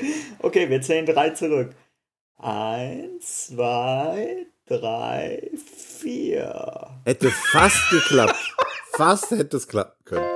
[0.38, 1.74] Okay, wir zählen drei zurück.
[2.38, 5.50] Eins, zwei, drei,
[5.98, 6.88] vier.
[7.04, 8.36] Hätte fast geklappt.
[8.96, 10.26] fast hätte es klappen können.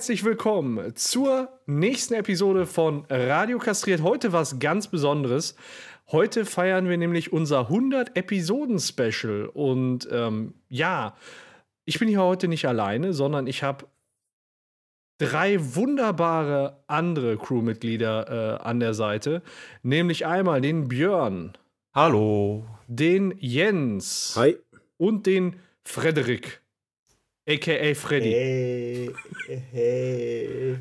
[0.00, 4.02] Herzlich willkommen zur nächsten Episode von Radio Kastriert.
[4.02, 5.56] Heute was ganz Besonderes.
[6.10, 11.14] Heute feiern wir nämlich unser 100 Episoden Special und ähm, ja,
[11.84, 13.88] ich bin hier heute nicht alleine, sondern ich habe
[15.18, 19.42] drei wunderbare andere Crewmitglieder äh, an der Seite,
[19.82, 21.52] nämlich einmal den Björn,
[21.92, 22.64] Hallo.
[22.86, 24.56] den Jens Hi.
[24.96, 26.62] und den Frederik,
[27.50, 28.32] aka Freddy.
[28.32, 29.10] Hey,
[29.72, 30.76] hey.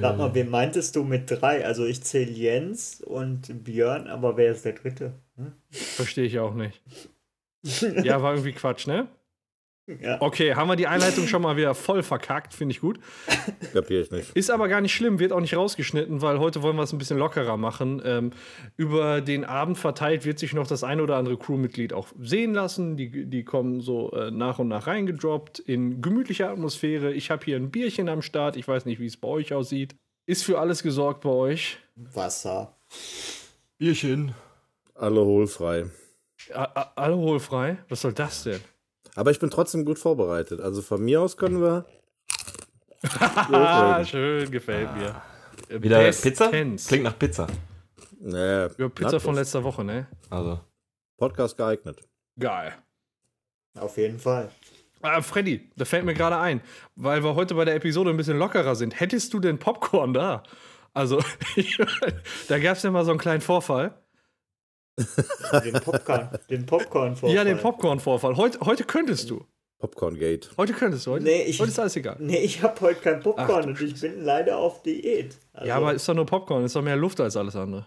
[0.00, 1.64] Sag mal, wen meintest du mit drei?
[1.64, 5.14] Also ich zähle Jens und Björn, aber wer ist der dritte?
[5.36, 5.52] Hm?
[5.70, 6.82] Verstehe ich auch nicht.
[8.02, 9.08] Ja, war irgendwie Quatsch, ne?
[9.86, 10.20] Ja.
[10.20, 12.98] Okay, haben wir die Einleitung schon mal wieder voll verkackt, finde ich gut.
[13.72, 14.30] Kapier ich nicht.
[14.36, 16.98] Ist aber gar nicht schlimm, wird auch nicht rausgeschnitten, weil heute wollen wir es ein
[16.98, 18.02] bisschen lockerer machen.
[18.04, 18.30] Ähm,
[18.76, 22.96] über den Abend verteilt wird sich noch das ein oder andere Crewmitglied auch sehen lassen.
[22.96, 27.12] Die, die kommen so äh, nach und nach reingedroppt in gemütlicher Atmosphäre.
[27.12, 28.56] Ich habe hier ein Bierchen am Start.
[28.56, 29.94] Ich weiß nicht, wie es bei euch aussieht.
[30.26, 31.78] Ist für alles gesorgt bei euch.
[31.94, 32.76] Wasser.
[33.78, 34.34] Bierchen.
[34.96, 35.84] Alle hohlfrei.
[36.52, 37.78] A a- alkoholfrei?
[37.88, 38.60] Was soll das denn?
[39.16, 40.60] Aber ich bin trotzdem gut vorbereitet.
[40.60, 41.84] Also von mir aus können wir.
[43.18, 45.20] Ah, schön, gefällt mir.
[45.68, 46.22] Äh, Wieder bestens.
[46.22, 46.88] Pizza?
[46.88, 47.46] Klingt nach Pizza.
[48.20, 50.06] Naja, Ja, Pizza von letzter Woche, ne?
[50.30, 50.60] Also.
[51.16, 52.02] Podcast geeignet.
[52.38, 52.74] Geil.
[53.78, 54.50] Auf jeden Fall.
[55.02, 56.60] Ah, Freddy, da fällt mir gerade ein,
[56.94, 58.98] weil wir heute bei der Episode ein bisschen lockerer sind.
[58.98, 60.42] Hättest du denn Popcorn da?
[60.94, 61.22] Also,
[62.48, 63.94] da gab es ja mal so einen kleinen Vorfall.
[65.64, 66.28] Den Popcorn.
[66.50, 68.36] den Popcorn Ja, den Popcorn-Vorfall.
[68.36, 69.44] Heute, heute könntest du.
[69.78, 70.50] Popcorn Gate.
[70.56, 71.10] Heute könntest du.
[71.12, 72.16] Heute, Nee, ich- heute ist alles egal.
[72.18, 75.36] Nee, ich habe heute kein Popcorn Ach, du und ich bin leider auf Diät.
[75.52, 76.64] Also, ja, aber ist doch nur Popcorn.
[76.64, 77.86] Ist doch mehr Luft als alles andere.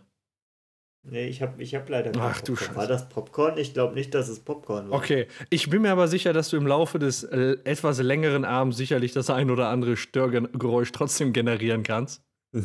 [1.01, 2.57] Nee, ich habe ich hab leider kein Ach, du Popcorn.
[2.67, 2.75] Scheiße.
[2.77, 3.57] War das Popcorn?
[3.57, 4.97] Ich glaube nicht, dass es Popcorn war.
[4.99, 8.77] Okay, ich bin mir aber sicher, dass du im Laufe des äh, etwas längeren Abends
[8.77, 12.21] sicherlich das ein oder andere Störgeräusch trotzdem generieren kannst.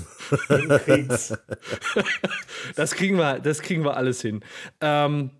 [2.77, 4.41] Das kriegen wir, das kriegen wir alles hin.
[4.81, 5.31] Ähm,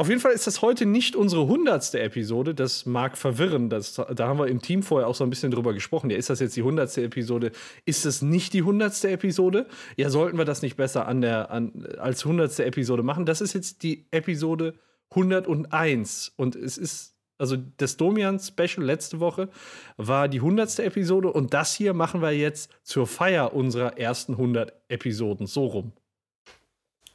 [0.00, 2.54] auf jeden Fall ist das heute nicht unsere hundertste Episode.
[2.54, 3.68] Das mag verwirren.
[3.68, 6.08] Das, da haben wir im Team vorher auch so ein bisschen drüber gesprochen.
[6.08, 7.52] Ja, ist das jetzt die hundertste Episode?
[7.84, 9.66] Ist es nicht die hundertste Episode?
[9.98, 13.26] Ja, sollten wir das nicht besser an der, an, als hundertste Episode machen?
[13.26, 14.74] Das ist jetzt die Episode
[15.10, 16.32] 101.
[16.36, 19.48] Und es ist, also das Domian-Special letzte Woche
[19.96, 21.32] war die hundertste Episode.
[21.32, 25.46] Und das hier machen wir jetzt zur Feier unserer ersten 100 Episoden.
[25.46, 25.92] So rum.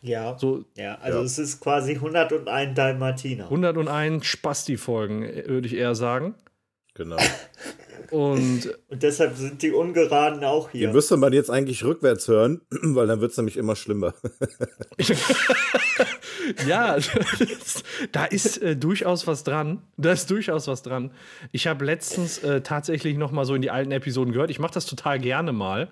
[0.02, 0.38] Ja.
[0.38, 1.24] So Ja, also Ja.
[1.24, 3.46] es ist quasi 101 Dalmatiner.
[3.50, 6.36] 101 Spasti-Folgen, äh, würde ich eher sagen.
[6.96, 7.18] Genau.
[8.12, 10.92] Und Und deshalb sind die Ungeraden auch Die hier.
[10.94, 14.14] müsste man jetzt eigentlich rückwärts hören, weil dann wird es nämlich immer schlimmer.
[16.68, 19.82] ja, das, da ist äh, durchaus was dran.
[19.98, 21.12] Da ist durchaus was dran.
[21.52, 24.52] Ich habe letztens äh, tatsächlich noch mal so in die alten Episoden gehört.
[24.52, 25.90] Ich mache das total gerne mal.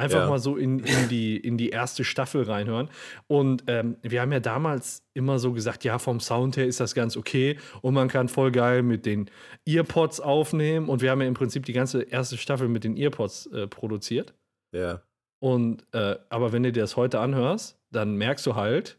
[0.00, 0.28] Einfach Ja.
[0.28, 2.88] mal so in, in, die, in die erste Staffel reinhören.
[3.26, 6.94] Und ähm, wir haben ja damals immer so gesagt, ja, vom Sound her ist das
[6.94, 7.58] ganz okay.
[7.82, 9.30] Und man kann voll geil mit den
[9.66, 10.88] Earpods aufnehmen.
[10.88, 14.32] Und wir haben ja im Prinzip die ganze erste Staffel mit den Earpods äh, produziert.
[14.74, 15.02] Ja.
[15.38, 18.98] Und äh, aber wenn du dir das heute anhörst, dann merkst du halt,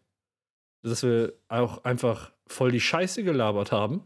[0.84, 4.02] dass wir auch einfach voll die Scheiße gelabert haben.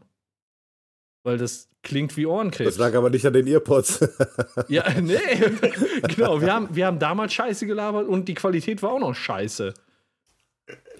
[1.25, 2.69] Weil das klingt wie Ohrenkrebs.
[2.69, 4.08] Das lag aber nicht an den Earpods.
[4.68, 5.18] ja, nee.
[6.16, 9.74] genau, wir haben, wir haben damals Scheiße gelabert und die Qualität war auch noch scheiße.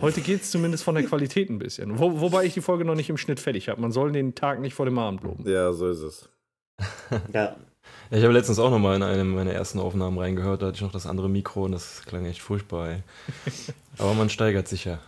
[0.02, 2.00] Heute geht es zumindest von der Qualität ein bisschen.
[2.00, 3.80] Wo, wobei ich die Folge noch nicht im Schnitt fertig habe.
[3.80, 5.48] Man soll den Tag nicht vor dem Abend loben.
[5.48, 6.30] ja, so ist es.
[7.32, 7.56] Ja.
[8.10, 10.62] Ich habe letztens auch noch mal in eine meiner ersten Aufnahmen reingehört.
[10.62, 12.90] Da hatte ich noch das andere Mikro und das klang echt furchtbar.
[12.90, 13.04] Ey.
[14.00, 15.00] Aber man steigert sich ja.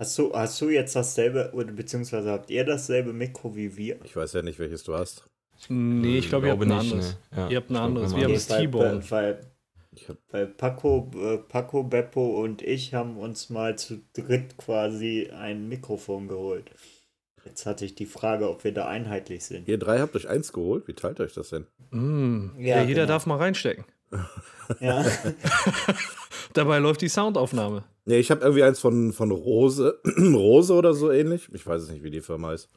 [0.00, 3.98] Hast du, hast du jetzt dasselbe, oder beziehungsweise habt ihr dasselbe Mikro wie wir?
[4.02, 5.24] Ich weiß ja nicht, welches du hast.
[5.68, 7.16] Nee, ich glaube, ihr habt ein anderes.
[7.30, 7.36] ne.
[7.36, 8.16] Ja, Ihr habt ein ich glaub, anderes.
[8.16, 9.02] wir haben das weil, T-Bone.
[9.10, 9.38] weil,
[10.32, 15.68] weil, Ich Paco, äh, Paco, Beppo und ich haben uns mal zu dritt quasi ein
[15.68, 16.70] Mikrofon geholt.
[17.44, 19.68] Jetzt hatte ich die Frage, ob wir da einheitlich sind.
[19.68, 20.88] ihr drei habt euch eins geholt.
[20.88, 21.66] Wie teilt euch das denn?
[21.90, 22.52] Mm.
[22.58, 23.06] Ja, Ja, jeder genau.
[23.12, 23.84] darf mal reinstecken.
[24.80, 25.04] Ja,
[26.54, 27.84] Dabei läuft die Soundaufnahme.
[28.10, 31.48] Nee, ich habe irgendwie eins von, von Rose, Rose oder so ähnlich.
[31.52, 32.68] Ich weiß es nicht, wie die Firma heißt.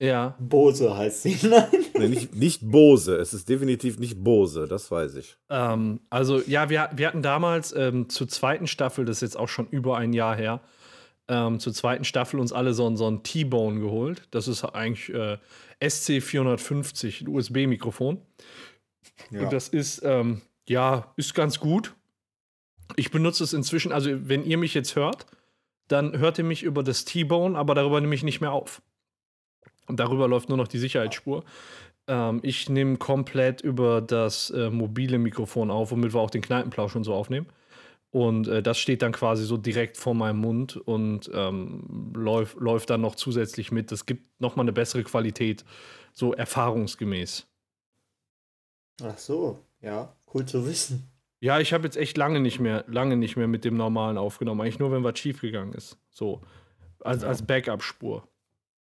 [0.00, 0.36] Ja.
[0.38, 1.36] Bose heißt sie.
[1.46, 1.66] Nein.
[1.98, 3.16] Nee, nicht, nicht Bose.
[3.16, 5.36] Es ist definitiv nicht Bose, das weiß ich.
[5.50, 9.48] Ähm, also, ja, wir, wir hatten damals ähm, zur zweiten Staffel, das ist jetzt auch
[9.48, 10.60] schon über ein Jahr her,
[11.28, 14.22] ähm, zur zweiten Staffel uns alle so, ein- so ein T-Bone geholt.
[14.30, 15.36] Das ist eigentlich äh,
[15.82, 18.22] SC450, ein USB-Mikrofon.
[19.32, 21.94] Und das ist, ähm, ja, ist ganz gut.
[22.96, 25.26] Ich benutze es inzwischen, also wenn ihr mich jetzt hört,
[25.88, 28.82] dann hört ihr mich über das T-Bone, aber darüber nehme ich nicht mehr auf.
[29.86, 31.44] Und darüber läuft nur noch die Sicherheitsspur.
[32.06, 36.94] Ähm, ich nehme komplett über das äh, mobile Mikrofon auf, womit wir auch den Kneipenplausch
[36.94, 37.46] und so aufnehmen.
[38.10, 42.90] Und äh, das steht dann quasi so direkt vor meinem Mund und ähm, läuft, läuft
[42.90, 43.92] dann noch zusätzlich mit.
[43.92, 45.64] Das gibt nochmal eine bessere Qualität,
[46.12, 47.46] so erfahrungsgemäß.
[49.02, 51.08] Ach so, ja, cool zu wissen.
[51.40, 54.60] Ja, ich habe jetzt echt lange nicht mehr, lange nicht mehr mit dem normalen aufgenommen.
[54.60, 55.96] Eigentlich nur, wenn was schief gegangen ist.
[56.10, 56.42] So.
[57.00, 58.26] Als, als Backup-Spur.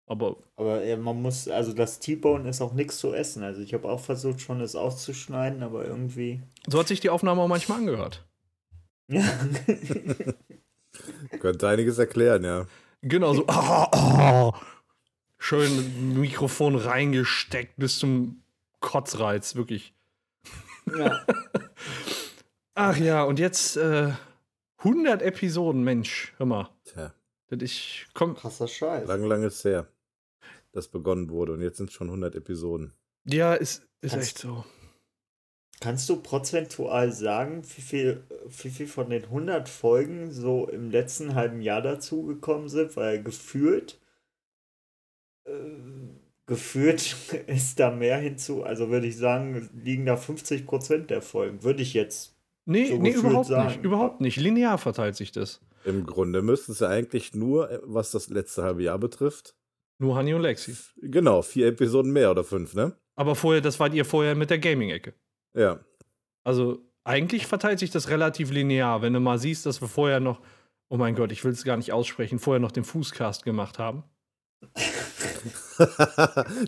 [0.06, 3.42] Aber Aber äh, man muss, also das T-Bone ist auch nichts zu essen.
[3.42, 6.40] Also ich habe auch versucht, schon es auszuschneiden, aber irgendwie.
[6.66, 8.24] so hat sich die Aufnahme auch manchmal angehört.
[9.08, 9.24] Ja.
[11.40, 12.66] Könnte einiges erklären, ja.
[13.02, 13.44] Genau so.
[13.46, 14.52] Oh, oh.
[15.38, 18.42] Schön Mikrofon reingesteckt bis zum
[18.80, 19.92] Kotzreiz, wirklich.
[20.96, 21.20] ja.
[22.80, 24.12] Ach ja, und jetzt äh,
[24.78, 26.68] 100 Episoden, Mensch, hör mal.
[26.84, 27.12] Tja,
[27.48, 29.08] Das Ich komm, Krasser Scheiß.
[29.08, 29.88] lang, lang ist her,
[30.72, 32.92] dass begonnen wurde und jetzt sind schon 100 Episoden.
[33.24, 34.64] ja, ist, ist Kannst- echt so.
[35.80, 41.36] Kannst du prozentual sagen, wie viel, wie viel von den 100 Folgen so im letzten
[41.36, 42.96] halben Jahr dazugekommen sind?
[42.96, 44.00] Weil gefühlt,
[45.46, 45.52] äh,
[46.46, 47.16] gefühlt
[47.46, 48.64] ist da mehr hinzu.
[48.64, 51.62] Also würde ich sagen, liegen da 50% der Folgen.
[51.62, 52.34] Würde ich jetzt.
[52.68, 53.68] Nee, so nee überhaupt sagen.
[53.68, 53.82] nicht.
[53.82, 54.36] Überhaupt nicht.
[54.36, 55.62] Linear verteilt sich das.
[55.86, 59.54] Im Grunde müssten es ja eigentlich nur, äh, was das letzte halbe Jahr betrifft,
[59.98, 60.76] Nur Honey und Lexi.
[61.00, 62.94] genau, vier Episoden mehr oder fünf, ne?
[63.16, 65.14] Aber vorher, das wart ihr vorher mit der Gaming-Ecke.
[65.54, 65.80] Ja.
[66.44, 70.42] Also eigentlich verteilt sich das relativ linear, wenn du mal siehst, dass wir vorher noch,
[70.90, 74.04] oh mein Gott, ich will es gar nicht aussprechen, vorher noch den Fußcast gemacht haben.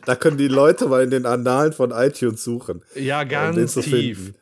[0.07, 2.83] da können die Leute mal in den Annalen von iTunes suchen.
[2.95, 4.33] Ja, um den ganz zu tief.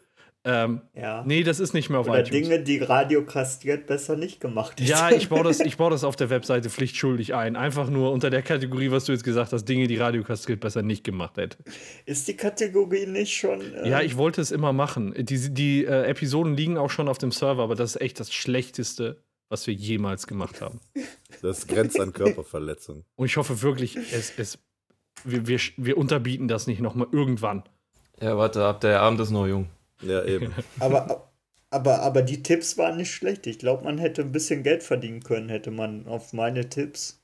[0.45, 1.25] Ähm, Ja.
[1.27, 2.31] nee, das ist nicht mehr auf Oder iTunes.
[2.49, 4.89] Dinge, die Radio kastriert besser nicht gemacht hätte.
[4.91, 7.57] Ja, ich baue, das, ich baue das auf der Webseite pflichtschuldig ein.
[7.57, 10.83] Einfach nur unter der Kategorie, was du jetzt gesagt hast, Dinge, die Radio kastriert besser
[10.83, 11.59] nicht gemacht hätte.
[12.07, 13.61] Ist die Kategorie nicht schon.
[13.75, 15.13] äh, Ja, ich wollte es immer machen.
[15.19, 18.33] Die, die äh, Episoden liegen auch schon auf dem Server, aber das ist echt das
[18.33, 19.21] Schlechteste,
[19.51, 20.81] was wir jemals gemacht haben.
[21.43, 23.05] Das grenzt an Körperverletzung.
[23.17, 24.59] Und ich hoffe wirklich, es, es,
[25.25, 27.65] wir, wir, wir unterbieten das nicht nochmal irgendwann.
[28.21, 29.69] Ja, warte ab, der Abend ist noch jung.
[30.03, 30.55] Ja, eben.
[30.79, 31.33] Aber,
[31.71, 33.47] aber, aber die Tipps waren nicht schlecht.
[33.47, 37.23] Ich glaube, man hätte ein bisschen Geld verdienen können, hätte man auf meine Tipps.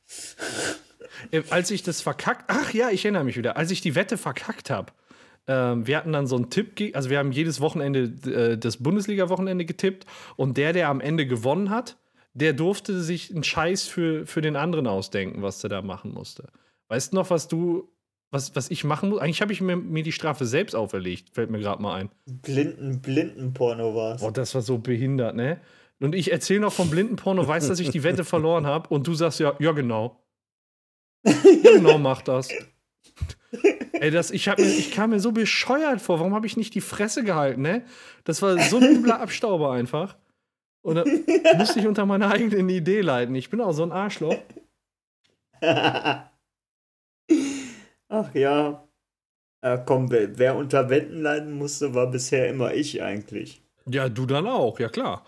[1.30, 4.18] Äh, Als ich das verkackt, ach ja, ich erinnere mich wieder, als ich die Wette
[4.18, 4.92] verkackt habe,
[5.46, 9.64] ähm, wir hatten dann so einen Tipp, also wir haben jedes Wochenende äh, das Bundesliga-Wochenende
[9.64, 10.06] getippt
[10.36, 11.96] und der, der am Ende gewonnen hat,
[12.34, 16.48] der durfte sich einen Scheiß für, für den anderen ausdenken, was der da machen musste.
[16.88, 17.90] Weißt du noch, was du,
[18.34, 19.20] was, was ich machen muss?
[19.20, 22.10] Eigentlich habe ich mir, mir die Strafe selbst auferlegt, fällt mir gerade mal ein.
[22.26, 24.20] Blinden, Blindenporno war es.
[24.20, 25.60] Boah, das war so behindert, ne?
[26.00, 29.14] Und ich erzähle noch vom Blindenporno, weiß, dass ich die Wette verloren habe und du
[29.14, 30.20] sagst ja, ja genau.
[31.24, 31.32] Ja,
[31.72, 32.50] genau, mach das.
[33.92, 36.18] Ey, das, ich, hab mir, ich kam mir so bescheuert vor.
[36.18, 37.84] Warum habe ich nicht die Fresse gehalten, ne?
[38.24, 40.16] Das war so ein übler Abstauber einfach.
[40.82, 41.24] Und dann
[41.56, 43.34] musste ich unter meiner eigenen Idee leiden.
[43.36, 44.36] Ich bin auch so ein Arschloch.
[48.14, 48.86] Ach ja.
[49.60, 53.60] Äh, komm, wer, wer unter Wänden leiden musste, war bisher immer ich eigentlich.
[53.86, 55.26] Ja, du dann auch, ja klar.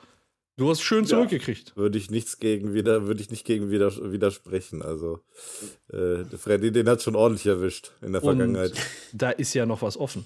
[0.57, 1.77] Du hast schön zurückgekriegt.
[1.77, 4.83] Würde ich nichts gegen wieder, würde ich nicht gegen wieder, widersprechen.
[4.83, 5.21] Also,
[5.93, 8.73] äh, Freddy, den hat schon ordentlich erwischt in der Und Vergangenheit.
[9.13, 10.25] da ist ja noch was offen.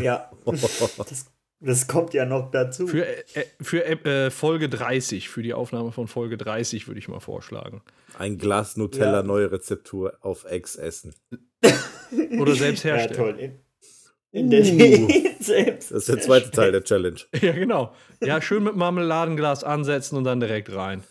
[0.00, 1.26] Ja, das,
[1.60, 2.86] das kommt ja noch dazu.
[2.86, 7.20] Für, äh, für äh, Folge 30, für die Aufnahme von Folge 30 würde ich mal
[7.20, 7.82] vorschlagen.
[8.18, 9.22] Ein Glas Nutella, Ja.
[9.22, 11.14] neue Rezeptur auf Ex essen.
[12.40, 13.16] Oder selbst ja, herstellen.
[13.18, 13.38] toll.
[13.38, 13.58] In,
[14.30, 15.08] in der Uh.
[15.40, 15.90] selbst.
[15.90, 17.18] Das ist der zweite Teil der Challenge.
[17.40, 17.94] Ja, genau.
[18.22, 21.02] Ja, schön mit Marmeladenglas ansetzen und dann direkt rein.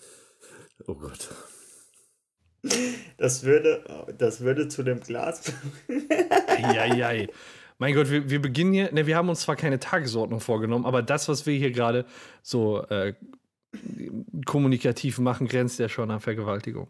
[0.87, 1.29] Oh Gott.
[3.17, 3.83] Das würde,
[4.17, 5.41] das würde zu dem Glas.
[6.47, 7.27] Eieiei.
[7.79, 11.01] Mein Gott, wir, wir beginnen hier, ne, wir haben uns zwar keine Tagesordnung vorgenommen, aber
[11.01, 12.05] das, was wir hier gerade
[12.41, 13.13] so äh,
[14.45, 16.87] kommunikativ machen, grenzt ja schon an Vergewaltigung.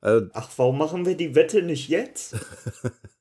[0.00, 2.36] Also, Ach, warum machen wir die Wette nicht jetzt?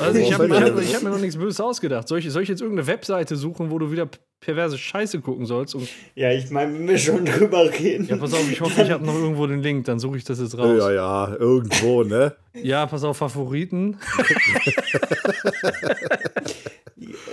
[0.00, 2.08] Also ich habe hab, hab mir noch nichts Böses ausgedacht.
[2.08, 4.08] Soll ich, soll ich jetzt irgendeine Webseite suchen, wo du wieder
[4.40, 5.74] perverse Scheiße gucken sollst?
[5.74, 8.06] Und, Ja, ich meine, wenn wir schon drüber reden.
[8.06, 10.40] ja, pass auf, ich hoffe, ich habe noch irgendwo den Link, dann suche ich das
[10.40, 10.78] jetzt raus.
[10.78, 12.34] Ja, ja, irgendwo, ne?
[12.54, 13.98] Ja, pass auf, Favoriten.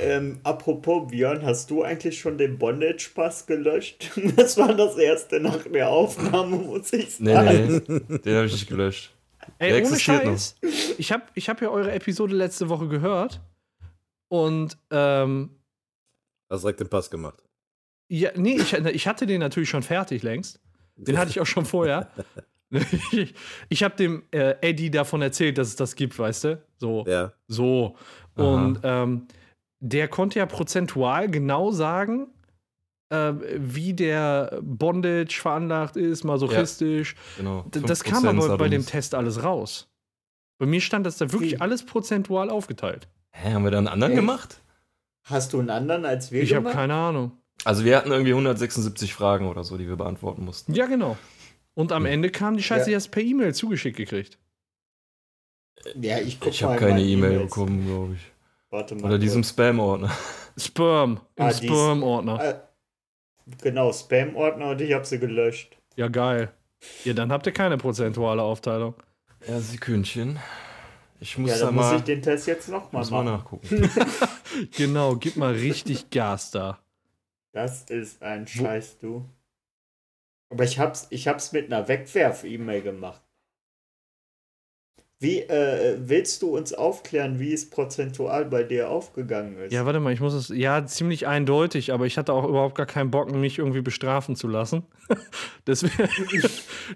[0.01, 4.11] Ähm, apropos Björn, hast du eigentlich schon den Bondage-Pass gelöscht?
[4.35, 7.81] Das war das erste nach der Aufnahme, muss ich sagen.
[7.87, 9.11] Nee, nee, den habe ich nicht gelöscht.
[9.57, 10.55] Ey, ohne Scheiß.
[10.97, 13.41] Ich habe ich hab ja eure Episode letzte Woche gehört.
[14.27, 15.49] Und, ähm,
[16.49, 17.43] Hast direkt den Pass gemacht.
[18.09, 20.59] ja, nee, ich, ich hatte den natürlich schon fertig längst.
[20.95, 22.11] Den hatte ich auch schon vorher.
[22.71, 23.33] Ich,
[23.67, 26.63] ich habe dem äh, Eddie davon erzählt, dass es das gibt, weißt du?
[26.77, 27.03] So.
[27.07, 27.33] Ja.
[27.47, 27.95] So.
[28.35, 29.27] Und ähm,
[29.79, 32.27] der konnte ja prozentual genau sagen,
[33.09, 37.15] äh, wie der Bondage veranlagt ist, masochistisch.
[37.37, 37.63] Genau.
[37.73, 38.85] D- Das kam 5% aber bei dem.
[38.85, 39.87] Test alles raus.
[40.59, 41.59] Bei mir stand das da wirklich Wie?
[41.61, 43.07] alles prozentual aufgeteilt.
[43.31, 44.19] Hä, haben wir da einen anderen Echt?
[44.21, 44.61] gemacht?
[45.23, 47.31] Hast du einen anderen als wir Ich habe keine Ahnung.
[47.65, 50.73] Also wir hatten irgendwie 176 Fragen oder so, die wir beantworten mussten.
[50.73, 51.17] Ja, genau.
[51.75, 52.11] Und am Hm.
[52.13, 52.89] Ende kam die Scheiße, Ja.
[52.89, 54.37] die hast per E-Mail zugeschickt gekriegt.
[56.01, 57.49] Ja, ich guck Ich mal habe in keine E-Mail E-Mails.
[57.49, 58.31] bekommen, glaube ich.
[58.69, 59.05] Warte mal.
[59.05, 59.43] Oder diesem.
[59.43, 60.11] Spam-Ordner.
[60.57, 61.19] Sperm.
[61.37, 62.63] Im Ah, Sperm-Ordner.
[63.61, 65.77] Genau, Spam-Ordner und ich habe sie gelöscht.
[65.95, 66.51] Ja, geil.
[67.03, 68.95] Ja, dann habt ihr keine prozentuale Aufteilung.
[69.47, 70.39] Ja, Sekündchen.
[71.19, 73.37] Ich muss Ja, da dann muss mal, ich den Test jetzt nochmal muss mal machen.
[73.37, 73.89] nachgucken.
[74.75, 76.79] Genau, gib mal richtig Gas da.
[77.51, 79.25] Das ist ein Scheiß, du.
[80.49, 83.21] Aber ich hab's, ich hab's mit einer Wegwerf-E-Mail gemacht.
[85.21, 89.73] Wie, äh, willst du uns aufklären, wie es prozentual bei dir aufgegangen ist?
[89.73, 90.47] Ja, warte mal, ich muss es.
[90.47, 94.47] Ja, ziemlich eindeutig, aber ich hatte auch überhaupt gar keinen Bock, mich irgendwie bestrafen zu
[94.47, 94.83] lassen.
[95.67, 96.09] deswegen,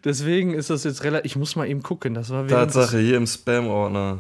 [0.06, 1.26] deswegen ist das jetzt relativ.
[1.26, 2.14] Ich muss mal eben gucken.
[2.14, 4.20] Das war Tatsache, hier im Spam-Ordner.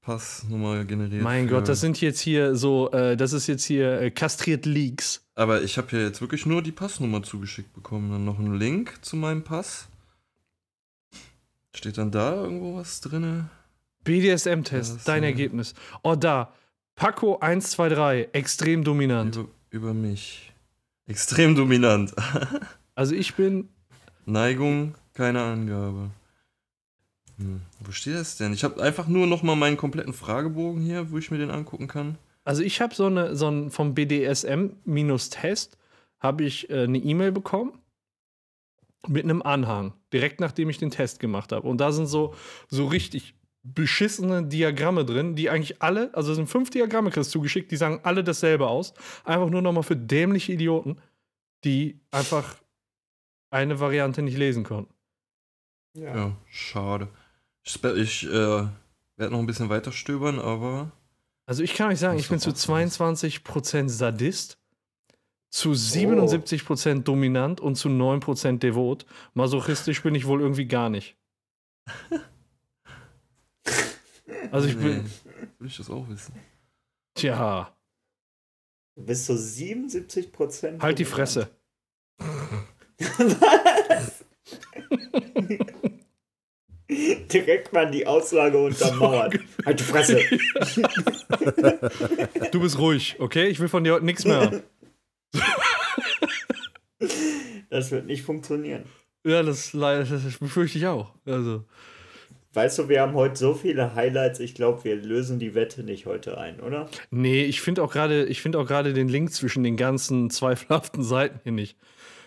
[0.00, 1.22] Passnummer generiert.
[1.22, 2.90] Mein Gott, das sind jetzt hier so.
[2.90, 5.24] Äh, das ist jetzt hier äh, kastriert Leaks.
[5.34, 8.10] Aber ich habe hier jetzt wirklich nur die Passnummer zugeschickt bekommen.
[8.10, 9.88] Dann noch einen Link zu meinem Pass.
[11.74, 13.48] Steht dann da irgendwo was drin?
[14.04, 15.74] BDSM-Test, Das, dein Ergebnis.
[16.02, 16.52] Oh, da.
[16.96, 19.36] Paco 123, extrem dominant.
[19.36, 20.52] Über, über mich.
[21.06, 22.14] Extrem dominant.
[22.94, 23.70] Also ich bin.
[24.26, 26.10] Neigung, keine Angabe.
[27.38, 28.52] Hm, wo steht das denn?
[28.52, 31.88] Ich habe einfach nur noch mal meinen kompletten Fragebogen hier, wo ich mir den angucken
[31.88, 32.18] kann.
[32.44, 35.78] Also ich habe so eine, so ein vom BDSM-Test
[36.20, 37.72] habe ich äh, eine E-Mail bekommen
[39.08, 41.66] mit einem Anhang, direkt nachdem ich den Test gemacht habe.
[41.66, 42.34] Und da sind so,
[42.68, 47.70] so richtig beschissene Diagramme drin, die eigentlich alle, also es sind fünf Diagramme kriegst zugeschickt,
[47.70, 48.92] die sagen alle dasselbe aus.
[49.24, 51.00] Einfach nur nochmal für dämliche Idioten,
[51.64, 52.56] die einfach
[53.50, 54.92] eine Variante nicht lesen konnten.
[55.94, 56.16] Ja.
[56.16, 57.08] Ja, schade.
[57.62, 58.30] Ich, ich äh,
[59.16, 60.90] werde noch ein bisschen weiter stöbern, aber
[61.46, 62.72] Also ich kann euch sagen, ich bin zu doch auch so.
[62.72, 64.58] 22% Sadist,
[65.52, 69.06] zu 77% dominant und zu 9% devot.
[69.34, 71.16] Masochistisch bin ich wohl irgendwie gar nicht.
[74.50, 75.04] Also ich bin,
[75.58, 76.34] will ich das auch wissen.
[77.14, 77.72] tja,
[78.96, 80.82] Du bist so 77 Prozent.
[80.82, 81.48] halt die Fresse.
[86.90, 89.38] Direkt mal die Aussage untermauert.
[89.64, 90.20] halt die Fresse.
[92.52, 93.46] Du bist ruhig, okay?
[93.46, 94.62] Ich will von dir heute nichts mehr haben.
[97.70, 98.84] Das wird nicht funktionieren.
[99.24, 101.14] Ja, das, das befürchte ich auch.
[101.24, 101.64] Also,
[102.54, 106.04] Weißt du, wir haben heute so viele Highlights, ich glaube, wir lösen die Wette nicht
[106.04, 106.90] heute ein, oder?
[107.10, 111.02] nee, ich finde auch gerade, ich finde auch gerade den Link zwischen den ganzen zweifelhaften
[111.02, 111.78] Seiten hier nicht.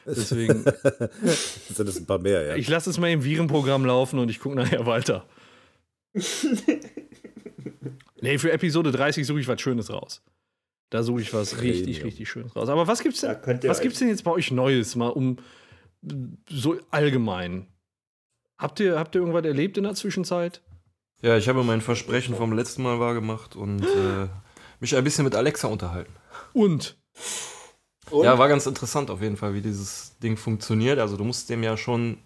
[0.08, 0.64] Deswegen,
[1.70, 2.56] Sind es ein paar mehr, ja?
[2.56, 5.28] ich lasse es mal im Virenprogramm laufen und ich gucke nachher weiter.
[8.22, 10.24] nee, für Episode 30 suche ich was Schönes raus.
[10.90, 12.04] Da suche ich was richtig, Premium.
[12.04, 12.70] richtig Schönes raus.
[12.70, 15.38] Aber was gibt's denn, was gibt's denn jetzt bei euch Neues, mal um
[16.50, 17.68] so allgemein?
[18.58, 20.62] Habt ihr, habt ihr irgendwas erlebt in der Zwischenzeit?
[21.22, 24.28] Ja, ich habe mein Versprechen vom letzten Mal wahrgemacht und äh,
[24.80, 26.14] mich ein bisschen mit Alexa unterhalten.
[26.54, 26.98] Und?
[28.12, 28.24] Und?
[28.24, 31.00] Ja, war ganz interessant auf jeden Fall, wie dieses Ding funktioniert.
[31.00, 32.20] Also du musst dem ja schon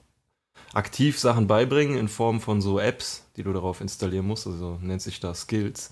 [0.74, 4.46] aktiv Sachen beibringen in Form von so Apps, die du darauf installieren musst.
[4.46, 5.92] Also nennt sich da Skills.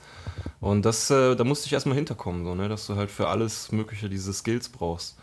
[0.59, 3.71] Und das, äh, da musste ich erstmal hinterkommen, so, ne, dass du halt für alles
[3.71, 5.17] Mögliche diese Skills brauchst.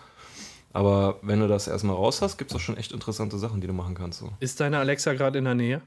[0.73, 3.67] Aber wenn du das erstmal raus hast, gibt es auch schon echt interessante Sachen, die
[3.69, 4.19] du machen kannst.
[4.21, 4.33] So.
[4.41, 5.83] Ist deine Alexa gerade in der Nähe?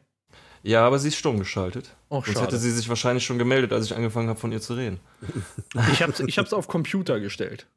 [0.64, 1.96] Ja, aber sie ist stumm geschaltet.
[2.10, 2.46] Oh, Sonst schade.
[2.46, 5.00] hätte sie sich wahrscheinlich schon gemeldet, als ich angefangen habe, von ihr zu reden.
[5.92, 7.68] Ich hab's, ich hab's auf Computer gestellt.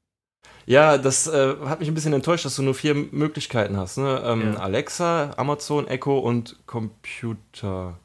[0.66, 3.98] Ja, das äh, hat mich ein bisschen enttäuscht, dass du nur vier Möglichkeiten hast.
[3.98, 4.22] Ne?
[4.24, 4.60] Ähm, Ja.
[4.60, 7.98] Alexa, Amazon, Echo und Computer.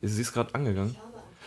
[0.00, 0.96] Sie ist gerade angegangen.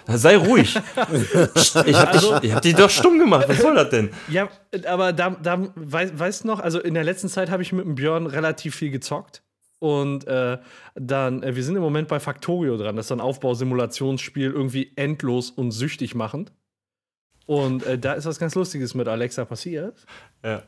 [0.07, 0.75] Sei ruhig.
[1.15, 3.47] ich hab, dich, ich hab dich doch stumm gemacht.
[3.47, 4.09] Was soll das denn?
[4.29, 4.49] Ja,
[4.87, 7.95] aber da, da weißt du noch, also in der letzten Zeit habe ich mit dem
[7.95, 9.43] Björn relativ viel gezockt.
[9.79, 10.59] Und äh,
[10.93, 12.95] dann, äh, wir sind im Moment bei Factorio dran.
[12.95, 16.51] Das ist so ein Aufbausimulationsspiel, irgendwie endlos und süchtig machend.
[17.47, 20.05] Und äh, da ist was ganz Lustiges mit Alexa passiert.
[20.43, 20.63] Ja.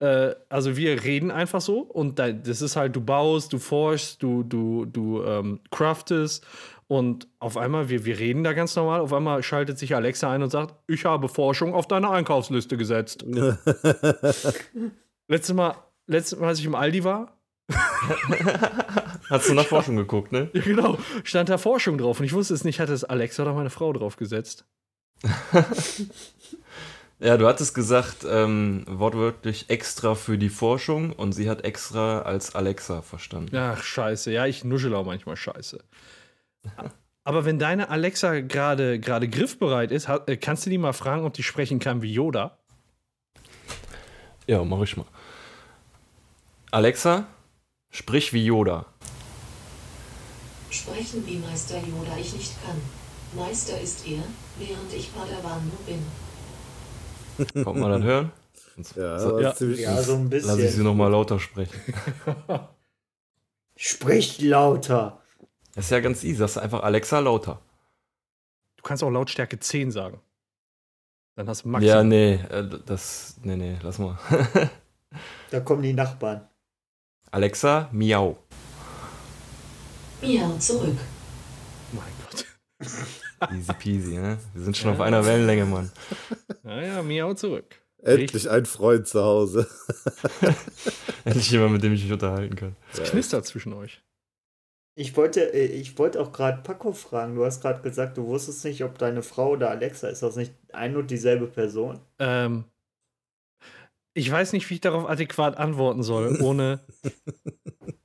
[0.00, 4.22] Äh, also wir reden einfach so und da, das ist halt, du baust, du forschst,
[4.22, 6.46] du, du, du ähm, craftest
[6.86, 10.42] und auf einmal, wir, wir reden da ganz normal, auf einmal schaltet sich Alexa ein
[10.42, 13.22] und sagt, ich habe Forschung auf deine Einkaufsliste gesetzt.
[15.28, 15.76] letztes Mal,
[16.06, 17.38] letztes Mal, als ich im Aldi war,
[19.30, 20.50] Hast du nach Forschung geguckt, ne?
[20.52, 23.54] ja genau, stand da Forschung drauf und ich wusste es nicht, hat es Alexa oder
[23.54, 24.64] meine Frau drauf gesetzt.
[27.20, 32.54] Ja, du hattest gesagt, ähm, wortwörtlich extra für die Forschung und sie hat extra als
[32.54, 33.56] Alexa verstanden.
[33.56, 34.32] Ach, scheiße.
[34.32, 35.78] Ja, ich nuschel auch manchmal scheiße.
[37.24, 41.32] Aber wenn deine Alexa gerade gerade griffbereit ist, äh, kannst du die mal fragen, ob
[41.34, 42.58] die sprechen kann wie Yoda?
[44.46, 45.06] Ja, mach ich mal.
[46.70, 47.26] Alexa,
[47.90, 48.86] sprich wie Yoda.
[50.70, 52.76] Sprechen wie Meister Yoda ich nicht kann.
[53.36, 54.22] Meister ist er,
[54.58, 55.78] während ich Padawan nur
[57.54, 57.64] bin.
[57.64, 58.32] Kommt man das hören?
[58.96, 59.54] Ja, So, ja.
[59.76, 60.82] Ja, so ein Lass ich sie bisschen.
[60.84, 61.80] nochmal lauter sprechen.
[63.76, 65.20] Sprich lauter.
[65.74, 66.36] Das ist ja ganz easy.
[66.38, 67.60] Sagst du einfach Alexa lauter.
[68.76, 70.20] Du kannst auch Lautstärke 10 sagen.
[71.36, 72.08] Dann hast du Ja, Maximum.
[72.08, 73.36] nee, äh, das.
[73.42, 74.18] Nee, nee, lass mal.
[75.50, 76.48] Da kommen die Nachbarn.
[77.30, 78.36] Alexa, miau.
[80.20, 80.96] Miau zurück.
[81.92, 82.46] Mein Gott.
[83.52, 84.38] Easy peasy, ne?
[84.54, 84.94] Wir sind schon Ja.
[84.96, 85.92] auf einer Wellenlänge, Mann.
[86.64, 87.76] Naja, miau zurück.
[88.02, 89.68] endlich ein Freund zu Hause.
[91.24, 92.76] Endlich jemand, mit dem ich mich unterhalten kann.
[92.92, 94.02] Es knistert zwischen euch.
[94.96, 97.34] Ich wollte, äh, ich wollte auch gerade Paco fragen.
[97.34, 100.52] Du hast gerade gesagt, du wusstest nicht, ob deine Frau oder Alexa ist das nicht
[100.72, 102.00] ein und dieselbe Person?
[102.18, 102.64] Ähm,
[104.14, 106.80] ich weiß nicht, wie ich darauf adäquat antworten soll, ohne.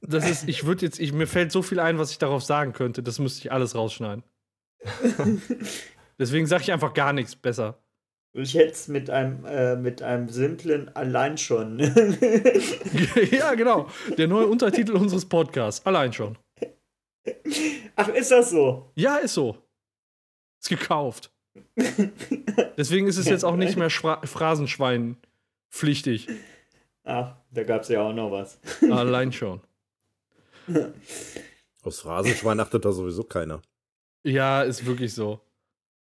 [0.01, 2.73] Das ist, ich würde jetzt, ich, mir fällt so viel ein, was ich darauf sagen
[2.73, 4.23] könnte, das müsste ich alles rausschneiden.
[6.17, 7.77] Deswegen sage ich einfach gar nichts besser.
[8.33, 11.77] Ich hätte es mit einem, äh, mit einem simplen allein schon.
[13.31, 13.87] ja, genau.
[14.17, 15.85] Der neue Untertitel unseres Podcasts.
[15.85, 16.39] Allein schon.
[17.95, 18.91] Ach, ist das so?
[18.95, 19.57] Ja, ist so.
[20.59, 21.31] Ist gekauft.
[22.77, 25.17] Deswegen ist es jetzt auch nicht mehr Schra Phrasenschwein
[25.69, 26.27] pflichtig.
[27.03, 28.59] Ach, da gab es ja auch noch was.
[28.89, 29.61] Allein schon.
[31.83, 33.61] Aufs Phrasenschwein achtet da sowieso keiner.
[34.23, 35.39] Ja, ist wirklich so.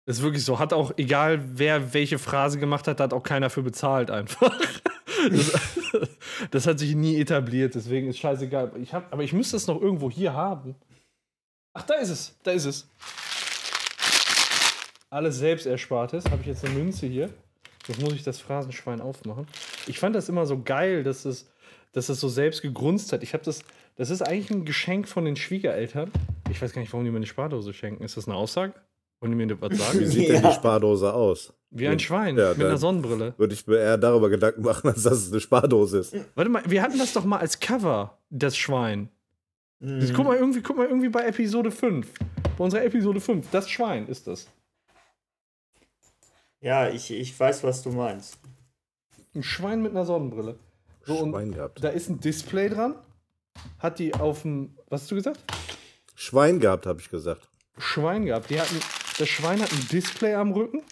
[0.06, 0.58] Ist wirklich so.
[0.58, 4.58] Hat auch, egal wer welche Phrase gemacht hat, hat auch keiner für bezahlt einfach.
[5.32, 5.52] Das,
[6.52, 8.72] das hat sich nie etabliert, deswegen ist scheißegal.
[8.82, 10.76] Ich hab, aber ich müsste es noch irgendwo hier haben.
[11.80, 12.36] Ach, da ist es.
[12.44, 12.88] Da ist es.
[15.10, 16.26] Alles Selbsterspartes.
[16.26, 17.30] Habe ich jetzt eine Münze hier.
[17.88, 19.48] Jetzt muss ich das Phrasenschwein aufmachen.
[19.88, 21.48] Ich fand das immer so geil, dass es,
[21.94, 23.24] dass es so selbst gegrunzt hat.
[23.24, 23.64] Ich habe das.
[23.96, 26.12] Das ist eigentlich ein Geschenk von den Schwiegereltern.
[26.52, 28.04] Ich weiß gar nicht, warum die mir eine Spardose schenken.
[28.04, 28.74] Ist das eine Aussage?
[29.20, 30.06] Wollen die mir was Wie sagen?
[30.06, 30.50] sieht denn Ja.
[30.50, 31.54] die Spardose aus?
[31.72, 33.34] Wie ein Schwein Ja, mit einer Sonnenbrille.
[33.38, 36.16] Würde ich mir eher darüber Gedanken machen, als dass es eine Spardose ist.
[36.36, 39.10] Warte mal, wir hatten das doch mal als Cover, das Schwein.
[39.80, 40.00] Mhm.
[40.00, 42.12] Das, guck, mal irgendwie, guck mal irgendwie bei Episode 5.
[42.58, 43.50] Bei unserer Episode 5.
[43.52, 44.48] Das Schwein ist das.
[46.62, 48.38] Ja, ich, ich weiß, was du meinst.
[49.34, 50.60] Ein Schwein mit einer Sonnenbrille.
[51.06, 51.84] So, und Schwein gehabt.
[51.84, 52.96] da ist ein Display dran.
[53.80, 54.78] Hat die auf dem.
[54.90, 55.40] Was hast du gesagt?
[56.16, 57.50] Schwein gehabt, habe ich gesagt.
[57.78, 58.50] Schwein gehabt.
[58.50, 58.80] Die hatten,
[59.18, 60.84] das Schwein hat ein Display am Rücken.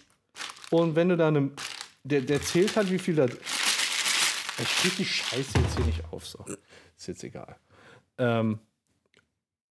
[0.69, 1.51] Und wenn du da eine.
[2.03, 3.25] Der, der zählt halt, wie viel da.
[3.25, 6.25] Ich krieg die Scheiße jetzt hier nicht auf.
[6.25, 6.45] So.
[6.97, 7.57] Ist jetzt egal.
[8.17, 8.59] Ähm,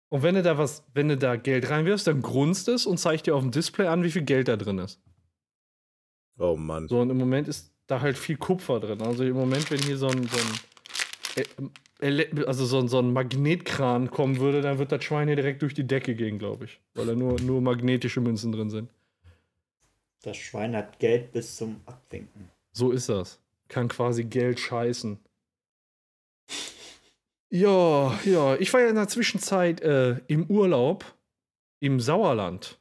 [0.10, 3.28] und wenn du da was, wenn du da Geld reinwirfst, dann grunzt es und zeigt
[3.28, 5.00] dir auf dem Display an, wie viel Geld da drin ist.
[6.38, 6.88] Oh Mann.
[6.88, 9.02] So, und im Moment ist da halt viel Kupfer drin.
[9.02, 13.00] Also im Moment, wenn hier so ein, so ein, äh, ele- also so ein, so
[13.00, 16.66] ein Magnetkran kommen würde, dann wird das Schwein hier direkt durch die Decke gehen, glaube
[16.66, 16.80] ich.
[16.94, 18.90] Weil da nur, nur magnetische Münzen drin sind.
[20.24, 22.50] Das Schwein hat Geld bis zum Abwinken.
[22.74, 23.40] So ist das.
[23.68, 25.18] Kann quasi Geld scheißen.
[27.56, 28.56] Ja, ja.
[28.58, 31.06] Ich war ja in der Zwischenzeit äh, im Urlaub
[31.80, 32.78] im Sauerland.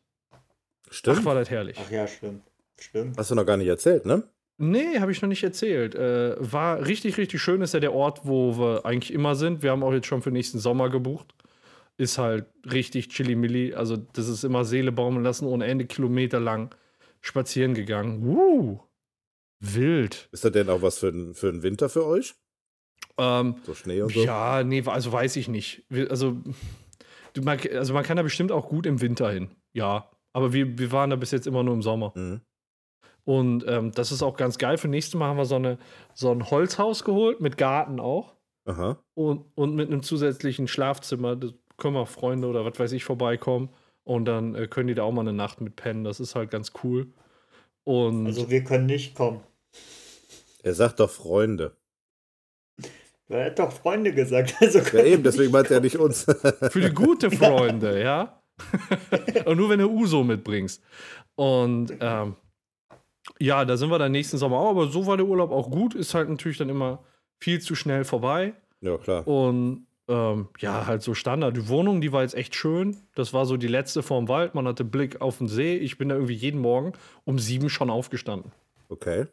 [0.91, 1.19] Stimmt.
[1.21, 1.79] Ach, war das herrlich.
[1.81, 2.43] Ach ja, stimmt.
[2.81, 3.17] Stimmt.
[3.17, 4.25] Hast du noch gar nicht erzählt, ne?
[4.59, 5.95] Nee, habe ich noch nicht erzählt.
[5.95, 7.63] Äh, war richtig, richtig schön.
[7.63, 9.63] Ist ja der Ort, wo wir eigentlich immer sind.
[9.63, 11.35] Wir haben auch jetzt schon für nächsten Sommer gebucht.
[11.97, 13.75] Ist halt richtig chilly-milli.
[13.75, 16.75] Also, das ist immer Seele baumeln lassen, ohne Ende Kilometer lang
[17.21, 18.27] spazieren gegangen.
[18.27, 18.81] Uh,
[19.61, 20.29] wild.
[20.33, 22.35] Ist das denn auch was für, für den Winter für euch?
[23.19, 24.25] Ähm, So Schnee und so?
[24.25, 25.85] Ja, nee, also weiß ich nicht.
[26.11, 26.37] Also,
[27.33, 29.51] du, man, also man kann da bestimmt auch gut im Winter hin.
[29.73, 32.13] Ja, Aber wir, wir waren da bis jetzt immer nur im Sommer.
[32.15, 32.41] Mhm.
[33.25, 34.77] Und ähm, das ist auch ganz geil.
[34.77, 35.79] Für nächstes Mal haben wir so, eine,
[36.13, 38.35] so ein Holzhaus geholt, mit Garten auch.
[38.67, 38.99] Aha.
[39.15, 41.37] Und, und mit einem zusätzlichen Schlafzimmer.
[41.37, 43.71] Da können auch Freunde oder was weiß ich vorbeikommen.
[44.05, 46.05] Und dann äh, können die da auch mal eine Nacht mit pennen.
[46.05, 47.13] Das ist halt ganz cool.
[47.85, 49.41] Und Also wir können nicht kommen.
[50.63, 51.77] Er sagt doch Freunde.
[53.29, 54.57] Er hat doch Freunde gesagt.
[54.61, 56.25] Also Ja, eben, deswegen nicht meint er nicht uns.
[56.71, 58.41] für die gute Freunde, ja.
[59.47, 60.83] Und nur wenn du Uso mitbringst.
[61.35, 62.37] Und ähm,
[63.41, 65.95] ja, da sind wir dann nächsten Sommer auch, aber so war der Urlaub auch gut.
[65.95, 67.03] Ist halt natürlich dann immer
[67.41, 68.55] viel zu schnell vorbei.
[68.81, 69.27] ja, klar.
[69.27, 71.57] Und ähm, ja, halt so Standard.
[71.57, 72.97] Die Wohnung, die war jetzt echt schön.
[73.15, 74.55] Das war so die letzte vorm Wald.
[74.55, 75.77] Man hatte Blick auf den See.
[75.77, 76.93] Ich bin da irgendwie jeden Morgen
[77.25, 78.53] um sieben schon aufgestanden.
[78.89, 79.27] Okay.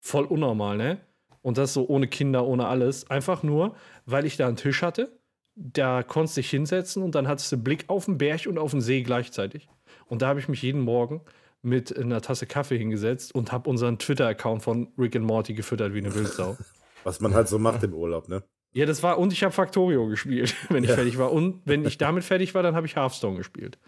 [0.00, 0.98] Voll unnormal, ne?
[1.44, 3.10] Und das so ohne Kinder, ohne alles.
[3.10, 3.74] Einfach nur,
[4.06, 5.12] weil ich da einen Tisch hatte.
[5.54, 8.70] Da konntest du dich hinsetzen und dann hattest du Blick auf den Berg und auf
[8.70, 9.68] den See gleichzeitig.
[10.06, 11.20] Und da habe ich mich jeden Morgen
[11.60, 15.98] mit einer Tasse Kaffee hingesetzt und habe unseren Twitter-Account von Rick and Morty gefüttert wie
[15.98, 16.56] eine Wildsau.
[17.04, 18.42] Was man halt so macht im Urlaub, ne?
[18.72, 20.96] Ja, das war, und ich habe Factorio gespielt, wenn ich Ja.
[20.96, 21.30] fertig war.
[21.30, 23.78] Und wenn ich damit fertig war, dann habe ich Hearthstone gespielt.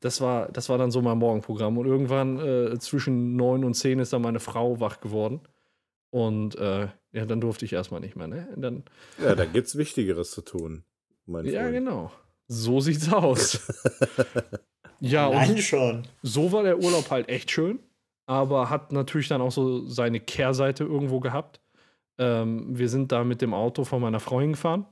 [0.00, 1.78] Das war, das war dann so mein Morgenprogramm.
[1.78, 5.40] Und irgendwann äh, zwischen neun und zehn ist dann meine Frau wach geworden.
[6.10, 8.48] Und äh, ja, dann durfte ich erstmal nicht mehr, ne?
[8.54, 8.84] Und Dann,
[9.22, 10.84] Ja, da gibt's Wichtigeres zu tun.
[11.26, 11.72] Mein ja, Freund.
[11.74, 12.12] genau.
[12.48, 13.60] So sieht's aus.
[15.00, 16.06] ja, und Nein, schon.
[16.22, 17.80] so war der Urlaub halt echt schön,
[18.26, 21.60] aber hat natürlich dann auch so seine Kehrseite irgendwo gehabt.
[22.18, 24.86] Ähm, wir sind da mit dem Auto von meiner Freundin gefahren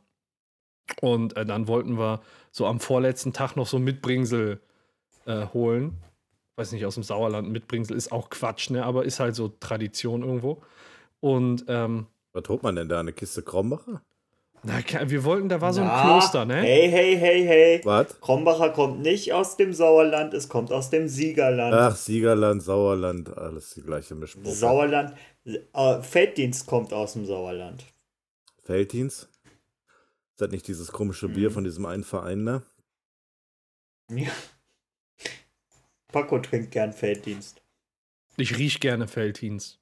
[1.00, 4.60] und äh, dann wollten wir so am vorletzten Tag noch so Mitbringsel
[5.26, 5.96] äh, holen.
[6.56, 8.84] Weiß nicht, aus dem Sauerland Mitbringsel ist auch Quatsch, ne?
[8.84, 10.62] aber ist halt so Tradition irgendwo.
[11.24, 13.00] Und ähm, Was holt man denn da?
[13.00, 14.04] Eine Kiste Krombacher?
[14.62, 16.56] na, wir wollten, da war so ein Na, Kloster, ne?
[16.56, 17.80] Hey, hey, hey, hey.
[17.82, 18.20] Was?
[18.20, 21.74] Krombacher kommt nicht aus dem Sauerland, es kommt aus dem Siegerland.
[21.74, 24.44] Ach, Siegerland, Sauerland, alles die gleiche Mischung.
[24.44, 25.14] Sauerland,
[25.46, 27.86] äh, Felddienst kommt aus dem Sauerland.
[28.62, 29.22] Felddienst?
[29.22, 32.62] Ist das nicht dieses komische Bier von diesem einen Verein da?
[34.10, 34.30] Ja.
[36.12, 37.62] Paco trinkt gern Felddienst.
[38.36, 39.80] Ich riech gerne Felddienst.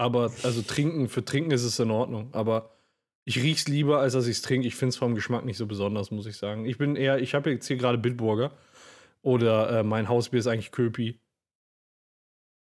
[0.00, 2.30] Aber, also trinken, für trinken ist es in Ordnung.
[2.32, 2.70] Aber
[3.26, 4.66] ich riech's lieber, als dass ich es trinke.
[4.66, 6.64] Ich finde es vom Geschmack nicht so besonders, muss ich sagen.
[6.64, 8.50] Ich bin eher, ich habe jetzt hier gerade Bitburger.
[9.20, 11.20] Oder äh, mein Hausbier ist eigentlich Köpi.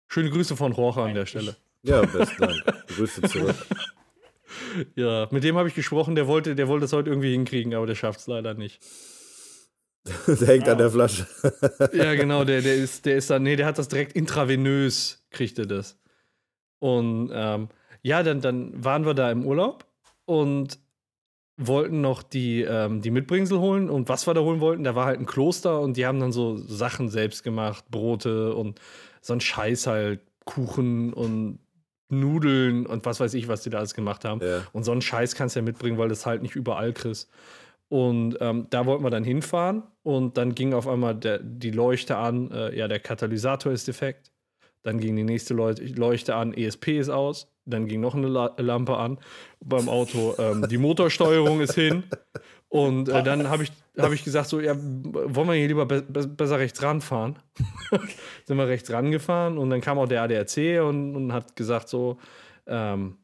[0.09, 1.55] Schöne Grüße von Rocha an der Stelle.
[1.83, 2.87] Ja, besten Dank.
[2.87, 3.55] Grüße zurück.
[4.95, 7.87] Ja, mit dem habe ich gesprochen, der wollte, der wollte es heute irgendwie hinkriegen, aber
[7.87, 8.83] der schafft es leider nicht.
[10.27, 11.25] Der hängt an der Flasche.
[11.91, 15.57] Ja, genau, der, der ist, der ist dann, nee, der hat das direkt intravenös, kriegt
[15.57, 15.97] er das.
[16.83, 17.69] Und ähm,
[18.01, 19.85] ja, dann, dann waren wir da im Urlaub
[20.25, 20.79] und
[21.55, 23.89] wollten noch die, ähm, die Mitbringsel holen.
[23.89, 26.33] Und was wir da holen wollten, da war halt ein Kloster und die haben dann
[26.33, 28.81] so Sachen selbst gemacht, Brote und
[29.21, 31.59] so ein Scheiß halt, Kuchen und
[32.09, 34.41] Nudeln und was weiß ich, was die da alles gemacht haben.
[34.45, 34.63] Ja.
[34.73, 37.31] Und so einen Scheiß kannst du ja mitbringen, weil das halt nicht überall kriegst.
[37.87, 42.17] Und ähm, da wollten wir dann hinfahren und dann ging auf einmal der, die Leuchte
[42.17, 44.32] an, äh, ja, der Katalysator ist defekt.
[44.83, 47.47] Dann ging die nächste Leu Leuchte an, ESP ist aus.
[47.65, 49.17] Dann ging noch eine La Lampe an
[49.61, 50.35] beim Auto.
[50.37, 52.03] Ähm, die Motorsteuerung ist hin.
[52.67, 56.01] Und äh, dann habe ich, hab ich gesagt, so, ja, wollen wir hier lieber be
[56.01, 57.37] be besser rechts ranfahren?
[58.45, 62.17] Sind wir rechts rangefahren und dann kam auch der ADAC und, und hat gesagt, so,
[62.65, 63.17] ähm,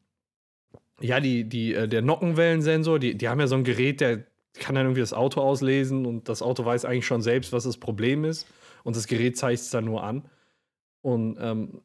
[1.00, 4.74] ja, die, die, äh, der Nockenwellensensor, die, die haben ja so ein Gerät, der kann
[4.74, 8.24] dann irgendwie das Auto auslesen und das Auto weiß eigentlich schon selbst, was das Problem
[8.24, 8.46] ist.
[8.84, 10.24] Und das Gerät zeigt es dann nur an.
[11.02, 11.82] Und ähm,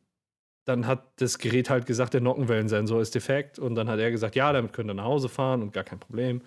[0.66, 3.60] dann hat das Gerät halt gesagt, der Nockenwellensensor ist defekt.
[3.60, 6.00] Und dann hat er gesagt, ja, damit könnt ihr nach Hause fahren und gar kein
[6.00, 6.42] Problem.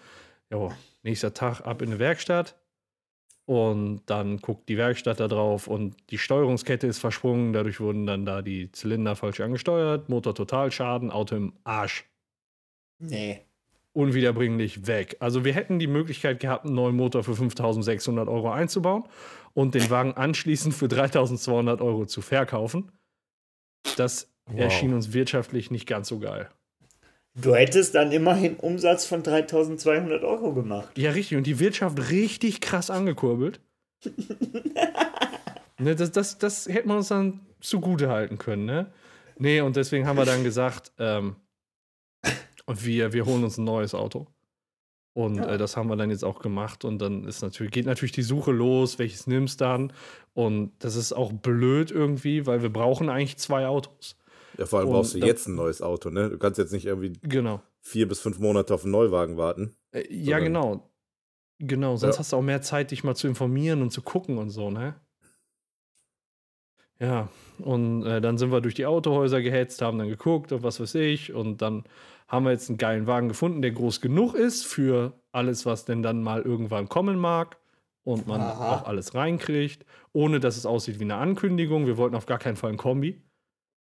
[0.51, 2.57] Jo, nächster Tag ab in eine Werkstatt.
[3.47, 7.55] Und dann guckt die Werkstatt da drauf und die Steuerungskette ist versprungen.
[7.55, 10.11] Dadurch wurden dann da die Zylinder falsch angesteuert.
[10.11, 12.05] Motor total Schaden, Auto im Arsch.
[12.99, 13.48] Nee.
[13.99, 15.17] Unwiederbringlich weg.
[15.19, 19.05] Also wir hätten die Möglichkeit gehabt, einen neuen Motor für 5600 Euro einzubauen
[19.55, 22.93] und den Wagen anschließend für 3200 Euro zu verkaufen.
[23.97, 24.61] Das Wow.
[24.61, 26.49] erschien uns wirtschaftlich nicht ganz so geil.
[27.35, 30.97] Du hättest dann immerhin Umsatz von 3200 Euro gemacht.
[30.97, 31.37] Ja, richtig.
[31.37, 33.61] Und die Wirtschaft richtig krass angekurbelt.
[35.79, 38.87] ne, das, das, das hätte man uns dann zugute halten können, ne?
[39.39, 41.37] Nee, und deswegen haben wir dann gesagt, ähm,
[42.69, 44.27] und wir, wir holen uns ein neues Auto.
[45.15, 45.55] Und Ja.
[45.55, 46.85] äh, das haben wir dann jetzt auch gemacht.
[46.85, 49.93] Und dann ist natürlich, geht natürlich die Suche los, welches nimmst dann.
[50.35, 54.17] Und das ist auch blöd irgendwie, weil wir brauchen eigentlich zwei Autos.
[54.59, 56.31] Ja, vor allem Und brauchst du jetzt ein neues Auto, ne?
[56.31, 57.63] Du kannst jetzt nicht irgendwie Genau.
[57.81, 59.77] vier bis fünf Monate auf einen Neuwagen warten.
[59.93, 60.91] Äh, ja, genau.
[61.59, 62.19] Genau, sonst Ja.
[62.21, 64.95] hast du auch mehr Zeit, dich mal zu informieren und zu gucken und so, ne?
[67.01, 70.81] Ja, und äh, dann sind wir durch die Autohäuser gehetzt, haben dann geguckt und was
[70.81, 71.33] weiß ich.
[71.33, 71.85] Und dann
[72.27, 76.03] haben wir jetzt einen geilen Wagen gefunden, der groß genug ist für alles, was denn
[76.03, 77.59] dann mal irgendwann kommen mag.
[78.05, 78.75] Und man Aha.
[78.75, 81.87] auch alles reinkriegt, ohne dass es aussieht wie eine Ankündigung.
[81.87, 83.23] Wir wollten auf gar keinen Fall ein Kombi.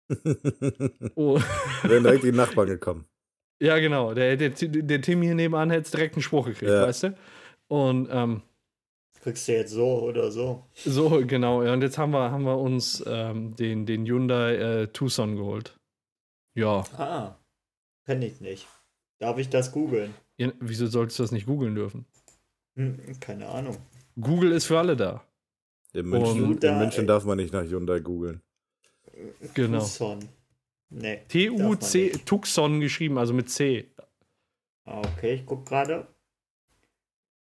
[1.17, 1.39] Oh,
[1.83, 3.07] Wären direkt die Nachbarn gekommen.
[3.61, 4.15] ja, genau.
[4.15, 6.83] Der, der, der Tim hier nebenan hätte direkt einen Spruch gekriegt, Ja.
[6.83, 7.17] weißt du?
[7.69, 8.43] Und ähm,
[9.25, 10.67] Kriegst du jetzt so oder so.
[10.75, 11.63] so, genau.
[11.63, 15.79] Ja, und jetzt haben wir, haben wir uns ähm, den, den Hyundai äh, Tucson geholt.
[16.55, 16.85] Ja.
[16.99, 17.39] Ah,
[18.05, 18.69] kenne ich nicht.
[19.19, 20.13] Darf ich das googeln?
[20.37, 20.53] ja.
[20.61, 22.05] Wieso solltest du das nicht googeln dürfen?
[22.77, 23.79] Hm, keine Ahnung.
[24.21, 25.25] Google ist für alle da.
[25.95, 28.43] In München, in Hyundai- München darf man nicht nach Hyundai googeln.
[29.55, 29.79] Genau.
[29.79, 30.29] Tucson.
[30.91, 31.23] Nee.
[31.29, 32.11] T-U-C.
[32.27, 33.91] Tucson geschrieben, also mit C.
[34.85, 36.09] Ah, okay, ich guck gerade.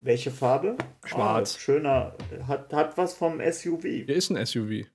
[0.02, 0.78] Welche Farbe?
[1.06, 1.56] Schwarz.
[1.56, 2.16] Ah, schöner.
[2.48, 4.06] Hat, hat was vom SUV.
[4.08, 4.88] Der ist ein SUV.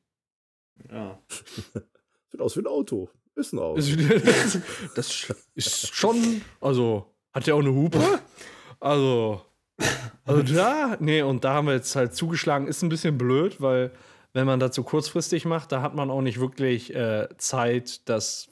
[0.91, 1.19] Ja.
[2.29, 3.09] Sieht aus wie ein Auto.
[3.37, 3.81] Ist ein Auto.
[4.97, 8.01] Das, ist schon, also, hat der auch eine Hupe?
[8.81, 9.43] Also,
[10.25, 12.67] also da, nee, und da haben wir jetzt halt zugeschlagen.
[12.67, 13.93] Ist ein bisschen blöd, weil,
[14.33, 18.49] wenn man das so kurzfristig macht, da hat man auch nicht wirklich äh, Zeit, das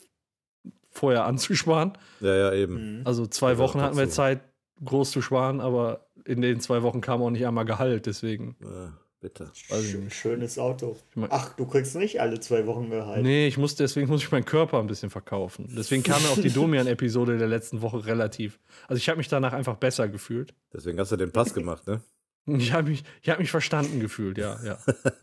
[0.91, 1.99] vorher anzusparen.
[2.21, 2.99] Ja, ja, eben.
[2.99, 3.07] Mhm.
[3.07, 4.09] Also, zwei Also Wochen hatten wir.
[4.09, 4.41] Zeit,
[4.85, 8.57] groß zu sparen, aber in den zwei Wochen kam auch nicht einmal Gehalt, deswegen.
[8.63, 9.51] Ja, bitte.
[9.69, 10.15] weiß ich Sch nicht.
[10.15, 10.97] schönes Auto.
[11.11, 13.23] Ich mein- Ach, du kriegst nicht alle zwei Wochen Gehalt.
[13.23, 15.73] Nee, ich muss, deswegen muss ich meinen Körper ein bisschen verkaufen.
[15.77, 18.59] Deswegen kam mir auch die Domian-Episode der letzten Woche relativ.
[18.89, 20.55] Also ich habe mich danach einfach besser gefühlt.
[20.73, 22.01] Deswegen hast du den Pass gemacht, ne?
[22.47, 24.79] Ich habe mich, ich hab mich verstanden gefühlt, ja, ja.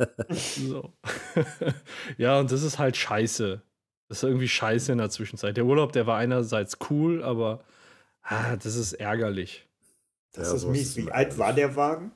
[0.32, 0.92] so.
[2.18, 3.62] ja, und das ist halt scheiße.
[4.08, 5.56] Das ist irgendwie scheiße in der Zwischenzeit.
[5.56, 7.64] Der Urlaub, der war einerseits cool, aber
[8.24, 9.68] ah, das ist ärgerlich.
[10.34, 10.90] Das Ja, ist so mies.
[10.90, 12.12] es Wie alt war der Wagen?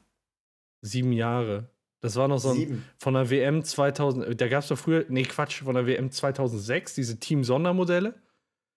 [0.82, 1.70] Sieben Jahre.
[2.02, 2.86] Das war noch so ein, Sieben.
[2.98, 6.94] von der WM 2000, da gab es doch früher, nee, Quatsch, von der WM 2006,
[6.94, 8.14] diese Team-Sondermodelle.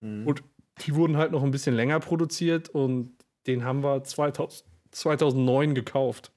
[0.01, 0.27] Mhm.
[0.27, 0.43] Und
[0.87, 3.15] die wurden halt noch ein bisschen länger produziert und
[3.47, 6.33] den haben wir 2000, 2009 gekauft.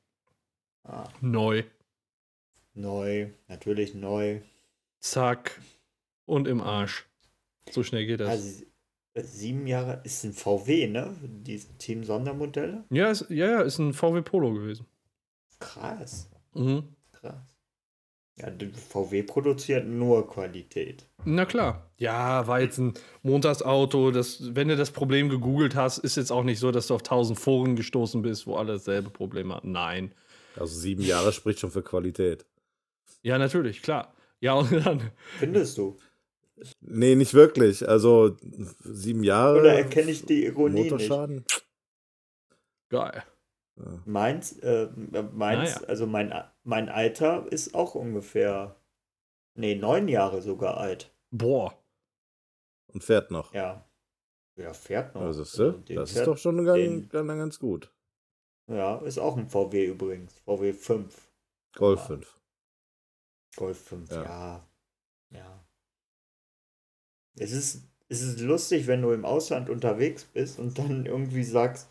[0.83, 1.63] Ah, Neu.
[2.73, 3.29] neu.
[3.47, 4.41] Natürlich neu.
[4.99, 5.59] Zack.
[6.25, 7.05] Und im Arsch.
[7.69, 8.29] So schnell geht das.
[8.29, 8.67] Also, äh,
[9.15, 11.15] sieben Jahre ist ein VW, ne?
[11.21, 12.86] Diese Team-Sondermodelle.
[12.89, 14.86] ja, ist, ja, ja, ist ein VW Polo gewesen.
[15.60, 16.30] Krass.
[16.54, 16.84] Mhm.
[17.12, 17.56] Krass.
[18.38, 18.47] Ja,
[18.89, 21.06] VW produziert nur Qualität.
[21.26, 21.91] Na klar.
[21.97, 24.10] Ja, war jetzt ein Montagsauto.
[24.12, 27.04] Das, wenn du das Problem gegoogelt hast, ist jetzt auch nicht so, dass du auf
[27.04, 29.71] tausend Foren gestoßen bist, wo alle dasselbe Problem hatten.
[29.71, 30.13] Nein.
[30.56, 32.45] Also sieben Jahre spricht schon für Qualität.
[33.21, 34.13] Ja, natürlich, klar.
[34.39, 35.12] Ja, und dann.
[35.38, 35.97] Findest du?
[36.82, 37.88] Nee, nicht wirklich.
[37.88, 38.38] Also
[38.80, 39.60] sieben Jahre.
[39.60, 40.91] Oder erkenne ich die Ironie nicht?
[40.91, 41.45] Motorschaden?
[42.89, 43.24] Geil.
[43.78, 44.04] Ja.
[44.06, 44.89] Meins, äh,
[45.32, 45.88] meins Naja.
[45.88, 48.76] also mein, mein Alter ist auch ungefähr,
[49.56, 51.12] nee, neun Jahre sogar alt.
[51.32, 51.78] Boah.
[52.88, 53.54] Und fährt noch.
[53.54, 53.88] Ja.
[54.58, 55.21] Ja, fährt noch.
[55.21, 57.91] Also, Also, das ist fährt- doch schon ganz, den- ganz, ganz gut.
[58.67, 60.34] Ja, ist auch ein VW übrigens.
[60.45, 61.32] VW 5.
[61.76, 62.06] Golf Ja.
[62.08, 62.39] 5.
[63.56, 64.24] Golf 5, Ja.
[64.24, 64.67] ja.
[65.32, 65.65] Ja.
[67.37, 71.89] Es ist, es ist lustig, wenn du im Ausland unterwegs bist und dann irgendwie sagst,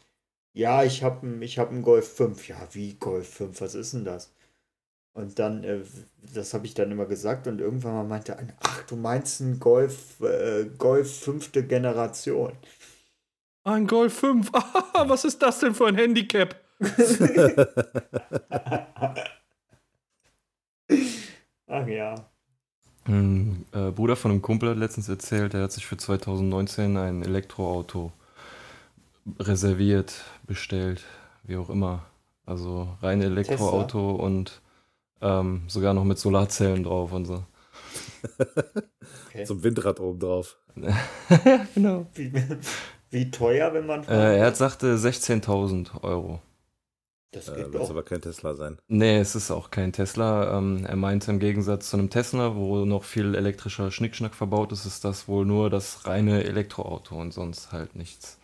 [0.52, 2.48] ja, ich habe einen ich hab einen Golf 5.
[2.48, 3.60] Ja, wie Golf 5?
[3.60, 4.32] Was ist denn das?
[5.12, 5.80] Und dann, äh,
[6.34, 9.60] das habe ich dann immer gesagt und irgendwann mal meinte einer, ach, du meinst einen
[9.60, 12.52] Golf, äh, Golf fünfte Generation.
[13.64, 14.50] Ein Golf 5.
[14.92, 16.56] Ah, was ist das denn für ein Handicap?
[21.66, 22.30] Ach ja.
[23.10, 27.22] Ein äh, Bruder von einem Kumpel hat letztens erzählt, er hat sich für 2019 ein
[27.22, 28.12] Elektroauto
[29.40, 31.02] reserviert, bestellt,
[31.42, 32.04] wie auch immer.
[32.46, 34.60] Also rein Elektroauto und
[35.20, 37.44] ähm, sogar noch mit Solarzellen drauf und so.
[39.28, 39.44] Okay.
[39.44, 40.56] Zum Windrad oben drauf.
[41.74, 42.06] genau.
[42.14, 42.32] Wie,
[43.10, 46.40] wie teuer, wenn man Äh, er hat sagte 16.000 Euro.
[47.32, 47.90] Das Äh, geht Wird doch.
[47.90, 48.78] aber kein Tesla sein.
[48.88, 50.58] Nee, es ist auch kein Tesla.
[50.58, 54.84] Ähm, er meinte im Gegensatz zu einem Tesla, wo noch viel elektrischer Schnickschnack verbaut ist,
[54.84, 58.38] ist das wohl nur das reine Elektroauto und sonst halt nichts.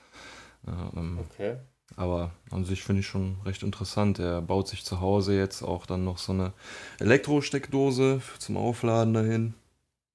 [0.66, 1.57] Ja, ähm, Okay.
[1.96, 4.18] aber an sich finde ich schon recht interessant.
[4.20, 6.53] Er baut sich zu Hause jetzt auch dann noch so eine
[7.01, 9.55] Elektrosteckdose zum Aufladen dahin.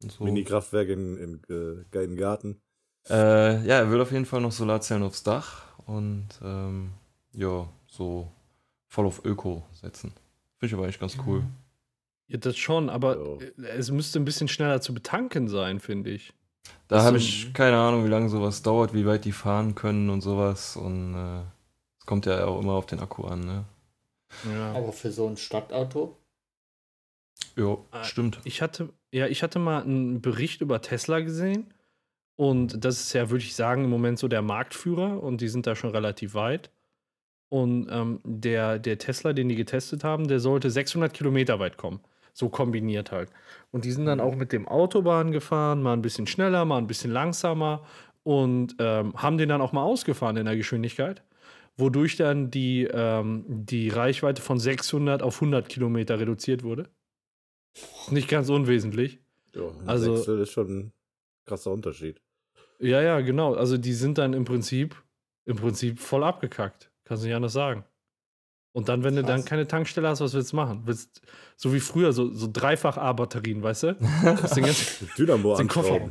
[0.08, 0.24] So.
[0.26, 2.62] Mini-Kraftwerk in, in äh, geilen Garten.
[3.10, 6.92] Äh, ja, er will auf jeden Fall noch Solarzellen aufs Dach und ähm,
[7.34, 8.32] ja, so
[8.92, 10.12] voll auf Öko setzen.
[10.60, 11.44] Finde ich aber eigentlich ganz cool.
[12.28, 13.40] Ja, das schon, aber Jo.
[13.40, 16.34] äh, es müsste ein bisschen schneller zu betanken sein, finde ich.
[16.88, 20.10] Da habe ich ein- keine Ahnung, wie lange sowas dauert, wie weit die fahren können
[20.10, 20.76] und sowas.
[20.76, 21.42] Und äh,
[22.00, 23.40] es kommt ja auch immer auf den Akku an.
[23.40, 23.66] Ne?
[24.54, 24.74] Ja.
[24.74, 26.18] Aber für so ein Stadtauto?
[27.56, 28.40] Ja, Ah, stimmt.
[28.44, 31.74] Ich hatte, ja, ich hatte mal einen Bericht über Tesla gesehen.
[32.38, 35.68] Und das ist ja, würde ich sagen, im Moment so der Marktführer und die sind
[35.68, 36.72] da schon relativ weit.
[37.52, 42.00] Und ähm, der, der Tesla, den die getestet haben, der sollte 600 Kilometer weit kommen.
[42.32, 43.30] So kombiniert halt.
[43.72, 46.88] Und die sind dann auch mit dem Autobahn gefahren, mal ein bisschen schneller, mal ein
[46.88, 47.86] bisschen langsamer
[48.24, 51.24] und ähm, haben den dann auch mal ausgefahren in der Geschwindigkeit,
[51.76, 56.88] wodurch dann die, ähm, die Reichweite von 600 auf 100 Kilometer reduziert wurde.
[58.12, 59.20] Nicht ganz unwesentlich.
[59.54, 60.94] Ja, ein Also- Sechstel ist schon ein
[61.46, 62.22] krasser Unterschied.
[62.80, 63.56] Ja, ja, genau.
[63.56, 64.96] Also die sind dann im Prinzip,
[65.46, 66.91] im Prinzip voll abgekackt.
[67.12, 67.84] Kannst du nicht anders sagen.
[68.72, 69.46] Und dann, wenn du dann Krass.
[69.50, 70.84] keine Tankstelle hast, was willst du machen?
[70.86, 71.22] Willst,
[71.58, 73.96] so wie früher, so, so dreifach A-Batterien, weißt du?
[74.24, 76.10] Das den ganzen, Dynamo den Koffer.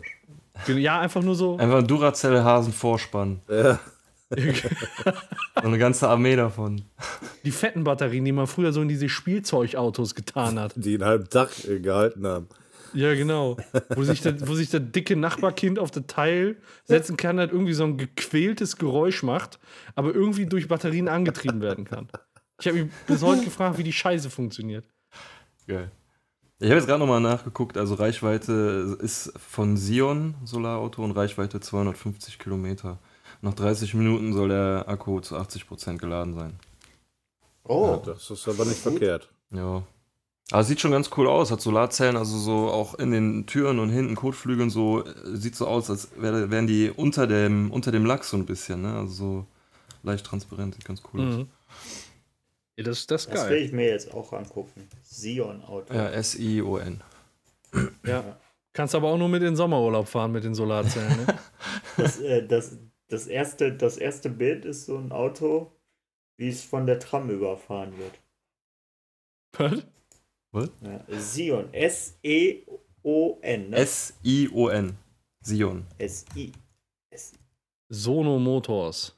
[0.66, 1.56] Ja, einfach nur so.
[1.56, 3.40] Einfach ein Duracell-Hasen-Vorspann.
[3.50, 3.80] Ja,
[5.56, 6.82] Und eine ganze Armee davon.
[7.44, 10.72] die fetten Batterien, die man früher so in diese Spielzeugautos getan hat.
[10.76, 11.48] die einen halben Tag
[11.82, 12.46] gehalten haben.
[12.92, 13.56] Ja, genau.
[13.94, 17.72] Wo sich, der, wo sich der dicke Nachbarkind auf das Teil setzen kann, halt irgendwie
[17.72, 19.58] so ein gequältes Geräusch macht,
[19.94, 22.08] aber irgendwie durch Batterien angetrieben werden kann.
[22.60, 24.86] Ich habe mich bis heute gefragt, wie die Scheiße funktioniert.
[25.66, 25.90] Geil.
[26.58, 32.38] Ich habe jetzt gerade nochmal nachgeguckt, also Reichweite ist von Sion Solarauto und Reichweite 250
[32.38, 32.98] Kilometer.
[33.40, 36.58] Nach 30 Minuten soll der Akku zu 80% geladen sein.
[37.64, 39.30] Oh, Ja, das ist aber nicht verkehrt.
[39.50, 39.82] Ja.
[40.52, 43.90] Aber sieht schon ganz cool aus, hat Solarzellen, also so auch in den Türen und
[43.90, 48.24] hinten Kotflügeln so, sieht so aus, als wär- wären die unter dem, unter dem Lack
[48.24, 48.94] so ein bisschen, ne?
[48.96, 49.46] Also so
[50.02, 51.36] leicht transparent, sieht ganz cool aus.
[51.36, 51.48] Mhm.
[52.76, 54.88] Ja, das, das das will ich mir jetzt auch angucken.
[55.04, 55.92] Sion-Auto.
[55.94, 57.00] Ja, S-I-O-N.
[58.04, 58.38] Ja.
[58.72, 61.26] Kannst aber auch nur mit in den Sommerurlaub fahren mit den Solarzellen.
[61.26, 61.38] Ne?
[61.96, 65.70] Das, äh, das, das, erste, das erste Bild ist so ein Auto,
[66.38, 68.18] wie es von der Tram überfahren wird.
[69.58, 69.84] Was?
[70.52, 71.72] Ja, Sion.
[71.72, 73.70] S-E-O-N.
[73.70, 73.76] Ne?
[73.76, 74.96] S-I-O-N.
[75.42, 75.86] Sion.
[75.98, 76.52] S-I.
[77.10, 77.32] S
[77.88, 79.16] Sono Motors.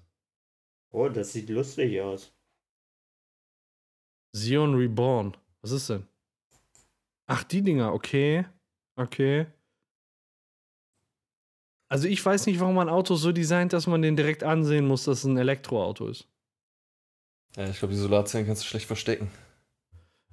[0.92, 2.32] oh, das sieht lustig aus.
[4.34, 5.36] Sion Reborn.
[5.62, 6.06] Was ist denn?
[7.26, 8.46] Ach, die Dinger, okay.
[8.96, 9.46] Okay.
[11.88, 15.04] Also ich weiß nicht, warum man Autos so designt, dass man den direkt ansehen muss,
[15.04, 16.26] dass es ein Elektroauto ist.
[17.56, 19.30] Ja, ich glaube, die Solarzellen kannst du schlecht verstecken.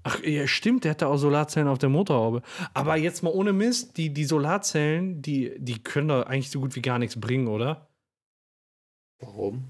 [0.03, 2.41] Ach, ja, stimmt, der hatte auch Solarzellen auf der Motorhaube.
[2.73, 6.75] Aber jetzt mal ohne Mist, die, die Solarzellen, die, die können doch eigentlich so gut
[6.75, 7.87] wie gar nichts bringen, oder?
[9.19, 9.65] Warum?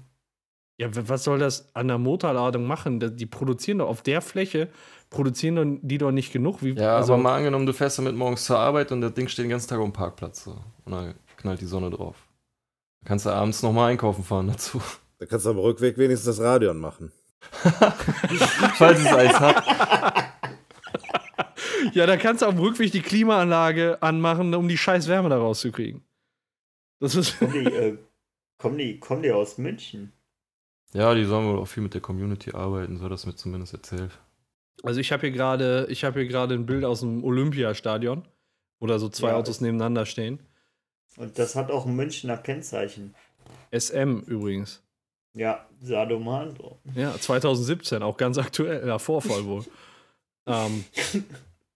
[0.78, 3.00] Ja, was soll das an der Motorladung machen?
[3.00, 4.68] Da- Die produzieren doch auf der Fläche,
[5.10, 6.62] produzieren die doch nicht genug.
[6.62, 9.28] Wie, Ja, also, aber mal angenommen, du fährst damit morgens zur Arbeit und das Ding
[9.28, 10.44] steht den ganzen Tag auf dem Parkplatz.
[10.44, 10.56] So.
[10.84, 12.16] Und dann knallt die Sonne drauf.
[13.02, 14.80] Dann kannst du abends nochmal einkaufen fahren dazu.
[15.18, 17.12] Da kannst du am Rückweg wenigstens das Radio machen.
[17.50, 19.64] Falls es Eis hat.
[21.92, 25.38] Ja, da kannst du auf dem Rückweg die Klimaanlage anmachen, um die scheiß Wärme da
[25.38, 26.02] rauszukriegen.
[27.00, 27.38] Das ist.
[27.38, 27.98] Kommen die, äh,
[28.58, 30.12] kommen die, kommen die aus München?
[30.92, 33.72] Ja, die sollen wohl auch viel mit der Community arbeiten, so hat das mir zumindest
[33.72, 34.10] erzählt.
[34.82, 38.26] Also ich habe hier gerade, ich habe hier gerade ein Bild aus dem Olympiastadion,
[38.80, 40.40] wo da so zwei Ja, Autos nebeneinander stehen.
[41.16, 43.14] Und das hat auch ein Münchner Kennzeichen.
[43.72, 44.82] SM übrigens.
[45.34, 46.78] Ja, Sadomandro.
[46.94, 49.64] Ja, 2017, auch ganz aktuell, ja, Vorfall wohl.
[50.46, 50.84] ähm,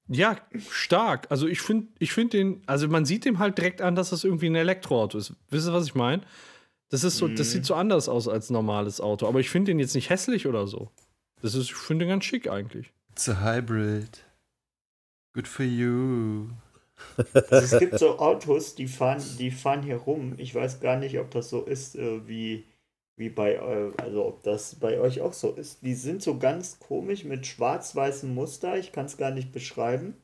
[0.08, 0.36] ja,
[0.70, 1.26] stark.
[1.30, 4.24] Also ich finde ich find den, also man sieht dem halt direkt an, dass das
[4.24, 5.32] irgendwie ein Elektroauto ist.
[5.50, 6.22] Wisst ihr, was ich meine?
[6.90, 7.52] Das ist so, das Mhm.
[7.52, 9.26] sieht so anders aus als ein normales Auto.
[9.26, 10.90] Aber ich finde den jetzt nicht hässlich oder so.
[11.42, 12.92] Das ist, ich finde den ganz schick eigentlich.
[13.10, 14.24] It's a hybrid.
[15.34, 16.48] Good for you.
[17.50, 20.34] Also es gibt so Autos, die fahren, die fahren hier rum.
[20.36, 22.64] Ich weiß gar nicht, ob das so ist, äh, wie,
[23.16, 23.60] wie bei,
[23.96, 25.82] also ob das bei euch auch so ist.
[25.82, 28.76] Die sind so ganz komisch mit schwarz-weißem Muster.
[28.76, 30.16] Ich kann es gar nicht beschreiben.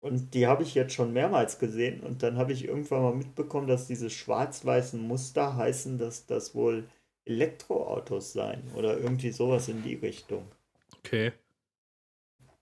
[0.00, 2.00] Und die habe ich jetzt schon mehrmals gesehen.
[2.00, 6.88] Und dann habe ich irgendwann mal mitbekommen, dass diese schwarz-weißen Muster heißen, dass das wohl
[7.24, 8.62] Elektroautos seien.
[8.74, 10.46] Oder irgendwie sowas in die Richtung.
[10.98, 11.32] Okay.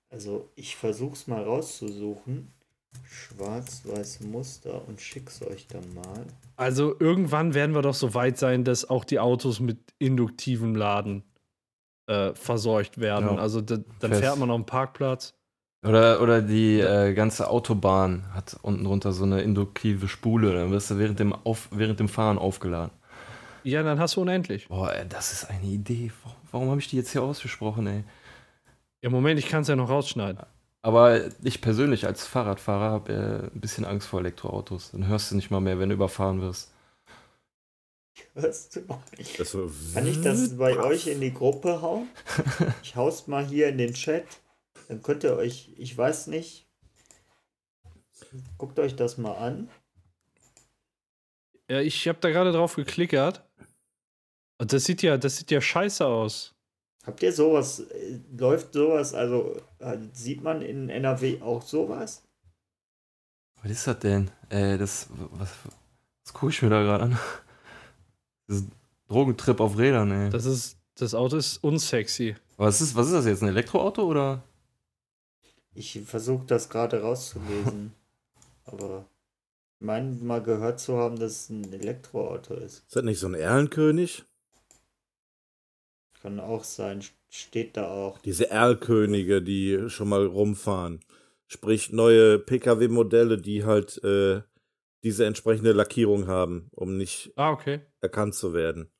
[0.09, 2.54] Also ich versuche es mal rauszusuchen.
[3.03, 6.27] Schwarz-weiß Muster und schick's euch dann mal.
[6.57, 11.25] Also irgendwann werden wir doch so weit sein, dass auch die Autos mit induktivem Laden
[12.07, 13.29] äh, versorgt werden.
[13.29, 13.37] Ja.
[13.37, 14.23] Also da, dann Fest.
[14.23, 15.35] fährt man auf dem Parkplatz.
[15.87, 20.55] Oder, oder die äh, ganze Autobahn hat unten drunter so eine induktive Spule.
[20.55, 22.91] Dann wirst du während dem, auf, während dem Fahren aufgeladen.
[23.65, 24.69] Ja, dann hast du unendlich.
[24.69, 26.11] Boah, ey, das ist eine Idee.
[26.23, 28.05] Warum, warum habe ich die jetzt hier ausgesprochen, ey?
[29.03, 30.43] Ja, Moment, ich kann es ja noch rausschneiden.
[30.85, 34.91] Aber ich persönlich als Fahrradfahrer habe äh, ein bisschen Angst vor Elektroautos.
[34.91, 36.75] Dann hörst du nicht mal mehr, wenn du überfahren wirst.
[38.35, 39.35] Hörst du noch nicht?
[39.95, 42.09] Kann ich das bei euch in die Gruppe hauen?
[42.83, 44.27] Ich hau's mal hier in den Chat.
[44.89, 46.69] Dann könnt ihr euch, ich weiß nicht,
[48.59, 49.71] guckt euch das mal an.
[51.71, 53.43] Ja, ich habe da gerade drauf geklickert.
[54.59, 56.54] Und das sieht ja, das sieht ja scheiße aus.
[57.07, 62.23] Habt ihr sowas, äh, läuft sowas, also äh, sieht man in NRW auch sowas?
[63.63, 64.31] Was ist das denn?
[64.49, 65.09] Äh, das.
[65.33, 65.51] Was,
[66.25, 67.19] was gucke ich mir da gerade an?
[68.47, 68.73] Das ist ein
[69.09, 70.29] Drogentrip auf Rädern, ey.
[70.29, 72.37] Das ist, das Auto ist unsexy.
[72.59, 73.43] was, ist, was ist das jetzt?
[73.43, 74.43] Ein Elektroauto oder?
[75.73, 77.95] Ich versuche das gerade rauszulesen.
[78.67, 79.07] aber
[79.81, 82.81] ich meine mal gehört zu haben, dass es ein Elektroauto ist.
[82.81, 84.25] Ist das nicht so ein Erlenkönig?
[86.25, 88.19] Kann auch sein, steht da auch.
[88.21, 91.01] Diese Erlkönige, die schon mal rumfahren.
[91.49, 94.41] Sprich, neue Pkw-Modelle, die halt äh,
[95.03, 97.83] diese entsprechende Lackierung haben, um nicht Ah, okay.
[98.01, 98.91] erkannt zu werden.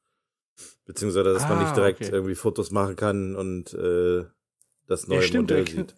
[0.85, 2.11] Beziehungsweise, dass man Ah, nicht direkt okay.
[2.13, 4.27] irgendwie Fotos machen kann und äh,
[4.87, 5.95] das neue Ja, stimmt, Modell sieht.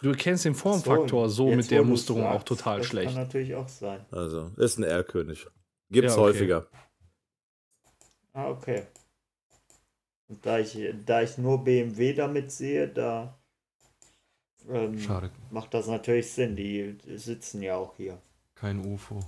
[0.00, 3.14] Du erkennst den Formfaktor so, jetzt, mit der Musterung auch sagst, total das schlecht.
[3.14, 4.06] Kann natürlich auch sein.
[4.12, 5.44] Also, ist ein Erlkönig.
[5.90, 6.28] Gibt's Ja, okay.
[6.30, 6.68] häufiger.
[8.32, 8.84] Ah, okay.
[10.28, 13.38] Und da ich, da ich nur BMW damit sehe, da
[14.68, 15.30] ähm, Schade.
[15.50, 16.54] macht das natürlich Sinn.
[16.54, 18.20] Die sitzen ja auch hier.
[18.54, 19.20] Kein UFO.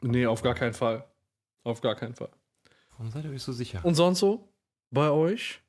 [0.00, 1.04] Nee, auf gar keinen Fall.
[1.62, 2.30] Auf gar keinen Fall.
[2.92, 3.84] Warum seid ihr euch so sicher?
[3.84, 4.48] Und sonst so?
[4.90, 5.60] Bei euch?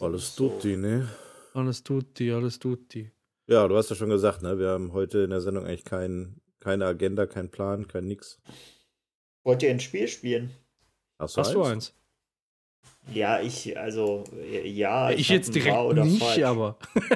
[0.00, 0.48] Alles So.
[0.50, 1.08] tutti, ne?
[1.54, 3.10] Alles tutti, alles tutti.
[3.46, 4.58] Ja, du hast ja schon gesagt, ne?
[4.58, 8.38] Wir haben heute in der Sendung eigentlich kein, keine Agenda, kein Plan, kein nix.
[9.44, 10.50] Wollt ihr ein Spiel spielen?
[11.18, 11.94] Hast du, Hast du eins?
[13.12, 14.24] Ja, ich, also,
[14.64, 15.10] ja.
[15.10, 16.42] ich hab jetzt direkt Wahr oder nicht, falsch.
[16.42, 16.78] aber.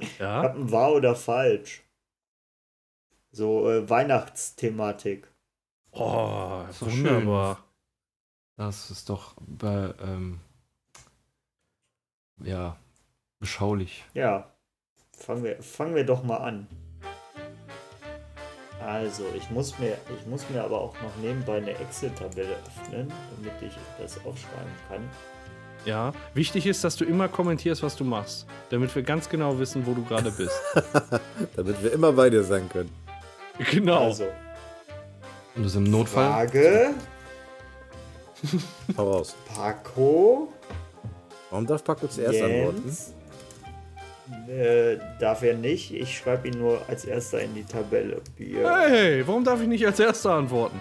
[0.00, 0.42] Ich ja?
[0.42, 1.82] hab ein wahr oder falsch.
[3.32, 5.26] So äh, Weihnachtsthematik.
[5.90, 7.64] Oh, doch wunderbar.
[8.56, 10.40] Das ist doch bei, ähm,
[12.42, 12.76] ja,
[13.38, 14.04] beschaulich.
[14.14, 14.52] Ja,
[15.16, 16.66] fangen wir, fangen wir doch mal an.
[18.88, 23.52] Also, ich muss mir, ich muss mir aber auch noch nebenbei eine Excel-Tabelle öffnen, damit
[23.60, 25.02] ich das aufschreiben kann.
[25.84, 26.14] Ja.
[26.32, 28.46] Wichtig ist, dass du immer kommentierst, was du machst.
[28.70, 30.58] Damit wir ganz genau wissen, wo du gerade bist.
[31.56, 32.90] Damit wir immer bei dir sein können.
[33.70, 34.04] genau.
[34.04, 34.24] Also,
[35.54, 36.24] Und das im Notfall?
[36.26, 36.94] Frage,
[38.96, 39.36] Hau raus.
[39.54, 40.48] Paco,
[41.50, 42.96] Warum darf Paco zuerst antworten?
[44.48, 45.92] Äh, darf er nicht.
[45.92, 48.20] Ich schreibe ihn nur als erster in die Tabelle.
[48.36, 48.68] Bier.
[48.88, 50.80] Hey, warum darf ich nicht als Erster antworten?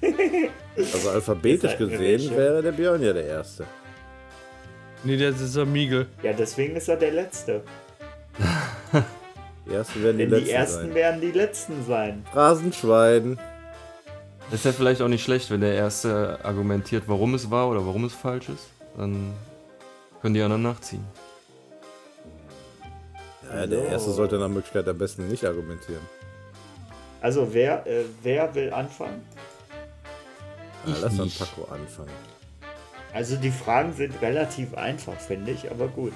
[0.76, 3.64] Also alphabetisch mir gesehen wäre der Björn ja der Erste.
[5.04, 6.06] Nee, das ist der Miegel.
[6.22, 7.62] Ja, deswegen ist er der Letzte.
[9.66, 10.94] Die Ersten werden die Denn die Letzten Ersten sein.
[10.94, 12.24] werden die Letzten sein.
[12.32, 13.38] Phrasenschwein.
[14.52, 18.04] Ist ja vielleicht auch nicht schlecht, wenn der Erste argumentiert, warum es war oder warum
[18.04, 18.68] es falsch ist.
[18.96, 19.32] Dann
[20.20, 21.04] können die anderen nachziehen.
[23.52, 23.84] Ja, der So.
[23.86, 26.02] Erste sollte nach Möglichkeit am besten nicht argumentieren.
[27.20, 29.22] Also, wer, äh, wer will anfangen?
[30.86, 31.30] Ja, Ich lass dann.
[31.30, 32.10] Paco anfangen.
[33.12, 36.12] Also, die Fragen sind relativ einfach, finde ich, aber gut.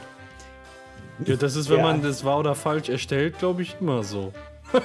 [1.25, 1.83] Ja, das ist, wenn Ja.
[1.85, 4.33] man das wahr oder falsch erstellt, glaube ich, immer so.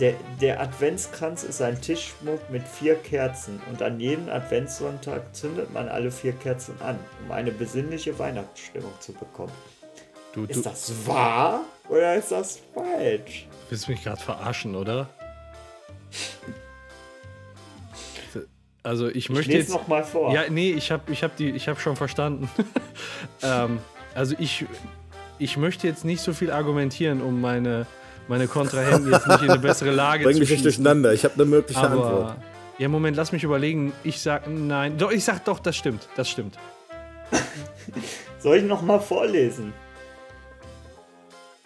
[0.00, 5.88] Der, der Adventskranz ist ein Tischschmuck mit vier Kerzen und an jedem Adventssonntag zündet man
[5.88, 9.52] alle vier Kerzen an, um eine besinnliche Weihnachtsstimmung zu bekommen.
[10.32, 13.46] Du, du Ist das wahr oder ist das falsch?
[13.70, 15.08] willst mich gerade verarschen, oder?
[18.82, 19.72] Also ich Ich möchte lese jetzt.
[19.72, 20.32] noch mal vor.
[20.32, 22.48] Ja, nee, ich habe ich hab die, ich habe schon verstanden.
[23.42, 23.80] ähm,
[24.14, 24.64] also ich,
[25.38, 27.86] ich möchte jetzt nicht so viel argumentieren, um meine,
[28.28, 31.12] meine Kontrahenten jetzt nicht in eine bessere Lage Bring zu mich nicht durcheinander.
[31.12, 32.36] Ich habe eine mögliche Aber Antwort.
[32.78, 33.92] ja, Moment, lass mich überlegen.
[34.04, 34.96] Ich sag nein.
[34.96, 36.08] Doch, ich sag doch, das stimmt.
[36.16, 36.56] Das stimmt.
[38.38, 39.74] Soll ich noch mal vorlesen?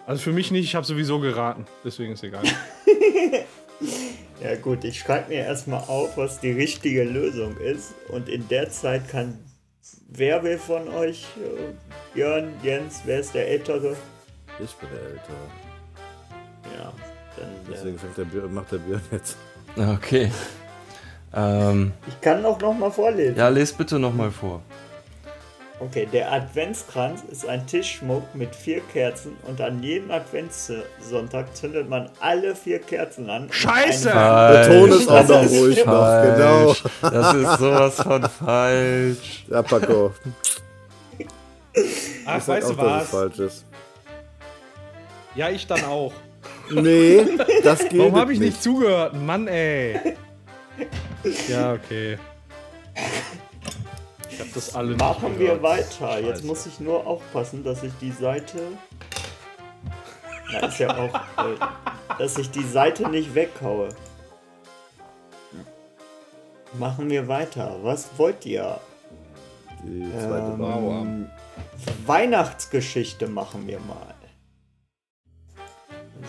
[0.06, 0.64] Also für mich nicht.
[0.64, 1.66] Ich habe sowieso geraten.
[1.84, 2.42] Deswegen ist egal.
[4.42, 7.94] Ja gut, ich schreibe mir erstmal auf, was die richtige Lösung ist.
[8.08, 9.38] Und in der Zeit kann
[10.08, 11.72] wer will von euch, äh,
[12.14, 13.96] Björn, Jens, wer ist der Ältere?
[14.62, 15.36] Ich bin der Ältere.
[16.76, 16.92] Ja,
[17.36, 17.48] dann.
[17.70, 19.36] Deswegen fängt der Björn, macht der Björn jetzt.
[19.76, 20.30] Okay.
[21.34, 23.36] Ähm, Äh, ich kann auch noch mal vorlesen.
[23.36, 24.60] ja, lest bitte nochmal vor.
[25.82, 32.08] Okay, der Adventskranz ist ein Tischschmuck mit vier Kerzen und an jedem Adventssonntag zündet man
[32.20, 33.48] alle vier Kerzen an.
[33.50, 34.10] Scheiße!
[34.12, 36.76] Der Ton ist auch Das noch ist ruhig noch, genau.
[37.00, 39.44] Das ist sowas von falsch.
[39.50, 40.12] Ja, Paco.
[42.26, 43.64] Ach, Ich sag auch, dass es falsch ist.
[45.34, 46.12] Ja, ich dann auch.
[46.70, 47.26] Nee,
[47.64, 49.14] das geht Warum habe ich nicht zugehört?
[49.20, 49.98] Mann, ey.
[51.48, 52.18] Ja, okay.
[54.42, 55.62] Hab das alle Machen wir gehört.
[55.62, 56.18] weiter.
[56.20, 56.46] Jetzt Scheiße.
[56.46, 58.60] muss ich nur aufpassen, dass ich die Seite.
[60.52, 61.14] Na, ist ja auch.
[61.14, 63.88] Äh, dass ich die Seite nicht weghaue.
[66.74, 67.76] Machen wir weiter.
[67.82, 68.78] Was wollt ihr?
[69.84, 71.02] Die zweite Mauer.
[71.02, 71.30] Ähm,
[72.06, 74.14] Weihnachtsgeschichte machen wir mal.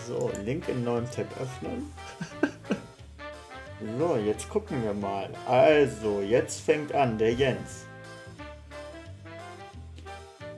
[0.07, 1.93] So, Link in neuem Tab öffnen.
[3.99, 5.29] so, jetzt gucken wir mal.
[5.47, 7.82] Also, jetzt fängt an der Jens.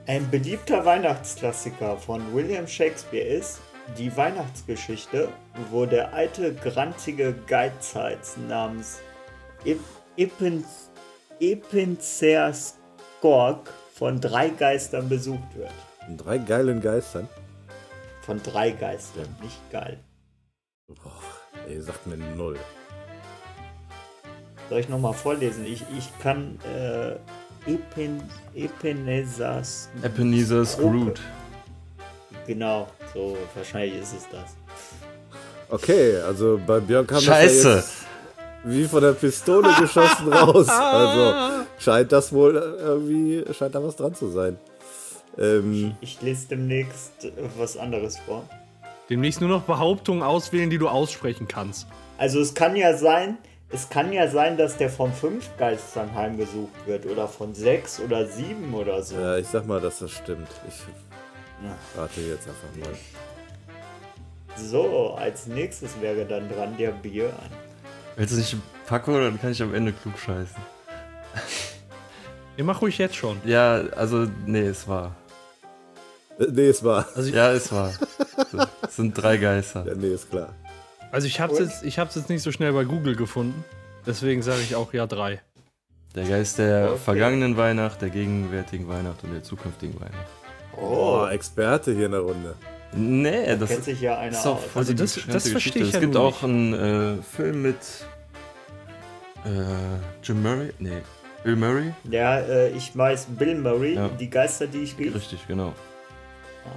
[0.08, 3.60] Ein beliebter Weihnachtsklassiker von William Shakespeare ist
[3.98, 5.28] die Weihnachtsgeschichte,
[5.72, 9.00] wo der alte, grantige Geizhals namens
[9.64, 9.80] Ip
[10.14, 10.64] Ippen
[11.40, 15.72] Epinzerskork von drei Geistern besucht wird.
[16.04, 17.26] Von drei geilen Geistern.
[18.22, 19.98] Von drei Geistern, nicht geil.
[20.86, 21.20] Boah,
[21.66, 22.60] ey, sagt mir null.
[24.68, 25.66] Soll ich nochmal vorlesen?
[25.66, 27.16] Ich, ich kann äh,
[28.56, 29.90] Epin, Epenezas.
[30.02, 31.14] Ebenezer Scrooge.
[32.46, 34.56] Genau, so wahrscheinlich ist es das.
[35.68, 37.62] Okay, also bei Björn kam Scheiße.
[37.62, 37.92] das ja jetzt
[38.64, 40.68] wie von der Pistole geschossen raus.
[40.68, 44.58] Also scheint das wohl äh, irgendwie, scheint da was dran zu sein.
[45.38, 47.12] Ähm, Ich lese demnächst
[47.58, 48.42] was anderes vor.
[49.08, 51.86] Demnächst nur noch Behauptungen auswählen, die du aussprechen kannst.
[52.18, 53.38] Also es kann ja sein,
[53.68, 58.26] es kann ja sein, dass der von fünf Geistern heimgesucht wird oder von sechs oder
[58.26, 59.16] sieben oder so.
[59.16, 60.48] ja, ich sag mal, dass das stimmt.
[60.68, 60.82] Ich
[61.96, 62.96] rate jetzt einfach mal.
[64.56, 67.32] So, als nächstes wäre dann dran der Björn.
[68.16, 68.56] Willst du nicht
[68.86, 70.56] Paco, dann kann ich am Ende klug scheißen.
[72.56, 73.38] Ihr mach ruhig jetzt schon.
[73.44, 75.14] Ja, also, nee, es war.
[76.38, 77.06] Äh, Nee, es war.
[77.14, 77.92] Also Ja, es war.
[78.50, 79.84] So, es sind drei Geister.
[79.86, 80.54] Ja, nee, ist klar.
[81.16, 83.64] Also ich hab's jetzt, ich hab's jetzt nicht so schnell bei Google gefunden.
[84.06, 85.40] Deswegen sage ich auch ja drei.
[86.14, 86.98] Der Geist der Okay.
[87.04, 90.28] vergangenen Weihnacht, der gegenwärtigen Weihnacht und der zukünftigen Weihnacht.
[90.78, 92.54] Oh, Experte hier in der Runde.
[92.94, 95.50] Nee, das kennt sich ja einer ist auch voll Also die das- das Geschichte.
[95.50, 97.76] verstehe ich Es ja gibt nun auch einen äh, Film mit
[99.44, 99.48] äh,
[100.22, 100.70] Jim Murray?
[100.78, 100.98] Nee,
[101.42, 101.92] Bill Murray?
[102.10, 104.08] Ja, äh, ich weiß Bill Murray, Ja.
[104.08, 105.14] die Geister, die ich rief.
[105.14, 105.68] Richtig, genau.
[106.64, 106.74] Aha.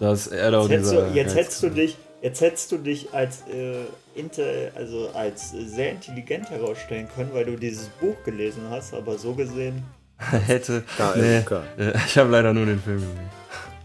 [0.00, 3.12] Da ist er da Jetzt, hättest du, jetzt hättest du dich, jetzt hättest du dich
[3.12, 8.94] als äh, inter, also als sehr intelligent herausstellen können, weil du dieses Buch gelesen hast,
[8.94, 9.84] aber so gesehen.
[10.46, 10.84] Hätte.
[11.16, 11.62] Nee, KLK.
[11.78, 13.30] äh, ich habe leider nur den Film gesehen.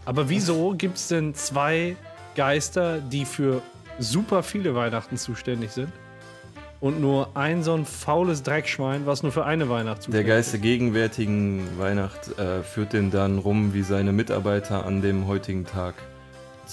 [0.06, 1.96] Aber wieso gibt's denn zwei
[2.34, 3.60] Geister, die für
[3.98, 5.92] super viele Weihnachten zuständig sind?
[6.80, 10.52] Und nur ein so ein faules Dreckschwein, was nur für eine Weihnacht Der zuständig Geist
[10.54, 15.94] der gegenwärtigen Weihnacht äh, führt den dann rum, wie seine Mitarbeiter an dem heutigen Tag.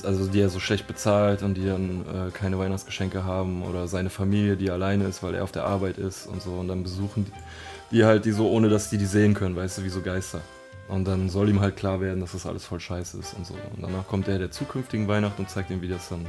[0.06, 4.10] Also die er so schlecht bezahlt und die dann äh, keine Weihnachtsgeschenke haben oder seine
[4.10, 6.52] Familie, die alleine ist, weil er auf der Arbeit ist und so.
[6.52, 9.80] Und dann besuchen die, die halt die so, ohne dass die die sehen können, weißt
[9.80, 10.42] du, wie so Geister.
[10.88, 13.54] Und dann soll ihm halt klar werden, dass das alles voll scheiße ist und so.
[13.54, 16.26] Und danach kommt der der zukünftigen Weihnacht und zeigt ihm, wie das dann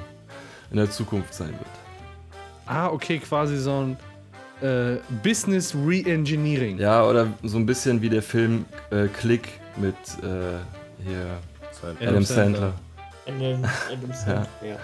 [0.70, 1.70] in der Zukunft sein wird.
[2.66, 3.96] Ah, okay, quasi so ein
[4.60, 6.78] äh, Business Reengineering.
[6.78, 10.58] Ja, oder so ein bisschen wie der Film äh, Click mit äh,
[11.04, 11.38] hier.
[12.00, 12.24] Adam Sandler.
[12.24, 12.72] Sandler.
[13.28, 14.76] Adam, Adam Sandler, ja.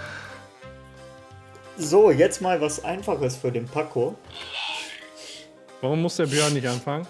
[1.77, 4.15] So, jetzt mal was Einfaches für den Paco.
[5.81, 7.07] Warum muss der Björn nicht anfangen?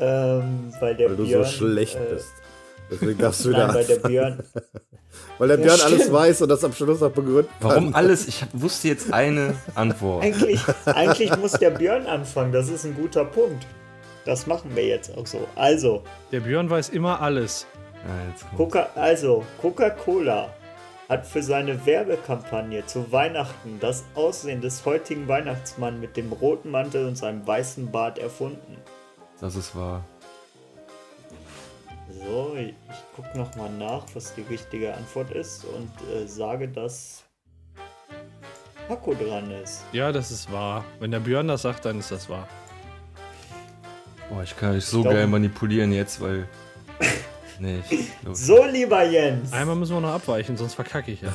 [0.00, 2.32] Ähm, weil der Weil du Björn, so schlecht äh, bist.
[2.90, 3.96] Deswegen darfst du wieder Nein, weil der.
[3.96, 4.42] Björn.
[5.38, 6.12] Weil der Ja, Björn alles stimmt.
[6.14, 7.70] weiß und das am Schluss auch begründen kann.
[7.70, 8.28] Warum alles?
[8.28, 10.24] Ich wusste jetzt eine Antwort.
[10.24, 13.66] Eigentlich, eigentlich muss der Björn anfangen, das ist ein guter Punkt.
[14.24, 15.46] Das machen wir jetzt auch so.
[15.54, 16.02] Also,
[16.32, 17.66] Der Björn weiß immer alles.
[18.06, 18.56] Ja, kommt.
[18.56, 20.50] Coca also Coca-Cola
[21.08, 27.06] hat für seine Werbekampagne zu Weihnachten das Aussehen des heutigen Weihnachtsmanns mit dem roten Mantel
[27.06, 28.76] und seinem weißen Bart erfunden.
[29.40, 30.04] Das ist wahr.
[32.10, 32.74] So, ich
[33.16, 37.24] gucke nochmal nach, was die richtige Antwort ist und äh, sage, dass
[38.88, 39.84] Paco dran ist.
[39.92, 40.84] Ja, das ist wahr.
[40.98, 42.48] Wenn der Björn das sagt, dann ist das wahr.
[44.28, 46.48] Boah, ich kann euch so glaub- geil manipulieren jetzt, weil.
[47.90, 48.08] Ich.
[48.24, 48.46] Los.
[48.46, 51.32] So, lieber Jens, Einmal müssen wir noch abweichen, sonst verkacke ich ja.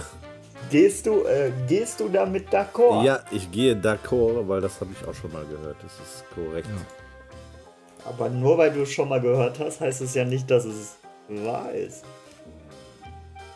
[0.69, 3.05] gehst du, äh, gehst du damit d'accord?
[3.05, 5.77] Ja, ich gehe d'accord, weil das habe ich auch schon mal gehört.
[5.81, 6.67] Das ist korrekt.
[8.05, 10.97] Aber nur weil du es schon mal gehört hast, heißt es ja nicht, dass es
[11.27, 12.03] wahr ist.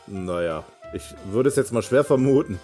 [0.08, 0.64] Naja,
[0.94, 2.60] ich würde es jetzt mal schwer vermuten.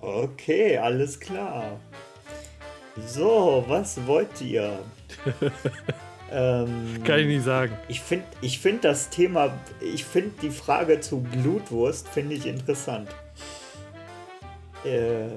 [0.00, 1.78] Okay, alles klar.
[3.06, 4.78] So, was wollt ihr?
[6.32, 7.76] ähm, Kann ich nicht sagen.
[7.88, 13.08] ich finde ich find das Thema, ich finde die Frage zu Blutwurst, finde ich interessant.
[14.84, 15.28] Äh,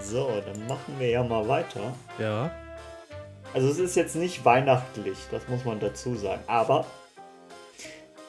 [0.00, 1.94] so, dann machen wir ja mal weiter.
[2.18, 2.50] Ja.
[3.52, 6.42] Also es ist jetzt nicht weihnachtlich, das muss man dazu sagen.
[6.46, 6.86] Aber.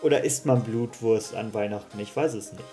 [0.02, 2.00] Oder isst man Blutwurst an Weihnachten?
[2.00, 2.64] Ich weiß es nicht.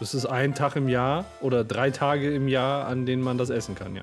[0.00, 3.50] Das ist ein Tag im Jahr oder drei Tage im Jahr, an denen man das
[3.50, 4.02] essen kann, ja.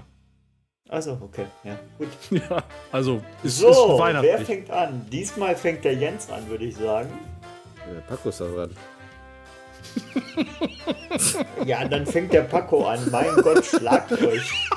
[0.92, 2.10] Also, okay, ja, gut.
[2.50, 4.46] Ja, also es So, ist wer weihnachtlich.
[4.46, 5.06] fängt an?
[5.12, 7.10] Diesmal fängt der Jens an, würde ich sagen.
[7.92, 8.70] Der Paco ist da dran.
[11.66, 13.00] Ja, dann fängt der Paco an.
[13.12, 14.70] Mein Gott, schlagt euch.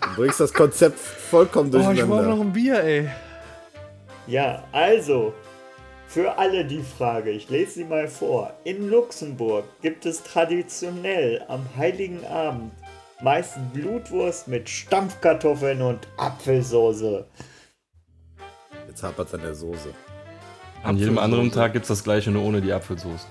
[0.00, 2.36] Du bringst das Konzept vollkommen Oh, ich brauche durcheinander.
[2.36, 3.08] noch ein Bier, ey.
[4.26, 5.34] Ja, also,
[6.06, 8.52] für alle die Frage, ich lese sie mal vor.
[8.64, 12.72] In Luxemburg gibt es traditionell am Heiligen Abend
[13.24, 17.24] meist Blutwurst mit Stampfkartoffeln und Apfelsoße.
[18.86, 19.94] Jetzt hapert es an der Soße.
[20.82, 23.26] An jedem anderen Tag gibt es das gleiche, nur ohne die Apfelsoße.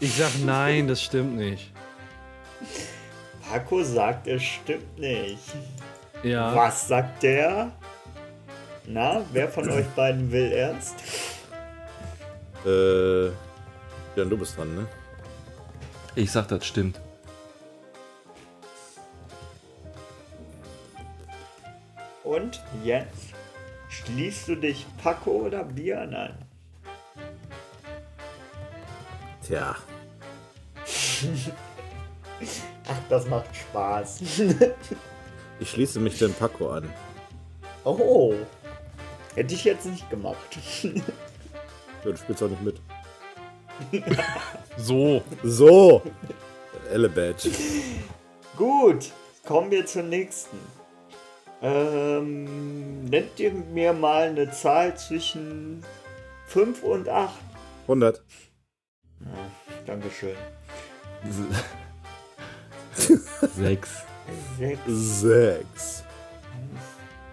[0.00, 1.70] Ich sag nein, das stimmt nicht.
[3.46, 5.52] Paco sagt, es stimmt nicht.
[6.22, 6.54] Ja.
[6.54, 7.72] Was sagt der?
[8.86, 10.94] Na, wer von euch beiden will erst?
[12.64, 14.86] Äh, ja, du bist dran, ne?
[16.14, 16.98] Ich sag, das stimmt.
[22.24, 23.32] Und Jens,
[23.88, 26.34] schließt du dich Paco oder Björn an?
[29.46, 29.74] Tja,
[32.88, 34.20] Ach, das macht Spaß.
[35.60, 36.92] ich schließe mich dem Paco an.
[37.84, 38.34] oh,
[39.34, 40.58] hätte ich jetzt nicht gemacht.
[40.82, 42.80] Ja, du spielst auch nicht mit.
[44.76, 45.22] So.
[45.42, 46.02] So!
[46.90, 47.50] Elle Badge.
[48.56, 49.10] Gut,
[49.46, 50.58] kommen wir zur nächsten.
[51.62, 55.84] Ähm, nennt ihr mir mal eine Zahl zwischen
[56.46, 57.34] 5 und 8?
[57.82, 58.22] 100.
[59.86, 60.36] Dankeschön.
[63.56, 63.90] Sechs.
[64.58, 66.04] 6, 6.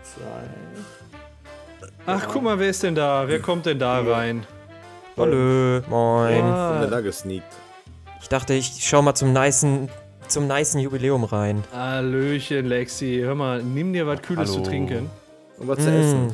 [0.04, 0.22] 2.
[2.06, 3.28] Ach, guck mal, wer ist denn da?
[3.28, 4.46] Wer kommt denn da rein?
[5.16, 6.36] Hallo, moin.
[6.36, 7.54] Bin Ah, da gesneakt.
[8.22, 9.90] Ich dachte, ich schau mal zum nicen,
[10.28, 11.64] zum nicen Jubiläum rein.
[11.74, 13.20] Hallöchen, Lexi.
[13.22, 14.64] Hör mal, nimm dir was Kühles Hallo.
[14.64, 15.10] zu trinken.
[15.58, 16.28] Und was zu essen.
[16.28, 16.34] Mm.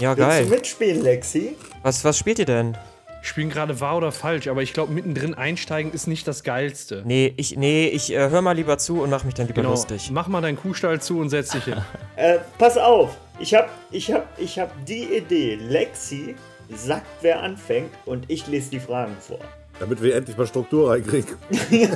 [0.00, 0.44] Ja, Willst du geil.
[0.46, 1.56] mitspielen, Lexi?
[1.82, 2.76] Was, was spielt ihr denn?
[3.22, 7.02] Spielen gerade wahr oder falsch, aber ich glaube, mittendrin einsteigen ist nicht das Geilste.
[7.04, 9.70] Nee, ich, nee, ich äh, hör mal lieber zu und mach mich dann lieber Genau.
[9.72, 10.10] lustig.
[10.12, 11.76] Mach mal deinen Kuhstall zu und setz dich hin.
[12.16, 15.56] Äh, pass auf, ich hab, ich hab, ich hab die Idee.
[15.56, 16.34] Lexi
[16.74, 19.38] sagt, wer anfängt und ich lese die Fragen vor.
[19.78, 21.36] Damit wir endlich mal Struktur reinkriegen.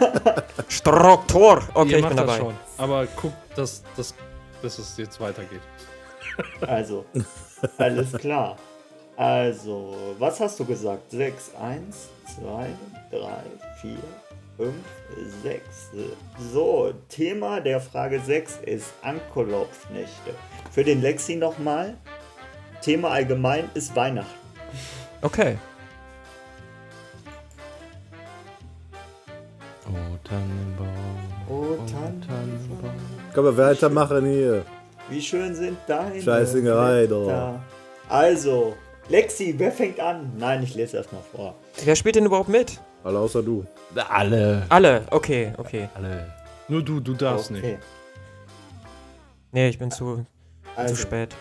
[0.69, 1.63] Struktur!
[1.75, 2.39] Okay, Ihr ich bin das dabei.
[2.39, 2.55] schon.
[2.77, 4.15] Aber guck, dass, dass,
[4.63, 5.61] dass es jetzt weitergeht.
[6.67, 7.05] Also,
[7.77, 8.57] alles klar.
[9.15, 11.11] Also, was hast du gesagt?
[11.11, 12.09] 6, 1,
[12.41, 12.67] 2,
[13.11, 13.29] 3,
[13.83, 13.97] 4,
[14.57, 14.75] 5,
[15.43, 15.63] 6.
[16.53, 20.35] So, Thema der Frage 6 ist Ankolopfnächte.
[20.71, 21.99] Für den Lexi nochmal.
[22.81, 24.33] Thema allgemein ist Weihnachten.
[25.21, 25.59] Okay.
[29.91, 30.89] Oh, Tannenbaum.
[31.49, 32.91] Oh, Tannenbaum.
[33.35, 34.65] Können wir weitermachen hier?
[35.09, 37.61] Wie schön sind deine Scheißingerei, Blätter.
[38.09, 38.75] Also,
[39.09, 40.33] Lexi, wer fängt an?
[40.39, 41.55] Nein, ich lese erstmal vor.
[41.85, 42.81] Wer spielt denn überhaupt mit?
[43.03, 43.65] Alle außer du.
[44.09, 44.65] Alle.
[44.69, 45.89] Alle, okay, okay.
[45.95, 46.33] Alle.
[46.69, 47.65] Nur du, du darfst nicht.
[47.65, 47.79] Okay.
[49.53, 50.25] Nee, ich bin zu,
[50.77, 51.35] Also, zu spät.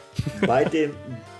[0.48, 0.96] Bei dem,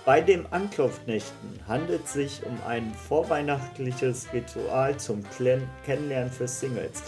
[0.10, 7.04] bei dem Anklopfnächten handelt es sich um ein vorweihnachtliches Ritual zum Klen Kennenlernen für Singles,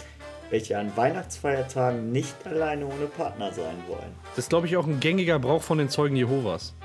[0.50, 4.14] welche an Weihnachtsfeiertagen nicht alleine ohne Partner sein wollen.
[4.36, 6.76] Das ist, glaube ich, auch ein gängiger Brauch von den Zeugen Jehovas.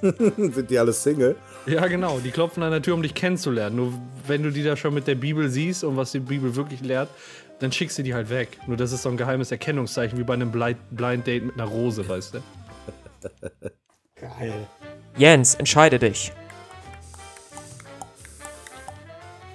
[0.00, 1.36] Sind die alle Single?
[1.66, 2.18] Ja, genau.
[2.18, 3.76] Die klopfen an der Tür, um dich kennenzulernen.
[3.76, 3.92] Nur
[4.26, 7.10] wenn du die da schon mit der Bibel siehst und was die Bibel wirklich lehrt,
[7.58, 8.56] dann schickst du die halt weg.
[8.66, 11.68] Nur das ist so ein geheimes Erkennungszeichen, wie bei einem Blind, Blind Date mit einer
[11.68, 12.38] Rose, weißt du?
[14.24, 14.66] Geil.
[15.16, 16.32] Jens, entscheide dich.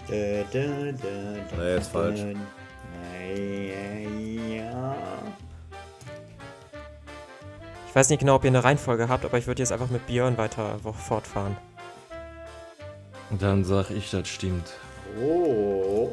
[0.08, 0.16] Da,
[0.52, 0.92] da, da,
[1.50, 2.20] da, Nee, ist falsch.
[7.88, 10.06] Ich weiß nicht genau, ob ihr eine Reihenfolge habt, aber ich würde jetzt einfach mit
[10.06, 11.58] Björn weiter fortfahren.
[13.32, 14.74] Und dann sag ich, das stimmt.
[15.20, 16.12] Oh.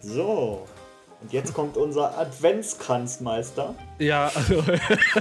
[0.00, 0.66] So.
[1.22, 3.74] Und jetzt kommt unser Adventskranzmeister.
[3.98, 4.64] Ja, also.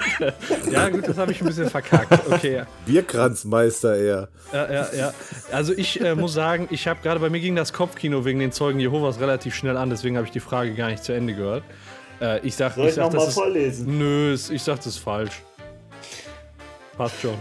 [0.71, 2.11] ja, gut, das habe ich ein bisschen verkackt.
[2.31, 2.63] Okay.
[2.85, 4.27] Bierkranzmeister eher.
[4.51, 5.13] Ja, ja, ja.
[5.51, 8.51] Also ich äh, muss sagen, ich habe gerade bei mir ging das Kopfkino wegen den
[8.51, 11.63] Zeugen Jehovas relativ schnell an, deswegen habe ich die Frage gar nicht zu Ende gehört.
[12.19, 13.97] Äh, ich sag, Soll ich ich sag, nochmal das ist, vorlesen?
[13.99, 15.43] Nö, ich sag, das ist falsch.
[16.97, 17.35] Passt schon.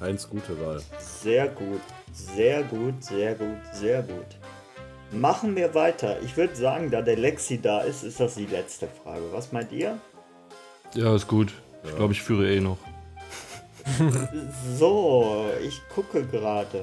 [0.00, 0.80] Eins gute Wahl.
[0.98, 1.80] Sehr gut.
[2.12, 4.37] Sehr gut, sehr gut, sehr gut.
[5.10, 6.20] Machen wir weiter.
[6.22, 9.22] Ich würde sagen, da der Lexi da ist, ist das die letzte Frage.
[9.32, 9.98] Was meint ihr?
[10.94, 11.52] Ja, ist gut.
[11.84, 12.78] Ich glaube, ich führe eh noch.
[14.76, 16.82] So, ich gucke gerade.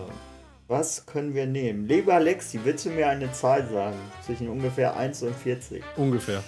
[0.67, 1.88] Was können wir nehmen?
[1.88, 3.99] Lieber Alexi, willst du mir eine Zahl sagen?
[4.26, 5.84] Zwischen ungefähr 1 und 40.
[5.95, 6.41] Ungefähr.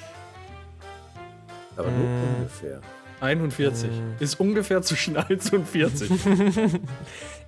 [1.75, 2.07] Aber nur
[2.37, 2.81] ungefähr.
[3.21, 3.89] 41.
[4.19, 6.09] Ist ungefähr zwischen 1 und 40.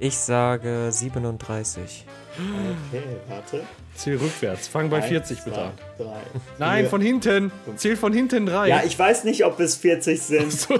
[0.01, 2.05] Ich sage 37.
[2.38, 3.63] Okay, warte.
[4.00, 4.68] Zähl rückwärts.
[4.70, 5.72] Fang bei Eins, 40 bitte an.
[5.97, 6.22] Drei,
[6.58, 7.52] Nein, von hinten.
[7.76, 8.70] Zähl von hinten drei.
[8.70, 10.68] Ja, ich weiß nicht, ob es 40 sind.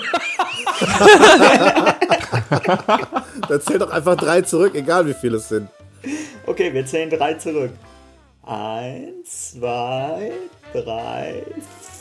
[3.50, 5.68] Dann zähl doch einfach drei zurück, egal wie viele es sind.
[6.46, 7.72] Okay, wir zählen drei zurück.
[8.44, 10.32] Eins, zwei,
[10.72, 11.44] drei,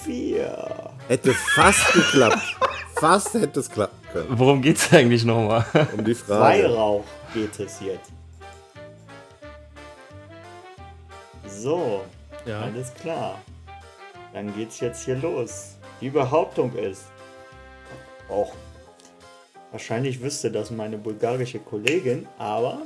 [0.04, 0.68] vier.
[1.08, 2.56] Hätte fast geklappt.
[2.94, 4.28] Fast hätte es klappen können.
[4.30, 5.66] Worum geht's eigentlich nochmal?
[5.96, 6.62] Um die Frage.
[6.62, 7.04] Weihrauch
[7.34, 8.12] geht es jetzt.
[11.58, 12.04] So,
[12.46, 12.60] Ja.
[12.62, 13.40] alles klar.
[14.32, 15.76] Dann geht's jetzt hier los.
[16.00, 17.06] Die Behauptung ist,
[18.28, 18.52] auch
[19.72, 22.82] wahrscheinlich wüsste das meine bulgarische Kollegin, aber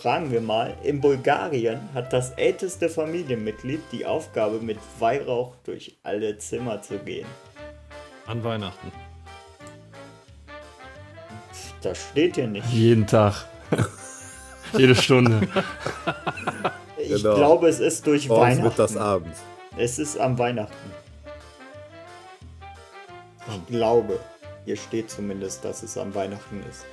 [0.00, 6.36] fragen wir mal, in Bulgarien hat das älteste Familienmitglied die Aufgabe, mit Weihrauch durch alle
[6.38, 7.26] Zimmer zu gehen.
[8.26, 8.90] An Weihnachten.
[11.82, 12.66] Das steht hier nicht.
[12.72, 13.46] Jeden Tag.
[14.76, 15.46] Jede Stunde.
[17.02, 17.34] Ich Genau.
[17.36, 18.68] glaube, es ist durch Morgens, Weihnachten.
[18.68, 19.40] mittags, abends.
[19.76, 20.90] Es ist am Weihnachten.
[23.48, 24.18] Ich glaube.
[24.64, 26.84] Hier steht zumindest, dass es am Weihnachten ist.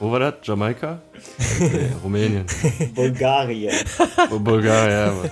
[0.00, 0.34] Wo war das?
[0.42, 1.00] Jamaika?
[1.60, 2.46] Nee, Rumänien.
[2.94, 3.74] Bulgarien.
[4.30, 5.30] Bulgarien, aber.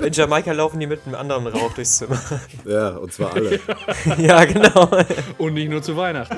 [0.06, 2.20] In Jamaika laufen die mit einem anderen Rauch durchs Zimmer.
[2.66, 3.58] Ja, und zwar alle.
[4.18, 4.90] ja, genau.
[5.38, 6.36] Und nicht nur zu Weihnachten.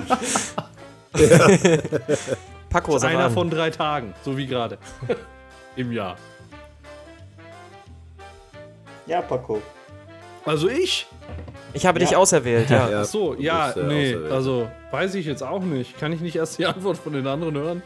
[2.76, 3.32] Paco, sag Einer an.
[3.32, 4.76] von drei Tagen, so wie gerade.
[5.76, 6.16] Im Jahr.
[9.06, 9.62] Ja, Paco.
[10.44, 11.06] Also ich?
[11.72, 12.18] Ich habe dich Ja.
[12.18, 12.88] auserwählt, ja.
[12.90, 14.32] Ja, Ach so, ja, bist, äh, nee, auserwählt.
[14.32, 15.98] also weiß ich jetzt auch nicht.
[15.98, 17.82] Kann ich nicht erst die Antwort von den anderen hören?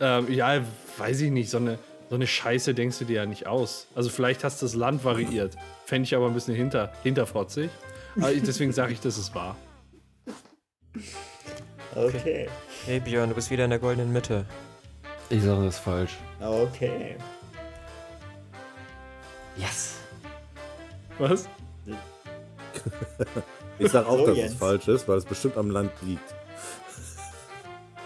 [0.00, 0.60] ähm, ja,
[0.98, 1.50] weiß ich nicht.
[1.50, 3.88] So eine, so eine Scheiße denkst du dir ja nicht aus.
[3.96, 5.56] Also vielleicht hast du das Land variiert.
[5.86, 7.68] Fände ich aber ein bisschen hinter, hinterfotzig.
[8.16, 9.56] Aber deswegen sage ich, dass es wahr.
[11.96, 12.48] Okay.
[12.84, 14.44] Hey Björn, du bist wieder in der goldenen Mitte.
[15.30, 16.16] Ich sage das falsch.
[16.40, 17.16] Okay.
[19.56, 19.96] Yes.
[21.18, 21.48] Was?
[23.78, 24.52] Ich sag auch, So, dass Jens.
[24.52, 26.34] es falsch ist, weil es bestimmt am Land liegt.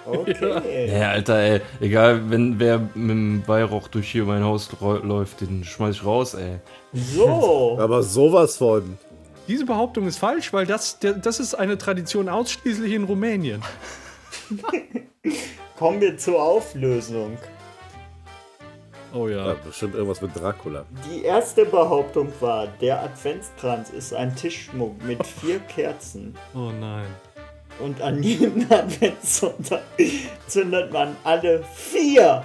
[0.05, 0.99] Okay.
[0.99, 1.61] Ja, Alter, ey.
[1.81, 6.35] Egal, wenn wer mit dem Weihrauch durch hier mein Haus läuft, den schmeiß ich raus,
[6.35, 6.59] ey.
[6.93, 7.77] So.
[7.81, 8.99] Aber sowas von.
[9.47, 13.62] Diese Behauptung ist falsch, weil das, das ist eine Tradition ausschließlich in Rumänien.
[15.79, 17.37] Kommen wir zur Auflösung.
[19.15, 19.55] Oh Ja, ja.
[19.55, 20.85] bestimmt irgendwas mit Dracula.
[21.11, 26.35] Die erste Behauptung war, der Adventskranz ist ein Tischschmuck mit vier Kerzen.
[26.55, 27.07] Oh nein.
[27.79, 29.83] Und an jedem Adventssonntag
[30.47, 32.43] zündet man alle vier.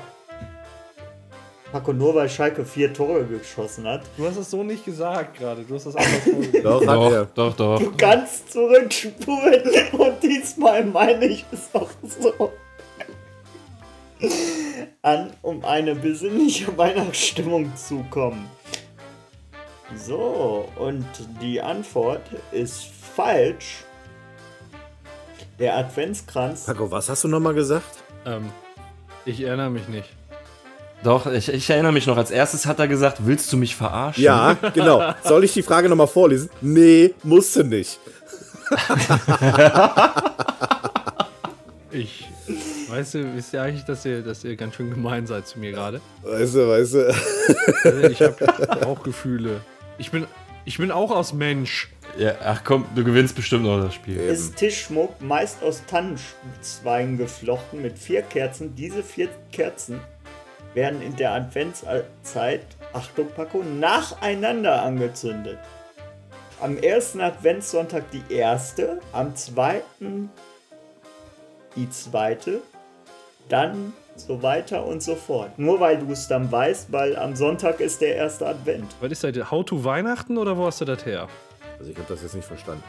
[1.77, 4.01] Paco, nur weil Schalke vier Tore geschossen hat.
[4.17, 5.61] Du hast es so nicht gesagt gerade.
[5.61, 6.63] Du hast das anders vorgelesen.
[6.63, 7.79] Doch, Doch, doch, doch.
[7.79, 9.61] Du kannst zurückspulen
[9.91, 12.51] und diesmal meine ich es auch so.
[15.03, 18.49] An, um eine besinnliche Weihnachtsstimmung zu kommen.
[19.95, 21.05] So, und
[21.39, 23.83] die Antwort ist falsch.
[25.59, 26.65] Der Adventskranz.
[26.65, 28.03] Paco, was hast du nochmal gesagt?
[28.25, 28.51] ähm,
[29.25, 30.16] ich erinnere mich nicht.
[31.03, 34.23] Doch, ich, ich erinnere mich noch, als erstes hat er gesagt, willst du mich verarschen?
[34.23, 35.13] Ja, genau.
[35.23, 36.49] Soll ich die Frage nochmal vorlesen?
[36.61, 37.99] Nee, musste nicht.
[41.91, 42.27] Ich.
[42.89, 45.71] Weißt du, wisst ihr eigentlich, dass ihr, dass ihr ganz schön gemein seid zu mir
[45.71, 46.01] gerade?
[46.23, 47.15] Weißt du, weißt du.
[47.83, 49.61] Also ich habe auch Gefühle.
[49.97, 50.25] Ich bin,
[50.65, 51.89] ich bin auch aus Mensch.
[52.17, 52.33] ja.
[52.43, 54.17] Ach komm, du gewinnst bestimmt noch das Spiel.
[54.17, 58.75] ist Tischschmuck meist aus Tannenzweigen geflochten mit vier Kerzen.
[58.75, 59.99] Diese vier Kerzen
[60.77, 62.61] werden in der Adventszeit,
[62.93, 65.57] Achtung Paco, nacheinander angezündet.
[66.61, 70.29] Am ersten Adventssonntag die erste, am zweiten
[71.75, 72.61] die zweite,
[73.49, 75.57] dann so weiter und so fort.
[75.59, 78.95] Nur weil du es dann weißt, weil am Sonntag ist der erste Advent.
[78.99, 79.51] Was ist das?
[79.51, 81.27] How to Weihnachten oder wo hast du das her?
[81.79, 82.83] Also ich habe das jetzt nicht verstanden.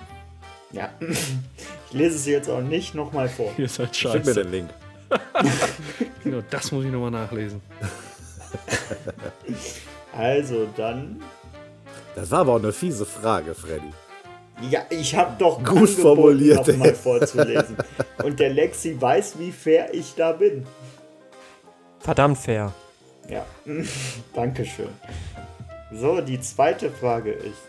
[0.73, 3.51] Ja, ich lese es jetzt auch nicht nochmal vor.
[3.57, 4.43] Ihr seid Schick mir scheiße.
[4.43, 4.71] den Link.
[6.25, 7.61] Genau, das muss ich nochmal nachlesen.
[10.13, 11.23] Also dann
[12.17, 13.93] Das war aber auch eine fiese Frage, Freddy.
[14.69, 16.95] Ja, ich habe doch Gut angeboten, formuliert, noch mal ey.
[16.95, 17.77] vorzulesen.
[18.25, 20.67] Und der Lexi weiß, wie fair ich da bin.
[22.01, 22.73] Verdammt fair.
[23.29, 23.47] Ja,
[24.35, 24.89] Dankeschön.
[25.93, 27.63] So, die zweite Frage ist: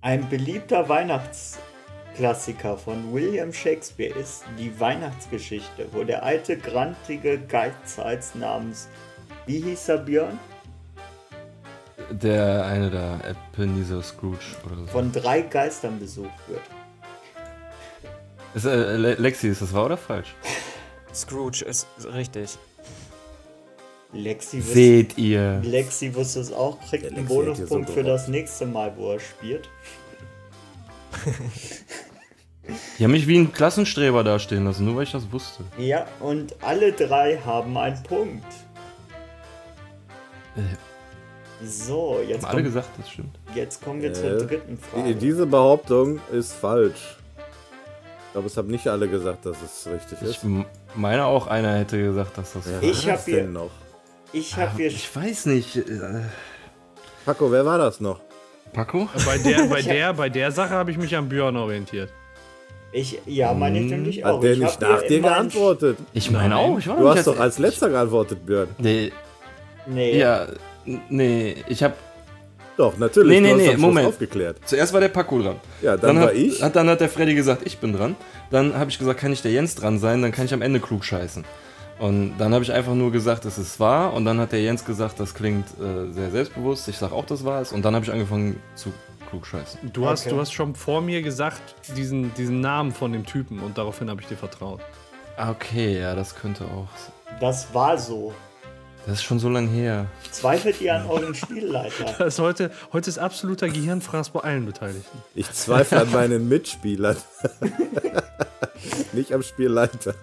[0.00, 0.88] Ein beliebter
[2.14, 8.88] Weihnachtsklassiker von William Shakespeare ist die Weihnachtsgeschichte, wo der alte, grantige Geizhals namens,
[9.46, 10.38] wie hieß er Björn?
[12.10, 13.20] Der eine da,
[13.56, 14.86] Ebenezer Scrooge oder so.
[14.86, 16.60] Von drei Geistern besucht wird.
[18.54, 20.34] Ist, äh, Le- Lexi, ist das wahr oder falsch?
[21.14, 22.56] Scrooge ist richtig.
[24.12, 25.60] Lexi, Seht ihr.
[25.64, 29.68] Lexi wusste es auch, kriegt einen Bonuspunkt so für das nächste Mal, wo er spielt.
[32.98, 35.64] Die haben mich wie ein Klassenstreber dastehen lassen, nur weil ich das wusste.
[35.76, 38.44] Ja, und alle drei haben einen Punkt.
[40.56, 40.60] Äh,
[41.64, 43.38] So, jetzt, haben alle kommt, gesagt, das stimmt.
[43.54, 45.14] jetzt kommen wir Äh, zur dritten Frage.
[45.14, 47.16] Diese Behauptung ist falsch.
[48.26, 50.44] Ich glaube, es haben nicht alle gesagt, dass es richtig Ich ist.
[50.44, 50.64] m-
[50.96, 53.52] meine auch, einer hätte gesagt, dass das Wer falsch Ich war hab das hier- denn
[53.52, 53.70] noch?
[54.32, 55.76] Ich habe hier Ich weiß nicht.
[55.76, 56.22] Äh,
[57.24, 58.20] Paco, wer war das noch?
[58.72, 59.08] Paco?
[59.24, 62.12] Bei der, bei der, bei der Sache habe ich mich an Björn orientiert.
[62.94, 64.36] Ich, ja, meine ich Hm, nämlich auch.
[64.36, 65.98] Hat der Ich nicht hab nach dir geantwortet?
[66.12, 66.58] Ich meine Nein.
[66.58, 66.78] auch.
[66.78, 68.68] Ich war Du doch hast doch als letzter geantwortet, Björn.
[68.78, 69.12] Nee,
[69.86, 70.46] Nee, ja,
[71.10, 71.94] nee, ich habe
[72.76, 73.40] Doch, natürlich.
[73.40, 74.08] Nee, nee, du hast nee, Moment.
[74.08, 74.56] aufgeklärt.
[74.64, 75.56] Zuerst war der Paco dran.
[75.82, 76.62] Ja, dann, hat, war ich.
[76.62, 78.16] Hat, dann hat der Freddy gesagt, ich bin dran.
[78.50, 80.22] Dann habe ich gesagt, kann ich der Jens dran sein?
[80.22, 81.44] Dann kann ich am Ende klug scheißen.
[81.98, 84.12] Und dann habe ich einfach nur gesagt, es ist wahr.
[84.14, 86.88] Und dann hat der Jens gesagt, das klingt äh, sehr selbstbewusst.
[86.88, 87.72] Ich sage auch, das war es.
[87.72, 88.92] Und dann habe ich angefangen zu
[89.40, 89.92] klug scheißen.
[89.92, 90.30] Du hast, Okay.
[90.34, 91.60] du hast schon vor mir gesagt,
[91.96, 94.80] diesen, diesen Namen von dem Typen und daraufhin habe ich dir vertraut.
[95.36, 96.88] Ah, Okay, ja, das könnte auch.
[97.40, 98.32] das war so.
[99.06, 100.06] Das ist schon so lange her.
[100.30, 102.04] Zweifelt ihr an euren Spielleiter?
[102.18, 105.18] Das ist heute, heute ist absoluter Gehirnfraß bei allen Beteiligten.
[105.34, 107.16] Ich zweifle an meinen Mitspielern.
[109.12, 110.14] nicht am Spielleiter.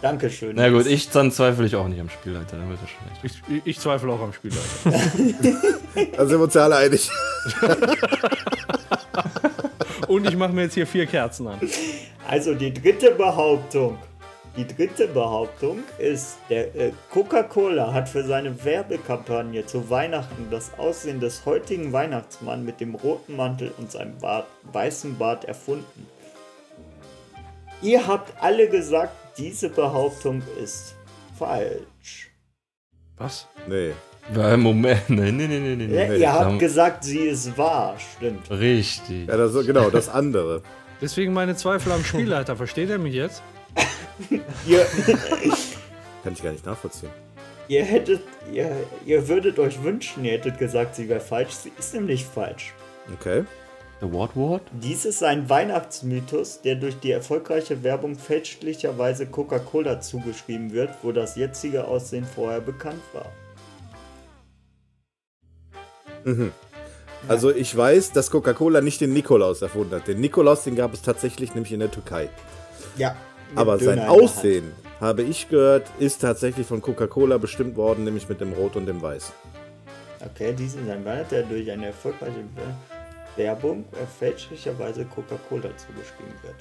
[0.00, 0.54] Dankeschön.
[0.54, 2.56] Na gut, ich dann zweifle ich auch nicht am Spielleiter.
[2.56, 3.42] Dann wird das schon echt.
[3.48, 4.64] Ich, ich zweifle auch am Spielleiter.
[6.16, 7.10] Da sind wir uns ja alle einig.
[10.06, 11.58] Und ich mache mir jetzt hier vier Kerzen an.
[12.28, 13.98] Also die dritte Behauptung.
[14.56, 21.20] Die dritte Behauptung ist, der äh, Coca-Cola hat für seine Werbekampagne zu Weihnachten das Aussehen
[21.20, 26.06] des heutigen Weihnachtsmanns mit dem roten Mantel und seinem Bart, weißen Bart erfunden.
[27.82, 30.94] Ihr habt alle gesagt, diese Behauptung ist
[31.38, 32.30] falsch.
[33.16, 33.46] Was?
[33.66, 33.92] Nee.
[34.56, 35.00] Moment.
[35.08, 35.94] Nee, nee, nee, nee, nee.
[35.94, 36.16] Ja, nee.
[36.18, 37.96] ihr habt gesagt, sie ist wahr.
[38.16, 38.50] Stimmt.
[38.50, 39.26] Richtig.
[39.28, 40.62] Ja, das, genau, das andere.
[41.00, 42.56] Deswegen meine Zweifel am Spielleiter.
[42.56, 43.42] Versteht er mich jetzt?
[44.66, 44.84] Ihr,
[46.24, 47.10] Kann ich gar nicht nachvollziehen.
[47.68, 48.20] ihr hättet,
[48.52, 48.70] ihr,
[49.06, 51.52] ihr würdet euch wünschen, ihr hättet gesagt, sie wäre falsch.
[51.52, 52.74] Sie ist nämlich falsch.
[53.14, 53.44] Okay.
[54.00, 54.62] The what what?
[54.72, 61.34] Dies ist ein Weihnachtsmythos, der durch die erfolgreiche Werbung fälschlicherweise Coca-Cola zugeschrieben wird, wo das
[61.34, 63.26] jetzige Aussehen vorher bekannt war.
[67.26, 70.06] Also ich weiß, dass Coca-Cola nicht den Nikolaus erfunden hat.
[70.06, 72.28] Den Nikolaus, den gab es tatsächlich nämlich in der Türkei.
[72.96, 73.16] Ja.
[73.56, 74.08] Aber Döner sein.
[74.08, 78.86] Aussehen, habe ich gehört, ist tatsächlich von Coca-Cola bestimmt worden, nämlich mit dem Rot und
[78.86, 79.32] dem Weiß.
[80.24, 82.87] Okay, dies ist ein Weihnachten, der durch eine erfolgreiche We-
[83.38, 86.56] Werbung äh, fälschlicherweise Coca-Cola zugeschrieben wird.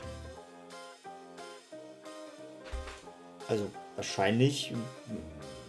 [3.49, 3.65] Also
[3.95, 4.73] wahrscheinlich.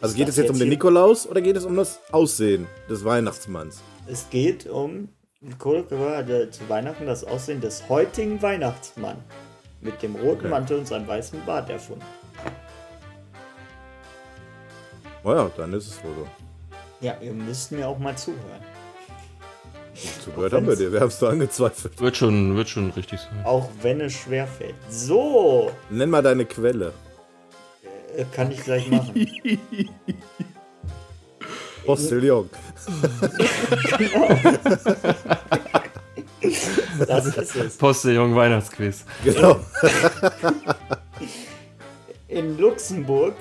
[0.00, 3.04] Also ist geht es jetzt um den Nikolaus oder geht es um das Aussehen des
[3.04, 3.82] Weihnachtsmanns?
[4.06, 5.08] Es geht um
[5.58, 9.18] Coca-Cola zu Weihnachten das Aussehen des heutigen Weihnachtsmanns
[9.80, 10.48] mit dem roten Okay.
[10.48, 12.04] Mantel und seinem weißen Bart erfunden.
[15.24, 16.26] Naja, dann ist es wohl so.
[17.00, 18.62] Ja, ihr müsst mir auch mal zuhören.
[20.24, 22.00] Zugehört haben wir dir, wir haben es angezweifelt.
[22.00, 23.44] Wird schon, wird schon richtig sein.
[23.44, 24.74] Auch wenn es schwerfällt.
[24.90, 26.92] So, Nenn mal deine Quelle.
[28.16, 29.14] äh, kann ich gleich machen.
[31.86, 32.50] Postillon.
[37.06, 37.76] Das ist es.
[37.76, 39.04] Postillon Weihnachtsquiz.
[39.24, 39.58] Genau.
[42.28, 43.34] In Luxemburg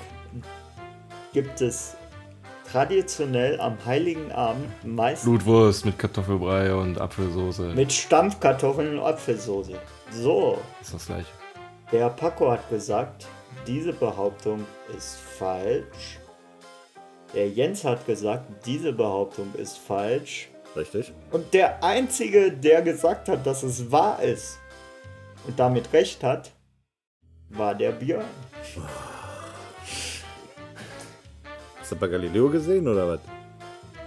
[1.32, 1.94] gibt es
[2.70, 7.72] traditionell am Heiligen Abend meist Blutwurst mit Kartoffelbrei und Apfelsoße.
[7.74, 9.78] mit Stampfkartoffeln und Apfelsoße.
[10.12, 11.26] So, ist das gleiche.
[11.92, 13.26] der Paco hat gesagt,
[13.66, 14.64] diese Behauptung
[14.96, 16.18] ist falsch.
[17.34, 20.48] Der Jens hat gesagt, diese Behauptung ist falsch.
[20.76, 21.12] Richtig.
[21.30, 24.58] Und der Einzige, der gesagt hat, dass es wahr ist
[25.46, 26.52] und damit recht hat,
[27.50, 28.24] war der Björn.
[31.88, 33.20] Hast du bei Galileo gesehen oder was?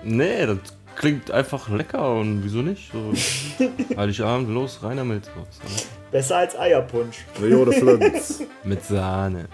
[0.03, 0.59] Nee, das
[0.95, 2.91] klingt einfach lecker und wieso nicht?
[2.91, 3.11] So,
[3.97, 5.25] Heiligabend, los, rein damit.
[5.25, 5.31] So.
[6.11, 7.25] Besser als Eierpunsch.
[8.63, 9.47] Mit Sahne.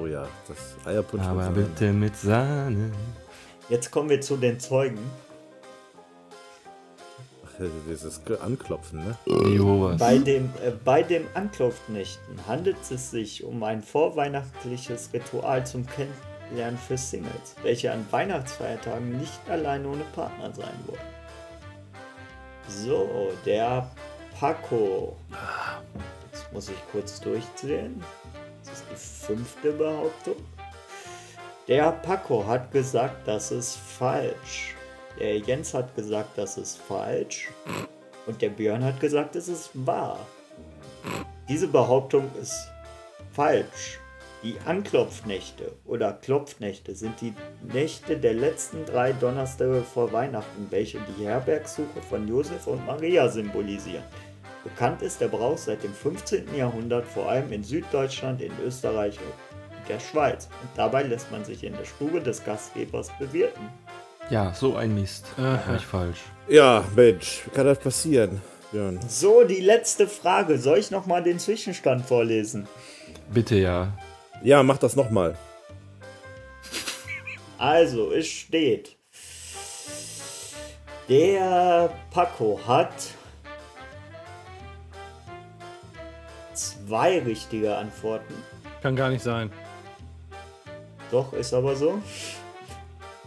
[0.00, 1.24] Oh ja, das Eierpunsch.
[1.24, 1.54] mit Aber Sahne.
[1.56, 2.92] bitte mit Sahne.
[3.68, 5.00] Jetzt kommen wir zu den Zeugen.
[7.90, 9.16] Dieses Anklopfen, ne?
[9.26, 9.98] Jehovas.
[9.98, 15.84] Bei, dem, äh, bei dem Anklopfnächten handelt es sich um ein vorweihnachtliches Ritual zum
[16.48, 20.98] Kennenlernen für Singles, welche an Weihnachtsfeiertagen nicht alleine ohne Partner sein wollen.
[22.68, 23.90] So, der
[24.38, 25.16] Paco.
[26.32, 28.02] Jetzt muss ich kurz durchzählen.
[28.64, 30.36] Das ist die fünfte Behauptung.
[31.66, 34.74] Der Paco hat gesagt, das ist falsch.
[35.18, 37.50] Der Jens hat gesagt, das ist falsch.
[38.26, 40.18] Und der Björn hat gesagt, es ist wahr.
[41.48, 42.68] Diese Behauptung ist
[43.32, 43.97] falsch.
[44.44, 47.34] Die Anklopfnächte oder Klopfnächte sind die
[47.72, 54.04] Nächte der letzten drei Donnerstage vor Weihnachten, welche die Herbergsuche von Josef und Maria symbolisieren.
[54.62, 56.54] Bekannt ist der Brauch seit dem 15.
[56.54, 60.48] Jahrhundert vor allem in Süddeutschland, in Österreich und der Schweiz.
[60.62, 63.68] Und dabei lässt man sich in der Stube des Gastgebers bewirten.
[64.30, 65.26] Ja, so ein Mist.
[65.36, 66.20] War ich falsch.
[66.48, 69.00] Ja, Mensch, wie kann das passieren, Björn?
[69.08, 70.58] So, die letzte Frage.
[70.58, 72.68] Soll ich nochmal den Zwischenstand vorlesen?
[73.32, 73.92] Bitte ja.
[74.42, 75.36] Ja, mach das nochmal.
[77.58, 78.96] Also, es steht.
[81.08, 82.92] Der Paco hat
[86.52, 88.34] zwei richtige Antworten.
[88.82, 89.50] Kann gar nicht sein.
[91.10, 92.00] Doch, ist aber so.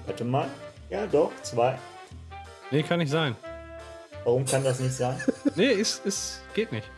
[0.05, 0.47] Warte mal.
[0.89, 1.78] Ja, doch, zwei.
[2.70, 3.36] Nee, kann nicht sein.
[4.24, 5.20] Warum kann das nicht sein?
[5.55, 6.89] Nee, ist, ist, geht nicht.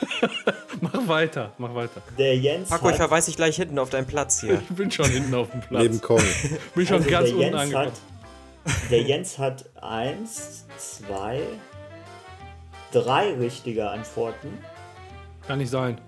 [0.80, 2.02] mach weiter, mach weiter.
[2.16, 4.60] Der Jens Paco, ich verweise dich gleich hinten auf deinen Platz hier.
[4.68, 5.82] Ich bin schon hinten auf dem Platz.
[5.82, 6.22] Neben Kong.
[6.74, 7.86] bin schon also ganz unten Jens angekommen.
[7.86, 11.40] hat, der Jens hat eins, zwei,
[12.92, 14.58] drei richtige Antworten.
[15.46, 16.00] Kann nicht sein.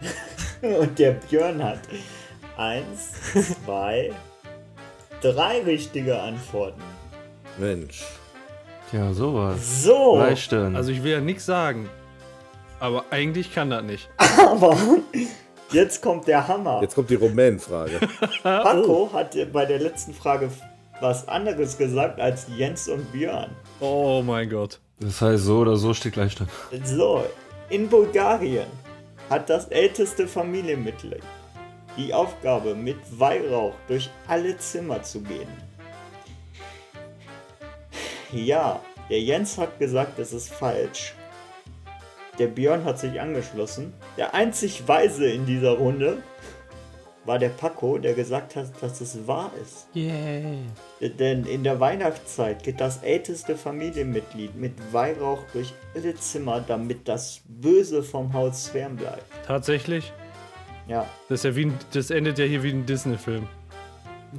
[0.62, 1.80] Und der Björn hat
[2.56, 3.12] eins,
[3.64, 4.12] zwei,
[5.20, 6.82] drei richtige Antworten.
[7.58, 8.04] Mensch.
[8.90, 9.82] Tja, sowas.
[9.82, 10.16] So.
[10.16, 11.88] Also ich will ja nichts sagen.
[12.80, 14.08] Aber eigentlich kann das nicht.
[14.38, 14.76] aber
[15.72, 16.80] jetzt kommt der Hammer.
[16.82, 18.00] Jetzt kommt die Rumänenfrage.
[18.42, 20.50] Paco hat bei der letzten Frage
[21.00, 23.50] was anderes gesagt als Jens und Björn.
[23.80, 24.80] Oh mein Gott.
[24.98, 26.50] das heißt, so oder so steht Gleichstand.
[26.84, 27.24] So,
[27.68, 28.66] in Bulgarien
[29.28, 31.22] hat das älteste Familienmitglied
[31.96, 35.48] die Aufgabe, mit Weihrauch durch alle Zimmer zu gehen.
[38.32, 41.14] Ja, der Jens hat gesagt, es ist falsch.
[42.38, 43.92] Der Björn hat sich angeschlossen.
[44.16, 46.18] Der einzig Weise in dieser Runde
[47.24, 49.88] war der Paco, der gesagt hat, dass es wahr ist.
[49.94, 50.58] Yay.
[51.18, 57.40] Denn in der Weihnachtszeit geht das älteste Familienmitglied mit Weihrauch durch alle Zimmer, damit das
[57.48, 59.24] Böse vom Haus fern bleibt.
[59.46, 60.12] Tatsächlich?
[60.86, 61.04] Ja.
[61.28, 63.48] Das, ist ja wie ein, das endet ja hier wie ein Disney-Film.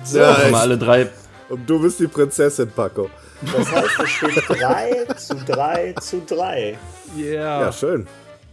[0.06, 1.10] So, Ja, ich- alle drei.
[1.50, 3.10] Und du bist die Prinzessin, Paco.
[3.42, 6.78] das heißt, es steht 3 zu 3 zu 3.
[7.18, 7.62] Yeah.
[7.62, 8.08] Ja, schön.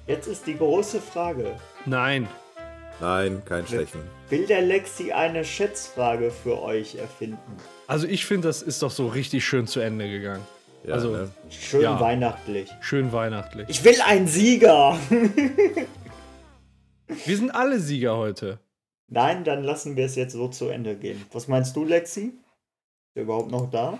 [0.06, 1.56] Jetzt ist die große Frage.
[1.86, 2.28] Nein.
[3.00, 4.00] Nein, kein Stechen.
[4.30, 7.38] Will der Lexi eine Schätzfrage für euch erfinden?
[7.86, 10.42] Also ich finde, das ist doch so richtig schön zu Ende gegangen.
[10.86, 11.30] Ja, Also- ne?
[11.50, 11.98] Schön Ja.
[12.00, 12.70] weihnachtlich.
[12.80, 13.68] Schön weihnachtlich.
[13.68, 14.98] Ich will einen Sieger!
[17.06, 18.58] Wir sind alle Sieger heute.
[19.08, 21.22] Nein, dann lassen wir es jetzt so zu Ende gehen.
[21.32, 22.28] Was meinst du, Lexi?
[22.28, 23.98] Ist er überhaupt noch da?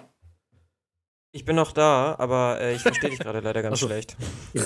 [1.34, 4.16] Ich bin noch da, aber äh, ich verstehe dich gerade leider ganz schlecht.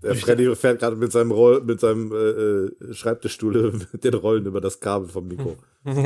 [0.00, 4.46] Der Freddy fährt gerade mit seinem, Roll, mit seinem äh, äh, Schreibtischstuhl mit den Rollen
[4.46, 5.56] über das Kabel vom Mikro.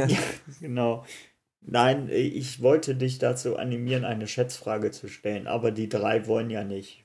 [0.60, 1.04] Genau.
[1.60, 6.64] Nein, ich wollte dich dazu animieren, eine Schätzfrage zu stellen, aber die drei wollen ja
[6.64, 7.04] nicht.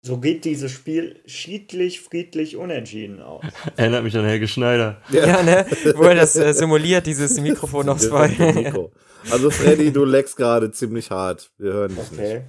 [0.00, 3.42] So geht dieses Spiel schiedlich, friedlich, unentschieden aus.
[3.74, 5.02] Erinnert mich an Helge Schneider.
[5.10, 5.66] Ja, ne?
[5.96, 8.54] Wo er das äh, simuliert, dieses Mikrofon der Bein.
[8.54, 8.92] Mikro.
[9.30, 11.52] Also Freddy, du leckst gerade ziemlich hart.
[11.58, 12.20] Wir hören dich nicht.
[12.20, 12.44] Okay.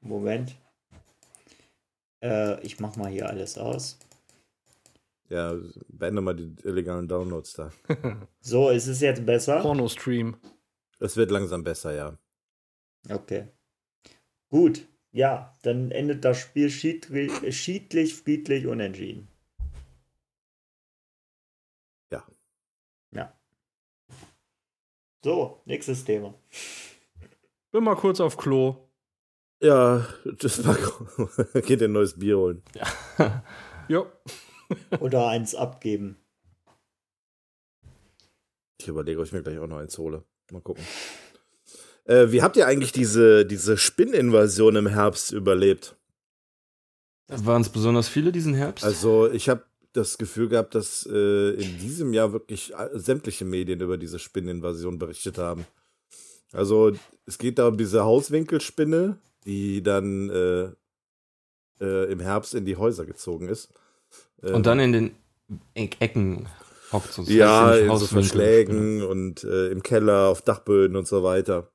[0.00, 0.56] Moment.
[2.22, 3.98] Äh, ich mach mal hier alles aus.
[5.28, 5.56] Ja,
[5.88, 7.72] beende mal die illegalen Downloads da.
[8.40, 9.60] So, ist es jetzt besser?
[9.60, 10.36] Porno-Stream.
[11.00, 12.18] Es wird langsam besser, ja.
[13.08, 13.48] Okay.
[14.50, 14.86] Gut.
[15.10, 19.28] Ja, dann endet das Spiel schiedlich, schiedlich friedlich, unentschieden.
[22.10, 22.26] Ja.
[23.12, 23.36] Ja.
[25.24, 26.34] So, nächstes Thema.
[27.70, 28.88] Bin mal kurz auf Klo.
[29.62, 30.06] Ja,
[30.36, 31.28] tschüss Paco.
[31.60, 32.62] Geht dir ein neues Bier holen.
[33.88, 34.06] Jo.
[35.00, 36.16] Oder eins abgeben.
[38.80, 40.24] Ich überlege, ob ich mir gleich auch noch eins hole.
[40.52, 40.84] Mal gucken.
[42.04, 45.96] Äh, wie habt ihr eigentlich diese, diese Spinninvasion im Herbst überlebt?
[47.26, 48.84] Waren es besonders viele diesen Herbst?
[48.84, 53.80] Also, ich habe das Gefühl gehabt, dass äh, in diesem Jahr wirklich all- sämtliche Medien
[53.80, 55.66] über diese Spinninvasion berichtet haben.
[56.52, 56.92] Also
[57.26, 60.70] es geht da um diese Hauswinkelspinne, die dann äh,
[61.80, 63.70] äh, im Herbst in die Häuser gezogen ist.
[64.42, 65.14] Ähm, Und dann in den
[65.74, 66.48] Eck Ecken
[66.92, 67.22] hockt so.
[67.22, 68.06] ja, in so.
[68.06, 71.70] Verschlägen und äh, im Keller, auf Dachböden und so weiter.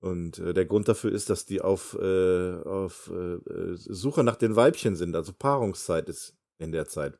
[0.00, 4.36] Und äh, der Grund dafür ist, dass die auf, äh, auf äh, äh, Suche nach
[4.36, 5.16] den Weibchen sind.
[5.16, 7.18] Also Paarungszeit ist in der Zeit.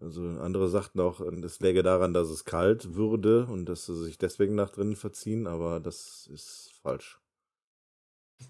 [0.00, 4.16] Also andere sagten auch, es läge daran, dass es kalt würde und dass sie sich
[4.18, 7.20] deswegen nach drinnen verziehen, aber das ist falsch.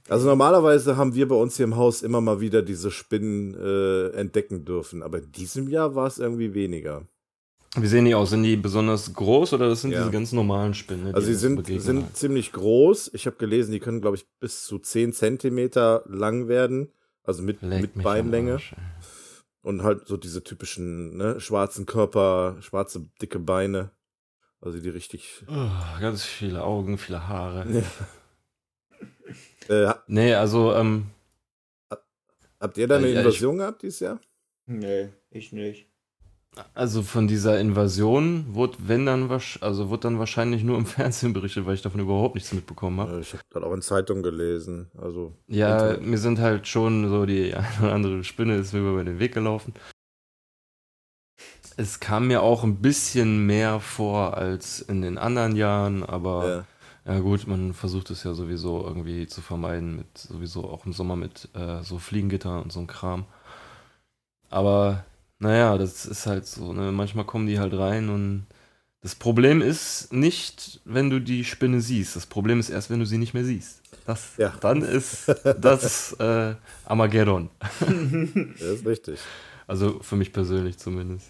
[0.09, 4.11] Also normalerweise haben wir bei uns hier im Haus immer mal wieder diese Spinnen äh,
[4.11, 7.07] entdecken dürfen, aber in diesem Jahr war es irgendwie weniger.
[7.77, 8.31] Wie sehen die aus?
[8.31, 10.01] Sind die besonders groß oder das sind Ja.
[10.01, 11.07] diese ganz normalen Spinnen?
[11.07, 12.17] die Also sie sind, sind halt?
[12.17, 13.11] ziemlich groß.
[13.15, 16.93] Ich habe gelesen, die können, glaube ich, bis zu 10 Zentimeter lang werden.
[17.23, 18.55] Also mit, Leck mit Beinlänge.
[18.55, 18.75] Arsch.
[19.63, 23.91] Und halt so diese typischen ne, schwarzen Körper, schwarze, dicke Beine.
[24.61, 25.45] Also die richtig.
[25.49, 27.85] Oh, ganz viele Augen, viele Haare.
[29.69, 31.07] Äh, Nee, also, ähm,
[32.59, 34.21] habt ihr da eine Ja, ich- Invasion gehabt dieses Jahr?
[34.67, 35.90] Nee, ich nicht.
[36.75, 39.31] Also von dieser Invasion wurde, wenn dann
[39.61, 43.21] also wurde dann wahrscheinlich nur im Fernsehen berichtet, weil ich davon überhaupt nichts mitbekommen habe.
[43.21, 44.91] Ich habe das auch in Zeitungen gelesen.
[45.01, 49.05] Also Ja, mir sind halt schon so die eine oder andere Spinne ist mir über
[49.05, 49.75] den Weg gelaufen.
[51.77, 56.67] Es kam mir auch ein bisschen mehr vor als in den anderen Jahren, aber
[57.07, 57.15] ja.
[57.15, 61.17] ja gut, man versucht es ja sowieso irgendwie zu vermeiden, mit sowieso auch im Sommer
[61.17, 63.25] mit äh, so Fliegengitter und so ein Kram.
[64.51, 65.05] Aber
[65.41, 66.93] naja, das ist halt so, ne?
[66.93, 68.47] Manchmal kommen die halt rein und
[69.01, 72.15] das Problem ist nicht, wenn du die Spinne siehst.
[72.15, 73.81] Das Problem ist erst, wenn du sie nicht mehr siehst.
[74.07, 74.55] Das, Ja.
[74.61, 77.51] Dann ist das äh, Armageddon.
[78.59, 79.21] Das ist richtig.
[79.67, 81.29] Also für mich persönlich zumindest.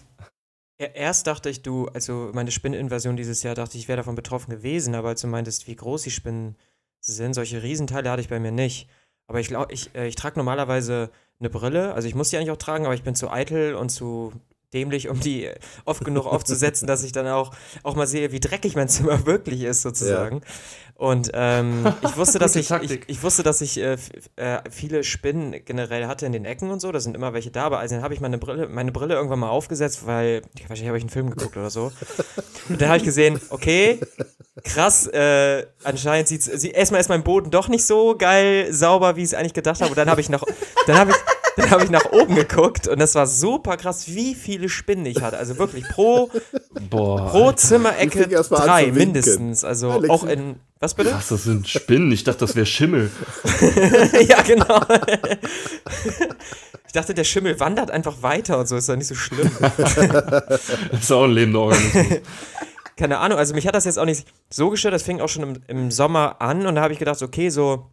[0.81, 4.15] Ja, erst dachte ich, du, also meine Spinneninvasion dieses Jahr, dachte ich, ich wäre davon
[4.15, 6.57] betroffen gewesen, aber als du meintest, wie groß die Spinnen
[6.99, 8.89] sind, solche Riesenteile hatte ich bei mir nicht.
[9.27, 11.09] Aber ich glaube, ich, äh, ich trage normalerweise
[11.41, 13.89] eine Brille, also ich muss die eigentlich auch tragen, aber ich bin zu eitel und
[13.89, 14.31] zu
[14.73, 15.49] dämlich, um die
[15.85, 17.51] oft genug aufzusetzen, dass ich dann auch,
[17.83, 20.41] auch mal sehe, wie dreckig mein Zimmer wirklich ist, sozusagen.
[21.01, 23.97] Und ähm, ich wusste, dass ich, ich, ich wusste, dass ich äh,
[24.35, 26.91] äh, viele Spinnen generell hatte in den Ecken und so.
[26.91, 29.39] Da sind immer welche da, aber also dann habe ich meine Brille, meine Brille irgendwann
[29.39, 31.91] mal aufgesetzt, weil ja, wahrscheinlich habe ich einen Film geguckt oder so.
[32.69, 33.99] Und dann habe ich gesehen, okay,
[34.63, 39.21] krass, äh, anscheinend sieht sie, erstmal ist mein Boden doch nicht so geil sauber, wie
[39.21, 39.89] ich es eigentlich gedacht habe.
[39.89, 40.43] Und dann habe ich nach,
[40.85, 41.17] dann habe ich,
[41.57, 45.21] dann habe ich nach oben geguckt und das war super krass, wie viele Spinnen ich
[45.21, 45.37] hatte.
[45.37, 46.29] Also wirklich pro,
[46.89, 47.29] Boah.
[47.29, 49.63] pro Zimmerecke drei mindestens.
[49.63, 50.09] Also Alexi.
[50.09, 51.13] auch in, was bitte?
[51.13, 52.11] Was, das sind Spinnen?
[52.11, 53.11] Ich dachte, das wäre Schimmel.
[54.27, 54.81] ja, genau.
[56.85, 59.51] ich dachte, der Schimmel wandert einfach weiter und so, ist doch nicht so schlimm.
[59.77, 59.97] Das
[60.91, 62.19] ist auch ein lebender Organismus.
[62.97, 65.43] Keine Ahnung, also mich hat das jetzt auch nicht so gestört, das fing auch schon
[65.43, 67.90] im, im Sommer an und da habe ich gedacht, okay, so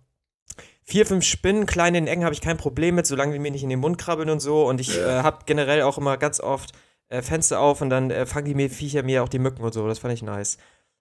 [0.88, 3.50] vier, fünf Spinnen, klein in den Ecken habe ich kein Problem mit, solange die mir
[3.50, 6.40] nicht in den Mund krabbeln und so und ich äh, habe generell auch immer ganz
[6.40, 6.72] oft
[7.10, 9.74] äh, Fenster auf und dann äh, fangen die mir Viecher mir auch die Mücken und
[9.74, 10.56] so, das fand ich nice.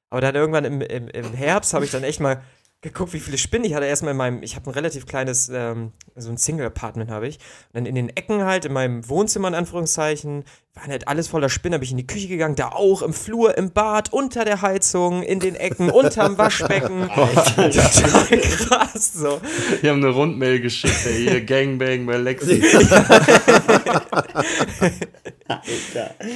[0.09, 2.43] Aber dann irgendwann im, im, im Herbst habe ich dann echt mal
[2.81, 3.85] geguckt, wie viele Spinnen ich hatte.
[3.85, 7.37] Erstmal in meinem, ich habe ein relativ kleines, ähm, so ein Single-Apartment habe ich.
[7.37, 10.43] Und dann in den Ecken halt, in meinem Wohnzimmer in Anführungszeichen,
[10.77, 11.73] waren halt alles voller Spinnen.
[11.73, 14.61] Da bin ich in die Küche gegangen, da auch, im Flur, im Bad, unter der
[14.61, 17.09] Heizung, in den Ecken, unterm Waschbecken.
[17.15, 19.41] Total krass, so.
[19.81, 22.63] Die haben eine Rundmail geschickt, ey, hier Gangbang bei Lexi.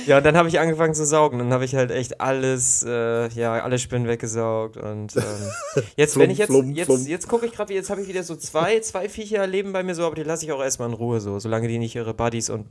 [0.08, 1.40] Ja, und dann habe ich angefangen zu saugen.
[1.40, 4.78] Dann habe ich halt echt alles, äh, ja, alle Spinnen weggesaugt.
[4.78, 8.24] Und ähm, jetzt, wenn ich jetzt, jetzt, jetzt gucke ich gerade, jetzt habe ich wieder
[8.24, 10.96] so zwei, zwei Viecher leben bei mir so, aber die lasse ich auch erstmal in
[10.96, 12.66] Ruhe so, solange die nicht ihre Buddies und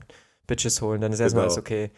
[0.46, 1.54] Bitches holen, dann ist erstmal Genau.
[1.54, 1.90] alles okay.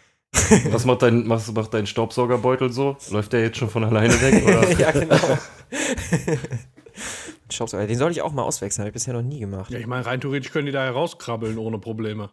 [0.70, 2.97] Was macht dein, was macht dein Staubsaugerbeutel so?
[3.10, 4.43] Läuft der jetzt schon von alleine weg?
[4.44, 4.70] Oder?
[4.78, 5.16] ja, genau.
[7.51, 9.70] Staubsauger, den soll ich auch mal auswechseln, habe ich bisher noch nie gemacht.
[9.70, 12.31] Ja, ich meine, rein theoretisch können die da herauskrabbeln ohne Probleme.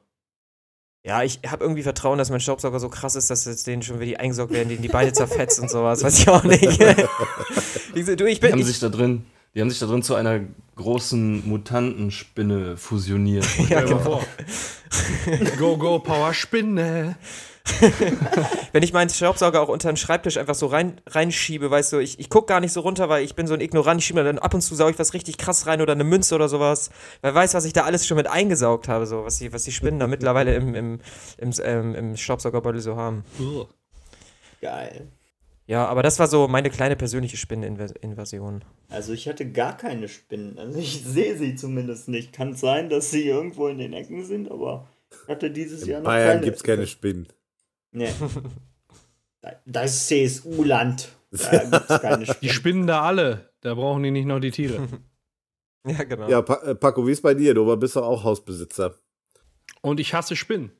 [1.05, 3.97] Ja, ich habe irgendwie Vertrauen, dass mein Staubsauger so krass ist, dass jetzt denen schon
[3.97, 6.03] wieder die eingesaugt werden, denen die Beine zerfetzt und sowas.
[6.03, 6.61] Weiß ich auch nicht.
[7.95, 9.87] ich, so, du, ich Die bin, haben ich, sich da drin, die haben sich da
[9.87, 10.41] drin zu einer
[10.75, 13.45] großen Mutantenspinne fusioniert.
[13.69, 14.23] ja, genau.
[15.57, 17.17] Go, go, Power Spinne.
[18.71, 22.19] Wenn ich meinen Staubsauger auch unter den Schreibtisch einfach so rein, reinschiebe, weißt du, ich,
[22.19, 24.01] ich gucke gar nicht so runter, weil ich bin so ein Ignorant.
[24.01, 26.35] Ich schiebe dann ab und zu sauge ich was richtig krass rein oder eine Münze
[26.35, 26.89] oder sowas.
[27.21, 29.71] Wer weiß, was ich da alles schon mit eingesaugt habe, so, was die, was die
[29.71, 30.99] Spinnen da mittlerweile im, im,
[31.37, 33.23] im, ähm, im Staubsaugerbeutel so haben.
[34.61, 35.07] Geil.
[35.69, 38.63] Ja, aber das war so meine kleine persönliche Spinneninvasion.
[38.89, 40.57] Also ich hatte gar keine Spinnen.
[40.57, 42.33] Also ich sehe sie zumindest nicht.
[42.33, 46.03] Kann sein, dass sie irgendwo in den Ecken sind, aber ich hatte dieses Jahr In
[46.05, 46.41] noch Bayern keine.
[46.45, 47.27] gibt es keine Spinnen.
[47.91, 48.09] Nee.
[49.41, 51.09] Da- Das ist CSU-Land.
[51.31, 52.53] Da gibt es keine Die Spinnen.
[52.53, 53.51] spinnen da alle.
[53.61, 54.87] Da brauchen die nicht noch die Tiere.
[55.87, 56.27] Ja, genau.
[56.27, 57.53] Ja, pa äh, Paco, wie ist bei dir?
[57.53, 58.95] Du bist doch auch Hausbesitzer.
[59.81, 60.71] Und ich hasse Spinnen.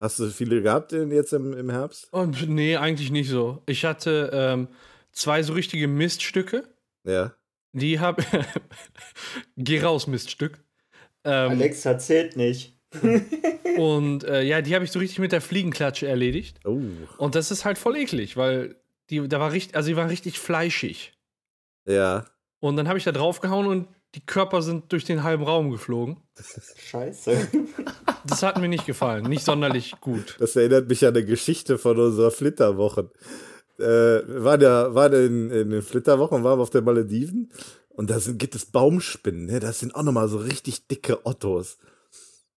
[0.00, 2.12] Hast du viele gehabt in- jetzt im, im Herbst?
[2.12, 3.62] Und nee, eigentlich nicht so.
[3.66, 4.68] Ich hatte ähm,
[5.12, 6.64] zwei so richtige Miststücke.
[7.04, 7.34] Ja.
[7.72, 8.22] Die habe.
[9.56, 10.62] Geh raus, Miststück.
[11.24, 12.78] Ähm, Alex erzählt nicht.
[13.76, 16.60] Und äh, ja, die habe ich so richtig mit der Fliegenklatsche erledigt.
[16.64, 16.80] Oh.
[17.18, 18.76] Und das ist halt voll eklig, weil
[19.10, 21.12] die, da war richtig, also die war richtig fleischig.
[21.88, 22.26] Ja.
[22.60, 26.18] Und dann habe ich da draufgehauen und die Körper sind durch den halben Raum geflogen.
[26.76, 27.48] Scheiße.
[28.26, 30.36] Das hat mir nicht gefallen, nicht sonderlich gut.
[30.38, 33.10] Das erinnert mich an eine Geschichte von unserer Flitterwochen.
[33.78, 37.52] Äh, wir waren ja waren in, in den Flitterwochen, waren wir auf den Malediven
[37.90, 39.60] und da sind, gibt es Baumspinnen, ne?
[39.60, 41.76] Das sind auch nochmal so richtig dicke Ottos.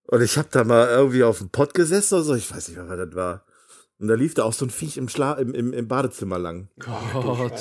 [0.05, 2.77] Und ich hab da mal irgendwie auf dem Pott gesessen oder so, ich weiß nicht
[2.77, 3.45] mehr, was das war.
[3.99, 6.67] Und da lief da auch so ein Viech im, Schla im, im, im Badezimmer lang.
[6.77, 7.25] Gott.
[7.25, 7.51] Und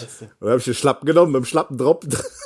[0.41, 2.01] dann hab ich den Schlappen genommen, mit dem Schlappen drauf,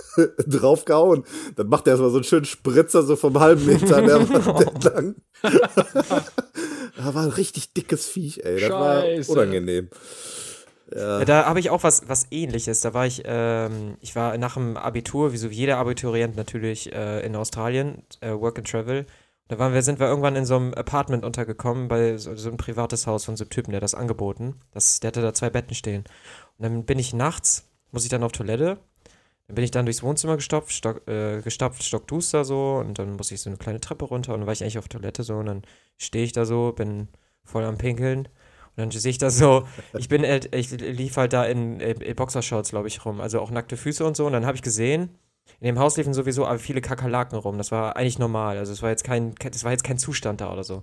[0.46, 1.24] draufgehauen.
[1.56, 4.16] Dann macht er erstmal so einen schönen Spritzer so vom halben Meter der
[4.66, 5.16] entlang.
[5.42, 8.60] da war ein richtig dickes Viech, ey.
[8.60, 9.28] Das Scheiße.
[9.28, 9.88] war unangenehm.
[10.94, 12.80] Ja, da habe ich auch was, was ähnliches.
[12.80, 17.24] Da war ich, ähm, ich war nach dem Abitur, wie so jeder Abiturient natürlich äh,
[17.24, 19.06] in Australien, äh, Work and Travel.
[19.50, 22.56] Da waren wir, sind wir irgendwann in so einem Apartment untergekommen, bei so, so ein
[22.56, 24.54] privates Haus von so einem Typen, der das angeboten.
[24.70, 26.04] Das, der hatte da zwei Betten stehen.
[26.56, 28.78] Und dann bin ich nachts, muss ich dann auf Toilette.
[29.48, 32.76] Dann bin ich dann durchs Wohnzimmer gestopft, stock, äh, gestapft, stockduster so.
[32.76, 34.34] Und dann muss ich so eine kleine Treppe runter.
[34.34, 35.34] Und dann war ich eigentlich auf Toilette so.
[35.38, 35.62] Und dann
[35.98, 37.08] stehe ich da so, bin
[37.42, 38.20] voll am Pinkeln.
[38.26, 39.66] Und dann sehe ich da so,
[39.98, 43.20] ich bin, halt- ich lief halt da in, in, in Boxershorts, glaube ich, rum.
[43.20, 44.26] Also auch nackte Füße und so.
[44.26, 45.18] Und dann habe ich gesehen,
[45.58, 47.58] in dem Haus liefen sowieso aber viele Kakerlaken rum.
[47.58, 48.58] Das war eigentlich normal.
[48.58, 50.82] Also es war jetzt kein, das war jetzt kein Zustand da oder so.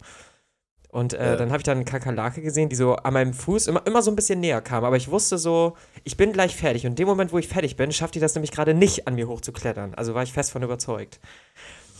[0.89, 1.35] Und äh, Ja.
[1.35, 4.09] dann habe ich da eine Kakerlake gesehen, die so an meinem Fuß immer, immer so
[4.09, 4.83] ein bisschen näher kam.
[4.85, 6.85] Aber ich wusste so, ich bin gleich fertig.
[6.85, 9.15] Und in dem Moment, wo ich fertig bin, schafft die das nämlich gerade nicht, an
[9.15, 9.93] mir hochzuklettern.
[9.95, 11.19] Also war ich fest von überzeugt.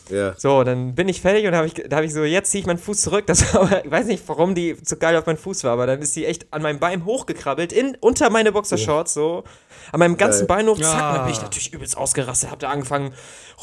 [0.10, 0.34] Ja.
[0.38, 2.66] So, dann bin ich fertig und hab ich, da habe ich so, jetzt ziehe ich
[2.68, 3.26] meinen Fuß zurück.
[3.28, 6.02] Das war ich weiß nicht, warum die so geil auf meinen Fuß war, aber dann
[6.02, 9.44] ist sie echt an meinem Bein hochgekrabbelt, in, unter meine Boxershorts, so.
[9.92, 10.58] An meinem ganzen Geil.
[10.58, 11.14] Bein hoch, zack, Ja.
[11.16, 13.14] dann bin ich natürlich übelst ausgerastet, hab da angefangen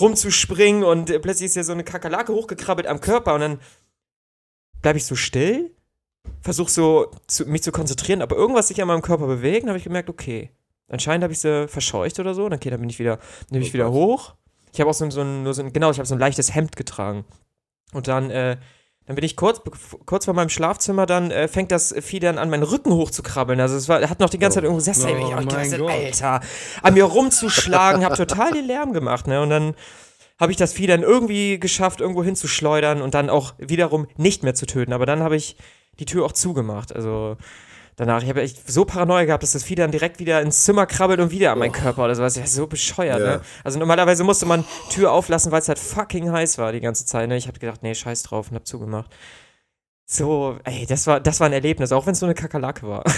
[0.01, 3.59] rumzuspringen und äh, plötzlich ist ja so eine Kakerlake hochgekrabbelt am Körper und dann
[4.83, 5.71] bleibe ich so still,
[6.41, 9.79] versuche so zu, mich zu konzentrieren, aber irgendwas sich an meinem Körper bewegt, dann habe
[9.79, 10.51] ich gemerkt, okay,
[10.89, 13.19] anscheinend habe ich sie verscheucht oder so, dann, okay, dann bin ich wieder,
[13.51, 13.95] bin ich Oh wieder Gott.
[13.95, 14.35] hoch.
[14.75, 16.21] Ich habe auch so ein, so ein, nur so ein, genau, ich habe so ein
[16.21, 17.25] leichtes Hemd getragen.
[17.93, 18.57] Und dann, äh,
[19.07, 19.61] dann bin ich kurz,
[20.05, 23.61] kurz vor meinem Schlafzimmer, dann äh, fängt das Vieh dann an, meinen Rücken hochzukrabbeln.
[23.61, 25.09] Also es war, hat noch die ganze Zeit irgendwo gesessen.
[25.09, 25.91] Oh ich gedacht, Gott.
[25.91, 26.41] Alter,
[26.83, 29.41] an mir rumzuschlagen, habe total den Lärm gemacht, ne?
[29.41, 29.75] Und dann
[30.41, 34.57] habe ich das Vieh dann irgendwie geschafft, irgendwo hinzuschleudern und dann auch wiederum nicht mehr
[34.57, 34.93] zu töten.
[34.93, 35.57] Aber dann habe ich
[36.01, 36.93] die Tür auch zugemacht.
[36.93, 37.37] Also
[37.97, 40.87] danach, ich habe echt so Paranoia gehabt, dass das Vieh dann direkt wieder ins Zimmer
[40.87, 42.37] krabbelt und wieder an meinen Körper oder sowas.
[42.37, 43.37] Ja, so bescheuert, Ja.
[43.37, 43.41] ne?
[43.63, 47.29] Also normalerweise musste man Tür auflassen, weil es halt fucking heiß war die ganze Zeit.
[47.29, 47.37] Ne?
[47.37, 49.11] Ich habe gedacht, nee, scheiß drauf und hab zugemacht.
[50.07, 53.05] So, ey, das war, das war ein Erlebnis, auch wenn es nur eine Kakerlake war.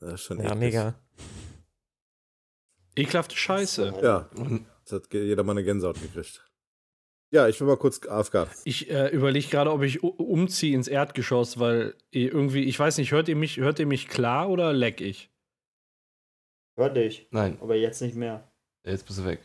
[0.00, 0.94] Das ist schon ja, mega.
[2.94, 3.94] Ekelhafte Scheiße.
[4.02, 6.47] Ja, Und das hat jeder mal eine Gänsehaut gekriegt.
[7.30, 8.48] Ja, ich will mal kurz AFK.
[8.64, 13.12] Ich äh, überlege gerade, ob ich umziehe ins Erdgeschoss, weil ihr irgendwie, ich weiß nicht,
[13.12, 15.30] hört ihr mich, hört ihr mich klar oder leck ich?
[16.76, 17.26] Hör dich.
[17.30, 18.50] nein, Aber jetzt nicht mehr.
[18.86, 19.40] jetzt bist du weg.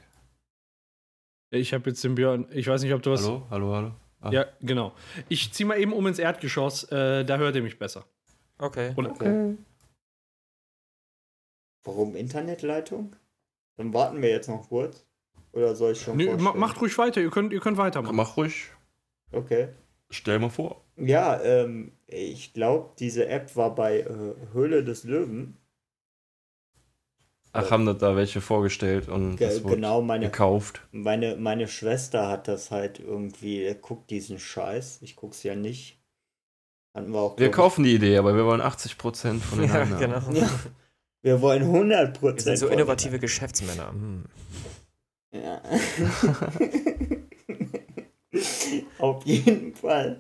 [1.52, 3.24] Ich habe jetzt den Björn, ich weiß nicht, ob du was.
[3.24, 3.92] Hallo, hallo, hallo.
[4.22, 4.32] Ah.
[4.32, 4.94] Ja, genau.
[5.28, 8.06] Ich ziehe mal eben um ins Erdgeschoss, äh, da hört ihr mich besser.
[8.60, 8.94] Okay.
[8.96, 9.58] Und, Okay.
[11.84, 13.14] Warum Internetleitung?
[13.76, 15.06] Dann warten wir jetzt noch kurz.
[15.54, 16.60] Oder soll ich schon vorstellen?
[16.60, 18.16] macht ruhig weiter, ihr könnt, ihr könnt weitermachen.
[18.16, 18.72] Mach ruhig.
[19.32, 19.70] Okay.
[20.10, 20.84] Stell mal vor.
[20.98, 25.58] Ja, ähm, ich glaube, diese App war bei äh, Höhle des Löwen.
[27.56, 30.82] Ach, haben das da welche vorgestellt und Ge das wurde genau, meine, gekauft.
[30.92, 35.00] meine, meine Schwester hat das halt irgendwie, er guckt diesen Scheiß.
[35.04, 36.00] Ich guck's ja nicht.
[36.96, 37.38] Hatten wir auch.
[37.38, 40.00] Wir kaufen die Idee, aber wir wollen 80% von den Ja, Einnahmen.
[40.00, 40.22] genau.
[40.42, 40.50] Ja,
[41.22, 43.92] wir wollen 100 Wir sind so innovative Geschäftsmänner.
[43.92, 44.26] Hm.
[45.34, 45.62] Ja.
[49.00, 50.20] auf jeden Fall,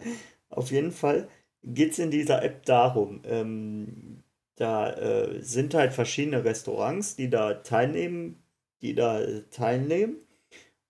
[0.49, 1.29] auf jeden Fall
[1.63, 4.23] geht es in dieser App darum, ähm,
[4.55, 8.43] da äh, sind halt verschiedene Restaurants, die da teilnehmen,
[8.81, 10.17] die da äh, teilnehmen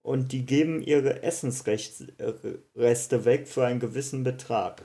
[0.03, 2.13] und die geben ihre Essensreste
[3.25, 4.83] weg für einen gewissen Betrag.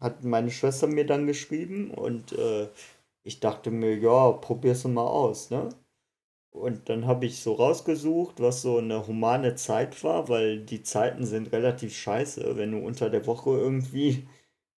[0.00, 2.68] Hat meine Schwester mir dann geschrieben und äh,
[3.22, 5.68] ich dachte mir, ja, probier's mal aus, ne?
[6.50, 11.24] Und dann habe ich so rausgesucht, was so eine humane Zeit war, weil die Zeiten
[11.24, 12.56] sind relativ scheiße.
[12.56, 14.26] Wenn du unter der Woche irgendwie,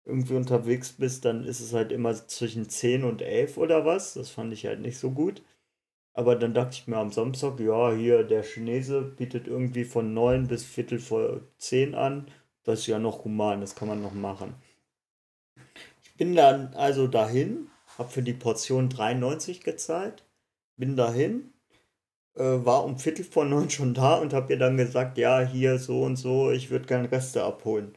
[0.05, 4.15] irgendwie unterwegs bist, dann ist es halt immer zwischen 10 und 11 oder was.
[4.15, 5.43] Das fand ich halt nicht so gut.
[6.13, 10.47] Aber dann dachte ich mir am Samstag, ja, hier der Chinese bietet irgendwie von 9
[10.47, 12.27] bis Viertel vor 10 an.
[12.63, 14.55] Das ist ja noch human, das kann man noch machen.
[16.03, 20.25] Ich bin dann also dahin, habe für die Portion 93 gezahlt,
[20.75, 21.53] bin dahin,
[22.43, 26.03] war um Viertel vor 9 schon da und habe ihr dann gesagt, ja, hier so
[26.03, 27.93] und so, ich würde gerne Reste abholen.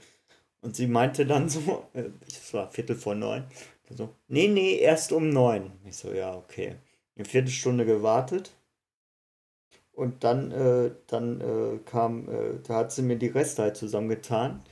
[0.62, 3.44] Und sie meinte dann so, äh, es war Viertel vor 9,
[3.90, 5.70] so, nee, nee, erst um 9.
[5.84, 6.76] Ich so, ja, okay
[7.16, 8.52] eine Viertelstunde gewartet.
[9.92, 14.62] Und dann, äh, dann äh, kam, äh, da hat sie mir die Reste halt zusammengetan.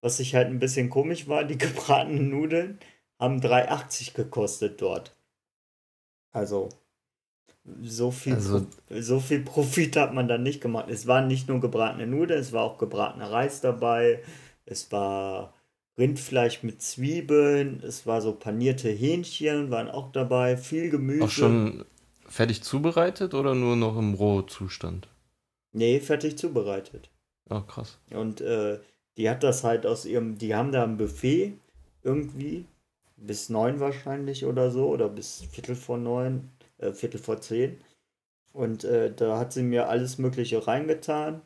[0.00, 2.78] Was ich halt ein bisschen komisch war, die gebratenen Nudeln
[3.18, 5.16] haben 3,80 gekostet dort.
[6.32, 6.68] Also,
[7.82, 10.88] so viel, Also- so viel Profit hat man dann nicht gemacht.
[10.88, 14.22] Es waren nicht nur gebratene Nudeln, es war auch gebratener Reis dabei.
[14.66, 15.54] Es war
[15.98, 21.24] Rindfleisch mit Zwiebeln, es war so panierte Hähnchen, waren auch dabei, viel Gemüse.
[21.24, 21.84] Auch schon
[22.26, 25.08] fertig zubereitet oder nur noch im Rohzustand?
[25.72, 27.10] Nee, fertig zubereitet.
[27.48, 27.98] Ah, krass.
[28.12, 28.78] Und äh,
[29.16, 31.52] die hat das halt aus ihrem, die haben da ein Buffet
[32.02, 32.64] irgendwie,
[33.16, 36.48] bis neun wahrscheinlich oder so, oder bis Viertel vor neun,
[36.80, 37.78] äh, Viertel vor zehn.
[38.52, 41.42] Und äh, da hat sie mir alles Mögliche reingetan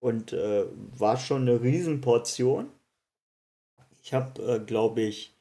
[0.00, 0.64] und äh,
[0.98, 2.70] war schon eine Riesenportion.
[4.02, 5.34] Ich habe, äh, glaube ich,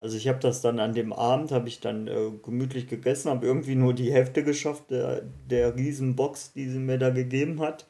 [0.00, 3.46] also ich habe das dann an dem Abend, habe ich dann äh, gemütlich gegessen, habe
[3.46, 7.88] irgendwie nur die Hälfte geschafft der, der Riesenbox, die sie mir da gegeben hat.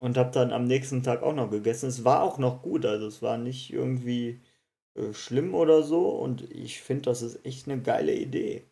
[0.00, 1.88] Und habe dann am nächsten Tag auch noch gegessen.
[1.88, 4.40] Es war auch noch gut, also es war nicht irgendwie
[4.94, 6.08] äh, schlimm oder so.
[6.10, 8.64] Und ich finde, das ist echt eine geile Idee.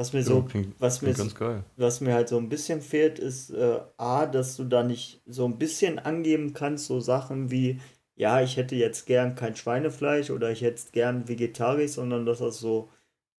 [0.00, 1.62] Was mir so, klingt, was mir geil.
[1.76, 5.44] was mir halt so ein bisschen fehlt, ist äh, A, dass du da nicht so
[5.44, 7.82] ein bisschen angeben kannst, so Sachen wie,
[8.16, 12.60] ja, ich hätte jetzt gern kein Schweinefleisch oder ich hätte gern vegetarisch, sondern dass das
[12.60, 12.88] so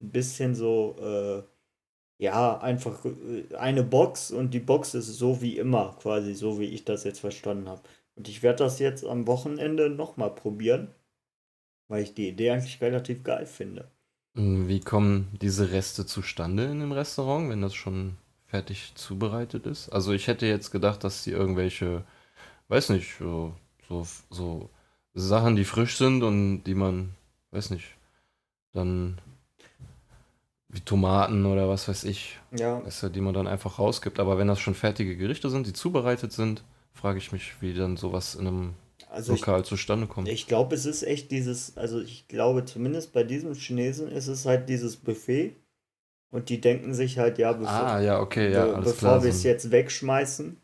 [0.03, 5.57] ein bisschen so, äh, ja, einfach äh, eine Box und die Box ist so wie
[5.57, 7.81] immer, quasi so wie ich das jetzt verstanden habe.
[8.15, 10.93] Und ich werde das jetzt am Wochenende nochmal probieren,
[11.87, 13.89] weil ich die Idee eigentlich relativ geil finde.
[14.35, 19.89] Und Wie kommen diese Reste zustande in dem Restaurant, wenn das schon fertig zubereitet ist?
[19.89, 22.03] Also ich hätte jetzt gedacht, dass die irgendwelche,
[22.69, 23.53] weiß nicht, so,
[23.87, 24.69] so, so
[25.13, 27.15] Sachen, die frisch sind und die man,
[27.51, 27.95] weiß nicht,
[28.71, 29.19] dann
[30.69, 34.19] wie Tomaten oder was weiß ich, Ja, du, die man dann einfach rausgibt.
[34.19, 36.63] Aber wenn das schon fertige Gerichte sind, die zubereitet sind,
[36.93, 38.73] frage ich mich, wie dann sowas in einem
[39.11, 40.27] also ich Lokal zustande kommt.
[40.27, 44.45] Ich glaube, es ist echt dieses, also ich glaube zumindest bei diesem Chinesen ist es
[44.45, 45.55] halt dieses Buffet
[46.31, 49.43] und die denken sich halt, ja, bevor, ah, ja, okay, ja, be- bevor wir es
[49.43, 50.57] jetzt wegschmeißen,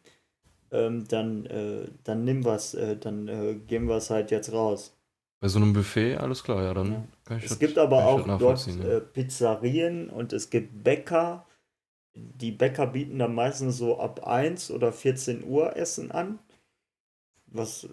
[0.71, 4.93] ähm, dann, äh, dann nimm was, äh, dann äh, geben wir es halt jetzt raus.
[5.39, 7.03] Bei so einem Buffet, alles klar, ja, dann Ja.
[7.25, 8.83] kann ich Es das- gibt aber ich auch dort ja.
[8.97, 11.45] äh, Pizzerien und es gibt Bäcker.
[12.15, 16.39] Die Bäcker bieten dann meistens so ab 1 oder 14 Uhr Essen an,
[17.45, 17.87] was,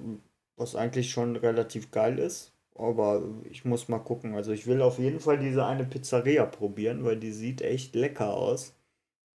[0.57, 2.53] was eigentlich schon relativ geil ist.
[2.75, 4.35] Aber ich muss mal gucken.
[4.35, 8.35] Also ich will auf jeden Fall diese eine Pizzeria probieren, weil die sieht echt lecker
[8.35, 8.75] aus.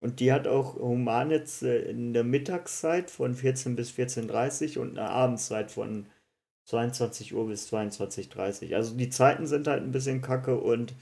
[0.02, 4.98] Und die hat auch Humanitz äh, in der Mittagszeit von 14 bis 14.30 Uhr und
[4.98, 6.08] eine Abendzeit von
[6.66, 8.78] 22 Uhr bis 22.30 Uhr.
[8.78, 10.94] Also die Zeiten sind halt ein bisschen kacke und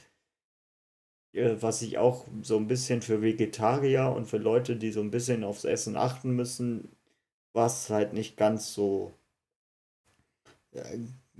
[1.33, 5.11] äh, was ich auch so ein bisschen für Vegetarier und für Leute, die so ein
[5.11, 6.89] bisschen aufs Essen achten müssen,
[7.53, 9.13] war es halt nicht ganz so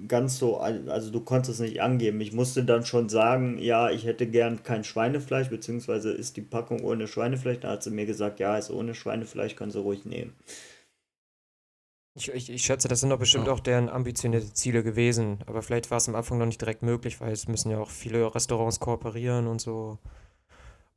[0.07, 2.21] ganz so, al- also du konntest es nicht angeben.
[2.21, 6.81] Ich musste dann schon sagen, ja, ich hätte gern kein Schweinefleisch, beziehungsweise ist die Packung
[6.83, 7.59] ohne Schweinefleisch.
[7.61, 10.33] Da hat sie mir gesagt, ja, ist ohne Schweinefleisch, können sie ruhig nehmen.
[12.15, 13.53] Ich, ich, ich schätze, das sind doch bestimmt Ja.
[13.53, 15.39] auch deren ambitionierte Ziele gewesen.
[15.45, 17.91] Aber vielleicht war es am Anfang noch nicht direkt möglich, weil es müssen ja auch
[17.91, 19.99] viele Restaurants kooperieren und so.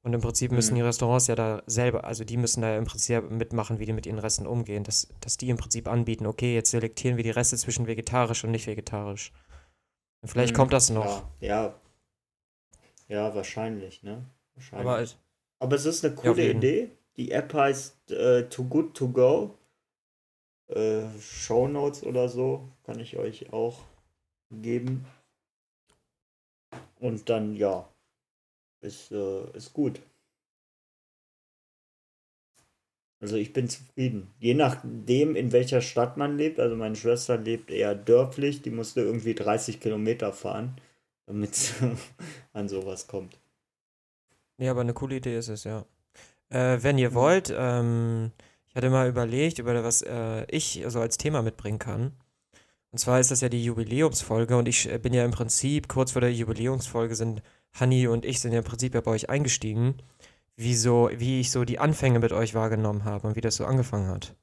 [0.03, 0.77] Und im Prinzip müssen Mhm.
[0.77, 3.93] die Restaurants ja da selber, also die müssen da ja im Prinzip mitmachen, wie die
[3.93, 4.83] mit ihren Resten umgehen.
[4.83, 8.51] Dass, dass die im Prinzip anbieten, okay, jetzt selektieren wir die Reste zwischen vegetarisch und
[8.51, 9.33] nicht vegetarisch.
[10.23, 11.25] Und vielleicht Mhm, kommt das noch.
[11.41, 11.81] Ja, ja.
[13.09, 14.25] Ja, wahrscheinlich, ne?
[14.55, 14.87] Wahrscheinlich.
[14.87, 15.19] Aber es-
[15.59, 16.59] Aber es ist eine coole jeden.
[16.59, 16.91] Idee.
[17.17, 19.55] Die App heißt äh, Too Good To Go.
[20.69, 23.81] Äh, Show Notes oder so kann ich euch auch
[24.51, 25.05] geben.
[27.01, 27.89] Und dann, ja,
[28.81, 30.01] ist, äh, ist gut.
[33.21, 34.33] Also ich bin zufrieden.
[34.39, 36.59] Je nachdem, in welcher Stadt man lebt.
[36.59, 38.63] Also meine Schwester lebt eher dörflich.
[38.63, 40.77] Die musste irgendwie 30 Kilometer fahren,
[41.27, 41.75] damit sie
[42.55, 43.39] an sowas kommt.
[44.57, 45.85] Nee, aber eine coole Idee ist es, ja.
[46.49, 48.33] Äh, wenn ihr wollt, ähm,
[48.69, 52.13] ich hatte mal überlegt, über was äh, ich so als Thema mitbringen kann.
[52.91, 56.13] Und zwar ist das ja die Jubiläumsfolge und ich äh, bin ja im Prinzip, kurz
[56.13, 59.95] vor der Jubiläumsfolge sind Hanni und ich sind ja im Prinzip ja bei euch eingestiegen.
[60.57, 63.65] wie, so, wie ich so die Anfänge mit euch wahrgenommen habe und wie das so
[63.65, 64.35] angefangen hat.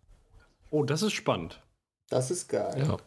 [0.72, 1.62] Oh, das ist spannend.
[2.10, 2.76] Das ist geil.
[2.80, 2.98] Ja.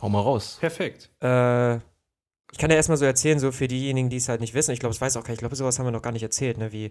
[0.00, 0.56] Hau mal raus.
[0.58, 1.10] Perfekt.
[1.20, 4.72] Äh, ich kann ja erstmal so erzählen, so für diejenigen, die es halt nicht wissen.
[4.72, 5.34] Ich glaube, es weiß auch keiner.
[5.34, 6.72] Ich glaube, sowas haben wir noch gar nicht erzählt, ne?
[6.72, 6.90] Wie,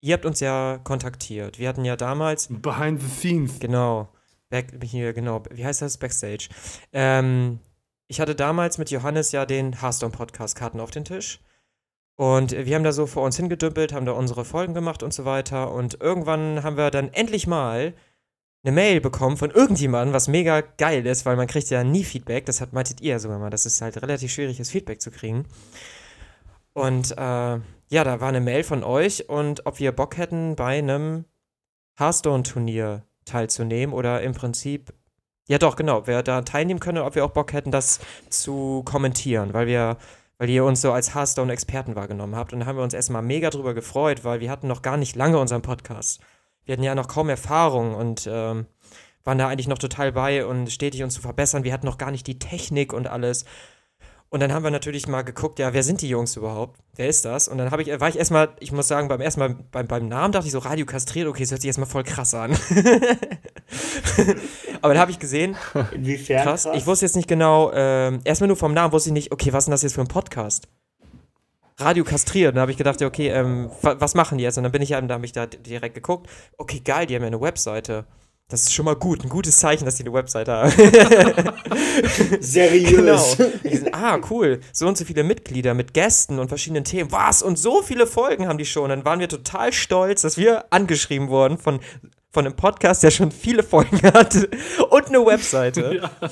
[0.00, 1.58] ihr habt uns ja kontaktiert.
[1.58, 3.60] Wir hatten ja damals, Behind the scenes.
[3.60, 4.08] genau,
[4.48, 5.98] back, hier, genau, wie heißt das?
[5.98, 6.48] Backstage.
[6.92, 7.60] Ähm,
[8.08, 11.40] ich hatte damals mit Johannes ja den Hearthstone-Podcast Karten auf den Tisch.
[12.20, 15.24] Und wir haben da so vor uns hingedümpelt, haben da unsere Folgen gemacht und so
[15.24, 15.72] weiter.
[15.72, 17.94] Und irgendwann haben wir dann endlich mal
[18.62, 22.44] eine Mail bekommen von irgendjemandem, was mega geil ist, weil man kriegt ja nie Feedback.
[22.44, 23.48] Das hat, meintet ihr ja sogar mal.
[23.48, 25.46] Das ist halt relativ schwierig, das Feedback zu kriegen.
[26.74, 30.76] Und äh, ja, da war eine Mail von euch und ob wir Bock hätten, bei
[30.78, 31.24] einem
[31.98, 34.92] Hearthstone-Turnier teilzunehmen oder im Prinzip,
[35.48, 37.98] ja doch, genau, wer da teilnehmen können, ob wir auch Bock hätten, das
[38.28, 39.96] zu kommentieren, weil wir,
[40.40, 42.54] weil ihr uns so als Hearthstone-Experten wahrgenommen habt.
[42.54, 45.14] Und da haben wir uns erstmal mega drüber gefreut, weil wir hatten noch gar nicht
[45.14, 46.20] lange unseren Podcast.
[46.64, 48.64] Wir hatten ja noch kaum Erfahrung und ähm,
[49.22, 51.62] waren da eigentlich noch total bei und stetig uns zu verbessern.
[51.62, 53.44] Wir hatten noch gar nicht die Technik und alles.
[54.30, 56.80] Und dann haben wir natürlich mal geguckt, ja, wer sind die Jungs überhaupt?
[56.94, 57.46] Wer ist das?
[57.46, 60.32] Und dann ich, war ich erstmal, ich muss sagen, beim ersten Mal beim, beim Namen
[60.32, 62.56] dachte ich so, Radio kastriert, okay, das hört sich erstmal voll krass an.
[64.82, 65.56] Aber dann habe ich gesehen,
[65.92, 69.32] Inwiefern krass, ich wusste jetzt nicht genau, ähm, erstmal nur vom Namen wusste ich nicht,
[69.32, 70.68] okay, was ist denn das jetzt für ein Podcast?
[71.78, 72.50] Radio kastriert.
[72.50, 74.58] Und dann habe ich gedacht, ja, okay, ähm, wa was machen die jetzt?
[74.58, 76.28] Und dann bin ich ja, da habe ich da direkt geguckt,
[76.58, 78.04] okay, geil, die haben ja eine Webseite.
[78.48, 80.72] Das ist schon mal gut, ein gutes Zeichen, dass die eine Webseite haben.
[82.40, 83.36] Seriös.
[83.36, 83.50] Genau.
[83.62, 84.58] Sind, ah, cool.
[84.72, 87.12] So und so viele Mitglieder mit Gästen und verschiedenen Themen.
[87.12, 87.42] Was?
[87.42, 88.88] Und so viele Folgen haben die schon.
[88.88, 91.78] Dann waren wir total stolz, dass wir angeschrieben wurden von,
[92.30, 94.48] von einem Podcast, der schon viele Folgen hatte
[94.90, 96.00] und eine Webseite.
[96.22, 96.30] Ja.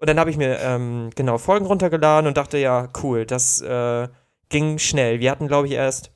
[0.00, 4.06] Und dann habe ich mir ähm, genau Folgen runtergeladen und dachte, ja, cool, das äh,
[4.48, 5.18] ging schnell.
[5.18, 6.12] Wir hatten, glaube ich, erst,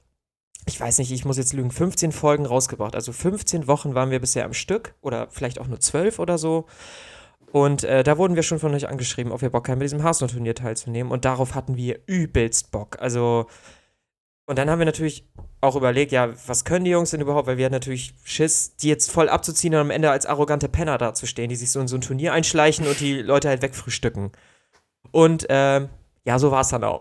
[0.67, 2.95] ich weiß nicht, ich muss jetzt lügen, 15 Folgen rausgebracht.
[2.95, 6.67] Also 15 Wochen waren wir bisher am Stück oder vielleicht auch nur 12 oder so.
[7.51, 10.03] Und äh, da wurden wir schon von euch angeschrieben, ob wir Bock haben, bei diesem
[10.03, 11.13] Hearthstone-Turnier teilzunehmen.
[11.13, 12.99] Und darauf hatten wir übelst Bock.
[13.01, 13.47] Also,
[14.47, 15.25] und dann haben wir natürlich
[15.61, 17.47] auch überlegt, ja, was können die Jungs denn überhaupt?
[17.47, 20.99] Weil wir hatten natürlich Schiss, die jetzt voll abzuziehen und am Ende als arrogante Penner
[20.99, 24.33] dazustehen, die sich so in so ein Turnier einschleichen und die Leute halt wegfrühstücken.
[25.13, 25.89] Und ähm,
[26.25, 27.01] ja, so war es dann auch.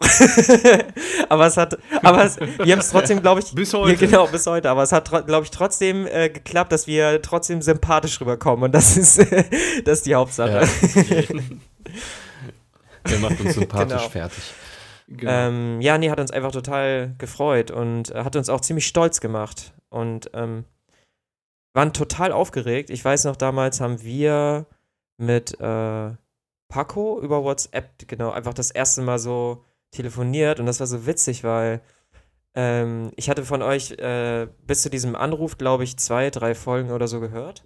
[1.30, 3.96] aber es hat, aber es, wir haben es trotzdem, glaube ich, Bis ja, heute.
[3.98, 4.70] genau, bis heute.
[4.70, 8.66] Aber es hat, glaube ich, trotzdem äh, geklappt, dass wir trotzdem sympathisch rüberkommen.
[8.66, 9.18] Und das ist,
[9.86, 10.68] das ist die Hauptsache.
[13.10, 14.10] Der macht uns sympathisch Genau.
[14.10, 14.44] fertig.
[15.18, 15.32] Genau.
[15.32, 19.20] Ähm, ja, nee, hat uns einfach total gefreut und äh, hat uns auch ziemlich stolz
[19.20, 19.74] gemacht.
[19.90, 20.64] Und ähm,
[21.74, 22.90] waren total aufgeregt.
[22.90, 24.66] Ich weiß noch, damals haben wir
[25.18, 26.12] mit äh,
[26.70, 31.44] Paco über WhatsApp, genau, einfach das erste Mal so telefoniert und das war so witzig,
[31.44, 31.82] weil
[32.56, 36.92] ähm, ich hatte von euch äh, bis zu diesem Anruf, glaube ich, zwei, drei Folgen
[36.92, 37.66] oder so gehört.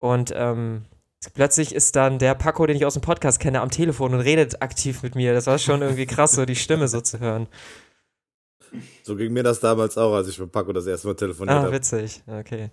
[0.00, 0.84] Und ähm,
[1.32, 4.60] plötzlich ist dann der Paco, den ich aus dem Podcast kenne, am Telefon und redet
[4.62, 5.32] aktiv mit mir.
[5.32, 7.46] Das war schon irgendwie krass, so die Stimme so zu hören.
[9.04, 11.62] So ging mir das damals auch, als ich mit Paco das erste Mal telefoniert Ah,
[11.62, 11.72] habe.
[11.72, 12.22] witzig.
[12.26, 12.70] Okay.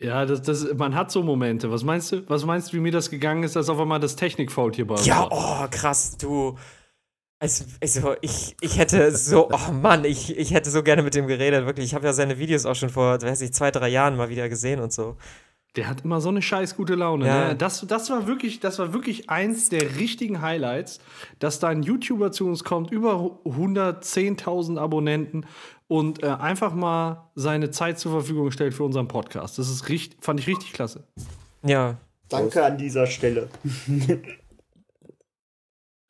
[0.00, 1.70] ja, das, das, man hat so Momente.
[1.70, 4.14] Was meinst du, was meinst du, wie mir das gegangen ist, dass auf einmal das
[4.16, 5.64] Technikfault hier bei uns Ja, war?
[5.64, 6.56] oh, krass, du.
[7.40, 11.26] Also, also ich, ich hätte so, oh Mann, ich, ich hätte so gerne mit dem
[11.26, 11.86] geredet, wirklich.
[11.86, 14.48] Ich habe ja seine Videos auch schon vor, weiß ich, zwei, drei Jahren mal wieder
[14.48, 15.16] gesehen und so.
[15.76, 17.26] Der hat immer so eine scheiß gute Laune.
[17.26, 17.48] Ja.
[17.48, 17.56] Ne?
[17.56, 21.00] Das, das, war wirklich, das war wirklich eins der richtigen Highlights,
[21.38, 25.46] dass da ein YouTuber zu uns kommt, über 110.000 Abonnenten
[25.88, 29.58] und äh, einfach mal seine Zeit zur Verfügung stellt für unseren Podcast.
[29.58, 31.04] Das ist richtig, fand ich richtig klasse.
[31.64, 31.96] Ja,
[32.32, 33.48] Danke an dieser Stelle.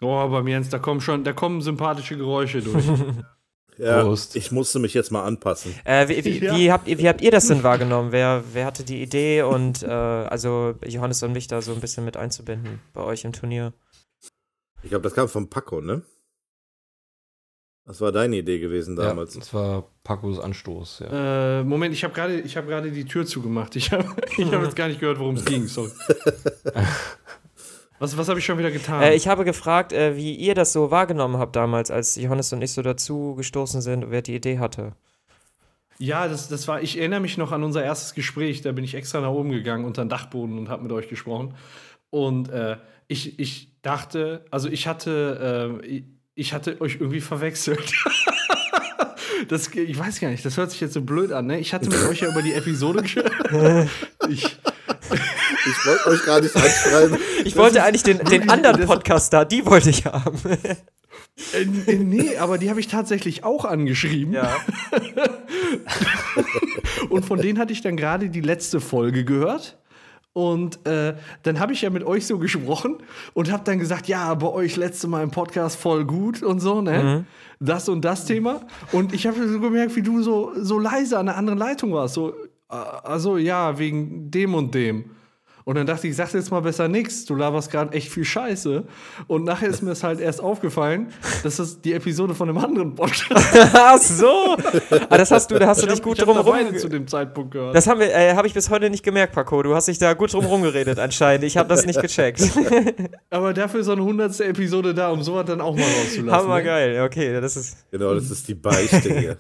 [0.05, 2.85] Oh, bei mir, Jens, da kommen schon, da kommen sympathische Geräusche durch.
[3.79, 4.37] Ja, Prost.
[4.37, 5.75] ich musste mich jetzt mal anpassen.
[5.85, 6.55] Äh, wie, wie, Ja.
[6.57, 8.13] wie, habt, ihr- wie habt ihr das denn wahrgenommen?
[8.13, 12.05] Wer, wer hatte die Idee und äh, also Johannes und mich da so ein bisschen
[12.05, 13.73] mit einzubinden bei euch im Turnier?
[14.83, 16.03] Ich glaube, das kam von Paco, ne?
[17.85, 19.35] Das war deine Idee gewesen Ja, damals.
[19.35, 21.61] das war Pacos Anstoß, ja.
[21.61, 23.75] äh, Moment, ich habe gerade ich hab gerade die Tür zugemacht.
[23.75, 24.05] Ich habe
[24.39, 25.67] ich hab jetzt gar nicht gehört, worum es ging.
[25.67, 25.91] Sorry.
[28.03, 29.01] Was, was habe ich schon wieder getan?
[29.01, 32.61] Äh, ich habe gefragt, äh, wie ihr das so wahrgenommen habt damals, als Johannes und
[32.61, 34.93] ich so dazu gestoßen sind, wer die Idee hatte.
[35.99, 38.95] Ja, das, das war, ich erinnere mich noch an unser erstes Gespräch, da bin ich
[38.97, 41.55] extra nach oben gegangen unter den Dachboden und habe mit euch gesprochen.
[42.11, 42.77] Und äh,
[43.07, 46.05] ich, ich dachte, also ich hatte, äh, ich-
[46.35, 47.93] ich hatte euch irgendwie verwechselt.
[49.49, 51.59] Das, ich weiß gar nicht, das hört sich jetzt so blöd an, ne?
[51.59, 53.91] Ich hatte mit euch ja über die Episode gesprochen.
[54.29, 54.57] ich,
[55.67, 57.19] Ich wollte euch gar nicht anschreiben.
[57.45, 60.39] Ich wollte eigentlich den, den anderen Podcast da, die wollte ich haben.
[61.55, 64.35] Äh, äh, nee, aber die habe ich tatsächlich auch angeschrieben.
[64.35, 64.55] Ja.
[67.11, 69.79] Und von denen hatte ich dann gerade die letzte Folge gehört.
[70.35, 72.97] Und äh, dann habe ich ja mit euch so gesprochen
[73.35, 76.81] und habe dann gesagt, ja, bei euch letzte Mal im Podcast voll gut und so,
[76.81, 77.27] ne?
[77.61, 78.63] Das und das Thema.
[78.93, 82.15] Und ich habe so gemerkt, wie du so, so leise an einer anderen Leitung warst.
[82.15, 82.35] So, äh,
[82.71, 85.11] also ja, wegen dem und dem.
[85.65, 87.25] Und dann dachte ich, ich sag jetzt mal besser nichts.
[87.25, 88.85] Du laberst gerade echt viel Scheiße.
[89.29, 91.13] Und nachher ist mir das halt erst aufgefallen,
[91.43, 93.35] dass das die Episode von einem anderen Podcast
[93.75, 94.57] Ach so.
[95.09, 96.47] Ah, das hast du, da hast du Ich dich hab- gut drum rum.
[96.53, 97.75] beide zu dem Zeitpunkt gehört.
[97.75, 99.63] Das haben wir, äh, habe ich bis heute nicht gemerkt, Paco.
[99.63, 101.45] Du hast dich da gut drum rumgeredet anscheinend.
[101.45, 102.43] Ich habe das nicht gecheckt.
[103.31, 106.31] Aber dafür ist so eine hundertste Episode da, um sowas dann auch mal rauszulassen.
[106.31, 106.65] Hammer ne?
[106.65, 107.03] geil.
[107.05, 107.91] Okay, das ist.
[107.91, 109.37] Genau, das ist die Beichte hier.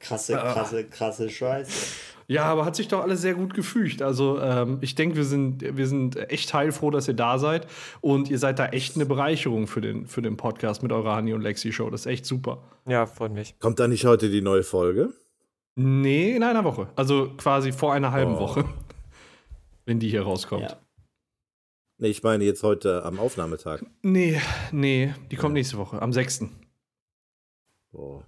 [0.00, 1.70] Krasse, krasse, krasse Scheiße.
[2.32, 4.00] Ja, aber hat sich doch alles sehr gut gefügt.
[4.02, 7.66] Also ähm, ich denke, wir sind, wir sind echt heilfroh, dass ihr da seid.
[8.00, 11.34] Und ihr seid da echt eine Bereicherung für den, für den Podcast mit eurer Hanni
[11.34, 11.90] und Lexi Show.
[11.90, 12.62] Das ist echt super.
[12.88, 13.58] Ja, freut mich.
[13.58, 15.12] Kommt da nicht heute die neue Folge?
[15.74, 16.88] Nee, in einer Woche.
[16.96, 18.40] Also quasi vor einer halben Oh.
[18.40, 18.64] Woche.
[19.84, 20.62] Wenn die hier rauskommt.
[20.62, 20.76] Ja.
[21.98, 23.82] Nee, ich meine jetzt heute am Aufnahmetag.
[24.02, 24.40] Nee,
[24.72, 26.46] nee, die kommt nächste Woche, am 6.
[27.92, 28.24] Boah.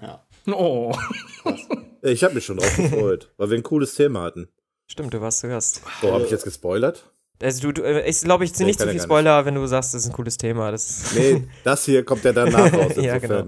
[0.00, 0.24] Ja.
[0.46, 0.92] Oh.
[2.02, 4.48] Ich habe mich schon drauf gefreut, weil wir ein cooles Thema hatten.
[4.86, 5.80] Stimmt, du warst zu Gast.
[6.00, 7.10] Boah, habe ich jetzt gespoilert?
[7.40, 9.04] Also du, du äh, ich glaube, ich ziehe Nee, nicht zu viel er gar nicht.
[9.04, 10.70] Spoiler, wenn du sagst, das ist ein cooles Thema.
[10.70, 12.92] Das Nee, das hier kommt ja danach raus.
[12.96, 13.46] Ja, genau.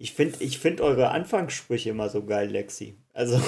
[0.00, 2.96] Ich finde ich find eure Anfangssprüche immer so geil, Lexi.
[3.12, 3.40] Also,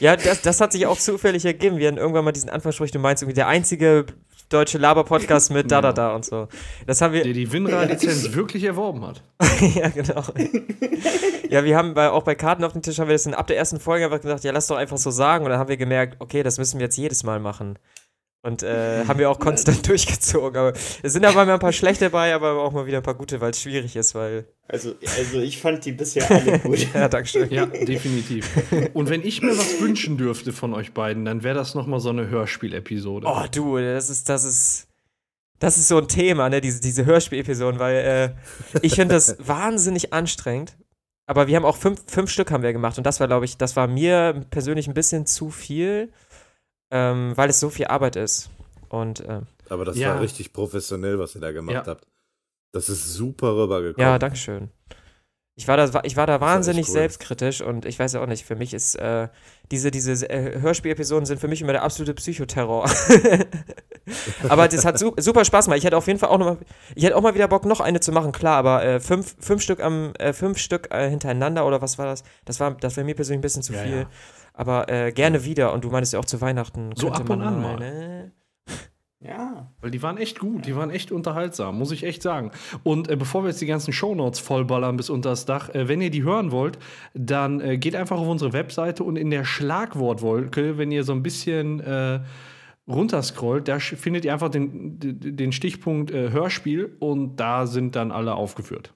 [0.00, 1.76] Ja, das, das hat sich auch zufällig ergeben.
[1.76, 4.06] Wir hatten irgendwann mal diesen Anfangsspruch, du meinst irgendwie der einzige
[4.54, 6.48] deutsche Laber-Podcast mit da, da, da und so.
[6.86, 7.22] Das haben wir.
[7.22, 9.22] Der die WinRAR-Lizenz wirklich erworben hat.
[9.74, 10.22] ja, genau.
[11.50, 13.46] ja, wir haben bei, auch bei Karten auf dem Tisch haben wir das in, ab
[13.46, 15.44] der ersten Folge einfach gesagt, ja, lass doch einfach so sagen.
[15.44, 17.78] Und dann haben wir gemerkt, okay, das müssen wir jetzt jedes Mal machen.
[18.44, 20.58] Und äh, haben wir auch konstant durchgezogen.
[20.58, 23.14] Aber es sind aber mal ein paar schlechte dabei, aber auch mal wieder ein paar
[23.14, 24.44] gute, weil es schwierig ist, weil.
[24.68, 26.86] also, also ich fand die bisher alle gut.
[26.92, 27.50] Ja, Dankeschön.
[27.50, 28.50] Ja, definitiv.
[28.92, 32.00] Und wenn ich mir was wünschen dürfte von euch beiden, dann wäre das noch mal
[32.00, 33.26] so eine Hörspielepisode.
[33.26, 34.88] Oh, du, das ist, das ist.
[35.60, 37.96] Das ist so ein Thema, ne, diese, diese Hörspielepisoden, weil
[38.74, 40.76] äh, ich finde das wahnsinnig anstrengend.
[41.26, 43.56] Aber wir haben auch fünf, fünf Stück haben wir gemacht und das war, glaube ich,
[43.56, 46.12] das war mir persönlich ein bisschen zu viel,
[46.94, 48.48] ähm, weil es so viel Arbeit ist.
[48.88, 50.14] Und äh, Aber das Ja.
[50.14, 51.92] war richtig professionell, was ihr da gemacht Ja.
[51.92, 52.06] habt.
[52.72, 54.00] Das ist super rübergekommen.
[54.06, 54.70] ja, Dankeschön.
[55.56, 56.92] Ich war da, ich war da wahnsinnig cool.
[56.94, 59.28] selbstkritisch und ich weiß ja auch nicht, für mich ist äh,
[59.70, 62.90] diese, diese äh, Hörspielepisoden sind für mich immer der absolute Psychoterror.
[64.48, 65.78] aber das hat su super Spaß gemacht.
[65.78, 66.58] Ich hätte auf jeden Fall auch noch mal,
[66.94, 69.62] ich hätte auch mal wieder Bock, noch eine zu machen, klar, aber äh, fünf, fünf
[69.62, 72.24] Stück am, äh, fünf Stück äh, hintereinander oder was war das?
[72.44, 73.96] Das war, das wäre mir persönlich ein bisschen zu Ja, viel.
[74.00, 74.06] ja.
[74.54, 75.72] Aber äh, gerne wieder.
[75.72, 76.92] Und du meinst ja auch zu Weihnachten.
[76.94, 77.76] So könnte ab und man an mal.
[77.78, 78.32] Ne?
[79.20, 79.70] Ja.
[79.80, 82.50] Weil die waren echt gut, die waren echt unterhaltsam, muss ich echt sagen.
[82.82, 86.02] Und äh, bevor wir jetzt die ganzen Shownotes vollballern bis unter das Dach, äh, wenn
[86.02, 86.78] ihr die hören wollt,
[87.14, 91.22] dann äh, geht einfach auf unsere Webseite und in der Schlagwortwolke, wenn ihr so ein
[91.22, 92.20] bisschen äh,
[92.86, 98.12] runterscrollt, da findet ihr einfach den, den den Stichpunkt äh, Hörspiel und da sind dann
[98.12, 98.92] alle aufgeführt.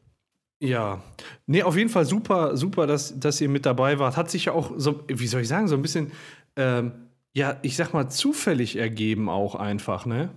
[0.60, 1.02] Ja,
[1.47, 4.16] nee, auf jeden Fall super, super, dass, dass ihr mit dabei wart.
[4.16, 6.10] Hat sich ja auch so, wie soll ich sagen, so ein bisschen,
[6.56, 6.93] ähm,
[7.32, 10.30] ja, ich sag mal, zufällig ergeben auch einfach, ne?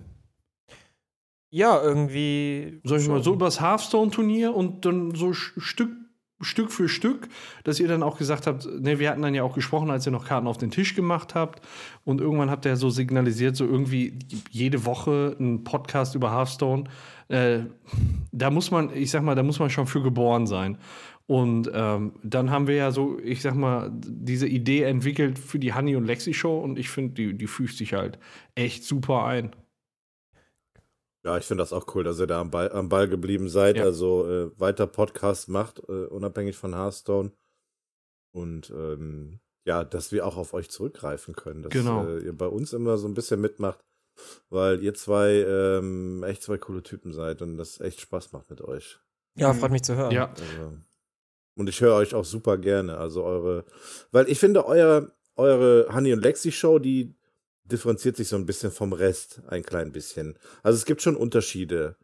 [1.50, 2.80] Ja, irgendwie.
[2.84, 5.90] Sag ich mal, so übers Hearthstone-Turnier und dann so Stück,
[6.42, 7.28] Stück für Stück,
[7.64, 10.12] dass ihr dann auch gesagt habt, ne, wir hatten dann ja auch gesprochen, als ihr
[10.12, 11.62] noch Karten auf den Tisch gemacht habt
[12.04, 14.18] und irgendwann habt ihr so signalisiert, so irgendwie
[14.50, 16.84] jede Woche ein Podcast über Hearthstone.
[17.28, 17.60] Äh,
[18.32, 20.78] da muss man, ich sag mal, da muss man schon für geboren sein.
[21.26, 25.72] Und ähm, dann haben wir ja so, ich sag mal, diese Idee entwickelt für die
[25.72, 28.18] Honey und Lexi Show und ich finde, die, die fügt sich halt
[28.54, 29.52] echt super ein.
[31.24, 33.76] Ja, ich finde das auch cool, dass ihr da am Ball, am Ball geblieben seid.
[33.76, 33.84] Ja.
[33.84, 37.32] Also äh, weiter Podcast macht, äh, unabhängig von Hearthstone.
[38.34, 41.62] Und ähm, ja, dass wir auch auf euch zurückgreifen können.
[41.62, 42.06] Dass Genau.
[42.06, 43.84] äh, ihr bei uns immer so ein bisschen mitmacht,
[44.48, 48.60] weil ihr zwei ähm, echt zwei coole Typen seid und das echt Spaß macht mit
[48.60, 48.98] euch.
[49.36, 50.10] Ja, freut mich zu hören.
[50.10, 50.78] Ja, Also,
[51.56, 52.96] und ich höre euch auch super gerne.
[52.98, 53.64] Also eure,
[54.10, 57.14] weil ich finde, euer, eure Honey und Lexi Show, die
[57.72, 60.38] differenziert sich so ein bisschen vom Rest, ein klein bisschen.
[60.62, 61.96] Also es gibt schon Unterschiede.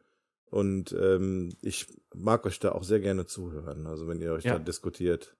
[0.51, 3.87] Und ähm, ich mag euch da auch sehr gerne zuhören.
[3.87, 4.55] Also wenn ihr euch Ja.
[4.55, 5.37] da diskutiert.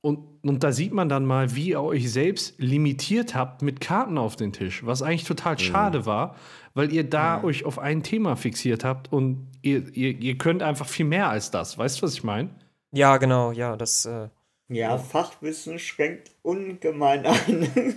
[0.00, 4.16] Und, und da sieht man dann mal, wie ihr euch selbst limitiert habt mit Karten
[4.16, 6.36] auf den Tisch, was eigentlich total schade war,
[6.74, 10.86] weil ihr da euch auf ein Thema fixiert habt und ihr, ihr, ihr könnt einfach
[10.86, 11.76] viel mehr als das.
[11.76, 12.50] Weißt du, was ich meine?
[12.92, 14.06] Ja, genau, ja, das.
[14.06, 14.28] Äh,
[14.68, 17.94] Ja, Fachwissen schränkt ungemein ein.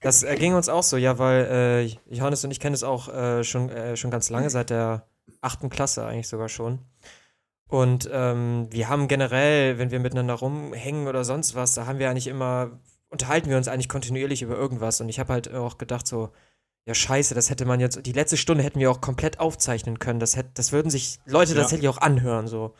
[0.00, 3.08] Das äh, ging uns auch so, ja, weil äh, Johannes und ich kennen es auch
[3.08, 5.06] äh, schon, äh, schon ganz lange, seit der
[5.42, 6.78] achten Klasse eigentlich sogar schon.
[7.68, 12.10] Und ähm, wir haben generell, wenn wir miteinander rumhängen oder sonst was, da haben wir
[12.10, 15.00] eigentlich immer, unterhalten wir uns eigentlich kontinuierlich über irgendwas.
[15.00, 16.30] Und ich habe halt auch gedacht, so,
[16.86, 20.18] ja, scheiße, das hätte man jetzt, die letzte Stunde hätten wir auch komplett aufzeichnen können.
[20.18, 21.60] Das, hätte, das würden sich Leute Ja.
[21.60, 22.74] tatsächlich auch anhören, so.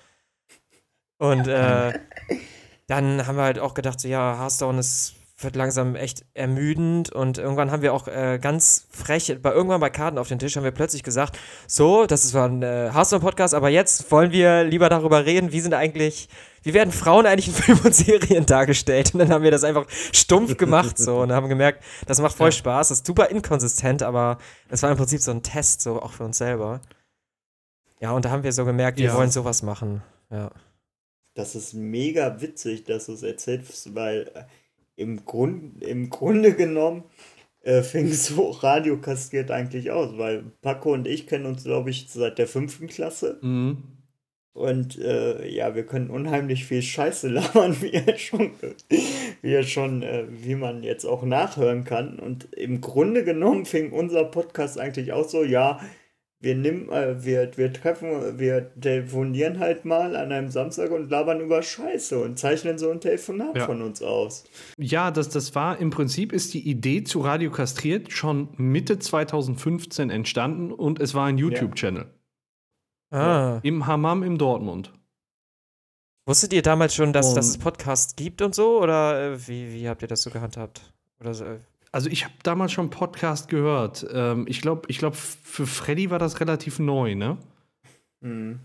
[1.19, 1.93] Und äh,
[2.89, 7.39] dann haben wir halt auch gedacht, so, ja, Hearthstone ist, wird langsam echt ermüdend und
[7.39, 10.65] irgendwann haben wir auch äh, ganz frech, bei irgendwann bei Karten auf den Tisch haben
[10.65, 14.89] wir plötzlich gesagt, so, das ist zwar ein äh, Hearthstone-Podcast, aber jetzt wollen wir lieber
[14.89, 16.29] darüber reden, wie sind eigentlich,
[16.63, 19.15] wie werden Frauen eigentlich in Filmen und Serien dargestellt?
[19.15, 22.53] Und dann haben wir das einfach stumpf gemacht so und haben gemerkt, das macht voll.
[22.53, 24.39] Spaß, das ist super inkonsistent, aber
[24.69, 26.81] es war im Prinzip so ein Test, so auch für uns selber.
[28.01, 29.15] Ja, und da haben wir so gemerkt, wir Ja.
[29.17, 30.03] wollen sowas machen.
[30.31, 30.51] Ja.
[31.35, 34.43] Das ist mega witzig, dass du es erzählst, weil äh,
[35.01, 37.05] im, Grund, im Grunde genommen
[37.63, 42.07] äh, fing so Radio kastriert eigentlich aus, weil Paco und ich kennen uns, glaube ich,
[42.09, 43.39] seit der fünften Klasse.
[43.43, 43.79] Mhm.
[44.53, 48.51] Und äh, ja, wir können unheimlich viel Scheiße labern, wie er schon,
[49.43, 52.19] wie er schon, äh, wie man jetzt auch nachhören kann.
[52.19, 55.81] Und im Grunde genommen fing unser Podcast eigentlich auch so, ja,
[56.43, 61.41] wir nehmen, äh, wir, wir treffen, wir telefonieren halt mal an einem Samstag und labern
[61.41, 63.67] über Scheiße und zeichnen so ein Telefonat Ja.
[63.67, 64.45] von uns aus.
[64.79, 70.09] Ja, das, das war im Prinzip ist die Idee zu Radio Kastriert schon Mitte 2015
[70.09, 72.07] entstanden und es war ein YouTube-Channel.
[73.11, 73.59] Ah.
[73.63, 74.93] Im Hammam in Dortmund.
[76.27, 78.81] Wusstet ihr damals schon, dass, dass es Podcasts gibt und so?
[78.81, 80.93] Oder äh, wie, wie habt ihr das so gehandhabt?
[81.21, 81.59] Oder so, äh,
[81.93, 84.07] Also ich habe damals schon Podcast gehört.
[84.13, 87.39] Ähm, ich glaube, ich glaub, für Freddy war das relativ neu, ne?
[88.23, 88.61] Hm.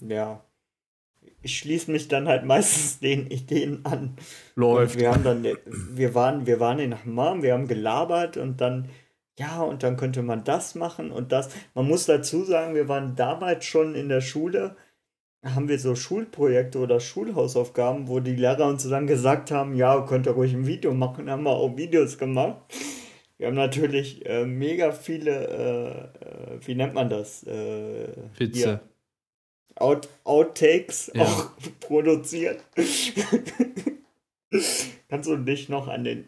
[0.00, 0.44] Ja.
[1.42, 4.16] Ich schließe mich dann halt meistens den Ideen an.
[4.56, 8.88] Und wir haben dann, wir waren, wir waren in Hammam, wir haben gelabert und dann,
[9.38, 11.50] ja, und dann könnte man das machen und das.
[11.74, 14.76] Man muss dazu sagen, wir waren damals schon in der Schule,
[15.44, 20.26] haben wir so Schulprojekte oder Schulhausaufgaben, wo die Lehrer uns dann gesagt haben, ja, könnt
[20.26, 22.56] ihr ruhig ein Video machen, haben wir auch Videos gemacht.
[23.36, 27.42] Wir haben natürlich äh, mega viele, äh, äh, wie nennt man das?
[27.44, 28.08] Äh,
[28.38, 28.58] Witze.
[28.58, 28.80] hier,
[29.76, 31.22] Out, Outtakes Ja.
[31.24, 31.46] auch
[31.80, 32.62] produziert.
[35.08, 36.26] Kannst du dich noch an den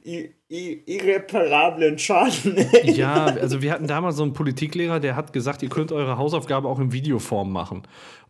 [0.49, 2.95] irreparablen Schaden erinnern?
[2.97, 6.69] Ja, also wir hatten damals so einen Politiklehrer, der hat gesagt, ihr könnt eure Hausaufgabe
[6.69, 7.83] auch in Videoform machen.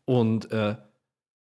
[0.06, 0.76] Und äh,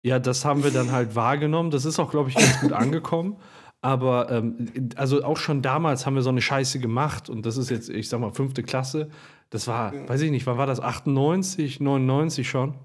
[0.01, 1.71] ja, das haben wir dann halt wahrgenommen.
[1.71, 3.37] Das ist auch, glaube ich, ganz gut angekommen.
[3.81, 7.29] Aber ähm, also auch schon damals haben wir so eine Scheiße gemacht.
[7.29, 9.09] Und das ist jetzt, ich sag mal, fünfte Klasse.
[9.49, 10.79] Das war, weiß ich nicht, wann war das?
[10.79, 12.75] 98, 99 schon?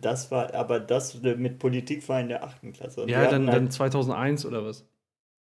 [0.00, 3.02] Das war, aber das mit Politik war in der achten Klasse.
[3.02, 4.84] Und Ja, dann, halt, dann 2001 oder was?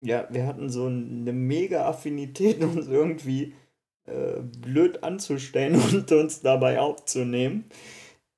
[0.02, 3.54] ja, wir hatten so eine mega Affinität, uns irgendwie
[4.06, 7.66] äh, blöd anzustellen und uns dabei aufzunehmen.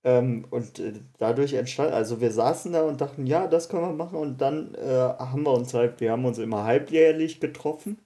[0.04, 3.94] Ähm, und äh, dadurch entstand, also wir saßen da und dachten, ja, das können wir
[3.94, 4.18] machen.
[4.18, 8.00] Und dann äh, haben wir uns halt, wir haben uns immer halbjährlich getroffen.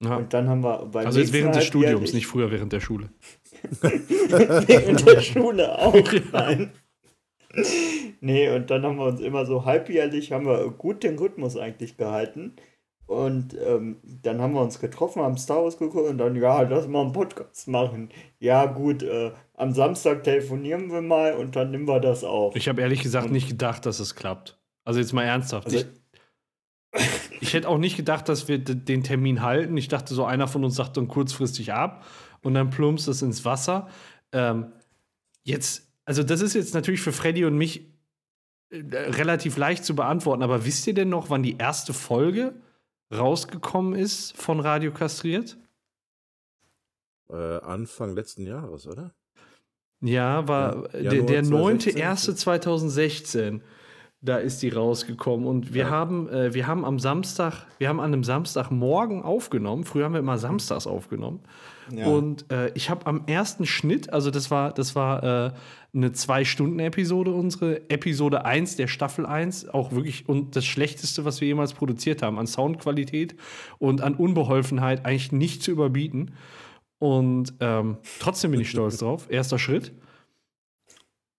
[0.00, 0.16] Ja.
[0.16, 3.08] Und dann haben wir beim Also jetzt während des Studiums, nicht früher während der Schule.
[3.80, 5.94] Während der Schule auch.
[6.32, 6.70] Nein.
[8.20, 11.96] Nee, und dann haben wir uns immer so halbjährlich, haben wir gut den Rhythmus eigentlich
[11.96, 12.56] gehalten.
[13.06, 16.88] Und ähm, dann haben wir uns getroffen, haben Star Wars geguckt und dann, ja, lass
[16.88, 18.08] mal einen Podcast machen.
[18.38, 22.56] Ja, gut, äh, am Samstag telefonieren wir mal und dann nehmen wir das auf.
[22.56, 24.58] Ich habe ehrlich gesagt Und- nicht gedacht, dass es klappt.
[24.84, 25.66] Also jetzt mal ernsthaft.
[25.66, 25.86] Also- ich,
[27.40, 29.76] ich hätte auch nicht gedacht, dass wir den Termin halten.
[29.76, 32.06] Ich dachte, so einer von uns sagt dann kurzfristig ab
[32.42, 33.88] und dann plumpst es ins Wasser.
[34.32, 34.72] Ähm,
[35.42, 37.92] jetzt, also das ist jetzt natürlich für Freddy und mich
[38.70, 42.54] äh, relativ leicht zu beantworten, aber wisst ihr denn noch, wann die erste Folge
[43.18, 45.56] rausgekommen ist von Radio Kastriert?
[47.30, 49.14] Äh, Anfang letzten Jahres, oder?
[50.02, 52.34] Ja, war Ja, der, der Januar 9.1.2016.
[52.36, 53.62] 2016.
[54.20, 55.46] Da ist die rausgekommen.
[55.46, 55.90] Und wir Ja.
[55.90, 59.84] haben, äh, wir haben am Samstag, wir haben an einem Samstagmorgen aufgenommen.
[59.84, 61.42] Früher haben wir immer samstags aufgenommen.
[61.90, 62.06] Ja.
[62.06, 65.52] Und äh, ich habe am ersten Schnitt, also das war, das war äh,
[65.94, 71.48] eine Zwei-Stunden-Episode, unsere Episode 1 der Staffel 1, auch wirklich und das Schlechteste, was wir
[71.48, 73.36] jemals produziert haben, an Soundqualität
[73.78, 76.34] und an Unbeholfenheit eigentlich nicht zu überbieten.
[76.98, 79.26] Und ähm, trotzdem bin ich stolz drauf.
[79.30, 79.92] Erster Schritt.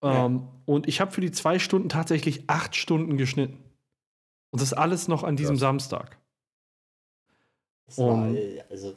[0.03, 0.25] Ja.
[0.25, 3.63] Ähm, und ich habe für die zwei Stunden tatsächlich acht Stunden geschnitten.
[4.51, 5.61] Und das alles noch an diesem Krass.
[5.61, 6.17] Samstag.
[7.87, 8.95] Das war, äh, also,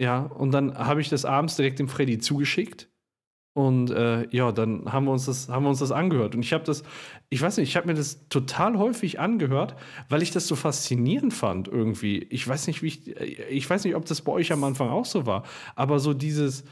[0.00, 2.88] Ja, und dann habe ich das abends direkt dem Freddy zugeschickt.
[3.52, 6.34] Und äh, ja, dann haben wir uns das, haben wir uns das angehört.
[6.34, 6.84] Und ich habe das,
[7.28, 9.76] ich weiß nicht, ich habe mir das total häufig angehört,
[10.08, 12.22] weil ich das so faszinierend fand irgendwie.
[12.30, 15.04] Ich weiß nicht, wie ich, ich weiß nicht, ob das bei euch am Anfang auch
[15.04, 15.42] so war,
[15.74, 16.64] aber so dieses,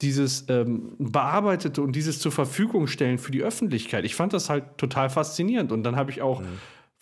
[0.00, 4.04] dieses ähm, Bearbeitete und dieses zur Verfügung stellen für die Öffentlichkeit.
[4.04, 5.70] Ich fand das halt total faszinierend.
[5.70, 6.42] Und dann habe ich auch,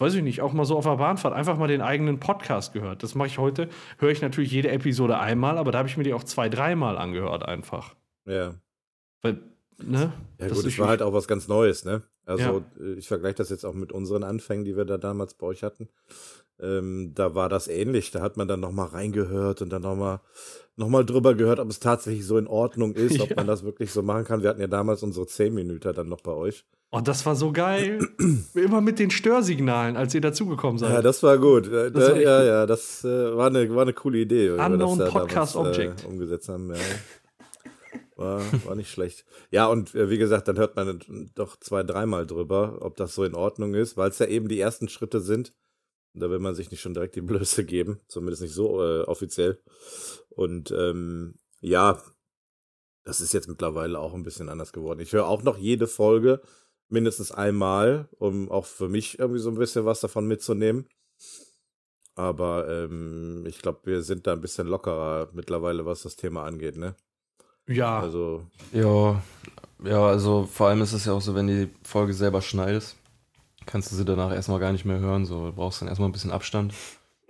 [0.01, 3.03] weiß ich nicht, auch mal so auf der Bahnfahrt einfach mal den eigenen Podcast gehört.
[3.03, 3.69] Das mache ich heute,
[3.99, 6.97] höre ich natürlich jede Episode einmal, aber da habe ich mir die auch zwei, dreimal
[6.99, 7.95] angehört einfach.
[8.25, 8.55] Ja.
[9.23, 9.39] Weil,
[9.79, 10.13] ne?
[10.39, 12.03] Ja Das gut, es war halt auch was ganz Neues, ne?
[12.25, 12.85] Also Ja.
[12.85, 15.63] äh, ich vergleiche das jetzt auch mit unseren Anfängen, die wir da damals bei euch
[15.63, 15.89] hatten.
[16.61, 18.11] Ähm, da war das ähnlich.
[18.11, 20.21] Da hat man dann nochmal reingehört und dann nochmal
[20.81, 23.37] noch mal drüber gehört, ob es tatsächlich so in Ordnung ist, ob Ja.
[23.37, 24.43] man das wirklich so machen kann.
[24.43, 26.65] Wir hatten ja damals unsere 10 Minuten dann noch bei euch.
[26.91, 28.01] Oh, das war so geil.
[28.55, 30.91] Immer mit den Störsignalen, als ihr dazugekommen seid.
[30.91, 31.69] Ja, das war gut.
[31.69, 32.47] Äh, Das war da, echt ja, gut.
[32.49, 34.51] ja, das äh, war, eine, war eine coole Idee.
[34.51, 36.03] Unknown das da Podcast damals, Object.
[36.03, 36.71] Äh, umgesetzt haben.
[36.71, 36.77] Ja.
[38.17, 39.25] War, war nicht schlecht.
[39.51, 41.01] Ja, und äh, wie gesagt, dann hört man
[41.35, 44.61] doch zwei, dreimal drüber, ob das so in Ordnung ist, weil es ja eben die
[44.61, 45.53] ersten Schritte sind.
[46.15, 49.61] Da will man sich nicht schon direkt die Blöße geben, zumindest nicht so äh, offiziell.
[50.31, 52.03] Und ähm, ja,
[53.05, 55.01] das ist jetzt mittlerweile auch ein bisschen anders geworden.
[55.01, 56.41] Ich höre auch noch jede Folge
[56.89, 60.89] mindestens einmal, um auch für mich irgendwie so ein bisschen was davon mitzunehmen.
[62.17, 66.77] Aber ähm, ich glaube, wir sind da ein bisschen lockerer mittlerweile, was das Thema angeht,
[66.77, 66.95] ne?
[67.67, 68.01] ja.
[68.01, 69.23] Also, Ja,
[69.83, 72.97] ja, also vor allem ist es ja auch so, wenn die Folge selber schneidest,
[73.67, 75.27] kannst du sie danach erstmal gar nicht mehr hören.
[75.27, 76.75] So, du brauchst dann erstmal ein bisschen Abstand.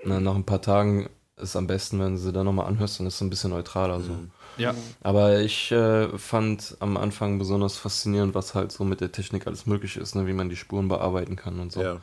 [0.03, 2.67] Und dann nach ein paar Tagen ist es am besten, wenn du sie dann nochmal
[2.67, 4.01] anhörst, dann ist es ein bisschen neutraler.
[4.01, 4.17] So.
[4.57, 4.75] ja.
[5.03, 9.67] Aber ich äh, fand am Anfang besonders faszinierend, was halt so mit der Technik alles
[9.67, 10.27] möglich ist, ne?
[10.27, 11.83] wie man die Spuren bearbeiten kann und so.
[11.83, 12.01] ja.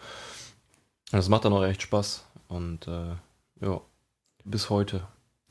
[1.11, 2.25] Das macht dann auch echt Spaß.
[2.49, 3.15] Und äh,
[3.61, 3.81] ja,
[4.43, 5.07] bis heute,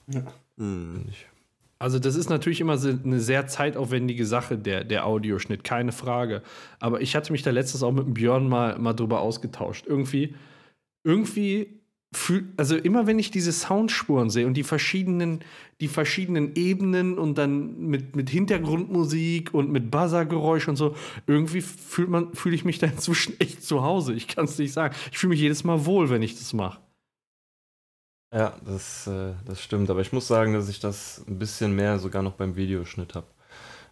[0.07, 0.27] Hm.
[0.57, 1.27] finde ich.
[1.79, 6.43] Also das ist natürlich immer se- eine sehr zeitaufwendige Sache, der, der Audioschnitt, keine Frage.
[6.81, 9.87] Aber ich hatte mich da letztens auch mit dem Björn mal, mal drüber ausgetauscht.
[9.87, 10.35] Irgendwie,
[11.05, 11.81] irgendwie
[12.15, 15.41] fühl, also immer wenn ich diese Soundspuren sehe und die verschiedenen,
[15.83, 20.95] die verschiedenen Ebenen und dann mit, mit Hintergrundmusik und mit Buzzergeräusch und so,
[21.27, 24.15] irgendwie fühlt man, fühle ich mich da inzwischen echt zu Hause.
[24.15, 24.95] Ich kann es nicht sagen.
[25.13, 26.81] Ich fühle mich jedes Mal wohl, wenn ich das mache.
[28.37, 29.89] Ja, das, äh, das stimmt.
[29.89, 33.27] Aber ich muss sagen, dass ich das ein bisschen mehr sogar noch beim Videoschnitt habe,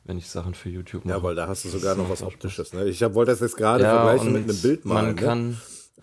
[0.04, 1.16] wenn ich Sachen für YouTube mache.
[1.16, 2.84] ja, weil da hast du sogar noch was Optisches, ne?
[2.84, 5.06] Ich hab, wollte das jetzt gerade Ja, vergleichen mit einem Bild malen.
[5.06, 5.22] Man ne?
[5.22, 5.60] kann,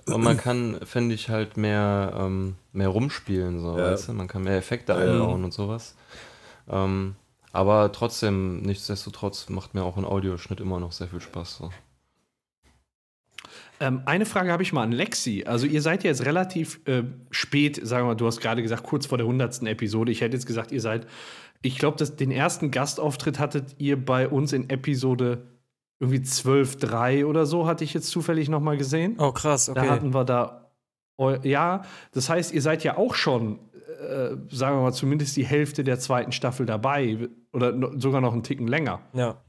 [0.08, 3.92] und man kann, finde ich, halt mehr, ähm, mehr rumspielen, so, Ja.
[3.92, 4.14] weißt du?
[4.14, 5.00] Man kann mehr Effekte Ja.
[5.00, 5.96] einbauen und sowas.
[6.68, 7.16] Ähm,
[7.54, 11.58] aber trotzdem, nichtsdestotrotz macht mir auch ein Audioschnitt immer noch sehr viel Spaß.
[11.58, 11.72] So.
[13.82, 15.44] Ähm, eine Frage habe ich mal an Lexi.
[15.48, 18.84] Also ihr seid ja jetzt relativ äh, spät, sagen wir mal, du hast gerade gesagt,
[18.84, 19.64] kurz vor der 100.
[19.64, 20.12] Episode.
[20.12, 21.08] Ich hätte jetzt gesagt, ihr seid,
[21.64, 25.48] ich glaube, den ersten Gastauftritt hattet ihr bei uns in Episode
[26.00, 29.16] irgendwie 12.3 oder so, hatte ich jetzt zufällig noch mal gesehen.
[29.18, 29.90] Oh, krass, Da okay.
[29.90, 30.72] hatten wir da,
[31.44, 33.60] ja, das heißt, ihr seid ja auch schon,
[34.08, 38.44] äh, sagen wir mal, zumindest die Hälfte der zweiten Staffel dabei oder sogar noch einen
[38.44, 39.02] Ticken länger.
[39.14, 39.42] Ja.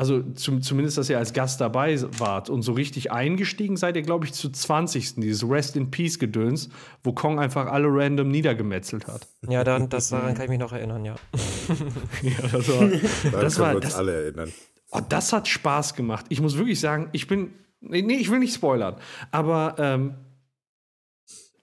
[0.00, 4.02] Also zum, zumindest, dass ihr als Gast dabei wart und so richtig eingestiegen seid ihr,
[4.02, 5.16] glaube ich, zu 20.
[5.16, 6.70] Dieses Rest in Peace Gedöns,
[7.04, 9.28] wo Kong einfach alle random niedergemetzelt hat.
[9.46, 11.16] Ja, dann, das, daran kann ich mich noch erinnern, ja.
[12.22, 13.00] Ja, das war, Daran
[13.44, 14.50] das war- wir uns das- alle erinnern.
[14.92, 16.24] oh, das hat Spaß gemacht.
[16.30, 17.52] Ich muss wirklich sagen, ich bin,
[17.82, 18.96] nee, nee ich will nicht spoilern,
[19.32, 20.14] aber ähm,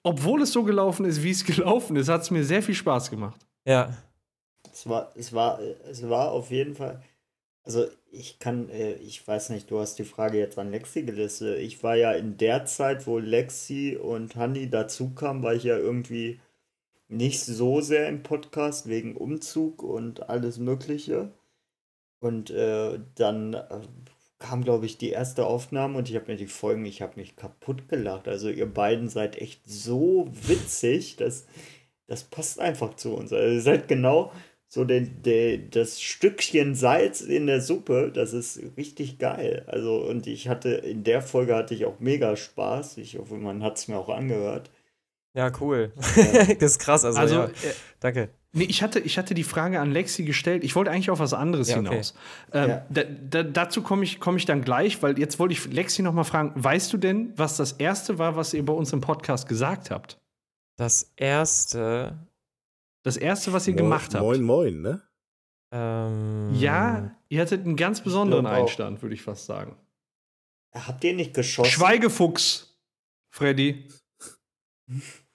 [0.03, 3.09] obwohl es so gelaufen ist, wie es gelaufen ist, hat es mir sehr viel Spaß
[3.09, 3.39] gemacht.
[3.65, 3.97] Ja.
[4.71, 5.59] Es war, es war,
[5.89, 7.01] es war auf jeden Fall.
[7.67, 11.59] Also ich kann, äh, ich weiß nicht, du hast die Frage jetzt an Lexi gelistet.
[11.59, 15.77] Ich war ja in der Zeit, wo Lexi und Hanni dazu kamen, war ich ja
[15.77, 16.39] irgendwie
[17.09, 21.33] nicht so sehr im Podcast wegen Umzug und alles Mögliche.
[22.21, 23.81] Und äh, dann äh,
[24.39, 27.35] kam, glaube ich, die erste Aufnahme und ich habe mir die Folgen, ich habe mich
[27.35, 28.29] kaputt gelacht.
[28.29, 31.47] Also ihr beiden seid echt so witzig, dass
[32.07, 33.33] das passt einfach zu uns.
[33.33, 34.31] Also ihr seid genau
[34.69, 39.63] so den, den, das Stückchen Salz in der Suppe, das ist richtig geil.
[39.67, 42.97] Also, und ich hatte, in der Folge hatte ich auch mega Spaß.
[42.97, 44.69] Ich hoffe, man hat es mir auch angehört.
[45.33, 45.93] Ja, cool.
[46.15, 46.45] Ja.
[46.59, 47.45] das ist krass, also, Also, ja.
[47.45, 48.29] äh, Danke.
[48.53, 50.63] Nee, ich hatte, ich hatte die Frage an Lexi gestellt.
[50.63, 51.89] Ich wollte eigentlich auf was anderes Ja, okay.
[51.89, 52.15] hinaus.
[52.53, 52.85] Ähm, Ja.
[52.89, 56.13] da, da, dazu komme ich, komm ich dann gleich, weil jetzt wollte ich Lexi noch
[56.13, 59.47] mal fragen: Weißt du denn, was das erste war, was ihr bei uns im Podcast
[59.47, 60.17] gesagt habt?
[60.77, 62.17] Das erste.
[63.07, 64.21] Das erste, was ihr Moin- gemacht habt?
[64.21, 65.01] Moin, moin, ne?
[65.71, 68.45] Ähm, Ja, ihr hattet einen ganz besonderen.
[68.45, 69.77] Einstand, würde ich fast sagen.
[70.73, 71.71] Habt ihr nicht geschossen?
[71.71, 72.77] Schweigefuchs,
[73.33, 73.87] Freddy.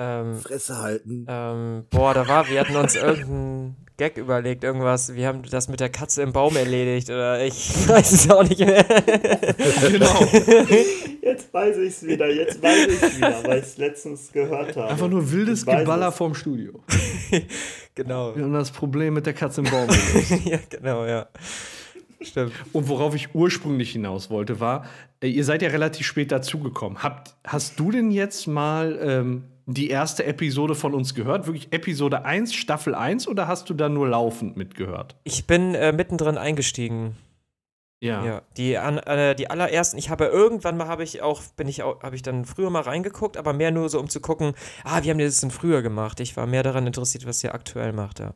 [0.00, 1.26] Ähm, Fresse halten.
[1.28, 5.12] ähm, boah, da war, wir hatten uns irgendeinen Gag überlegt, irgendwas.
[5.12, 8.60] Wir haben das mit der Katze im Baum erledigt oder ich weiß es auch nicht
[8.60, 8.84] mehr.
[9.90, 10.24] Genau.
[11.20, 14.76] Jetzt weiß ich es wieder, jetzt weiß ich es wieder, weil ich es letztens gehört
[14.76, 14.88] habe.
[14.88, 16.16] Einfach nur wildes Geballer es.
[16.16, 16.80] vorm Studio.
[17.94, 18.34] genau.
[18.34, 20.46] Wir haben das Problem mit der Katze im Baum gelöst.
[20.46, 21.28] ja, genau, ja.
[22.20, 22.52] Stimmt.
[22.72, 24.86] Und worauf ich ursprünglich hinaus wollte, war,
[25.22, 27.02] äh, ihr seid ja relativ spät dazugekommen.
[27.02, 31.46] Habt, hast du denn jetzt mal ähm, die erste Episode von uns gehört?
[31.46, 35.16] Wirklich Episode 1, Staffel 1 oder hast du da nur laufend mitgehört?
[35.24, 37.16] Ich bin äh, mittendrin eingestiegen.
[38.00, 38.24] Ja.
[38.24, 41.80] Ja, die, an, äh, die allerersten, ich habe irgendwann mal, habe ich auch, bin ich
[41.80, 44.54] habe ich dann früher mal reingeguckt, aber mehr nur so, um zu gucken,
[44.84, 46.20] ah, wie haben die das denn früher gemacht?
[46.20, 48.34] Ich war mehr daran interessiert, was ihr aktuell macht, ja.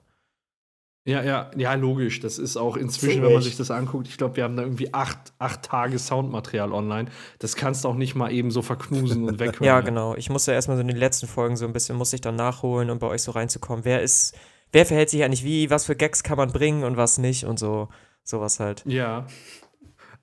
[1.04, 2.20] Ja, ja, ja, logisch.
[2.20, 4.62] Das ist auch inzwischen, Zu wenn man sich das anguckt, ich glaube, wir haben da
[4.62, 7.10] irgendwie acht, acht Tage Soundmaterial online.
[7.40, 9.64] Das kannst du auch nicht mal eben so verknusen und weghören.
[9.66, 10.14] Ja, genau.
[10.14, 12.88] Ich musste erstmal so in den letzten Folgen so ein bisschen, muss ich dann nachholen,
[12.88, 13.84] um bei euch so reinzukommen.
[13.84, 14.36] Wer ist,
[14.70, 17.58] wer verhält sich eigentlich wie, was für Gags kann man bringen und was nicht und
[17.58, 17.88] so,
[18.22, 18.84] sowas halt.
[18.86, 19.26] Ja.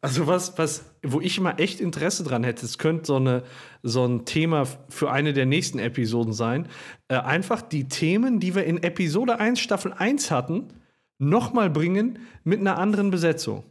[0.01, 3.43] Also was, was, wo ich immer echt Interesse dran hätte, es könnte so, eine,
[3.84, 6.69] so ein Thema für eine der nächsten Episoden sein.
[7.09, 10.69] Äh, einfach die Themen, die wir in Episode 1, Staffel 1 hatten,
[11.17, 13.65] nochmal bringen mit einer anderen Besetzung.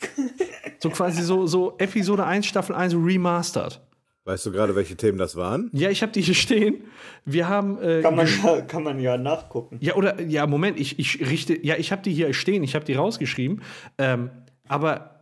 [0.78, 3.80] so quasi so, so Episode 1, Staffel 1 remastered.
[4.24, 5.70] Weißt du gerade, welche Themen das waren?
[5.72, 6.84] Ja, ich habe die hier stehen.
[7.24, 7.80] Wir haben.
[7.80, 9.78] Äh, Kann man, ja, kann man ja nachgucken.
[9.80, 12.84] Ja, oder, ja, Moment, ich, ich richte, ja, ich habe die hier stehen, ich habe
[12.84, 13.62] die rausgeschrieben.
[13.96, 14.30] Ähm,
[14.68, 15.17] aber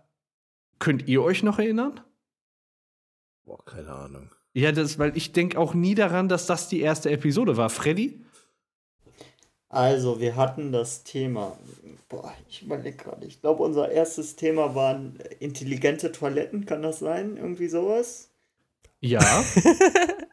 [0.78, 2.01] könnt ihr euch noch erinnern?
[3.44, 4.31] Boah, keine Ahnung.
[4.55, 7.69] Ja, das, weil ich denke auch nie daran, dass das die erste Episode war.
[7.70, 8.24] Freddy?
[9.69, 11.59] Also, wir hatten das Thema.
[12.09, 13.27] Boah, ich überlege gerade.
[13.27, 17.36] Ich glaube, unser erstes Thema waren intelligente Toiletten, kann das sein?
[17.36, 18.31] Irgendwie sowas?
[19.01, 19.20] Ja.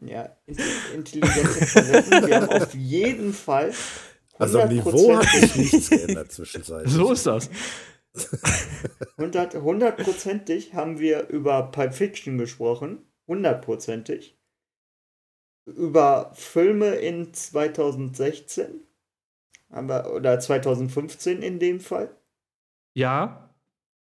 [0.05, 0.57] Ja, in-
[0.95, 2.27] intelligente Toiletten.
[2.27, 3.73] Wir haben auf jeden Fall.
[4.37, 6.91] Also am Niveau hat 100%, sich nichts geändert zwischenzeitlich.
[6.93, 7.49] so ist das.
[9.17, 12.99] 100 hundertprozentig haben wir über Pulp Fiction gesprochen.
[13.27, 14.37] Hundertprozentig.
[15.65, 18.81] Über Filme in 2016.
[19.69, 22.15] Aber, oder 2015 in dem Fall.
[22.95, 23.49] Ja.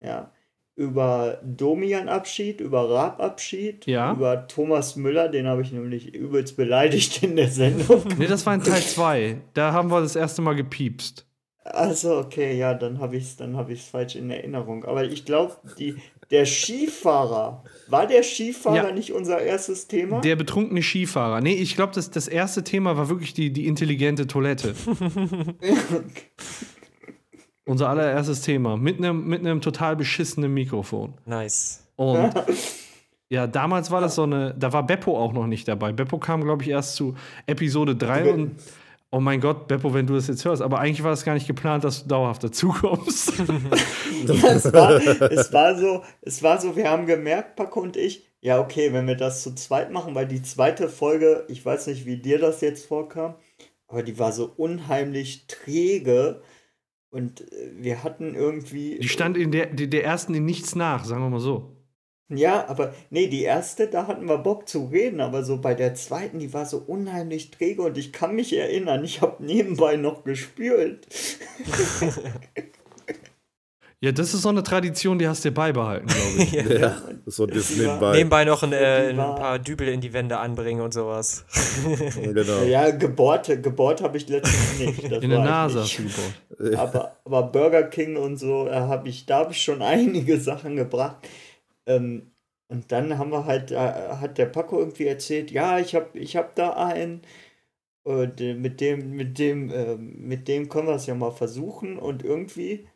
[0.02, 0.32] Ja.
[0.76, 4.12] Über Domian-Abschied, über Raab-Abschied, Ja.
[4.12, 8.05] über Thomas Müller, den habe ich nämlich übelst beleidigt in der Sendung.
[8.16, 9.40] Nee, das war in Teil 2.
[9.55, 11.26] Da haben wir das erste Mal gepiepst.
[11.74, 14.85] Also, okay, ja, dann habe ich es dann hab ich's falsch in Erinnerung.
[14.85, 15.57] Aber ich glaube,
[16.31, 18.93] der Skifahrer, war der Skifahrer Ja.
[18.93, 20.20] nicht unser erstes Thema?
[20.20, 21.40] Der betrunkene Skifahrer.
[21.40, 24.74] Nee, ich glaube, das, das erste Thema war wirklich die, die intelligente Toilette.
[27.65, 28.77] Unser allererstes Thema.
[28.78, 31.12] Mit einem mit einem total beschissenen Mikrofon.
[31.27, 31.86] Nice.
[31.97, 32.32] Und
[33.28, 35.93] ja, damals war das so eine, da war Beppo auch noch nicht dabei.
[35.93, 37.15] Beppo kam, glaube ich, erst zu
[37.47, 38.53] Episode 3 und
[39.10, 41.47] oh mein Gott, Beppo, wenn du das jetzt hörst, aber eigentlich war das gar nicht
[41.47, 43.32] geplant, dass du dauerhaft dazukommst.
[44.26, 44.90] Ja, es, war,
[45.30, 49.06] es, war so, es war so, wir haben gemerkt, Paco und ich, ja, okay, wenn
[49.06, 52.60] wir das zu zweit machen, weil die zweite Folge, ich weiß nicht, wie dir das
[52.60, 53.36] jetzt vorkam,
[53.86, 56.43] aber die war so unheimlich träge
[57.10, 58.98] und äh, wir hatten irgendwie.
[58.98, 61.78] Die stand in der, der ersten in nichts nach, sagen wir mal so.
[62.31, 65.95] Ja, aber nee, die erste, da hatten wir Bock zu reden, aber so bei der
[65.95, 70.25] zweiten, die war so unheimlich träge und ich kann mich erinnern, ich habe nebenbei noch
[70.25, 71.07] gespült.
[74.01, 76.53] Ja, das ist so eine Tradition, die hast du dir beibehalten, glaube ich.
[76.81, 78.17] Ja, so das Die war- nebenbei.
[78.17, 81.45] Nebenbei noch ein, äh, ein paar Dübel in die Wände anbringen und sowas.
[82.23, 82.63] Genau.
[82.63, 85.11] Ja, gebohrt, gebohrt habe ich letztens nicht.
[85.11, 85.99] Das In der Nase nicht.
[85.99, 86.11] hast
[86.61, 86.79] du gebaut.
[86.79, 90.77] aber, aber Burger King und so, äh, hab ich, da habe ich schon einige Sachen
[90.77, 91.17] gebracht.
[91.89, 92.32] Ähm,
[92.69, 96.36] und dann haben wir halt, äh, hat der Paco irgendwie erzählt, ja, ich habe ich
[96.36, 97.23] hab da einen,
[98.05, 101.98] und äh, mit dem, mit dem, äh, mit dem können wir es ja mal versuchen.
[101.98, 102.86] Und irgendwie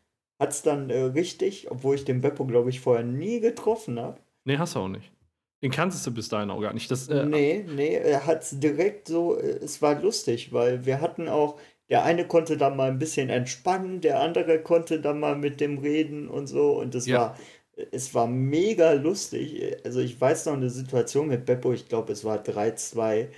[0.41, 4.21] hat es dann äh, richtig, obwohl ich den Beppo, glaube ich, vorher nie getroffen habe.
[4.45, 5.13] Nee, hast du auch nicht.
[5.63, 6.91] Den kanntest du bis dahin auch gar nicht.
[6.91, 11.01] Das, äh, Nee, nee, er hat es direkt so, äh, es war lustig, weil wir
[11.01, 11.59] hatten auch,
[11.89, 15.79] der eine konnte da mal ein bisschen entspannen, der andere konnte da mal mit dem
[15.79, 17.19] reden und so und es Ja.
[17.19, 17.39] war,
[17.91, 19.77] es war mega lustig.
[19.85, 23.29] Also ich weiß noch eine Situation mit Beppo, ich glaube es war 3-2,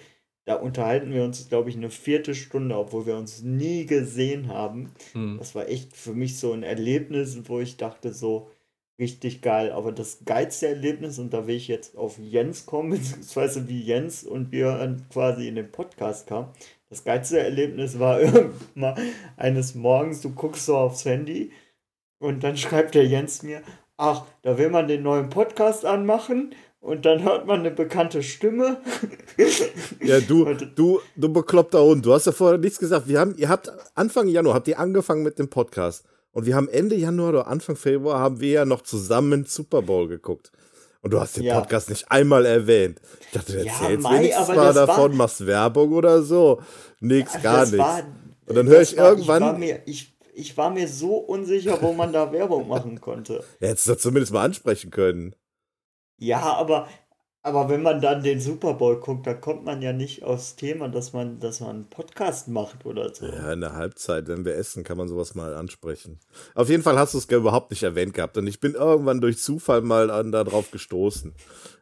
[0.45, 4.93] da unterhalten wir uns, glaube ich, eine vierte Stunde, obwohl wir uns nie gesehen haben.
[5.13, 5.37] hm.
[5.39, 8.51] Das war echt für mich so ein Erlebnis, wo ich dachte, so
[8.99, 9.73] richtig geil.
[9.73, 14.25] Aber das geilste Erlebnis, und da will ich jetzt auf Jens kommen, beziehungsweise wie Jens
[14.25, 16.49] und Björn quasi in den Podcast kamen.
[16.91, 18.99] Das geilste Erlebnis war irgendwann
[19.37, 21.53] eines Morgens, du guckst so aufs Handy
[22.19, 23.63] und dann schreibt der Jens mir,
[23.97, 28.79] ach, da will man den neuen Podcast anmachen und dann hört man eine bekannte Stimme.
[30.01, 33.09] Ja, du, du, du bekloppter Hund, du hast ja vorher nichts gesagt.
[33.09, 36.05] Wir haben, ihr habt Anfang Januar habt ihr angefangen mit dem Podcast.
[36.33, 40.09] Und wir haben Ende Januar oder Anfang Februar haben wir ja noch zusammen Super Bowl
[40.09, 40.51] geguckt.
[41.01, 41.59] Und du hast den Ja.
[41.61, 43.01] Podcast nicht einmal erwähnt.
[43.27, 46.61] Ich dachte, du Ja, erzählst Mai, wenigstens mal das war- davon, machst Werbung oder so.
[47.01, 47.79] Nix, gar nichts.
[47.79, 48.03] war-
[48.47, 52.13] Und dann höre ich irgendwann- war, mir, ich, ich war mir so unsicher, wo man
[52.13, 53.45] da Werbung machen konnte.
[53.61, 55.35] Ja, hättest du das zumindest mal ansprechen können.
[56.19, 56.89] Ja, aber,
[57.43, 60.89] aber wenn man dann den Super Bowl guckt, da kommt man ja nicht aufs Thema,
[60.89, 63.27] dass man, dass man einen Podcast macht oder so.
[63.27, 66.21] Ja, in der Halbzeit, wenn wir essen, kann man sowas mal ansprechen.
[66.55, 68.37] Auf jeden Fall hast du es überhaupt nicht erwähnt gehabt.
[68.39, 71.35] Und ich bin irgendwann durch Zufall mal an, da drauf gestoßen.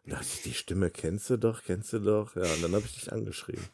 [0.06, 2.34] Da dachte ich, die Stimme kennst du doch, kennst du doch.
[2.34, 3.64] Ja, und dann habe ich dich angeschrieben.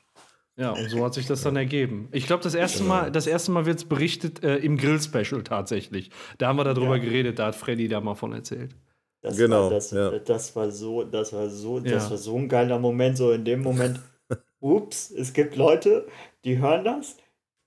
[0.58, 2.08] Ja, und so hat sich das dann ergeben.
[2.10, 6.10] Ich glaube, das erste Mal, das erste Mal wird es berichtet äh, im Grill-Special tatsächlich.
[6.38, 7.02] Da haben wir darüber Ja.
[7.04, 8.74] geredet, da hat Freddy da mal von erzählt.
[9.22, 10.10] Das Genau, war, das, ja.
[10.18, 11.84] das war so, das war so, Ja.
[11.92, 14.00] das war so ein geiler Moment, so in dem Moment,
[14.60, 16.06] ups, es gibt Leute,
[16.44, 17.16] die hören das,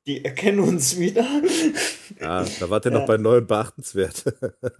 [0.05, 1.25] die erkennen uns wieder.
[2.19, 2.99] Ja, da wart ihr Ja.
[2.99, 4.25] noch bei neuen beachtenswert.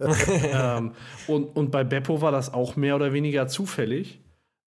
[0.42, 0.92] ähm,
[1.28, 4.20] und, und bei Beppo war das auch mehr oder weniger zufällig.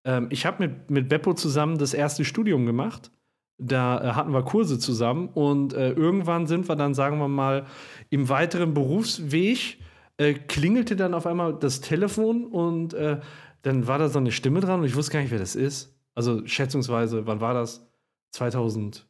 [0.03, 3.11] Ähm, ich habe mit, mit Beppo zusammen das erste Studium gemacht.
[3.57, 7.65] Da äh, hatten wir Kurse zusammen und äh, irgendwann sind wir dann, sagen wir mal,
[8.09, 9.79] im weiteren Berufsweg
[10.17, 13.19] äh, klingelte dann auf einmal das Telefon und äh,
[13.61, 15.93] dann war da so eine Stimme dran und ich wusste gar nicht, wer das ist.
[16.13, 17.85] Also schätzungsweise, wann war das?
[18.31, 19.05] 2015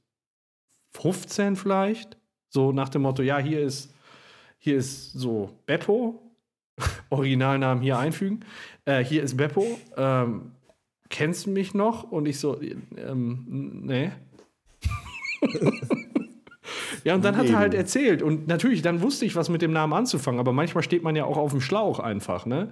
[1.55, 2.17] vielleicht?
[2.49, 3.93] So nach dem Motto, ja, hier ist,
[4.57, 6.22] hier ist so Beppo,
[7.09, 8.45] Originalnamen hier einfügen.
[8.85, 9.80] Äh, hier ist Beppo.
[9.97, 10.51] Ähm,
[11.09, 12.03] kennst du mich noch?
[12.11, 14.11] Und ich so, ähm, nee.
[17.03, 18.22] Ja, und dann hat er halt erzählt.
[18.22, 20.39] Und natürlich, dann wusste ich, was mit dem Namen anzufangen.
[20.39, 22.69] Aber manchmal steht man ja auch auf dem Schlauch einfach, ne?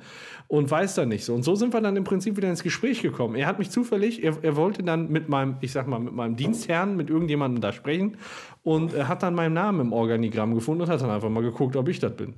[0.47, 1.33] Und weiß dann nicht so.
[1.33, 3.35] Und so sind wir dann im Prinzip wieder ins Gespräch gekommen.
[3.35, 6.35] Er hat mich zufällig, er, er wollte dann mit meinem, ich sag mal, mit meinem
[6.35, 8.17] Dienstherrn, mit irgendjemandem da sprechen.
[8.63, 11.75] Und er hat dann meinen Namen im Organigramm gefunden und hat dann einfach mal geguckt,
[11.75, 12.33] ob ich das bin.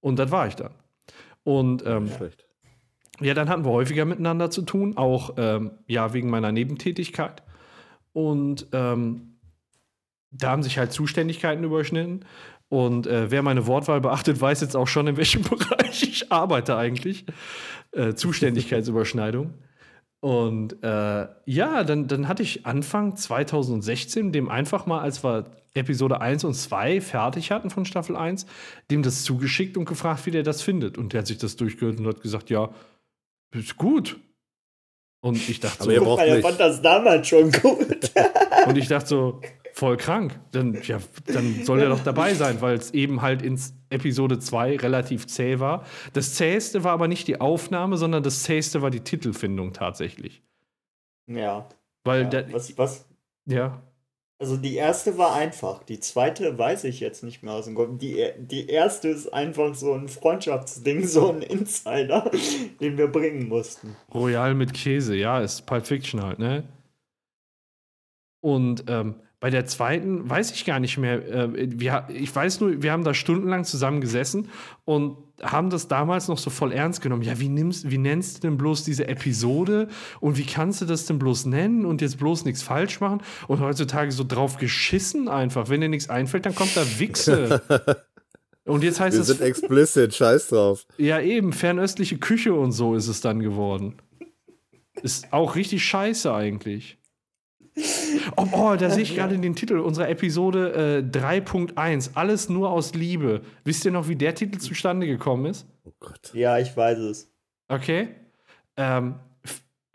[0.00, 0.72] Und das war ich dann.
[1.44, 2.46] Und ähm, Schlecht.
[3.20, 7.42] ja, dann hatten wir häufiger miteinander zu tun, auch ähm, ja wegen meiner Nebentätigkeit.
[8.12, 9.37] Und ähm,
[10.30, 12.24] da haben sich halt Zuständigkeiten überschnitten.
[12.68, 16.76] Und äh, wer meine Wortwahl beachtet, weiß jetzt auch schon, in welchem Bereich ich arbeite
[16.76, 17.24] eigentlich.
[17.92, 19.54] Äh, Zuständigkeitsüberschneidung.
[20.20, 26.20] Und äh, ja, dann, dann hatte ich Anfang 2016 dem einfach mal, als wir Episode
[26.20, 28.46] 1 und 2 fertig hatten von Staffel 1,
[28.90, 30.98] dem das zugeschickt und gefragt, wie der das findet.
[30.98, 32.70] Und der hat sich das durchgehört und hat gesagt, ja,
[33.54, 34.18] ist gut.
[35.20, 36.46] Und ich dachte Aber ihr so, braucht Weil er nicht.
[36.46, 38.12] fand das damals schon gut.
[38.66, 39.40] und ich dachte so,
[39.78, 40.40] voll krank.
[40.50, 43.60] Dann, ja, dann soll er doch dabei sein, weil es eben halt in
[43.90, 45.84] Episode 2 relativ zäh war.
[46.12, 50.42] Das zäheste war aber nicht die Aufnahme, sondern das zähste war die Titelfindung tatsächlich.
[51.26, 51.68] ja.
[52.04, 52.28] Weil ja.
[52.28, 53.06] der, Was, was?
[53.44, 53.82] ja,
[54.40, 55.82] Also die erste war einfach.
[55.82, 57.98] Die zweite weiß ich jetzt nicht mehr aus dem Kopf.
[57.98, 62.30] Die, die erste ist einfach so ein Freundschaftsding, so ein Insider,
[62.80, 63.94] den wir bringen mussten.
[64.14, 66.64] Royal mit Käse, ja, ist Pulp Fiction halt, ne?
[68.40, 71.26] Und ähm, bei der zweiten weiß ich gar nicht mehr.
[71.28, 71.48] Äh,
[71.78, 74.48] wir, ich weiß nur, wir haben da stundenlang zusammen gesessen
[74.84, 77.22] und haben das damals noch so voll ernst genommen.
[77.22, 79.88] Ja, wie, nimmst, wie nennst du denn bloß diese Episode
[80.18, 83.22] und wie kannst du das denn bloß nennen und jetzt bloß nichts falsch machen?
[83.46, 85.68] Und heutzutage so drauf geschissen einfach.
[85.68, 87.62] Wenn dir nichts einfällt, dann kommt da Wichse.
[88.64, 90.84] Und jetzt heißt Wir es sind explicit, scheiß drauf.
[90.98, 93.96] ja, eben, fernöstliche Küche und so ist es dann geworden.
[95.02, 96.97] Ist auch richtig scheiße eigentlich.
[98.36, 102.10] Oh, oh da sehe ich gerade den Titel unserer Episode äh, 3.1.
[102.14, 103.42] Alles nur aus Liebe.
[103.64, 105.66] Wisst ihr noch, wie der Titel zustande gekommen ist?
[105.84, 106.32] Oh Gott.
[106.34, 107.30] Ja, ich weiß es.
[107.68, 108.08] Okay.
[108.76, 109.16] Ähm,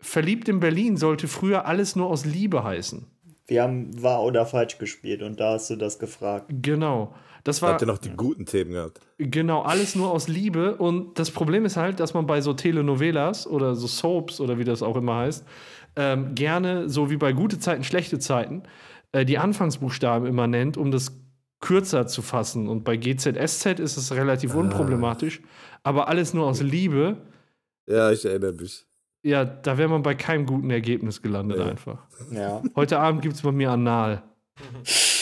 [0.04, 3.06] Verliebt in Berlin sollte früher alles nur aus Liebe heißen.
[3.46, 6.46] Wir haben wahr oder falsch gespielt und da hast du das gefragt.
[6.48, 7.14] Genau.
[7.42, 9.00] Das Da war habt ihr noch die guten Themen gehabt.
[9.18, 10.76] Genau, alles nur aus Liebe.
[10.76, 14.64] Und das Problem ist halt, dass man bei so Telenovelas oder so Soaps oder wie
[14.64, 15.44] das auch immer heißt,
[15.96, 18.62] ähm, gerne, so wie bei gute Zeiten, schlechte Zeiten,
[19.12, 21.12] äh, die Anfangsbuchstaben immer nennt, um das
[21.60, 22.68] kürzer zu fassen.
[22.68, 25.40] Und bei GZSZ ist es relativ unproblematisch.
[25.82, 27.16] Aber alles nur aus Liebe,
[27.88, 28.86] Ja, ich erinnere mich.
[29.22, 31.64] ja, da wäre man bei keinem guten Ergebnis gelandet Nee.
[31.64, 32.06] einfach.
[32.32, 32.62] Ja.
[32.76, 34.22] Heute Abend gibt es bei mir Anal.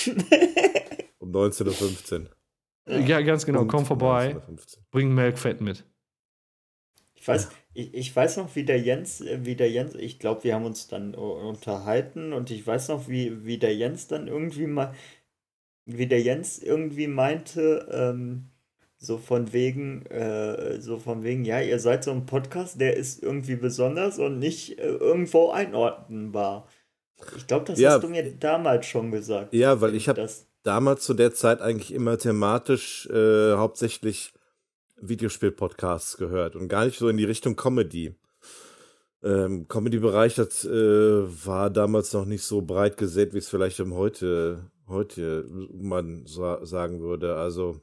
[1.19, 2.27] Um 19.15
[2.89, 2.99] Uhr.
[3.07, 4.85] Ja, ganz genau, Und komm vorbei, 19.15 Uhr.
[4.91, 5.85] bring Melkfett mit.
[7.15, 10.45] Ich weiß, ich, ich weiß noch, wie der Jens, äh, wie der Jens, ich glaube,
[10.45, 14.67] wir haben uns dann unterhalten und ich weiß noch, wie, wie der Jens dann irgendwie
[14.67, 14.95] mal,
[15.87, 18.49] wie der Jens irgendwie meinte, ähm,
[18.99, 23.23] So von wegen, äh, so von wegen, ja, ihr seid so ein Podcast, der ist
[23.23, 26.69] irgendwie besonders und nicht äh, irgendwo einordnenbar.
[27.37, 27.95] Ich glaube, das Ja.
[27.95, 29.55] hast du mir damals schon gesagt.
[29.55, 34.35] Ja, weil ich habe Das, damals zu der Zeit eigentlich immer thematisch äh, hauptsächlich
[35.03, 38.15] Videospiel-Podcasts gehört und gar nicht so in die Richtung Comedy.
[39.23, 40.71] Ähm, Comedy-Bereich, das äh,
[41.47, 47.01] war damals noch nicht so breit gesät, wie es vielleicht heute, heute man sa sagen
[47.01, 47.37] würde.
[47.37, 47.81] Also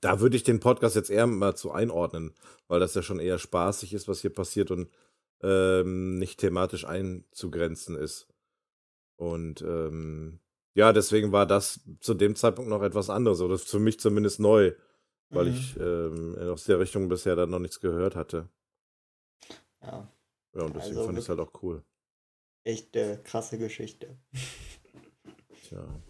[0.00, 2.34] da würde ich den Podcast jetzt eher mal zu einordnen,
[2.68, 4.88] weil das ja schon eher spaßig ist, was hier passiert und
[5.42, 8.28] ähm, nicht thematisch einzugrenzen ist.
[9.16, 10.40] Und ähm,
[10.74, 14.72] ja, deswegen war das zu dem Zeitpunkt noch etwas anderes, oder für mich zumindest neu,
[15.32, 15.48] weil Mhm.
[15.48, 18.48] ich ähm, aus der Richtung bisher dann noch nichts gehört hatte.
[19.82, 20.08] ja,
[20.54, 21.84] Ja, und deswegen Also fand ich es halt auch cool.
[22.64, 24.16] echt äh, krasse Geschichte.
[25.62, 26.02] Tja.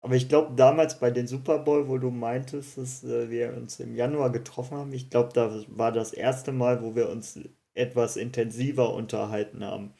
[0.00, 3.78] Aber ich glaube, damals bei den Super Bowl, wo du meintest, dass äh, wir uns
[3.80, 7.38] im Januar getroffen haben, ich glaube, da war das erste Mal, wo wir uns
[7.74, 9.94] etwas intensiver unterhalten haben.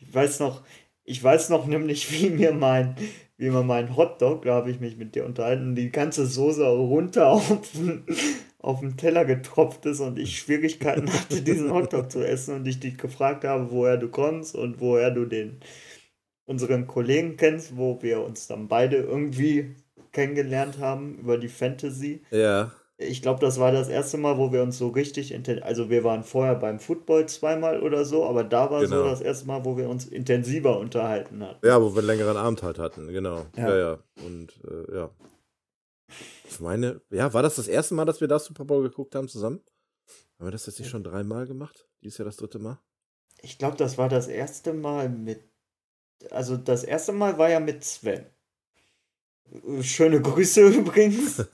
[0.00, 0.62] Ich weiß noch,
[1.04, 2.96] ich weiß noch nämlich, wie mir mein,
[3.42, 7.26] wie mir mein Hotdog, da habe ich mich mit dir unterhalten, die ganze Soße runter
[7.26, 8.04] auf den,
[8.60, 12.78] auf den Teller getropft ist und ich Schwierigkeiten hatte, diesen Hotdog zu essen und ich
[12.78, 15.58] dich gefragt habe, woher du kommst und woher du den
[16.44, 19.74] unseren Kollegen kennst, wo wir uns dann beide irgendwie
[20.12, 22.22] kennengelernt haben über die Fantasy.
[22.30, 22.70] Ja,
[23.08, 26.04] Ich glaube, das war das erste Mal, wo wir uns so richtig, inten- also wir
[26.04, 29.04] waren vorher beim Football zweimal oder so, aber da war so Genau.
[29.08, 31.66] das erste Mal, wo wir uns intensiver unterhalten hatten.
[31.66, 33.46] ja, wo wir einen längeren Abend halt hatten, genau.
[33.56, 33.68] Ja.
[33.68, 33.98] Ja, ja.
[34.26, 35.10] Und äh, ja.
[36.48, 39.28] Ich meine, ja, war das das erste Mal, dass wir das Super Bowl geguckt haben
[39.28, 39.60] zusammen?
[40.38, 41.88] Haben wir das jetzt nicht schon dreimal gemacht?
[42.02, 42.78] Dies Jahr das dritte Mal?
[43.40, 45.42] Ich glaube, das war das erste Mal mit,
[46.30, 48.26] also das erste Mal war ja mit Sven.
[49.50, 51.44] Äh, Schöne Grüße übrigens.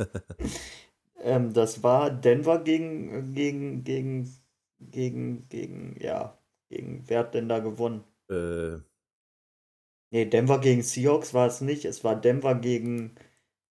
[1.23, 4.31] ähm, das war Denver gegen, gegen, gegen,
[4.81, 6.39] gegen, gegen, ja,
[6.69, 8.05] gegen, wer hat denn da gewonnen?
[8.31, 8.79] Äh,
[10.11, 11.85] Nee, Denver gegen Seahawks war es nicht.
[11.85, 13.15] Es war Denver gegen,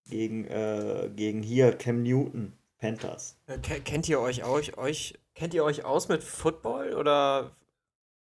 [0.07, 3.39] gegen, äh, gegen hier, Cam Newton, Panthers.
[3.47, 7.55] Äh, ke- Kennt ihr euch, euch, euch, kennt ihr euch aus mit Football oder?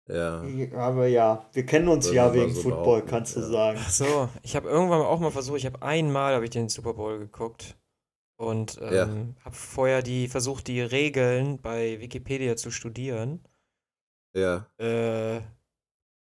[0.09, 0.43] ja.
[0.75, 3.47] Aber ja, wir kennen uns Würde ja wegen so Football, kannst du ja.
[3.47, 3.79] sagen.
[3.81, 6.95] Ach so, ich habe irgendwann auch mal versucht, ich habe einmal habe ich den Super
[6.95, 7.77] Bowl geguckt
[8.41, 9.45] und ähm, Ja.
[9.45, 13.47] habe vorher die versucht, die Regeln bei Wikipedia zu studieren.
[14.35, 14.67] Ja.
[14.79, 15.43] Äh,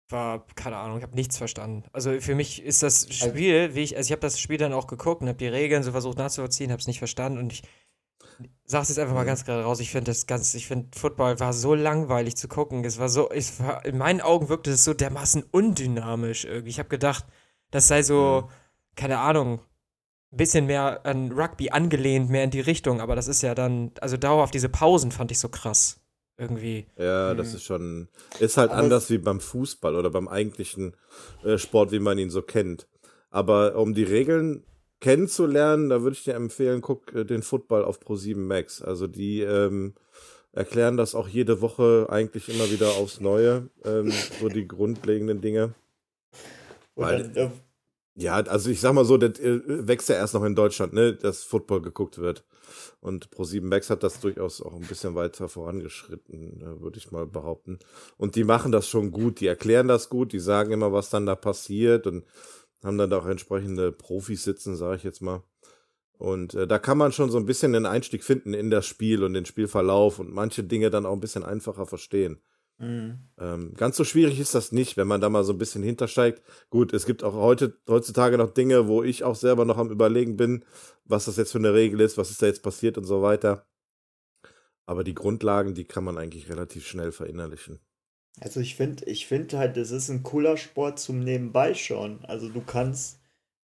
[0.09, 1.83] war, keine Ahnung, ich habe nichts verstanden.
[1.93, 4.87] Also für mich ist das Spiel, wie ich, also ich habe das Spiel dann auch
[4.87, 7.61] geguckt und habe die Regeln so versucht nachzuvollziehen, habe es nicht verstanden und ich
[8.65, 11.53] sag's jetzt einfach mal ganz gerade raus, ich finde das ganz, ich finde Football war
[11.53, 12.83] so langweilig zu gucken.
[12.83, 16.69] Es war so, es war, in meinen Augen wirkte es so dermaßen undynamisch irgendwie.
[16.69, 17.25] Ich habe gedacht,
[17.71, 18.49] das sei so,
[18.95, 19.61] keine Ahnung,
[20.31, 24.17] bisschen mehr an Rugby angelehnt, mehr in die Richtung, aber das ist ja dann, also
[24.17, 25.99] dauerhaft diese Pausen fand ich so krass.
[26.37, 26.85] Irgendwie.
[26.97, 27.55] Ja, das Mhm.
[27.55, 28.07] ist schon,
[28.39, 30.95] ist halt Aber anders wie beim Fußball oder beim eigentlichen
[31.43, 32.87] äh, Sport, wie man ihn so kennt.
[33.29, 34.63] Aber um die Regeln
[35.01, 38.81] kennenzulernen, da würde ich dir empfehlen, guck äh, den Football auf Pro7 Max.
[38.81, 39.95] Also die ähm,
[40.53, 45.73] erklären das auch jede Woche eigentlich immer wieder aufs Neue, ähm, so die grundlegenden Dinge.
[46.95, 47.49] Weil- äh,
[48.19, 51.13] Ja, also ich sag mal so, das äh, wächst ja erst noch in Deutschland, ne,
[51.13, 52.43] dass Football geguckt wird.
[52.99, 57.25] Und Pro7 Max hat das durchaus auch ein bisschen weiter vorangeschritten, äh, würde ich mal
[57.25, 57.79] behaupten.
[58.17, 61.25] Und die machen das schon gut, die erklären das gut, die sagen immer, was dann
[61.25, 62.25] da passiert und
[62.83, 65.43] haben dann da auch entsprechende Profis sitzen, sage ich jetzt mal.
[66.17, 69.23] Und äh, da kann man schon so ein bisschen den Einstieg finden in das Spiel
[69.23, 72.41] und den Spielverlauf und manche Dinge dann auch ein bisschen einfacher verstehen.
[72.79, 73.19] Mh.
[73.37, 76.41] Ähm, ganz so schwierig ist das nicht, wenn man da mal so ein bisschen hintersteigt.
[76.69, 80.35] Gut, es gibt auch heute, heutzutage noch Dinge, wo ich auch selber noch am Überlegen
[80.37, 80.65] bin,
[81.05, 83.65] was das jetzt für eine Regel ist, was ist da jetzt passiert und so weiter.
[84.85, 87.79] Aber die Grundlagen, die kann man eigentlich relativ schnell verinnerlichen.
[88.39, 92.23] Also ich finde, ich finde halt, es ist ein cooler Sport zum Nebenbei schauen.
[92.25, 93.19] Also du kannst,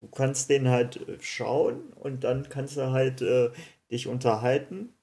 [0.02, 3.52] du kannst den halt äh, schauen und dann kannst du halt äh,
[3.91, 4.94] dich unterhalten.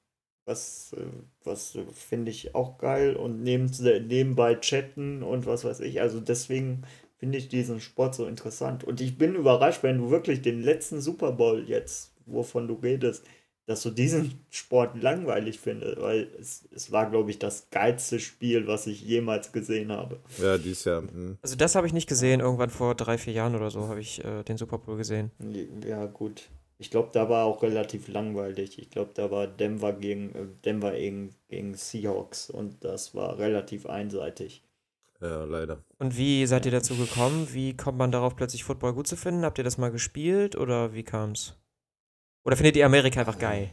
[0.48, 1.04] Was, äh,
[1.44, 3.70] was finde ich auch geil und neben,
[4.06, 6.00] nebenbei chatten und was weiß ich.
[6.00, 6.82] Also deswegen
[7.18, 8.82] finde ich diesen Sport so interessant.
[8.84, 13.24] Und ich bin überrascht, wenn du wirklich den letzten Super Bowl jetzt, wovon du redest,
[13.66, 18.66] dass du diesen Sport langweilig findest, weil es, es war, glaube ich, das geilste Spiel,
[18.66, 20.20] was ich jemals gesehen habe.
[20.40, 21.02] Ja, dies Jahr.
[21.02, 21.36] Hm.
[21.42, 24.24] Also das habe ich nicht gesehen, irgendwann vor drei, vier Jahren oder so habe ich
[24.24, 25.30] äh, den Super Bowl gesehen.
[25.86, 26.48] Ja, gut.
[26.80, 28.78] Ich glaube, da war auch relativ langweilig.
[28.78, 33.86] Ich glaube, da war Denver gegen äh, Denver gegen, gegen Seahawks und das war relativ
[33.86, 34.62] einseitig.
[35.20, 35.82] Ja, leider.
[35.98, 37.48] Und wie seid ihr dazu gekommen?
[37.52, 39.44] Wie kommt man darauf, plötzlich Football gut zu finden?
[39.44, 41.56] Habt ihr das mal gespielt oder wie kam's?
[42.44, 43.70] Oder findet ihr Amerika einfach geil?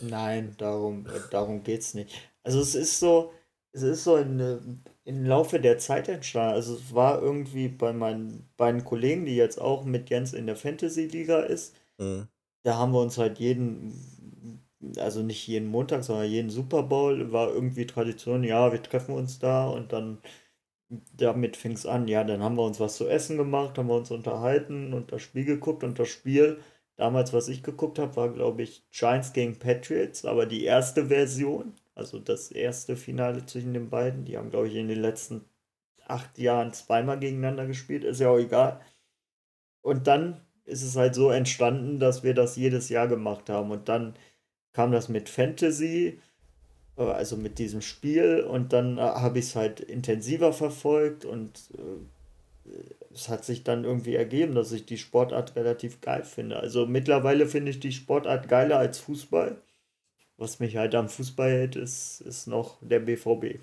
[0.00, 2.14] Nein, darum, äh, darum geht's nicht.
[2.42, 3.32] Also es ist so,
[3.72, 4.58] es ist so in, äh,
[5.04, 6.54] im Laufe der Zeit entstanden.
[6.54, 10.56] Also es war irgendwie bei meinen beiden Kollegen, die jetzt auch mit Jens in der
[10.56, 12.28] Fantasy-Liga ist, Mhm.
[12.64, 14.62] da haben wir uns halt jeden,
[14.98, 19.38] also nicht jeden Montag, sondern jeden Super Bowl war irgendwie Tradition, ja, wir treffen uns
[19.38, 20.18] da und dann
[21.16, 23.96] damit fing es an, ja, dann haben wir uns was zu essen gemacht, haben wir
[23.96, 26.58] uns unterhalten und das Spiel geguckt und das Spiel,
[26.96, 31.74] damals, was ich geguckt habe, war, glaube ich, Giants gegen Patriots, aber die erste Version,
[31.94, 35.44] also das erste Finale zwischen den beiden, die haben, glaube ich, in den letzten
[36.06, 38.80] acht Jahren zweimal gegeneinander gespielt, ist ja auch egal.
[39.82, 43.70] Und dann ist es halt so entstanden, dass wir das jedes Jahr gemacht haben.
[43.70, 44.14] Und dann
[44.72, 46.20] kam das mit Fantasy,
[46.96, 48.42] äh, also mit diesem Spiel.
[48.42, 51.24] Und dann äh, habe ich es halt intensiver verfolgt.
[51.24, 52.70] Und äh,
[53.12, 56.58] es hat sich dann irgendwie ergeben, dass ich die Sportart relativ geil finde.
[56.58, 59.60] Also mittlerweile finde ich die Sportart geiler als Fußball.
[60.36, 63.60] Was mich halt am Fußball hält, ist, ist noch der BVB.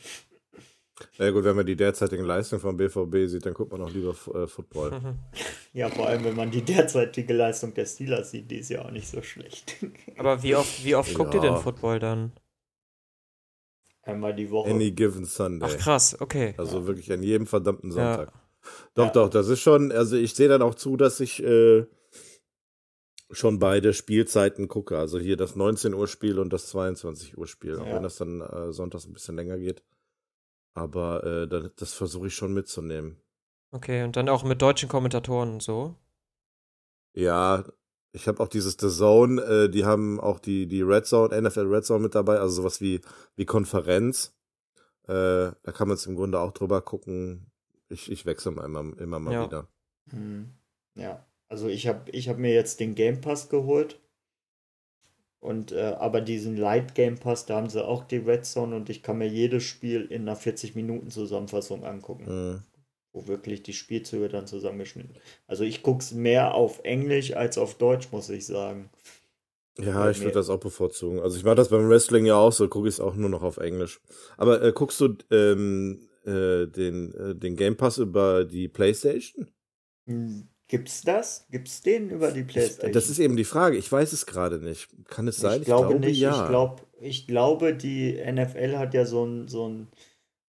[1.18, 3.90] Na ja, gut, wenn man die derzeitigen Leistungen vom BVB sieht, dann guckt man auch
[3.92, 5.16] lieber äh, Football.
[5.74, 8.92] Ja, vor allem, wenn man die derzeitige Leistung der Steelers sieht, die ist ja auch
[8.92, 9.78] nicht so schlecht.
[10.18, 11.60] Aber wie oft, wie oft guckt ihr denn Ja.
[11.60, 12.34] Football dann?
[14.04, 14.70] Einmal die Woche.
[14.70, 15.70] Any given Sunday.
[15.72, 16.56] Ach krass, okay.
[16.58, 18.16] Also wirklich an jedem verdammten Ja.
[18.16, 18.34] Sonntag.
[18.96, 19.12] Doch, Ja.
[19.12, 21.86] doch, das ist schon, also ich sehe dann auch zu, dass ich äh,
[23.32, 24.98] schon beide Spielzeiten gucke.
[24.98, 27.96] Also hier das 19 Uhr Spiel und das 22 Uhr Spiel, auch Ja.
[27.96, 29.84] wenn das dann äh, sonntags ein bisschen länger geht.
[30.74, 33.22] Aber äh, das, das versuche ich schon mitzunehmen.
[33.72, 35.96] Okay, und dann auch mit deutschen Kommentatoren und so.
[37.14, 37.66] Ja,
[38.14, 41.68] ich habe auch dieses The Zone, äh, die haben auch die, die Red Zone, NFL
[41.74, 43.02] Red Zone mit dabei, also sowas wie,
[43.36, 44.34] wie Konferenz.
[45.08, 47.52] Äh, da kann man es im Grunde auch drüber gucken.
[47.90, 49.46] Ich, ich wechsle mal immer, immer mal Ja.
[49.46, 49.68] wieder.
[50.12, 50.54] Hm.
[50.96, 54.00] Ja, also ich habe ich hab mir jetzt den Game Pass geholt.
[55.42, 58.90] Und äh, aber diesen Light Game Pass, da haben sie auch die Red Zone und
[58.90, 62.64] ich kann mir jedes Spiel in einer 40-Minuten-Zusammenfassung angucken, Mhm.
[63.12, 65.18] wo wirklich die Spielzüge dann zusammengeschnitten.
[65.48, 68.90] Also ich gucke es mehr auf Englisch als auf Deutsch, muss ich sagen.
[69.78, 71.20] Ja, ich würde das auch bevorzugen.
[71.20, 73.42] Also ich mache das beim Wrestling ja auch so, gucke ich es auch nur noch
[73.42, 74.00] auf Englisch.
[74.38, 79.50] Aber äh, guckst du ähm, äh, den, äh, den Game Pass über die Playstation?
[80.06, 81.48] Hm, Gibt's das?
[81.52, 82.92] Gibt's den über die Ich, PlayStation?
[82.94, 83.78] das ist eben die Frage.
[83.78, 84.90] Ich weiß es gerade nicht.
[85.10, 85.62] Kann es sein?
[85.62, 86.20] Ich glaube nicht.
[86.20, 86.32] ja.
[86.32, 89.92] Ich, glaub, ich glaube, die NFL hat ja so ein, so ein,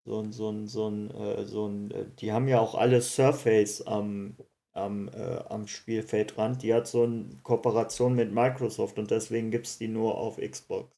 [0.06, 3.02] so ein, so ein, so ein, äh, so ein äh, die haben ja auch alle
[3.02, 4.36] Surface am,
[4.72, 6.62] am, äh, am Spielfeldrand.
[6.62, 10.90] Die hat so eine Kooperation mit Microsoft und deswegen gibt es die nur auf Xbox.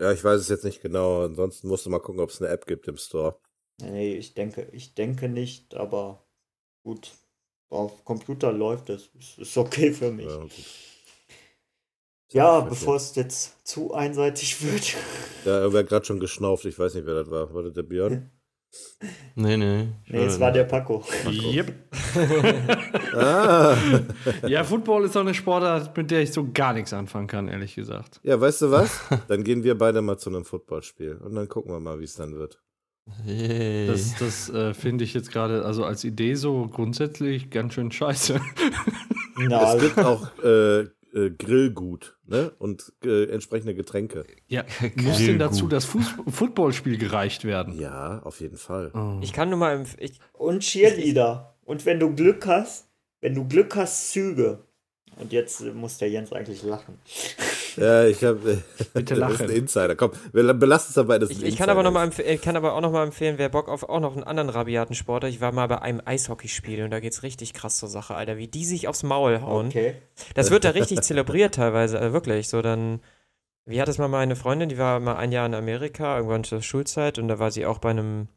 [0.00, 1.24] ja, ich weiß es jetzt nicht genau.
[1.24, 3.40] Ansonsten musst du mal gucken, ob es eine App gibt im Store.
[3.80, 6.26] Nee, ich denke, ich denke nicht, aber
[6.84, 7.12] gut.
[7.70, 9.10] Auf Computer läuft es.
[9.18, 10.26] Ist, ist okay für mich.
[10.26, 10.46] Ja.
[12.30, 14.96] Ja, bevor es jetzt zu einseitig wird.
[15.44, 16.66] Da wird gerade schon geschnauft.
[16.66, 17.54] Ich weiß nicht, wer das war.
[17.54, 18.30] War das der Björn?
[19.34, 19.88] Nee, nee.
[20.04, 21.02] ich Nee, es war der Paco.
[21.26, 21.72] Yep.
[23.14, 23.74] ah!
[24.46, 27.74] Ja, Football ist auch eine Sportart, mit der ich so gar nichts anfangen kann, ehrlich
[27.74, 28.20] gesagt.
[28.24, 29.00] Ja, weißt du was?
[29.28, 31.16] Dann gehen wir beide mal zu einem Footballspiel.
[31.16, 32.60] Und dann gucken wir mal, wie es dann wird.
[33.26, 33.86] Yay.
[33.86, 38.40] Das, das äh, finde ich jetzt gerade, also als Idee so grundsätzlich ganz schön scheiße.
[39.38, 40.80] Na, Es gibt auch äh,
[41.14, 42.52] äh, Grillgut ne?
[42.58, 44.24] und äh, entsprechende Getränke.
[44.46, 44.64] Ja,
[44.96, 47.78] muss denn dazu das Fuß Footballspiel gereicht werden?
[47.78, 48.90] Ja, auf jeden Fall.
[48.94, 49.18] Oh.
[49.22, 51.56] Ich kann nur mal, ich, Und Cheerleader.
[51.64, 52.88] Und wenn du Glück hast,
[53.20, 54.64] wenn du Glück hast, Züge.
[55.20, 56.98] Und jetzt äh, muss der Jens eigentlich lachen.
[57.76, 58.62] Ja, ich habe.
[58.94, 59.50] Bitte Das ist lachen.
[59.50, 59.96] ein Insider.
[59.96, 61.18] Komm, wir belasten es dabei.
[61.18, 62.10] Das ich, ich kann aber noch mal
[62.42, 65.28] kann aber auch noch mal empfehlen, wer Bock auf auch noch einen anderen rabiaten Sportler.
[65.28, 68.48] Ich war mal bei einem Eishockeyspiel und da geht's richtig krass zur Sache, Alter, wie
[68.48, 69.68] die sich aufs Maul hauen.
[69.68, 69.94] Okay.
[70.34, 72.48] Das wird da richtig zelebriert teilweise, also wirklich.
[72.48, 73.00] So dann,
[73.64, 76.62] wie hat es mal meine Freundin, die war mal ein Jahr in Amerika, irgendwann zur
[76.62, 78.28] Schulzeit und da war sie auch bei einem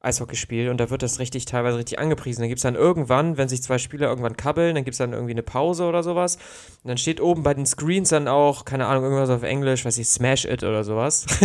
[0.00, 2.42] Eishockeyspiel und da wird das richtig teilweise richtig angepriesen.
[2.42, 5.12] Da gibt es dann irgendwann, wenn sich zwei Spieler irgendwann kabbeln, dann gibt es dann
[5.12, 6.36] irgendwie eine Pause oder sowas.
[6.84, 9.98] Und dann steht oben bei den Screens dann auch, keine Ahnung, irgendwas auf Englisch, weiß
[9.98, 11.26] ich, Smash It oder sowas.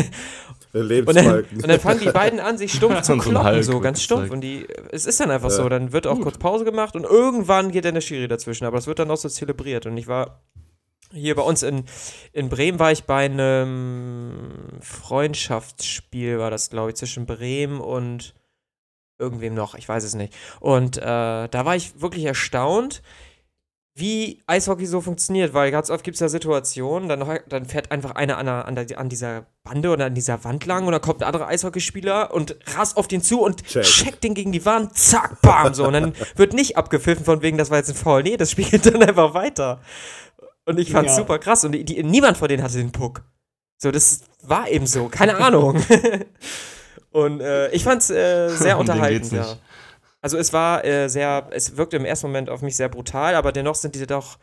[0.74, 4.32] Und dann, und dann fangen die beiden an, sich stumpf zu kloppen, so ganz stumpf.
[4.32, 5.56] Und die, es ist dann einfach Ja.
[5.58, 5.68] so.
[5.68, 8.64] Dann wird auch kurz Pause gemacht und irgendwann geht dann der Schiri dazwischen.
[8.64, 9.86] Aber das wird dann auch so zelebriert.
[9.86, 10.40] Und ich war
[11.12, 11.84] hier bei uns in,
[12.32, 18.34] in Bremen, war ich bei einem Freundschaftsspiel, war das, glaube ich, zwischen Bremen und
[19.22, 20.34] irgendwem noch, ich weiß es nicht.
[20.60, 23.02] Und äh, da war ich wirklich erstaunt,
[23.94, 28.12] wie Eishockey so funktioniert, weil ganz oft gibt es ja Situationen, dann, dann fährt einfach
[28.12, 31.02] einer an, der, an, der, an dieser Bande oder an dieser Wand lang und dann
[31.02, 33.84] kommt ein anderer Eishockeyspieler und rast auf den zu und Check.
[33.84, 35.86] checkt den gegen die Wand, zack, bam, so.
[35.88, 38.24] Und dann wird nicht abgepfiffen von wegen, das war jetzt ein Foul.
[38.24, 39.82] Nee, das spielt dann einfach weiter.
[40.66, 41.18] Und ich fand's Ja.
[41.18, 43.24] super krass und die, die, niemand von denen hatte den Puck.
[43.78, 45.84] So, das war eben so, keine Ahnung.
[47.12, 49.58] und äh, ich fand's äh, sehr unterhaltend, ja.
[50.22, 53.52] Also es war äh, sehr, es wirkte im ersten Moment auf mich sehr brutal, aber
[53.52, 54.38] dennoch sind die doch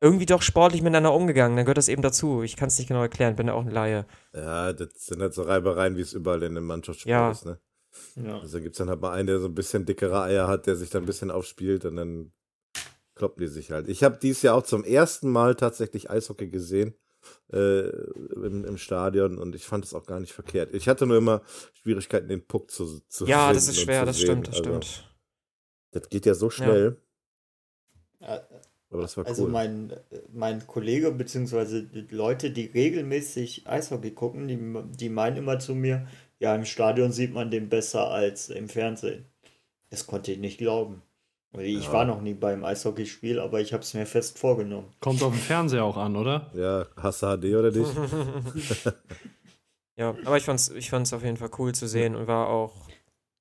[0.00, 1.56] irgendwie doch sportlich miteinander umgegangen.
[1.56, 2.42] Dann gehört das eben dazu.
[2.42, 4.06] Ich kann es nicht genau erklären, bin ja auch ein Laie.
[4.32, 7.30] Ja, das sind halt so Reibereien, wie es überall in einem Mannschaftssport Ja.
[7.30, 7.58] ist, ne?
[8.14, 8.38] Ja.
[8.38, 10.88] Also gibt's dann halt mal einen, der so ein bisschen dickere Eier hat, der sich
[10.90, 12.32] dann ein bisschen aufspielt und dann
[13.16, 13.88] kloppen die sich halt.
[13.88, 16.94] Ich habe dieses Jahr auch zum ersten Mal tatsächlich Eishockey gesehen
[17.52, 20.74] äh, im, im Stadion und ich fand es auch gar nicht verkehrt.
[20.74, 21.42] Ich hatte nur immer
[21.74, 24.20] Schwierigkeiten, den Puck zu, zu Ja, das ist schwer, das sehen.
[24.20, 25.08] stimmt, das Also, stimmt.
[25.92, 27.00] Das geht ja so schnell,
[28.20, 28.40] Äh,
[28.90, 29.50] aber das war Also cool.
[29.52, 29.92] mein,
[30.32, 34.58] mein Kollege beziehungsweise die Leute, die regelmäßig Eishockey gucken, die,
[34.98, 36.08] die meinen immer zu mir,
[36.40, 39.26] ja, im Stadion sieht man den besser als im Fernsehen.
[39.90, 41.02] Das konnte ich nicht glauben.
[41.58, 41.92] Ich Ja.
[41.92, 44.86] war noch nie beim Eishockeyspiel, aber ich habe es mir fest vorgenommen.
[45.00, 46.50] Kommt auf den Fernseher auch an, oder?
[46.54, 47.86] ja, hast du HD oder dich?
[49.96, 52.72] Ja, aber ich fand's, ich fand's auf jeden Fall cool zu sehen und war auch,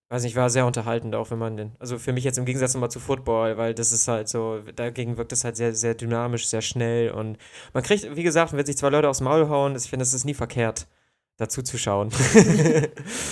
[0.10, 2.74] weiß nicht, war sehr unterhaltend, auch wenn man den, also für mich jetzt im Gegensatz
[2.74, 6.48] nochmal zu Football, weil das ist halt so, dagegen wirkt es halt sehr, sehr dynamisch,
[6.48, 7.38] sehr schnell und
[7.74, 10.26] man kriegt, wie gesagt, wenn sich zwei Leute aufs Maul hauen, ich finde, es ist
[10.26, 10.88] nie verkehrt,
[11.38, 12.10] dazu zu schauen.
[12.10, 12.82] Ja,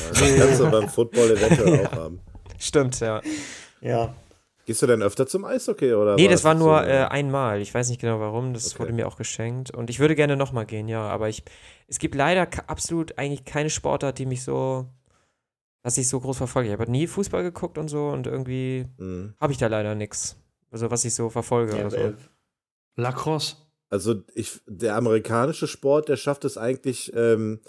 [0.09, 2.21] das kannst du beim Football eventuell auch haben.
[2.59, 3.21] Stimmt, ja.
[3.81, 4.15] Ja,
[4.67, 6.15] Gehst du denn öfter zum Eishockey oder?
[6.15, 7.61] Nee, das war jetzt nur so, äh, einmal.
[7.61, 8.53] Ich weiß nicht genau warum.
[8.53, 8.79] Das Okay.
[8.79, 9.71] wurde mir auch geschenkt.
[9.71, 11.07] Und ich würde gerne nochmal gehen, ja.
[11.07, 11.41] Aber ich,
[11.87, 14.89] es gibt leider absolut eigentlich keine Sportart, die mich so,
[15.83, 16.67] was ich so groß verfolge.
[16.67, 19.35] Ich habe nie Fußball geguckt und so und irgendwie Mhm.
[19.39, 20.35] habe ich da leider nichts.
[20.69, 21.97] Also was ich so verfolge ja oder so.
[21.97, 22.13] äh,
[22.97, 23.55] Lacrosse.
[23.89, 27.61] Also ich, der amerikanische Sport, der schafft es eigentlich ähm,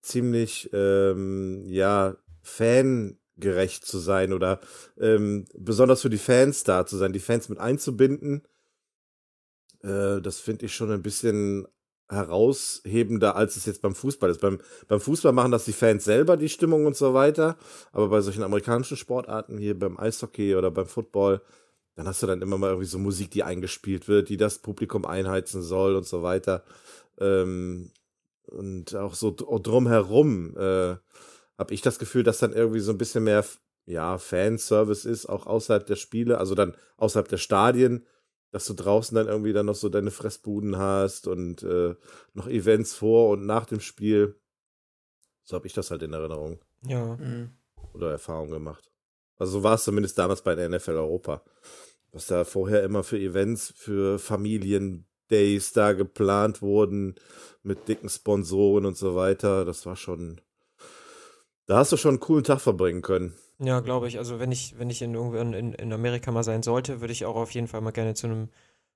[0.00, 2.16] ziemlich, ähm, ja,
[3.38, 4.60] fangerecht zu sein oder
[4.98, 8.42] ähm, besonders für die Fans da zu sein, die Fans mit einzubinden.
[9.82, 11.66] Äh, das finde ich schon ein bisschen
[12.10, 14.40] heraushebender, als es jetzt beim Fußball ist.
[14.40, 17.56] Beim, beim Fußball machen das die Fans selber, die Stimmung und so weiter.
[17.92, 21.42] Aber bei solchen amerikanischen Sportarten, hier beim Eishockey oder beim Football,
[21.96, 25.04] dann hast du dann immer mal irgendwie so Musik, die eingespielt wird, die das Publikum
[25.04, 26.64] einheizen soll und so weiter.
[27.18, 27.90] Ähm,
[28.46, 30.96] und auch so dr- drumherum äh,
[31.58, 33.44] habe ich das Gefühl, dass dann irgendwie so ein bisschen mehr
[33.84, 38.06] ja, Fanservice ist, auch außerhalb der Spiele, also dann außerhalb der Stadien,
[38.50, 41.94] dass du draußen dann irgendwie dann noch so deine Fressbuden hast und äh,
[42.34, 44.38] noch Events vor und nach dem Spiel.
[45.42, 47.16] So habe ich das halt in Erinnerung Ja.
[47.16, 47.50] mh.
[47.94, 48.90] oder Erfahrung gemacht.
[49.36, 51.42] Also so war es zumindest damals bei der NFL Europa.
[52.12, 57.14] Was da vorher immer für Events, für Familiendays da geplant wurden,
[57.62, 60.40] mit dicken Sponsoren und so weiter, das war schon.
[61.68, 63.34] Da hast du schon einen coolen Tag verbringen können.
[63.60, 64.18] Ja, glaube ich.
[64.18, 67.36] Also wenn ich, wenn ich in, in, in Amerika mal sein sollte, würde ich auch
[67.36, 68.48] auf jeden Fall mal gerne zu einem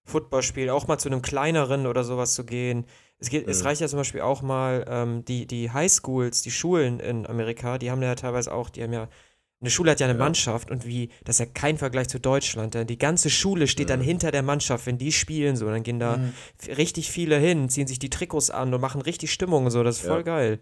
[0.05, 2.87] Footballspiel, auch mal zu einem kleineren oder sowas zu gehen.
[3.19, 3.67] Es geht, es Mhm.
[3.67, 7.91] reicht ja zum Beispiel auch mal, ähm, die, die Highschools, die Schulen in Amerika, die
[7.91, 9.09] haben ja teilweise auch, die haben ja,
[9.61, 10.25] eine Schule hat ja eine Ja.
[10.25, 12.75] Mannschaft und wie, das ist ja kein Vergleich zu Deutschland.
[12.75, 14.05] denn Die ganze Schule steht dann Mhm.
[14.05, 16.33] hinter der Mannschaft, wenn die spielen so, dann gehen da Mhm.
[16.77, 19.99] richtig viele hin, ziehen sich die Trikots an und machen richtig Stimmung und so, das
[19.99, 20.23] ist voll Ja.
[20.23, 20.61] geil.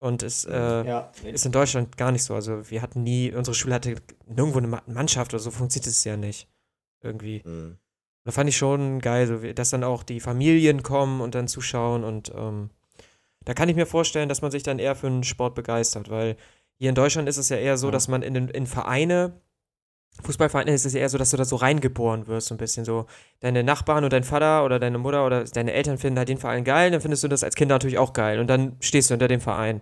[0.00, 0.52] Und es, äh,
[0.86, 1.12] ja.
[1.24, 2.34] ist in Deutschland gar nicht so.
[2.34, 3.96] Also wir hatten nie, unsere Schule hatte
[4.26, 6.48] nirgendwo eine Ma- Mannschaft oder so, funktioniert es ja nicht.
[7.02, 7.42] Irgendwie.
[7.44, 7.76] Mhm.
[8.24, 12.04] Da fand ich schon geil, so dass dann auch die Familien kommen und dann zuschauen
[12.04, 12.70] und ähm,
[13.44, 16.36] da kann ich mir vorstellen, dass man sich dann eher für einen Sport begeistert, weil
[16.76, 17.92] hier in Deutschland ist es ja eher so, Ja.
[17.92, 19.40] dass man in, in Vereine,
[20.22, 23.06] Fußballvereine ist es eher so, dass du da so reingeboren wirst, so ein bisschen so.
[23.40, 26.64] Deine Nachbarn und dein Vater oder deine Mutter oder deine Eltern finden halt den Verein
[26.64, 29.28] geil, dann findest du das als Kind natürlich auch geil und dann stehst du hinter
[29.28, 29.80] dem Verein.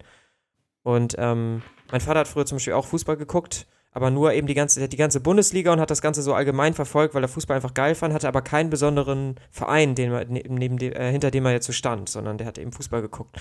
[0.82, 4.54] Und ähm, mein Vater hat früher zum Beispiel auch Fußball geguckt, aber nur eben die
[4.54, 7.74] ganze, die ganze Bundesliga und hat das Ganze so allgemein verfolgt, weil er Fußball einfach
[7.74, 11.52] geil fand, hatte aber keinen besonderen Verein, den, man- neben, neben äh, hinter dem er
[11.52, 13.36] jetzt so stand, sondern der hat eben Fußball geguckt.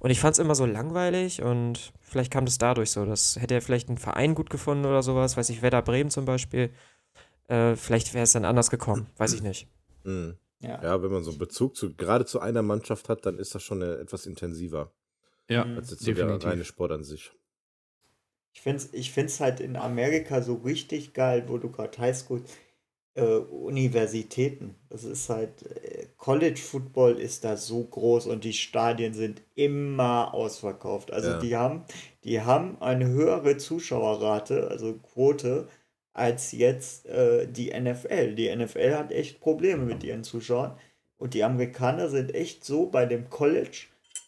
[0.00, 3.04] Und ich fand es immer so langweilig und vielleicht kam das dadurch so.
[3.04, 6.24] Das hätte er vielleicht einen Verein gut gefunden oder sowas, weiß ich, Werder Bremen zum
[6.24, 6.70] Beispiel.
[7.48, 9.66] Äh, vielleicht wäre es dann anders gekommen, weiß ich nicht.
[10.04, 10.36] Mhm.
[10.60, 10.82] Ja.
[10.82, 13.62] Ja, wenn man so einen Bezug zu gerade zu einer Mannschaft hat, dann ist das
[13.62, 14.92] schon äh, etwas intensiver
[15.48, 16.48] Ja, als jetzt so der definitiv.
[16.48, 17.32] reine Sport an sich.
[18.54, 22.42] Ich finde es ich find's halt in Amerika so richtig geil, wo du gerade Highschool,
[23.14, 24.74] äh, Universitäten.
[24.90, 30.34] Das ist halt, äh, College Football ist da so groß und die Stadien sind immer
[30.34, 31.12] ausverkauft.
[31.12, 31.38] Also Ja.
[31.38, 31.84] die haben,
[32.24, 35.68] die haben eine höhere Zuschauerrate, also Quote,
[36.12, 38.34] als jetzt äh, die NFL.
[38.34, 40.76] Die NFL hat echt Probleme mit ihren Zuschauern.
[41.16, 43.86] Und die Amerikaner sind echt so bei dem College,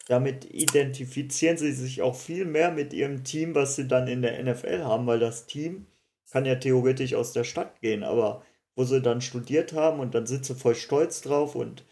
[0.09, 4.43] damit identifizieren sie sich auch viel mehr mit ihrem Team, was sie dann in der
[4.43, 5.87] NFL haben, weil das Team
[6.33, 8.43] kann ja theoretisch aus der Stadt gehen, aber
[8.77, 11.85] wo sie dann studiert haben und dann sind sie voll stolz drauf und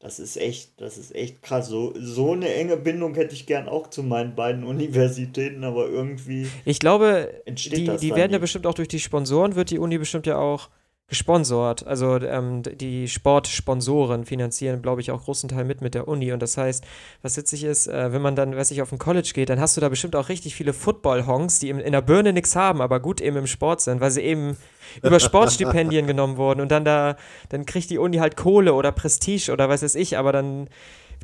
[0.00, 1.66] das ist echt, das ist echt krass.
[1.66, 6.48] So, so eine enge Bindung hätte ich gern auch zu meinen beiden Universitäten, aber irgendwie.
[6.64, 8.40] Ich glaube, die, die werden ja nicht.
[8.40, 10.70] bestimmt auch durch die Sponsoren, wird die Uni bestimmt ja auch
[11.08, 11.86] gesponsort.
[11.86, 16.32] Also ähm, die Sportsponsoren finanzieren, glaube ich, auch großen Teil mit mit der Uni.
[16.32, 16.84] Und das heißt,
[17.22, 19.76] was witzig ist, äh, wenn man dann, weiß ich, auf ein College geht, dann hast
[19.76, 23.00] du da bestimmt auch richtig viele Football-Honks, die im, in der Birne nichts haben, aber
[23.00, 24.58] gut eben im Sport sind, weil sie eben
[25.02, 26.60] über Sportstipendien genommen wurden.
[26.60, 27.16] Und dann da,
[27.48, 30.68] dann kriegt die Uni halt Kohle oder Prestige oder was weiß ich, aber dann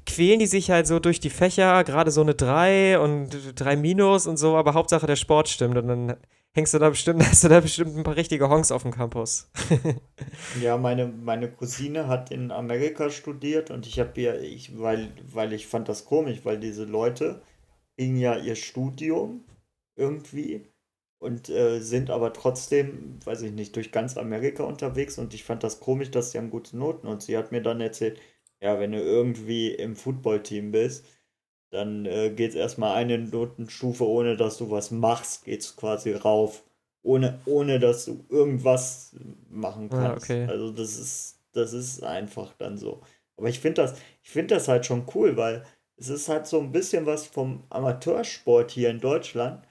[0.07, 4.27] quälen die sich halt so durch die Fächer, gerade so eine 3 und 3 Minus
[4.27, 6.17] und so, aber Hauptsache der Sport stimmt und dann
[6.55, 9.51] hängst du da bestimmt, hast du da bestimmt ein paar richtige Honks auf dem Campus.
[10.53, 15.53] Ja, meine, meine Cousine hat in Amerika studiert und ich habe ihr, ich, weil, weil
[15.53, 17.43] ich fand das komisch, weil diese Leute
[17.97, 19.45] kriegen ja ihr Studium
[19.97, 20.67] irgendwie
[21.21, 25.65] und äh, sind aber trotzdem, weiß ich nicht, durch ganz Amerika unterwegs und ich fand
[25.65, 28.21] das komisch, dass sie haben gute Noten und sie hat mir dann erzählt,
[28.61, 31.07] ja, wenn du irgendwie im Footballteam bist,
[31.75, 36.13] dann äh, geht es erstmal eine Notenstufe, ohne dass du was machst, geht es quasi
[36.15, 36.65] rauf.
[37.03, 39.15] Ohne, ohne dass du irgendwas
[39.51, 40.17] machen Ah, kannst.
[40.17, 40.45] okay.
[40.47, 43.03] Also das ist, das ist einfach dann so.
[43.37, 45.65] Aber ich finde das, ich finde das halt schon cool, weil
[45.97, 49.67] es ist halt so ein bisschen was vom Amateursport hier in Deutschland,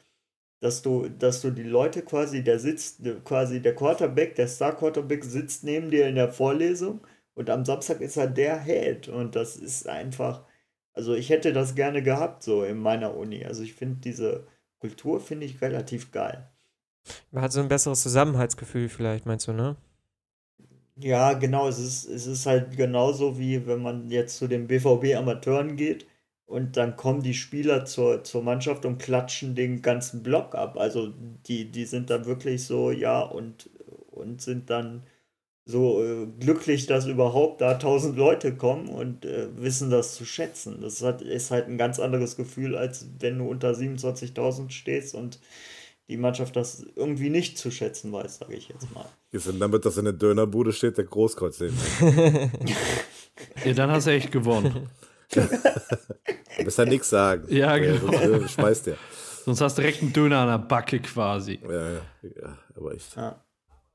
[0.59, 5.23] dass du, dass du die Leute quasi, der sitzt, quasi der Quarterback, der Star Quarterback
[5.23, 7.05] sitzt neben dir in der Vorlesung
[7.35, 10.45] und am Samstag ist er der Held und das ist einfach,
[10.93, 13.45] also ich hätte das gerne gehabt so in meiner Uni.
[13.45, 14.47] Also ich finde diese
[14.79, 16.49] Kultur finde ich relativ geil.
[17.31, 19.75] Man hat so ein besseres Zusammenhaltsgefühl vielleicht, meinst du, ne?
[20.95, 25.75] Ja, genau, es ist, es ist halt genauso wie wenn man jetzt zu den BVB-Amateuren
[25.75, 26.05] geht
[26.45, 30.77] und dann kommen die Spieler zur, zur Mannschaft und klatschen den ganzen Block ab.
[30.77, 31.11] Also
[31.47, 33.69] die, die sind dann wirklich so, ja, und,
[34.11, 35.03] und sind dann
[35.65, 40.81] so äh, glücklich, dass überhaupt da tausend Leute kommen und äh, wissen das zu schätzen.
[40.81, 45.39] Das hat, ist halt ein ganz anderes Gefühl, als wenn du unter 27.000 stehst und
[46.09, 49.05] die Mannschaft das irgendwie nicht zu schätzen weiß, sage ich jetzt mal.
[49.31, 51.77] Ist denn damit, dass in der Dönerbude steht, der Großkreuz neben.
[53.65, 54.89] Ja, dann hast du echt gewonnen.
[56.57, 57.47] Du musst ja nichts sagen.
[57.51, 57.99] Ja, genau.
[57.99, 58.97] sonst, äh, schmeißt der.
[59.45, 61.59] Sonst hast du direkt einen Döner an der Backe quasi.
[61.63, 63.15] Ja, ja, ja, aber echt.
[63.15, 63.43] Ja.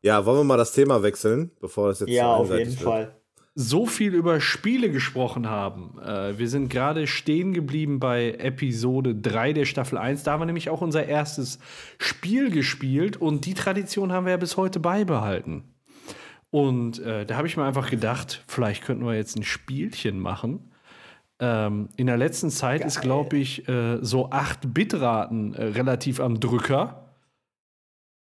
[0.03, 2.81] Ja, wollen wir mal das Thema wechseln, bevor das jetzt Ja, auf jeden wird?
[2.81, 3.17] Fall.
[3.55, 5.99] so viel über Spiele gesprochen haben.
[6.01, 10.23] Äh, wir sind gerade stehen geblieben bei Episode 3 der Staffel 1.
[10.23, 11.59] Da haben wir nämlich auch unser erstes
[11.99, 15.65] Spiel gespielt und die Tradition haben wir ja bis heute beibehalten.
[16.51, 20.73] Und äh, da habe ich mir einfach gedacht, vielleicht könnten wir jetzt ein Spielchen machen.
[21.41, 27.08] Ähm, in der letzten Zeit ist, glaube ich, äh, so 8-Bit-Raten äh, relativ am Drücker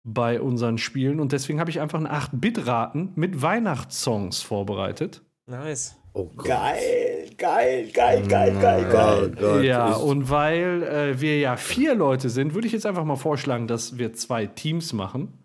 [0.03, 1.19] bei unseren Spielen.
[1.19, 5.21] Und deswegen habe ich einfach ein 8-Bit-Raten mit Weihnachtssongs vorbereitet.
[5.45, 5.95] Nice.
[6.13, 6.29] Oh.
[6.37, 9.31] Geil, geil, geil, geil, geil, Oh geil.
[9.39, 9.63] Gott.
[9.63, 13.67] ja, und weil äh, wir ja vier Leute sind, würde ich jetzt einfach mal vorschlagen,
[13.67, 15.39] dass wir zwei Teams machen.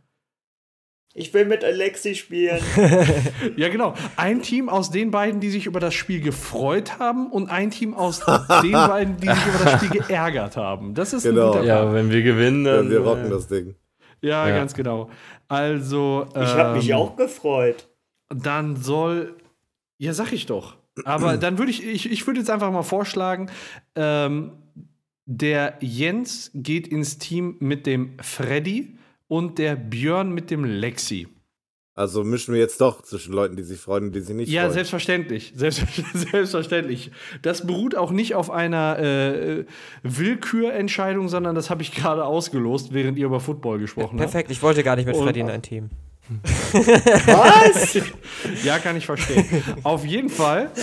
[1.15, 2.61] Ich will mit Alexi spielen.
[3.57, 3.95] Ja, genau.
[4.17, 7.95] Ein Team aus den beiden, die sich über das Spiel gefreut haben, und ein Team
[7.95, 8.21] aus
[8.63, 10.95] den beiden, die sich über das Spiel geärgert haben.
[10.95, 11.47] Das ist Genau.
[11.47, 12.91] ein guter Ja, wenn wir gewinnen, ja, dann.
[12.91, 13.75] wir rocken äh, das Ding.
[14.23, 14.57] Ja, Ja.
[14.57, 15.11] ganz genau.
[15.49, 17.89] Also, Ich habe mich ähm, auch gefreut.
[18.29, 19.37] Dann soll.
[19.99, 20.77] Ja, sag ich doch.
[21.05, 23.51] Aber dann würde ich, ich, ich würde jetzt einfach mal vorschlagen,
[23.95, 24.53] ähm,
[25.27, 28.97] der Jens geht ins Team mit dem Freddy
[29.29, 31.29] und der Björn mit dem Lexi.
[31.99, 34.63] Also mischen wir jetzt doch zwischen Leuten, die sich freuen und die sich nicht Ja,
[34.63, 34.75] freuen.
[34.75, 35.53] selbstverständlich.
[35.57, 35.83] Selbst,
[36.15, 37.11] selbstverständlich.
[37.43, 39.65] Das beruht auch nicht auf einer äh,
[40.05, 44.31] Willkürentscheidung, sondern das habe ich gerade ausgelost, während ihr über Football gesprochen habt.
[44.31, 45.91] Perfekt, ich wollte gar nicht mit Und- Freddy in ein Team.
[47.27, 47.99] Was?
[48.65, 49.45] Ja, kann ich verstehen.
[49.83, 50.71] auf jeden Fall.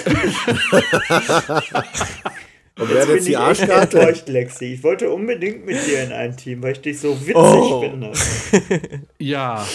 [2.77, 4.65] und wer hat Bin jetzt die ich echt enttäuscht, Lexi.
[4.73, 7.81] Ich wollte unbedingt mit dir in ein Team, weil ich dich so witzig Oh.
[7.81, 8.11] finde.
[9.19, 9.65] Ja.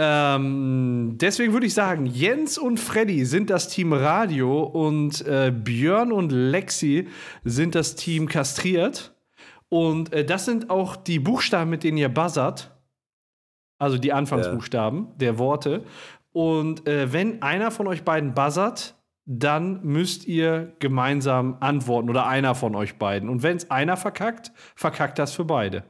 [0.00, 6.12] Ähm, deswegen würde ich sagen, Jens und Freddy sind das Team Radio und äh, Björn
[6.12, 7.08] und Lexi
[7.42, 9.12] sind das Team Kastriert.
[9.68, 12.70] Und äh, das sind auch die Buchstaben, mit denen ihr buzzert.
[13.80, 15.84] Also die Anfangsbuchstaben der Worte.
[16.32, 18.94] Und äh, wenn einer von euch beiden buzzert,
[19.26, 23.28] dann müsst ihr gemeinsam antworten oder einer von euch beiden.
[23.28, 25.82] Und wenn es einer verkackt, verkackt das für beide.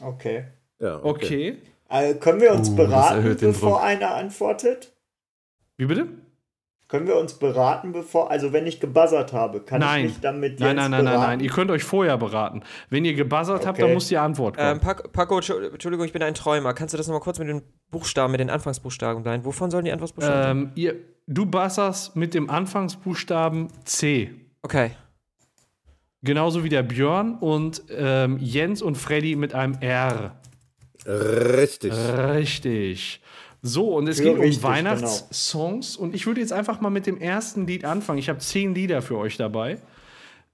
[0.00, 0.46] Okay.
[0.80, 1.58] Ja, Okay.
[1.88, 4.92] Äh, können wir uns Uh, beraten, bevor einer antwortet?
[5.76, 6.06] Wie bitte?
[6.88, 10.06] Können wir uns beraten, bevor, also wenn ich gebuzzert habe, kann Nein.
[10.06, 11.30] ich mich dann mit Nein, Jens nein, nein, nein, beraten?
[11.32, 11.40] nein.
[11.40, 12.62] Ihr könnt euch vorher beraten.
[12.88, 13.82] Wenn ihr gebuzzert habt, Okay.
[13.86, 14.72] dann muss die Antwort kommen.
[14.76, 16.72] Ähm, Paco, Paco, Entschu- Entschuldigung, ich bin ein Träumer.
[16.72, 19.44] Kannst du das nochmal kurz mit den Buchstaben, mit den Anfangsbuchstaben sein?
[19.44, 20.62] Wovon sollen die Anfangsbuchstaben?
[20.62, 20.94] Ähm, ihr,
[21.26, 24.30] du buzzerst mit dem Anfangsbuchstaben C.
[24.62, 24.92] Okay.
[26.22, 30.40] Genauso wie der Björn und ähm, Jens und Freddy mit einem R.
[31.06, 31.92] Richtig.
[31.92, 33.20] Richtig.
[33.62, 35.96] So, und es Ja, geht um richtig, Weihnachtssongs.
[35.96, 38.18] Und ich würde jetzt einfach mal mit dem ersten Lied anfangen.
[38.18, 39.78] Ich habe zehn Lieder für euch dabei.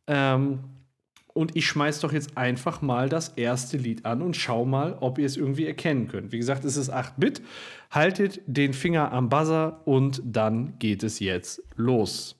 [0.06, 0.60] Ähm,
[1.34, 5.18] und ich schmeiß doch jetzt einfach mal das erste Lied an und schau mal, ob
[5.18, 6.32] ihr es irgendwie erkennen könnt.
[6.32, 7.42] Wie gesagt, es ist 8-Bit.
[7.90, 12.36] Haltet den Finger am Buzzer und dann geht es jetzt los.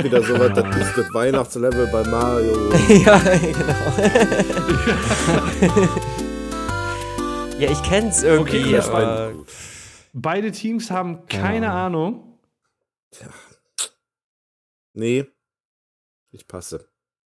[0.00, 2.72] Kommt wieder so was, das ist das Weihnachtslevel bei Mario.
[2.88, 3.80] ja, genau.
[7.58, 9.32] ja, ich kenn's irgendwie, Okay, aber.
[10.12, 11.86] Beide Teams haben keine Ja.
[11.86, 12.38] Ahnung.
[14.94, 15.26] Nee.
[16.32, 16.88] Ich passe.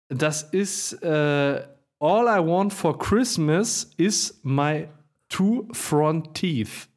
[0.09, 1.67] Das ist äh,
[2.01, 4.89] All I Want for Christmas is my
[5.29, 6.89] two front teeth.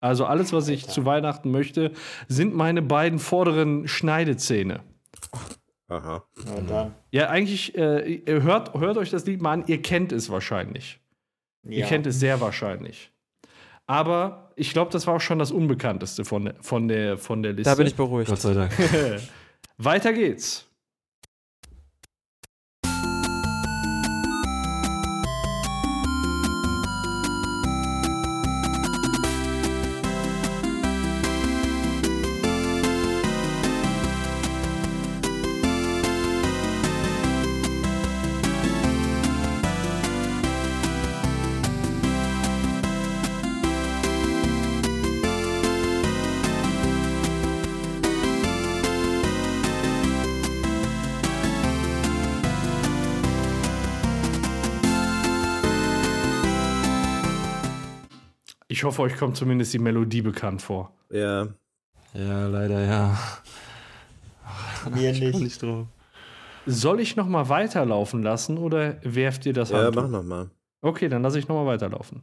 [0.00, 1.92] Also alles, was ich zu Weihnachten möchte,
[2.28, 4.80] sind meine beiden vorderen Schneidezähne.
[5.88, 6.22] Aha.
[6.44, 6.94] Na dann.
[7.10, 11.00] Ja, eigentlich, äh, ihr hört, hört euch das Lied mal an, ihr kennt es wahrscheinlich.
[11.64, 11.86] Ihr Ja.
[11.86, 13.10] kennt es sehr wahrscheinlich.
[13.86, 17.54] Aber ich glaube, das war auch schon das Unbekannteste von, der- von, der, von der
[17.54, 17.70] Liste.
[17.70, 18.28] Da bin ich beruhigt.
[18.28, 18.72] Gott sei Dank.
[19.78, 20.67] Weiter geht's.
[58.78, 60.92] Ich hoffe, euch kommt zumindest die Melodie bekannt vor.
[61.10, 61.48] Ja.
[62.14, 63.18] Ja, leider ja.
[64.94, 65.40] Mir Ich nicht.
[65.40, 65.88] nicht drauf.
[66.64, 70.02] Soll ich noch mal weiterlaufen lassen oder werft ihr das Ja, Handtuch?
[70.02, 70.50] mach nochmal.
[70.80, 72.22] Okay, dann lasse ich noch mal weiterlaufen.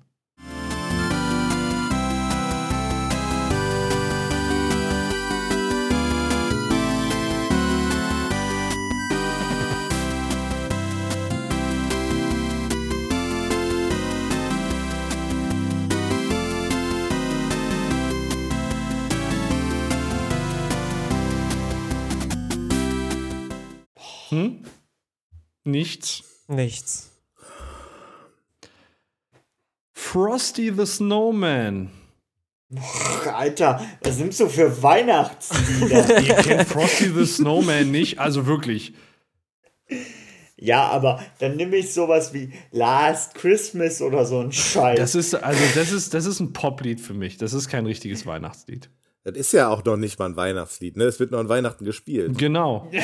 [25.76, 26.24] Nichts.
[26.48, 27.12] Nichts.
[29.92, 31.92] Frosty the Snowman.
[33.34, 36.22] Alter, was nimmst du für Weihnachtslieder?
[36.22, 38.20] Ihr kennt Frosty the Snowman nicht?
[38.20, 38.94] Also wirklich.
[40.56, 44.98] ja, aber dann nehme ich sowas wie Last Christmas oder so ein Scheiß.
[44.98, 47.36] Das ist, also das ist, das ist ein Poplied für mich.
[47.36, 48.90] Das ist kein richtiges Weihnachtslied.
[49.26, 51.04] Das ist ja auch noch nicht mal ein Weihnachtslied, ne?
[51.04, 52.38] Es wird nur an Weihnachten gespielt.
[52.38, 52.90] Genau.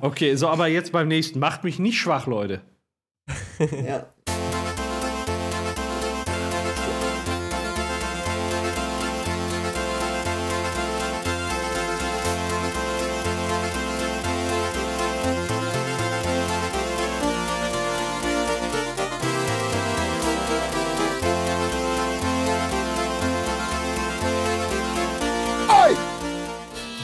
[0.00, 1.38] Okay, so, aber jetzt beim nächsten.
[1.38, 2.62] Macht mich nicht schwach, Leute.
[3.86, 4.12] ja.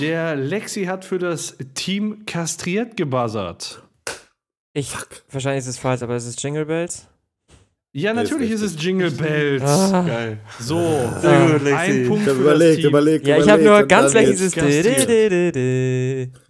[0.09, 3.82] Der Lexi hat für das Team kastriert gebuzzert.
[4.72, 4.90] Ich,
[5.30, 7.09] wahrscheinlich ist es falsch, aber es ist Jingle Bells.
[7.93, 8.78] Ja, ist natürlich ist, richtig.
[8.78, 9.62] es Jingle Bells.
[9.62, 10.02] Ah.
[10.06, 10.39] Geil.
[10.60, 10.78] So,
[11.20, 11.74] Sehr gut, Lexi.
[11.76, 12.89] ein Punkt Ich hab für überlegt, das Team.
[12.89, 14.55] überlegt, Ja, ich habe nur ganz leicht dieses.
[14.55, 14.66] Ja,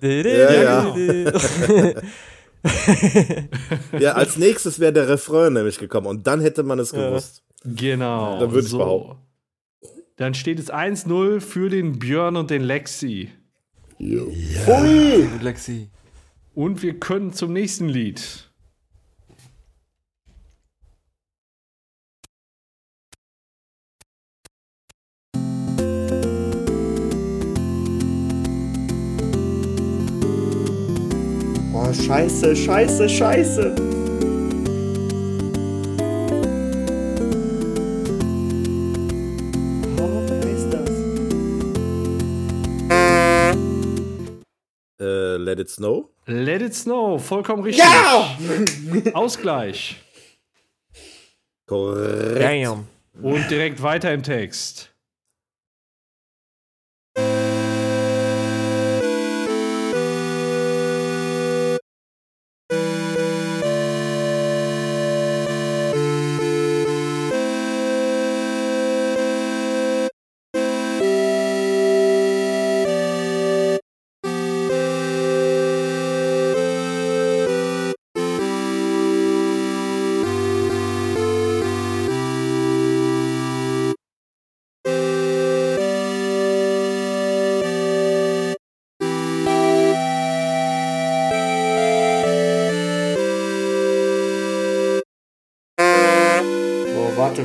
[0.03, 0.95] Ja,
[3.99, 7.43] Ja, als nächstes wäre der Refrain nämlich gekommen und dann hätte man es gewusst.
[7.65, 8.39] Genau.
[8.39, 9.17] Dann würde ich behaupten.
[10.17, 13.31] Dann steht es 1-0 für den Björn und den Lexi.
[13.99, 15.29] Pfui!
[15.33, 15.89] Gut, Lexi.
[16.55, 18.49] Und wir können zum nächsten Lied.
[31.73, 33.98] Boah, scheiße, scheiße, scheiße.
[45.39, 46.11] Let It Snow?
[46.27, 47.85] Let It Snow, vollkommen richtig.
[47.85, 48.37] Ja!
[49.15, 49.97] Ausgleich.
[51.67, 52.43] Korrekt.
[52.43, 52.87] Damn.
[53.23, 54.88] Und direkt weiter im Text.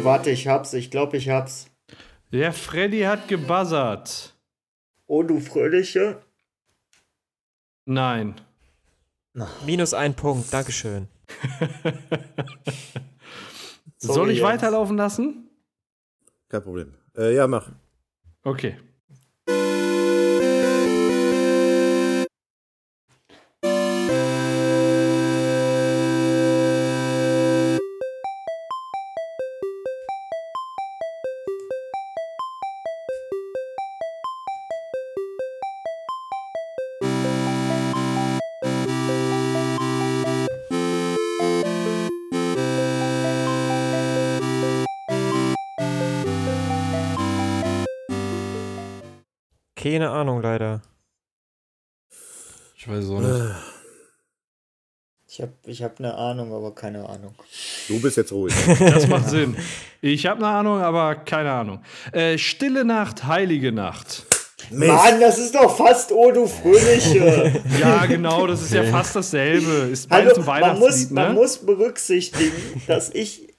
[0.04, 0.74] Warte, warte, ich hab's.
[0.74, 1.68] Ich glaube, ich hab's.
[2.32, 4.34] Der Freddy hat gebuzzert.
[5.08, 6.22] Oh, du Fröhliche.
[7.86, 8.36] Nein.
[9.66, 11.08] Minus ein Punkt, Dankeschön.
[11.82, 11.98] Sorry,
[13.98, 14.48] Soll ich Jens.
[14.50, 15.50] weiterlaufen lassen?
[16.50, 16.94] Kein Problem.
[17.18, 17.72] Äh, ja, mach.
[18.44, 18.78] Okay.
[49.84, 50.82] Keine Ahnung, leider.
[52.78, 53.30] Ich weiß es auch nicht.
[53.30, 53.54] Äh,
[55.28, 57.36] Ich hab, ich hab eine Ahnung, aber keine Ahnung.
[57.90, 58.54] du bist jetzt ruhig.
[58.80, 59.58] Das macht Sinn.
[60.00, 61.82] Ich habe eine Ahnung, aber keine Ahnung.
[62.14, 64.26] Äh, Stille Nacht, heilige Nacht.
[64.72, 67.62] Mann, das ist doch fast Oh, du Fröhliche.
[67.80, 69.90] Ja, genau, das ist ja fast dasselbe.
[69.92, 71.34] Ist Hallo, ein man muss, Weihnachtslied, man ne?
[71.34, 73.53] muss berücksichtigen, dass ich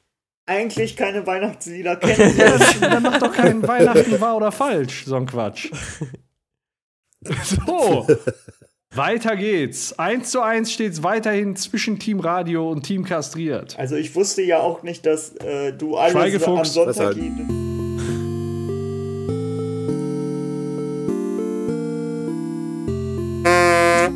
[0.47, 2.59] eigentlich keine Weihnachtslieder kenne.
[2.81, 5.71] Dann macht doch kein Weihnachten wahr oder falsch, so ein Quatsch.
[7.43, 8.07] So,
[8.91, 9.99] weiter geht's.
[9.99, 13.79] 1 zu 1 steht's weiterhin zwischen Team Radio und Team Kastriert.
[13.79, 16.65] Also ich wusste ja auch nicht, dass äh, du alles am.
[16.67, 17.17] Sonntag halt?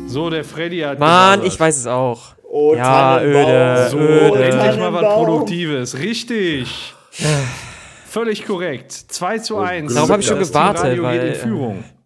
[0.05, 2.35] So, der Freddy hat Mann, ich weiß es auch.
[2.51, 4.43] Oh, Ja, öde, So, öde.
[4.43, 5.01] endlich mal was.
[5.13, 5.97] Produktives.
[5.99, 6.93] Richtig.
[8.07, 8.91] Völlig korrekt.
[8.91, 9.93] 2 zu 1.
[9.93, 11.83] Darauf hab ich schon gewartet, Radio weil, geht in äh, Führung.
[11.83, 11.98] So,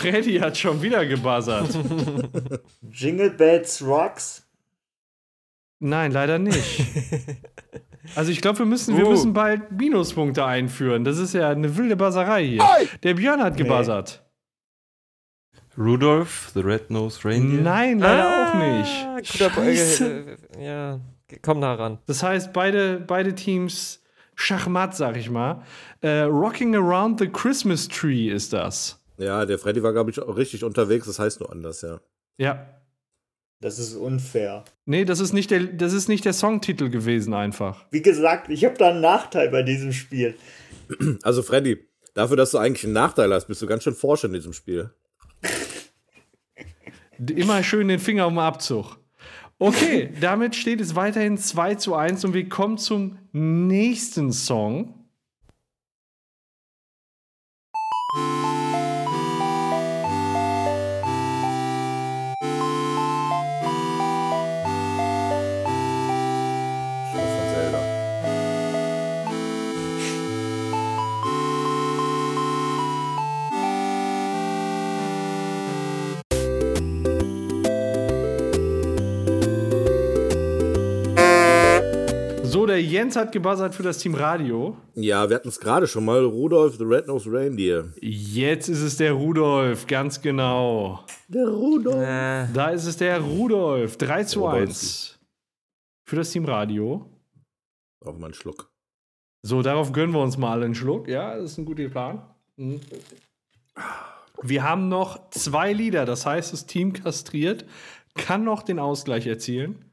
[0.00, 1.68] Freddy hat schon wieder gebuzzert.
[2.90, 4.46] Jingle Bells Rocks.
[5.80, 6.58] Nein, leider nicht.
[8.16, 9.10] Also ich glaube, wir müssen, wir Uh.
[9.10, 11.04] müssen bald Minuspunkte einführen.
[11.04, 12.64] Das ist ja eine wilde Buzzerei hier.
[13.02, 14.24] Der Björn hat gebuzzert.
[15.76, 17.60] Rudolph, the Red-Nosed Reindeer.
[17.60, 18.78] Nein, leider auch Ah,
[19.20, 19.30] nicht.
[19.32, 20.36] Guter Bo- Scheiße.
[20.58, 21.00] ja,
[21.42, 21.98] komm nah ran.
[22.06, 24.02] Das heißt, beide, beide Teams
[24.34, 25.62] Schachmatt, sag ich mal.
[26.00, 28.97] Äh, Rocking Around the Christmas Tree ist das.
[29.18, 31.06] Ja, der Freddy war, glaube ich, auch richtig unterwegs.
[31.06, 32.00] Das heißt nur anders, ja.
[32.38, 32.74] Ja.
[33.60, 34.64] Das ist unfair.
[34.86, 37.84] Nee, das ist nicht der, das ist nicht der Songtitel gewesen einfach.
[37.90, 40.36] Wie gesagt, ich habe da einen Nachteil bei diesem Spiel.
[41.22, 44.32] Also, Freddy, dafür, dass du eigentlich einen Nachteil hast, bist du ganz schön forsch in
[44.32, 44.90] diesem Spiel.
[47.18, 48.96] Immer schön den Finger um den Abzug.
[49.58, 54.97] Okay, damit steht es weiterhin 2 zu 1 und wir kommen zum nächsten Song.
[82.68, 84.76] Der Jens hat gebuzzert für das Team Radio.
[84.94, 86.24] Ja, wir hatten es gerade schon mal.
[86.24, 87.92] Rudolf the Red-Nosed Reindeer.
[88.00, 91.04] Jetzt ist es der Rudolf, ganz genau.
[91.28, 91.96] Der Rudolf.
[91.96, 93.96] Äh, Da ist es der Rudolf.
[93.96, 94.68] 3 zu Rudolf.
[94.68, 95.18] 1
[96.04, 97.10] für das Team Radio.
[98.04, 98.70] Auf mal einen Schluck.
[99.42, 101.08] So, darauf gönnen wir uns mal einen Schluck.
[101.08, 102.22] Ja, das ist ein guter Plan.
[102.56, 102.80] Mhm.
[104.42, 107.64] Wir haben noch zwei Lieder, das heißt, das Team kastriert
[108.18, 109.84] kann noch den Ausgleich erzielen.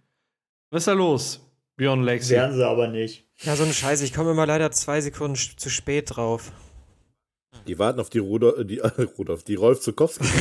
[0.72, 1.44] Was ist da los,
[1.78, 2.32] Björn Lexi?
[2.32, 3.28] Werden sie aber nicht.
[3.40, 4.04] ja, so eine Scheiße.
[4.06, 6.52] Ich komme immer leider zwei Sekunden zu spät drauf.
[7.68, 10.26] Die warten auf die Rudolf, äh, die, äh, Rudolf, die Rolf Zukowski.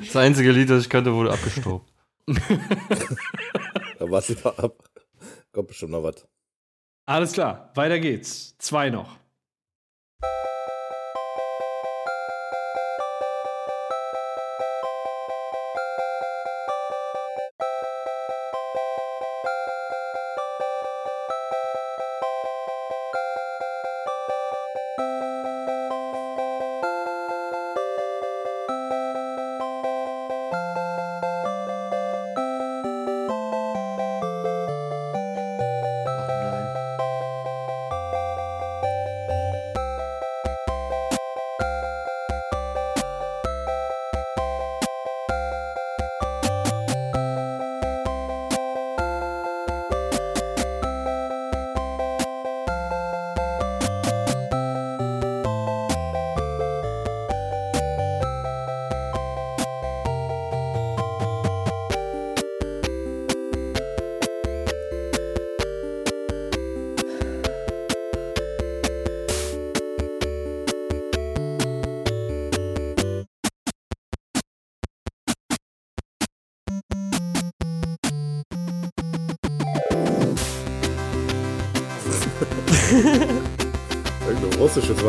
[0.00, 1.90] Das einzige Lied, das ich kannte, wurde abgestaubt.
[2.26, 4.76] da war sie mal ab.
[5.52, 6.26] Kommt bestimmt noch was.
[7.06, 8.56] Alles klar, weiter geht's.
[8.58, 9.16] Zwei noch.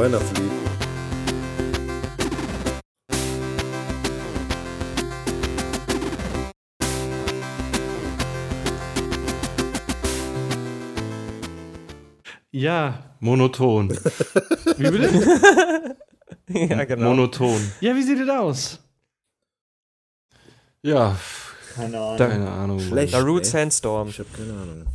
[0.03, 0.51] Weihnachtslied.
[12.51, 13.89] Ja, Monoton.
[14.77, 15.95] wie bitte?
[16.49, 17.09] ja, genau.
[17.11, 17.71] Monoton.
[17.79, 18.79] ja, wie sieht das aus?
[20.81, 21.15] Ja,
[21.75, 22.17] Keine Ahnung.
[22.17, 22.79] keine Ahnung.
[22.81, 23.13] Schlecht.
[23.13, 23.49] Darude ey.
[23.49, 24.09] Sandstorm.
[24.09, 24.85] Ich habe keine Ahnung.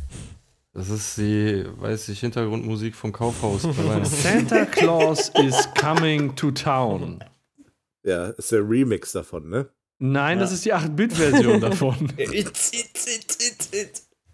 [0.79, 3.63] Das ist die, weiß ich, Hintergrundmusik vom Kaufhaus.
[4.23, 7.21] Santa Claus is coming to town.
[8.05, 9.67] Ja, ist der Remix davon, ne?
[9.97, 10.43] Nein, Ja.
[10.43, 11.95] das ist die 8-Bit-Version davon.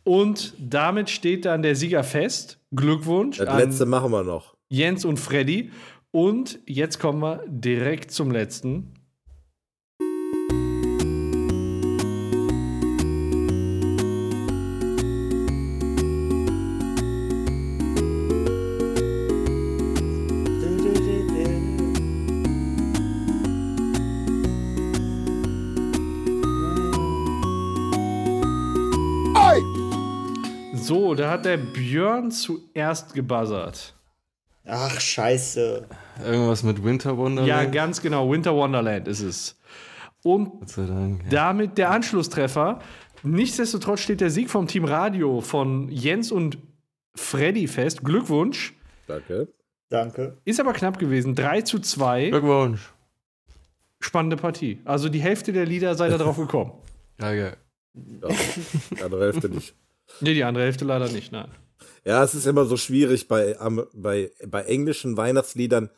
[0.03, 2.59] Und damit steht dann der Sieger fest.
[2.75, 4.55] Glückwunsch Das an letzte machen wir noch.
[4.69, 5.71] Jens und Freddy.
[6.11, 8.93] Und jetzt kommen wir direkt zum letzten.
[31.05, 33.93] So, da hat der Björn zuerst gebuzzert.
[34.65, 35.85] Ach, scheiße.
[36.25, 37.47] Irgendwas mit Winter Wonderland.
[37.47, 38.31] Ja, ganz genau.
[38.31, 39.55] Winter Wonderland ist es.
[40.23, 41.21] Und Gott sei Dank.
[41.25, 41.29] ja.
[41.29, 42.79] damit der Anschlusstreffer.
[43.21, 46.57] Nichtsdestotrotz steht der Sieg vom Team Radio von Jens und
[47.13, 48.03] Freddy fest.
[48.03, 48.73] Glückwunsch.
[49.05, 49.49] Danke.
[49.89, 50.37] Danke.
[50.43, 51.35] Ist aber knapp gewesen.
[51.35, 52.31] 3 zu 2.
[52.31, 52.81] Glückwunsch.
[53.99, 54.79] Spannende Partie.
[54.85, 56.71] Also die Hälfte der Lieder seid ihr drauf gekommen.
[57.21, 57.57] Ja, geil.
[57.93, 58.29] Ja,
[58.89, 59.75] die andere Hälfte nicht.
[60.21, 61.51] Nee, die andere Hälfte leider nicht, nein.
[62.03, 63.57] Ja, es ist immer so schwierig bei,
[63.93, 65.89] bei, bei englischen Weihnachtsliedern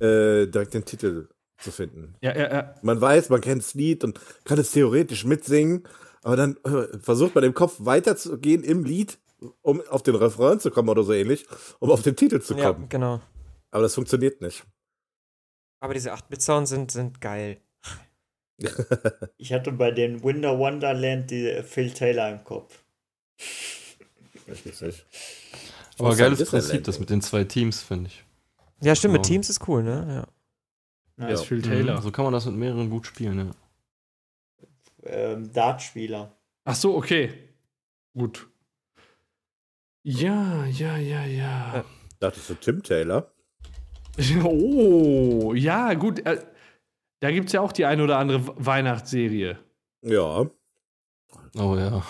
[0.00, 2.14] äh, direkt den Titel zu finden.
[2.22, 2.74] Ja, ja, ja.
[2.82, 5.84] Man weiß, man kennt das Lied und kann es theoretisch mitsingen,
[6.22, 9.18] aber dann äh, versucht man im Kopf weiterzugehen im Lied,
[9.60, 11.46] um auf den Refrain zu kommen oder so ähnlich,
[11.78, 12.88] um auf den Titel zu Ja, kommen.
[12.88, 13.20] genau.
[13.70, 14.64] Aber das funktioniert nicht.
[15.80, 17.60] Aber diese 8-Bit-Sounds sind, sind geil.
[19.38, 22.81] Ich hatte bei den Winter Wonderland die Phil Taylor im Kopf.
[24.46, 25.04] Ich weiß nicht.
[25.98, 28.24] Aber geiles Prinzip, das mit den zwei Teams, finde ich.
[28.80, 29.28] Ja, stimmt, mit Genau.
[29.34, 30.26] Teams ist cool, ne?
[31.18, 31.26] Ja.
[31.28, 31.34] Ja.
[31.34, 31.98] ist Phil Taylor.
[31.98, 32.02] Mhm.
[32.02, 33.50] So kann man das mit mehreren gut spielen, ja.
[35.04, 36.34] Ähm, Dartspieler.
[36.64, 37.32] Ach so, okay.
[38.16, 38.48] Gut.
[40.04, 41.84] Ja, ja, ja, ja.
[42.18, 43.30] Dachtest du Tim Taylor?
[44.44, 46.24] Oh, ja, gut.
[46.26, 46.44] Äh,
[47.20, 49.58] da gibt es ja auch die eine oder andere We- Weihnachtsserie.
[50.02, 50.50] Ja.
[51.58, 52.04] Oh ja.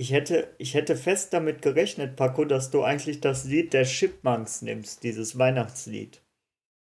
[0.00, 4.62] Ich hätte, ich hätte fest damit gerechnet, Paco, dass du eigentlich das Lied der Chipmunks
[4.62, 6.22] nimmst, dieses Weihnachtslied.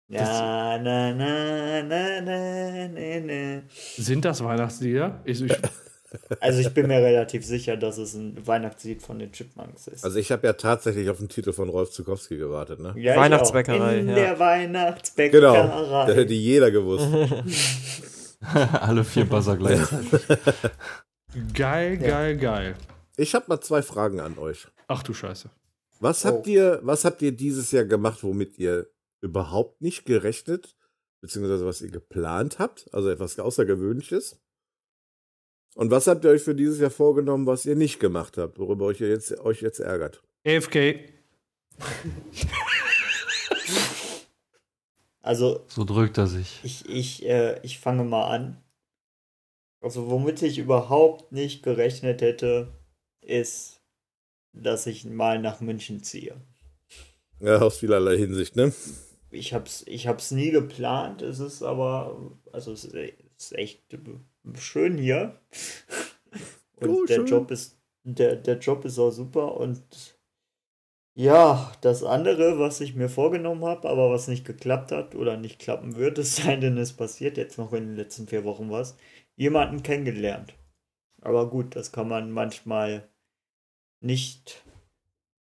[0.09, 3.63] Ja, na, na, na, na, na, na.
[3.97, 5.23] Sind das Weihnachtslieder?
[5.25, 5.53] Ich, ich,
[6.41, 10.05] Also ich bin mir relativ sicher, dass es ein Weihnachtslied von den Chipmunks ist.
[10.05, 12.95] Also ich habe ja tatsächlich auf den Titel von Rolf Zukowski gewartet, ne?
[12.97, 14.01] ja, ich Weihnachtsbäckerei, auch.
[14.01, 14.15] In ja.
[14.17, 15.63] der Weihnachtsbäckerei.
[15.63, 16.07] Genau.
[16.09, 17.07] Das hätte jeder gewusst.
[18.73, 20.21] Alle vier Buzzer gleichzeitig.
[21.55, 22.75] Geil, geil, geil.
[23.17, 24.67] Ich habe mal zwei Fragen an euch.
[24.89, 25.51] Ach du Scheiße.
[26.01, 26.29] Was Oh.
[26.29, 28.89] habt ihr, was habt ihr dieses Jahr gemacht, womit ihr
[29.21, 30.77] überhaupt nicht gerechnet,
[31.21, 34.41] beziehungsweise was ihr geplant habt, also etwas Außergewöhnliches?
[35.77, 38.87] Und was habt ihr euch für dieses Jahr vorgenommen, was ihr nicht gemacht habt, worüber
[38.87, 40.23] euch jetzt, euch jetzt ärgert?
[40.47, 40.99] AFK.
[45.23, 46.61] Also So drückt er sich.
[46.63, 48.63] ich, ich, äh, ich fange mal an.
[49.81, 52.75] Also womit ich überhaupt nicht gerechnet hätte,
[53.25, 53.83] ist,
[54.53, 56.41] dass ich mal nach München ziehe.
[57.41, 58.73] Ja, aus vielerlei Hinsicht, ne?
[59.31, 63.83] Ich hab's, ich hab's nie geplant, es ist aber, also es ist echt
[64.59, 65.41] schön hier.
[66.77, 67.25] Und Oh, der schön.
[67.25, 70.19] Job ist, der, der Job ist auch super und
[71.17, 75.59] ja, das andere, was ich mir vorgenommen habe, aber was nicht geklappt hat oder nicht
[75.61, 78.97] klappen wird, es sei denn, es passiert jetzt noch in den letzten vier Wochen was,
[79.37, 80.55] jemanden kennengelernt.
[81.23, 83.09] Aber gut, das kann man manchmal
[84.05, 84.63] nicht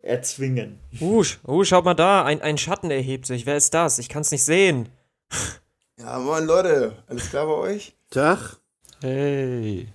[0.02, 0.78] erzwingen.
[1.00, 3.46] Uh, uh, schaut mal da, ein, ein Schatten erhebt sich.
[3.46, 3.98] Wer ist das?
[3.98, 4.88] Ich kann es nicht sehen.
[5.98, 7.94] Ja, moin Leute, alles klar bei euch?
[8.10, 8.56] Tag,
[9.02, 9.88] Hey.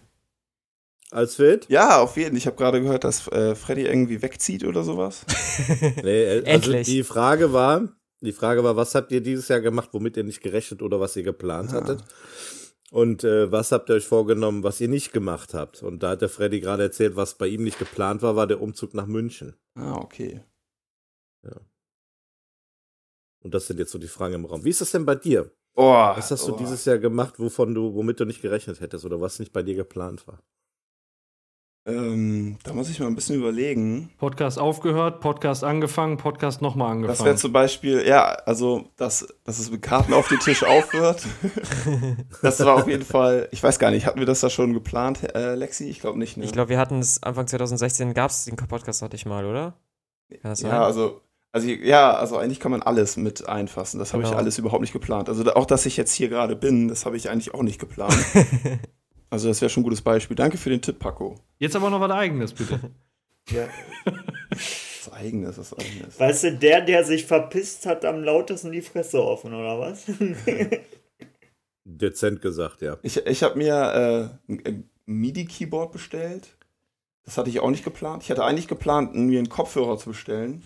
[1.12, 1.66] als fit?
[1.70, 2.36] Ja, auf jeden.
[2.38, 5.26] Ich habe gerade gehört, dass äh, Freddy irgendwie wegzieht oder sowas.
[6.04, 6.86] Nee, äh, also Endlich.
[6.88, 7.90] die Frage war,
[8.22, 11.16] die Frage war, was habt ihr dieses Jahr gemacht, womit ihr nicht gerechnet oder was
[11.16, 11.76] ihr geplant Ah.
[11.78, 12.04] hattet?
[12.92, 15.84] Und äh, was habt ihr euch vorgenommen, was ihr nicht gemacht habt?
[15.84, 18.62] Und da hat der Freddy gerade erzählt, was bei ihm nicht geplant war, war der
[18.62, 19.56] Umzug nach München.
[19.76, 20.42] Ah, okay.
[23.46, 24.64] Und das sind jetzt so die Fragen im Raum.
[24.66, 25.52] Wie ist das denn bei dir?
[25.76, 26.58] Oh, Was hast du oh.
[26.58, 29.76] dieses Jahr gemacht, wovon du, womit du nicht gerechnet hättest oder was nicht bei dir
[29.76, 30.42] geplant war?
[31.88, 34.10] Ähm, da muss ich mal ein bisschen überlegen.
[34.18, 37.38] Podcast aufgehört, Podcast angefangen, Podcast nochmal Das wäre angefangen.
[37.38, 41.24] zum Beispiel, ja, also, dass, dass es mit Karten auf den Tisch aufhört.
[42.42, 45.36] das war auf jeden Fall, ich weiß gar nicht, hatten wir das da schon geplant,
[45.36, 45.88] äh, Lexi?
[45.88, 46.46] Ich glaube nicht, ne?
[46.46, 49.76] Ich glaube, wir hatten es Anfang 2016, gab es den Podcast noch nicht mal, oder?
[50.42, 50.72] Das sein?
[50.72, 54.00] Ja, also, also ja, also eigentlich kann man alles mit einfassen.
[54.00, 54.40] Das habe ich Genau.
[54.40, 55.30] alles überhaupt nicht geplant.
[55.30, 58.18] Also auch, dass ich jetzt hier gerade bin, das habe ich eigentlich auch nicht geplant.
[59.30, 60.36] also das wäre schon ein gutes Beispiel.
[60.36, 61.36] Danke für den Tipp, Paco.
[61.58, 62.80] Jetzt aber noch was Eigenes, bitte.
[63.50, 63.68] Ja.
[64.50, 66.20] Das Eigenes, das Eigenes.
[66.20, 70.06] Weißt du, der, der sich verpisst, hat am lautesten die Fresse offen, oder was?
[71.84, 72.98] Dezent gesagt, ja.
[73.04, 76.58] Ich, ich habe mir äh, ein, ein MIDI-Keyboard bestellt.
[77.24, 78.24] Das hatte ich auch nicht geplant.
[78.24, 80.64] Ich hatte eigentlich geplant, mir einen Kopfhörer zu bestellen.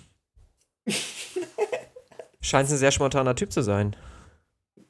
[2.40, 3.94] Scheint ein sehr spontaner Typ zu sein.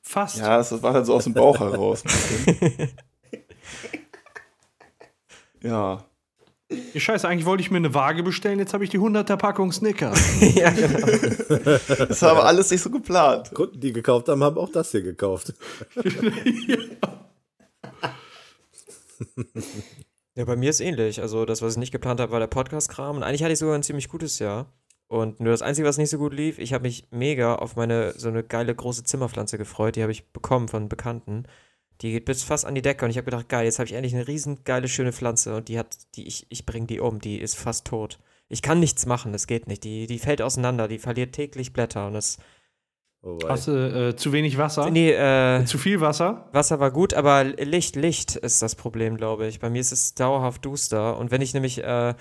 [0.03, 0.37] Fast.
[0.37, 2.03] Ja, das, das war dann so aus dem Bauch heraus.
[5.63, 6.03] Ja.
[6.93, 9.71] Die Scheiße, eigentlich wollte ich mir eine Waage bestellen, jetzt habe ich die 100er Packung
[9.71, 10.19] Snickers.
[10.55, 11.07] ja, genau.
[12.05, 13.51] Das aber alles nicht so geplant.
[13.55, 15.53] Kunden, die gekauft haben, haben auch das hier gekauft.
[20.39, 21.21] Ja, bei mir ist ähnlich.
[21.21, 23.17] Also, das, was ich nicht geplant habe, war der Podcast-Kram.
[23.17, 24.71] Und eigentlich hatte ich sogar ein ziemlich gutes Jahr.
[25.07, 28.13] Und nur das Einzige, was nicht so gut lief, ich habe mich mega auf meine
[28.17, 29.97] so eine geile große Zimmerpflanze gefreut.
[29.97, 31.43] Die habe ich bekommen von Bekannten.
[32.01, 33.93] Die geht bis fast an die Decke und ich habe gedacht, geil, jetzt habe ich
[33.93, 37.19] endlich eine riesen geile schöne Pflanze und die hat, die ich, ich bringe die um,
[37.19, 38.19] die ist fast tot.
[38.47, 39.83] Ich kann nichts machen, das geht nicht.
[39.83, 42.37] Die, die fällt auseinander, die verliert täglich Blätter und das.
[43.21, 43.37] Oh.
[43.47, 44.89] Hast du äh, zu wenig Wasser?
[44.89, 46.47] Nee, äh, Zu viel Wasser?
[46.53, 49.59] Wasser war gut, aber Licht, Licht ist das Problem, glaube ich.
[49.59, 51.17] Bei mir ist es dauerhaft duster.
[51.17, 52.13] Und wenn ich nämlich, äh,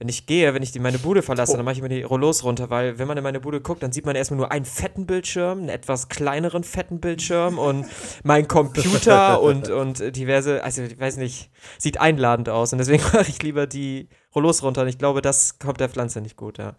[0.00, 2.42] wenn ich gehe, wenn ich die meine Bude verlasse, dann mache ich immer die Rollos
[2.42, 5.04] runter, weil wenn man in meine Bude guckt, dann sieht man erstmal nur einen fetten
[5.04, 7.84] Bildschirm, einen etwas kleineren fetten Bildschirm und
[8.24, 12.72] mein Computer und, und diverse, also ich weiß nicht, sieht einladend aus.
[12.72, 14.82] Und deswegen mache ich lieber die Rollos runter.
[14.82, 16.76] Und ich glaube, das kommt der Pflanze nicht gut, ja.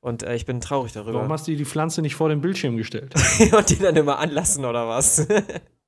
[0.00, 1.18] Und äh, ich bin traurig darüber.
[1.18, 3.14] Warum hast du die Pflanze nicht vor den Bildschirm gestellt?
[3.56, 5.28] und die dann immer anlassen oder was?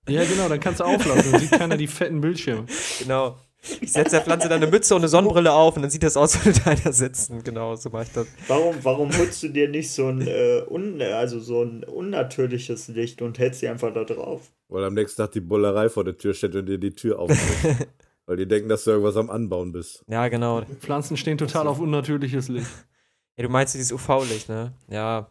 [0.09, 2.67] ja, genau, dann kannst du auflassen, dann sieht keiner die fetten Bildschirme.
[3.01, 3.37] Genau.
[3.81, 6.17] Ich setze der Pflanze dann eine Mütze und eine Sonnenbrille auf und dann sieht das
[6.17, 7.43] aus, als würde da einer sitzen.
[7.43, 8.27] Genau, so mache ich das.
[8.49, 13.23] Warum, warum holst du dir nicht so ein, äh, un, also so ein unnatürliches Licht
[13.23, 14.53] und hältst sie einfach da drauf?
[14.69, 17.41] Weil am nächsten Tag die Bullerei vor der Tür steht und dir die Tür aufmacht.
[18.27, 20.05] Weil die denken, dass du irgendwas am Anbauen bist.
[20.09, 20.63] Ja, genau.
[20.81, 22.67] Pflanzen stehen total auf unnatürliches Licht.
[23.37, 24.73] Ja, du meinst dieses UV-Licht, ne?
[24.89, 25.31] Ja.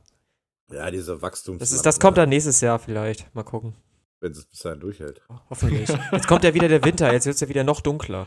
[0.71, 1.59] Ja, diese Wachstums.
[1.59, 3.33] Das, ist, das kommt dann nächstes Jahr vielleicht.
[3.35, 3.75] Mal gucken.
[4.25, 5.21] Wenn es bis dahin durchhält.
[5.51, 5.87] Hoffentlich.
[6.11, 8.25] Jetzt kommt ja wieder der Winter, jetzt wird es ja wieder noch dunkler.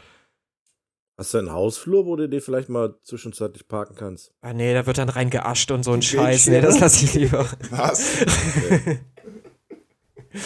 [1.17, 4.33] Hast du einen Hausflur, wo du dir vielleicht mal zwischenzeitlich parken kannst?
[4.41, 6.47] Ah, nee, da wird dann rein geascht und so ein Scheiß.
[6.47, 7.49] Nee, das lasse ich lieber.
[7.70, 8.25] Was?
[10.31, 10.39] Nee,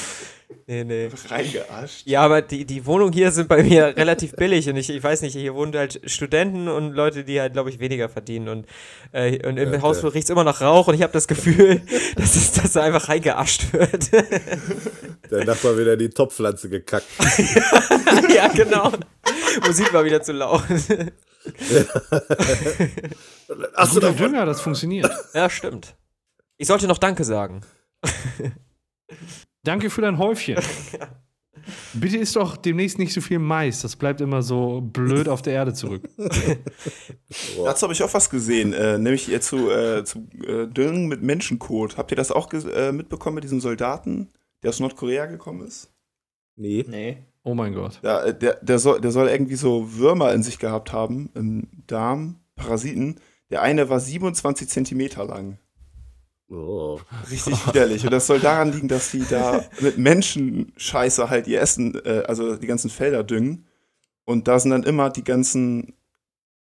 [0.72, 1.10] Nee, nee.
[1.28, 2.06] Reingeascht.
[2.06, 5.20] Ja, aber die, die Wohnungen hier sind bei mir relativ billig und ich, ich weiß
[5.20, 8.66] nicht, hier wohnen halt Studenten und Leute, die halt, glaube ich, weniger verdienen und,
[9.12, 10.14] äh, und im Ja, Haus okay.
[10.14, 11.82] riecht es immer nach Rauch und ich habe das Gefühl,
[12.16, 14.12] dass, es, dass da einfach reingeascht wird.
[15.30, 17.04] Der Nachbar wieder die Topfpflanze gekackt.
[18.34, 18.92] ja, genau.
[19.66, 20.62] Musik war wieder zu laut.
[23.74, 25.10] Hast du Guter da Dünger, das funktioniert.
[25.34, 25.96] ja, stimmt.
[26.56, 27.60] Ich sollte noch Danke sagen.
[29.64, 30.56] Danke für dein Häufchen.
[31.94, 33.82] Bitte isst doch demnächst nicht so viel Mais.
[33.82, 36.02] Das bleibt immer so blöd auf der Erde zurück.
[37.64, 41.22] Dazu habe ich auch was gesehen, äh, nämlich äh, zu, äh, zu äh, Düngen mit
[41.22, 41.96] Menschenkot.
[41.96, 44.28] Habt ihr das auch äh, mitbekommen mit diesem Soldaten,
[44.62, 45.92] der aus Nordkorea gekommen ist?
[46.56, 46.84] Nee.
[46.88, 47.18] Nee.
[47.44, 48.00] Oh mein Gott.
[48.02, 51.68] Ja, äh, der, der, soll, der soll irgendwie so Würmer in sich gehabt haben, im
[51.86, 53.20] Darm, Parasiten.
[53.50, 55.58] Der eine war 27 Zentimeter lang.
[56.52, 57.00] Oh.
[57.30, 58.04] Richtig widerlich.
[58.04, 62.56] Und das soll daran liegen, dass die da mit Menschenscheiße halt ihr Essen, äh, also
[62.56, 63.66] die ganzen Felder düngen.
[64.24, 65.94] Und da sind dann immer die ganzen,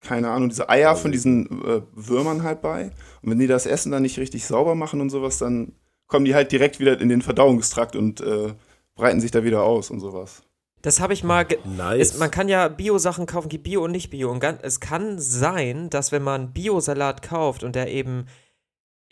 [0.02, 2.90] keine Ahnung, diese Eier von diesen äh, Würmern halt bei.
[3.22, 5.72] Und wenn die das Essen dann nicht richtig sauber machen und sowas, dann
[6.06, 8.52] kommen die halt direkt wieder in den Verdauungstrakt und äh,
[8.94, 10.42] breiten sich da wieder aus und sowas.
[10.82, 11.46] Das habe ich mal.
[11.64, 12.12] Nice.
[12.12, 14.30] es, man kann ja Bio-Sachen kaufen, gibt Bio und nicht Bio.
[14.30, 18.26] Und es kann sein, dass wenn man Biosalat kauft und der eben,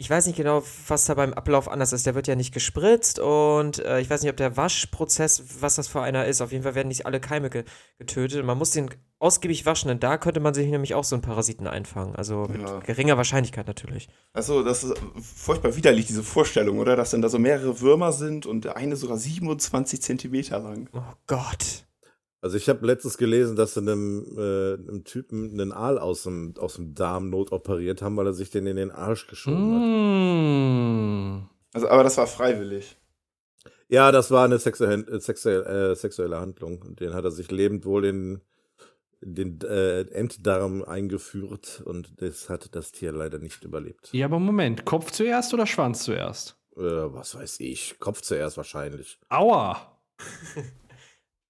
[0.01, 3.19] ich weiß nicht genau, was da beim Ablauf anders ist, der wird ja nicht gespritzt
[3.19, 6.41] und äh, ich weiß nicht, ob der Waschprozess, was das für einer ist.
[6.41, 7.65] Auf jeden Fall werden nicht alle Keime ge
[7.99, 8.45] getötet.
[8.45, 11.67] Man muss den ausgiebig waschen, denn da könnte man sich nämlich auch so einen Parasiten
[11.67, 12.15] einfangen.
[12.15, 12.79] Also mit Ja.
[12.79, 14.09] geringer Wahrscheinlichkeit natürlich.
[14.33, 16.95] Also, das ist furchtbar widerlich, diese Vorstellung, oder?
[16.95, 20.89] Dass dann da so mehrere Würmer sind und der eine sogar 27 Zentimeter lang.
[20.93, 21.88] Oh Gott.
[22.41, 26.55] Also ich habe letztens gelesen, dass sie einem, äh, einem Typen einen Aal aus dem,
[26.59, 29.83] aus dem Darm notoperiert haben, weil er sich den in den Arsch geschoben hat.
[29.83, 31.49] Mm.
[31.73, 32.97] Also, aber das war freiwillig.
[33.89, 36.81] Ja, das war eine sexuelle, sexuelle, äh, sexuelle Handlung.
[36.83, 38.41] Und den hat er sich lebend wohl in,
[39.21, 44.11] in den äh, Enddarm eingeführt und das hat das Tier leider nicht überlebt.
[44.13, 44.85] Ja, aber Moment.
[44.85, 46.57] Kopf zuerst oder Schwanz zuerst?
[46.77, 49.19] Äh, was weiß ich, Kopf zuerst wahrscheinlich.
[49.29, 49.99] Aua.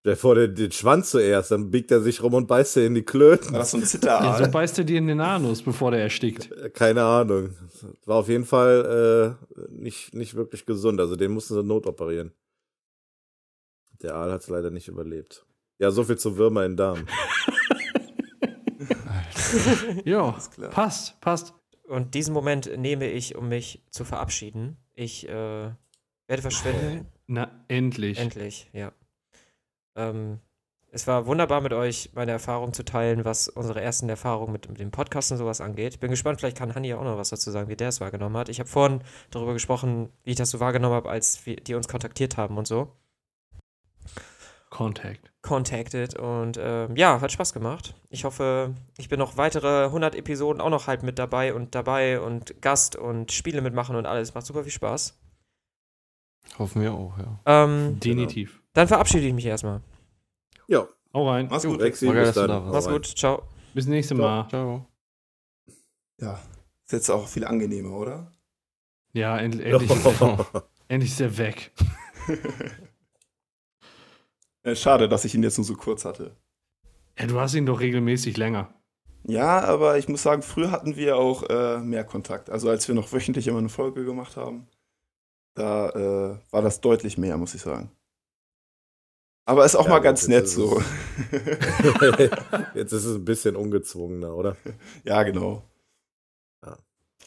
[0.09, 2.95] Der vor den, den Schwanz zuerst, dann biegt er sich rum und beißt er in
[2.95, 3.63] die Klöten.
[3.63, 4.43] So ein Ja, Zitteraal?
[4.43, 6.51] so beißt er dir in den Anus, bevor der erstickt.
[6.51, 7.51] Äh, Keine Ahnung.
[8.07, 10.99] War auf jeden Fall äh, nicht, nicht wirklich gesund.
[10.99, 12.33] Also den mussten sie notoperieren.
[14.01, 15.45] Der Aal hat es leider nicht überlebt.
[15.79, 17.05] Ja, so viel zu Würmer im Darm.
[20.05, 20.71] Ja, klar.
[20.71, 21.55] passt, passt.
[21.87, 24.77] Und diesen Moment nehme ich, um mich zu verabschieden.
[24.95, 27.07] Ich äh, werde verschwinden.
[27.27, 28.19] Na, endlich.
[28.19, 28.93] Endlich, ja.
[29.99, 30.41] Ähm,
[30.91, 34.81] es war wunderbar mit euch meine Erfahrungen zu teilen, was unsere ersten Erfahrungen mit, mit
[34.81, 35.95] dem Podcast und sowas angeht.
[35.95, 38.01] Ich bin gespannt, vielleicht kann Hanni ja auch noch was dazu sagen, wie der es
[38.01, 38.49] wahrgenommen hat.
[38.49, 41.89] Ich habe vorhin darüber gesprochen, wie ich das so wahrgenommen habe, als wir, die uns
[41.89, 42.93] kontaktiert haben und so.
[44.71, 45.31] Contact.
[45.43, 47.95] Contacted und ähm, ja, hat Spaß gemacht.
[48.11, 52.21] Ich hoffe, ich bin noch weitere 100 Episoden auch noch halt mit dabei und dabei
[52.21, 54.35] und Gast und Spiele mitmachen und alles.
[54.35, 55.19] Macht super viel Spaß.
[56.59, 57.41] Hoffen wir auch, ja.
[57.47, 58.58] Ähm, Definitiv.
[58.75, 59.83] Dann verabschiede ich mich erstmal.
[60.69, 61.49] Ja, Hau rein.
[61.51, 61.81] Mach's gut.
[61.81, 62.49] Rexi, bis dann.
[62.49, 62.61] da.
[62.61, 63.07] Mach's gut.
[63.07, 63.43] Ciao.
[63.75, 64.49] Bis nächstes Mal.
[64.49, 64.87] Ciao.
[66.21, 66.39] Ja.
[66.85, 68.33] Ist jetzt auch viel angenehmer, oder?
[69.13, 69.91] Ja, end endlich,
[70.89, 71.73] endlich ist er weg.
[74.75, 76.37] Schade, dass ich ihn jetzt nur so kurz hatte.
[77.19, 78.75] Ja, du hast ihn doch regelmäßig länger.
[79.25, 82.51] Ja, aber ich muss sagen, früher hatten wir auch äh, mehr Kontakt.
[82.51, 84.69] Also als wir noch wöchentlich immer eine Folge gemacht haben,
[85.55, 87.91] da äh, war das deutlich mehr, muss ich sagen.
[89.49, 90.83] Aber ist auch Ja, mal ganz nett so.
[92.75, 94.59] Jetzt ist es ein bisschen ungezwungener, oder?
[95.05, 95.63] ja, genau.
[96.63, 96.77] Ja.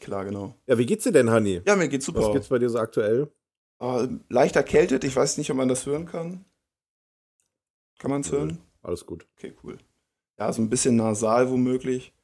[0.00, 0.54] Klar, genau.
[0.68, 1.62] Ja, wie geht's dir denn, Hanni?
[1.66, 2.20] Ja, mir geht's super.
[2.20, 3.28] Was gibt's bei dir so aktuell?
[3.80, 6.44] Ah, leicht erkältet, ich weiß nicht, ob man das hören kann.
[7.98, 8.58] Kann man es hören?
[8.82, 9.26] Alles gut.
[9.36, 9.78] Okay, cool.
[10.38, 12.14] Ja, so ein bisschen nasal womöglich.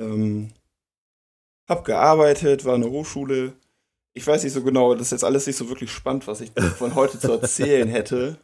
[0.00, 0.48] Ähm,
[1.68, 3.52] hab gearbeitet, war in der Hochschule.
[4.14, 6.50] Ich weiß nicht so genau, das ist jetzt alles nicht so wirklich spannend, was ich
[6.76, 8.36] von heute zu erzählen hätte.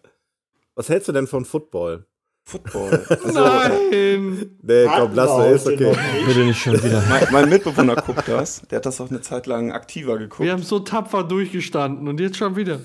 [0.74, 2.06] Was hältst du denn von Football?
[2.44, 3.04] Football.
[3.08, 4.58] Also, Nein!
[4.62, 5.96] Nee, komm, lass mal, ist okay.
[6.26, 7.02] Bitte nicht schon wieder.
[7.08, 8.62] mein, mein Mitbewohner guckt das.
[8.70, 10.40] Der hat das auch eine Zeit lang aktiver geguckt.
[10.40, 12.80] Wir haben so tapfer durchgestanden und jetzt schon wieder.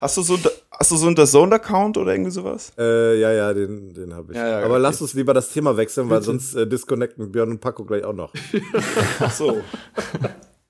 [0.00, 0.38] Hast du so,
[0.70, 2.72] hast du so einen DAZN-Account oder irgendwie sowas?
[2.78, 4.38] Äh, ja, ja, den, den habe ich.
[4.38, 4.82] Ja, ja, Aber okay.
[4.82, 6.26] lass uns lieber das Thema wechseln, weil Bitte.
[6.26, 8.32] sonst äh, disconnecten Björn und Paco gleich auch noch.
[9.20, 9.60] Ach so.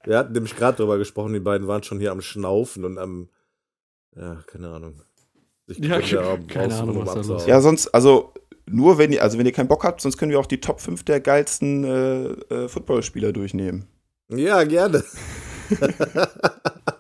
[0.05, 3.29] Wir hatten nämlich gerade drüber gesprochen, die beiden waren schon hier am Schnaufen und am,
[4.17, 5.03] ja, keine Ahnung.
[5.75, 7.47] Sich Ja, am keine Ahnung, was da los.
[7.47, 8.33] Ja, sonst, also
[8.67, 10.81] nur wenn ihr, also wenn ihr keinen Bock habt, sonst können wir auch die Top
[10.81, 13.87] 5 der geilsten äh, äh, Footballspieler durchnehmen.
[14.29, 15.05] Ja, gerne.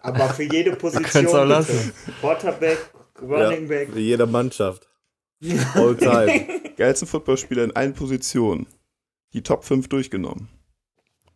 [0.02, 1.26] Aber für jede Position.
[1.26, 1.44] auch bitte.
[1.44, 1.92] lassen.
[2.20, 2.78] Quarterback,
[3.20, 3.94] Running Back.
[3.94, 4.88] Wie jede Mannschaft.
[5.74, 6.46] All time.
[6.76, 8.66] Geilsten Footballspieler in allen Positionen.
[9.32, 10.48] Die Top 5 durchgenommen.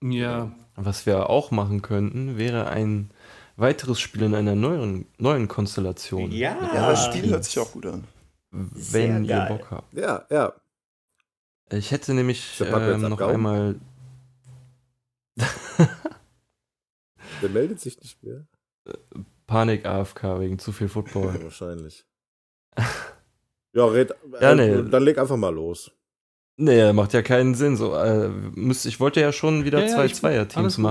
[0.02, 0.52] Ja.
[0.76, 3.10] Was wir auch machen könnten, wäre ein
[3.56, 6.30] weiteres Spiel in einer neuen, neuen Konstellation.
[6.32, 6.56] Ja.
[6.74, 8.04] Ja, das Spiel hört sich auch gut an.
[8.50, 9.48] Wenn Sehr ihr geil.
[9.48, 9.92] Bock habt.
[9.94, 10.52] Ja, ja.
[11.70, 13.34] Ich hätte nämlich ähm, noch abgehauen?
[13.34, 13.74] einmal.
[17.42, 18.46] Der meldet sich nicht mehr.
[19.46, 21.34] Panik AFK wegen zu viel Football.
[21.34, 22.04] Ja, wahrscheinlich.
[23.72, 24.14] Ja, red.
[24.40, 24.88] Ja, äh, nee.
[24.90, 25.90] Dann leg einfach mal los.
[26.56, 27.76] nee, macht ja keinen Sinn.
[27.76, 30.82] So, äh, müsst, ich wollte ja schon wieder Ja, zwei Zweier-Teams gut.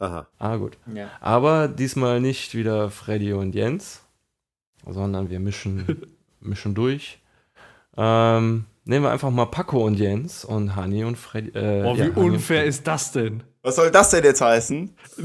[0.00, 0.26] Aha.
[0.38, 0.76] Ah, gut.
[0.92, 1.10] Ja.
[1.20, 4.00] Aber diesmal nicht wieder Freddy und Jens,
[4.86, 6.06] sondern wir mischen,
[6.40, 7.20] mischen durch.
[7.96, 11.50] Ähm, nehmen wir einfach mal Paco und Jens und Hani und Freddy.
[11.50, 13.42] Äh, Oh, wie ja, unfair ist das denn?
[13.62, 14.96] Was soll das denn jetzt heißen?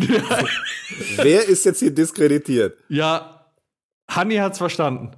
[1.16, 2.78] Wer ist jetzt hier diskreditiert?
[2.90, 3.46] Ja,
[4.10, 5.12] Hanni hat's verstanden.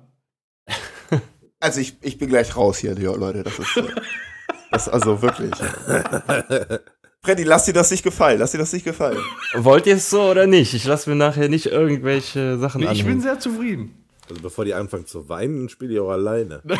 [1.60, 3.42] Also ich, ich bin gleich raus hier, Leute.
[3.42, 3.76] Das ist,
[4.69, 5.52] das ist also wirklich.
[7.24, 8.40] Freddy, lass dir das nicht gefallen.
[8.40, 9.18] Lass dir das nicht gefallen.
[9.56, 10.74] Wollt ihr es so oder nicht?
[10.74, 13.22] Ich lasse mir nachher nicht irgendwelche Sachen Nee, ich bin anhängen.
[13.22, 14.06] sehr zufrieden.
[14.30, 16.62] Also bevor die anfangen zu weinen, spiele ich auch alleine.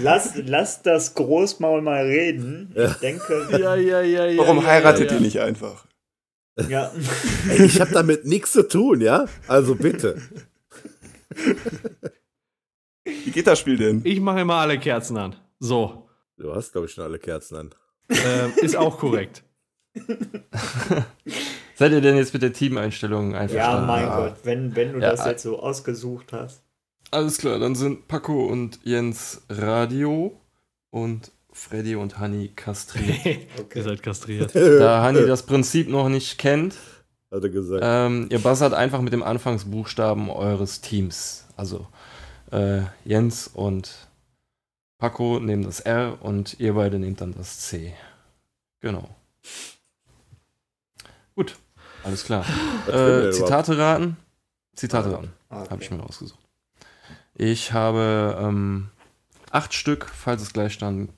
[0.00, 2.74] Lass, lass das Großmaul mal reden.
[2.74, 4.38] Ich denke, Ja, ja, ja, ja.
[4.38, 5.86] Warum ja, heiratet ja, ihr nicht einfach?
[6.68, 6.90] ja.
[7.50, 9.26] Ey, ich habe damit nichts zu tun, ja?
[9.46, 10.20] Also bitte.
[13.04, 14.00] Wie geht das Spiel denn?
[14.04, 15.36] Ich mache immer alle Kerzen an.
[15.60, 16.03] So.
[16.36, 17.70] Du hast, glaube ich, schon alle Kerzen an.
[18.08, 19.44] Ähm, ist auch korrekt.
[21.76, 23.86] Seid ihr denn jetzt mit der Teameinstellung ja, einverstanden?
[23.86, 26.62] mein Gott, wenn, wenn du Ja, das äh, jetzt so ausgesucht hast.
[27.10, 30.40] Alles klar, dann sind Paco und Jens Radio
[30.90, 33.46] und Freddy und Hani kastriert.
[33.74, 34.54] Ihr seid kastriert.
[34.54, 36.74] da Hani das Prinzip noch nicht kennt,
[37.30, 37.82] Hat er gesagt.
[37.84, 41.46] ähm, ihr buzzert einfach mit dem Anfangsbuchstaben eures Teams.
[41.56, 41.86] Also
[42.50, 43.94] äh, Jens und
[45.04, 47.92] Paco nehmen das R und ihr beide nehmt dann das C.
[48.80, 49.14] Genau.
[51.34, 51.58] Gut,
[52.04, 52.42] alles klar.
[52.88, 53.30] Äh?
[53.30, 54.16] Zitate raten?
[54.74, 55.30] Zitate raten.
[55.50, 55.68] Okay.
[55.68, 56.40] Habe ich mir rausgesucht.
[57.34, 58.88] Ich habe ähm,
[59.50, 61.12] acht Stück, falls es Gleichstand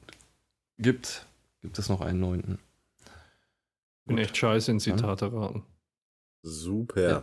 [0.79, 1.25] gibt,
[1.63, 2.59] gibt es noch einen neunten.
[4.07, 5.63] Bin echt scheiße in Zitate raten.
[6.43, 7.09] Super.
[7.09, 7.23] Ja.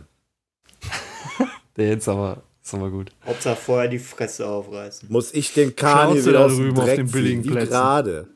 [1.76, 3.12] Der jetzt aber ist aber gut.
[3.26, 5.08] Hauptsache vorher die Fresse aufreißen.
[5.10, 7.50] Muss ich den Kani Schnauze wieder da aus dem drüben auf Dreck den billigen ziehen?
[7.50, 7.70] Wie Plätzen.
[7.70, 8.28] gerade.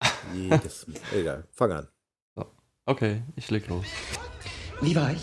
[0.34, 1.88] Jedes Egal, fang an.
[2.86, 3.86] Okay, ich leg los.
[4.82, 5.22] Wie war ich?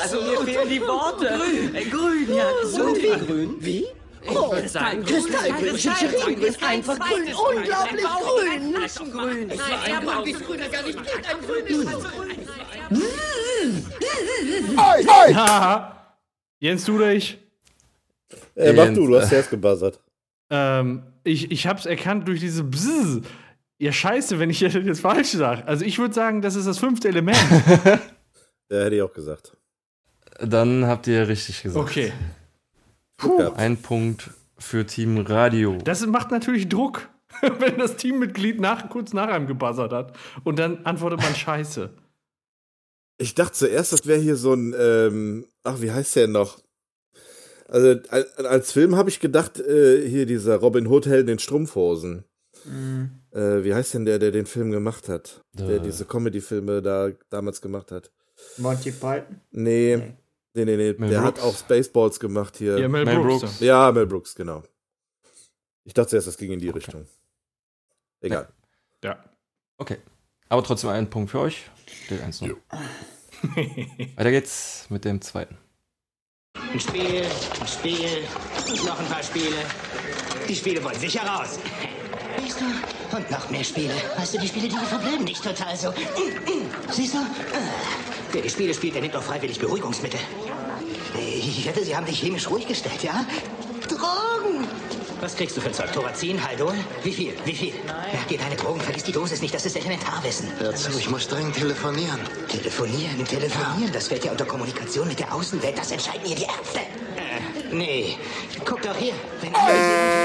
[0.00, 1.26] Also mir fehlen die Worte.
[1.26, 2.46] Grün, äh, grün ja.
[2.64, 3.56] So wie grün?
[3.60, 3.86] Wie?
[4.26, 5.76] Oh, Kristallgrün.
[5.76, 7.28] Chichirin ist einfach grün.
[7.28, 8.74] Unglaublich grün.
[8.74, 9.50] Flaschengrün.
[9.50, 11.26] Es war ein Grün, wie es grüner gar nicht geht.
[11.28, 11.86] Ein grünes
[14.76, 16.16] Haha.
[16.60, 17.38] Jens, du oder ich?
[18.54, 20.00] Äh, mach du, du hast erst gebuzzert.
[20.50, 23.20] Ähm, ich, ich hab's erkannt durch diese Bzzz.
[23.78, 25.66] Ja, scheiße, wenn ich jetzt falsch sage.
[25.66, 27.38] Also ich würde sagen, das ist das fünfte Element.
[28.70, 29.56] Ja, hätte ich auch gesagt.
[30.40, 31.88] Dann habt ihr richtig gesagt.
[31.88, 32.12] Okay.
[33.16, 33.58] Gehabt.
[33.58, 35.78] Ein Punkt für Team Radio.
[35.84, 37.08] Das macht natürlich Druck,
[37.60, 40.14] wenn das Teammitglied nach, kurz nach einem gebuzzert hat.
[40.44, 41.88] Und dann antwortet man Scheiße.
[43.18, 46.60] Ich dachte zuerst, das wäre hier so ein, ähm, ach, wie heißt der denn noch?
[47.66, 52.24] Also als, Film habe ich gedacht, äh, hier dieser Robin Hood Held in Strumpfhosen.
[53.32, 55.42] Äh, wie heißt denn der, der den Film gemacht hat?
[55.52, 55.80] Der Äh.
[55.80, 58.10] diese Comedy-Filme da damals gemacht hat.
[58.56, 59.40] Monty Python?
[59.50, 60.16] Nee, Nee.
[60.54, 60.94] nee, nee, nee.
[60.98, 62.78] Mel der hat auch Spaceballs gemacht hier.
[62.78, 63.40] Ja, Mel, Mel Brooks.
[63.42, 63.60] Brooks.
[63.60, 64.62] Ja, Mel Brooks, genau.
[65.84, 67.06] Ich dachte zuerst, das ging in die Richtung.
[68.20, 68.48] Egal.
[69.04, 69.22] Ja.
[69.76, 69.98] Okay.
[70.48, 71.70] Aber trotzdem ein Punkt für euch.
[72.04, 72.56] Steht 1 0.
[74.16, 75.56] Weiter geht's mit dem zweiten.
[76.72, 77.24] Ein Spiel,
[77.60, 78.24] ein Spiel,
[78.84, 79.56] noch ein paar Spiele.
[80.48, 81.58] Die Spiele wollen sicher raus.
[82.40, 83.16] Siehst du?
[83.16, 83.94] Und noch mehr Spiele.
[84.16, 85.92] Weißt du, die Spiele, die verblöden dich total so.
[86.90, 87.18] Siehst du?
[88.32, 90.20] Wer die Spiele spielt, der nimmt doch freiwillig Beruhigungsmittel.
[91.18, 93.24] Ich wette, sie haben dich chemisch ruhig gestellt, ja?
[93.88, 94.66] Drogen!
[95.20, 95.92] Was kriegst du für Zeug?
[95.92, 96.74] Thorazin, Haldol?
[97.02, 97.34] Wie viel?
[97.44, 97.74] Wie viel?
[97.86, 100.48] Merk dir deine Drogen, vergiss die Dosis nicht, das ist Elementarwissen.
[100.60, 102.20] Hör zu, ich muss dringend telefonieren.
[102.48, 106.78] Telefonieren, telefonieren, das fällt ja unter Kommunikation mit der Außenwelt, das entscheiden hier die Ärzte.
[107.16, 108.16] Äh, nee,
[108.64, 109.72] guck doch hier, wenn alle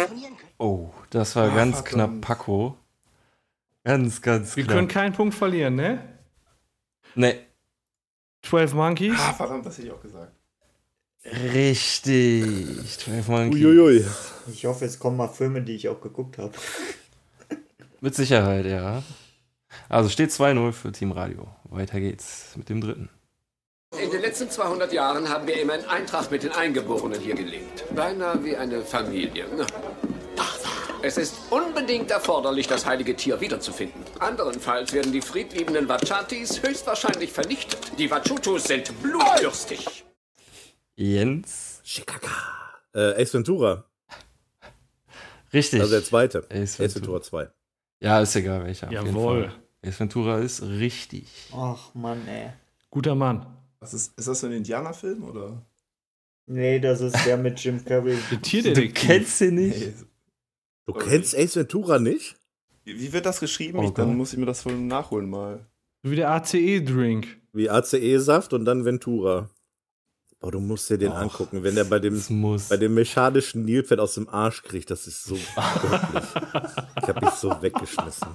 [0.08, 0.52] telefonieren können.
[0.60, 2.78] Oh, das war ganz knapp Paco.
[3.84, 4.76] Ganz, ganz Wir knapp.
[4.76, 6.08] können keinen Punkt verlieren, ne?
[7.16, 7.40] nee,
[8.44, 9.20] 12 Monkeys.
[9.20, 10.32] Ah, verdammt, das hätte ich auch gesagt.
[11.26, 12.46] Richtig.
[13.00, 13.64] 12 Monkeys.
[13.64, 14.06] Uiuiui.
[14.52, 16.54] Ich hoffe, es kommen mal Filme, die ich auch geguckt habe.
[18.02, 19.04] Mit Sicherheit, ja.
[19.90, 21.48] Also steht 2-0 für Team Radio.
[21.64, 23.10] Weiter geht's mit dem dritten.
[24.02, 27.86] In den letzten 200 Jahren haben wir immer in Eintracht mit den Eingeborenen hier gelebt.
[27.96, 29.46] Beinahe wie eine Familie.
[29.56, 29.66] Na.
[31.04, 34.02] Es ist unbedingt erforderlich, das heilige Tier wiederzufinden.
[34.20, 37.92] Anderenfalls werden die friedliebenden Vachatis höchstwahrscheinlich vernichtet.
[38.00, 40.06] Die Vachutus sind blutdürstig.
[40.96, 41.82] Jens.
[42.94, 43.86] Äh, Ace Ventura.
[45.52, 45.82] Richtig.
[45.82, 46.40] Also der zweite.
[46.50, 46.96] Ace Ace Ventura.
[46.96, 47.50] Ventura 2.
[48.02, 48.92] Ja, ist egal welcher.
[48.92, 49.52] Jawohl.
[49.86, 51.50] Ace Ventura ist richtig.
[51.54, 52.50] Ach Mann, ey.
[52.90, 53.46] Guter Mann.
[53.80, 55.66] Was ist, ist das so ein Indianerfilm oder?
[56.46, 58.18] Nee, das ist der mit Jim Carrey.
[58.30, 59.80] Du kennst ihn nicht?
[59.80, 59.94] Hey,
[60.86, 62.36] Du kennst Ace Ventura nicht?
[62.86, 63.80] wie wird das geschrieben?
[63.80, 65.66] Oh ich, dann muss ich mir das wohl nachholen mal.
[66.04, 67.28] So wie der ACE-Drink.
[67.54, 69.50] Wie ACE-Saft und dann Ventura.
[70.44, 71.18] Boah, du musst dir den Och.
[71.20, 72.22] angucken, wenn der bei dem,
[72.68, 74.92] bei dem mechanischen Nilpferd aus dem Arsch kriegt.
[74.92, 76.24] Das ist so göttlich.
[77.02, 78.28] Ich hab mich so weggeschmissen.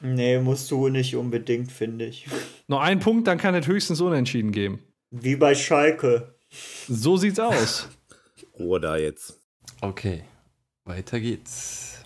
[0.00, 2.28] Nee, musst du nicht unbedingt, finde ich.
[2.66, 4.78] Noch ein Punkt, dann kann es höchstens unentschieden geben.
[5.10, 6.34] Wie bei Schalke.
[6.88, 7.90] So sieht's aus.
[8.58, 9.38] Ruhe da jetzt.
[9.82, 10.24] Okay.
[10.86, 11.98] Weiter geht's.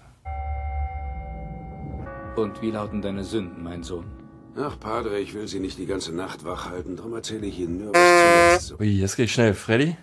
[2.34, 4.15] Und wie lauten deine Sünden, mein Sohn?
[4.58, 6.96] Ach, Padre, ich will Sie nicht die ganze Nacht wach halten.
[6.96, 8.78] Darum erzähle ich Ihnen nur, was zuletzt so.
[8.78, 9.54] Ui, jetzt geht schnell.
[9.54, 9.96] Freddy,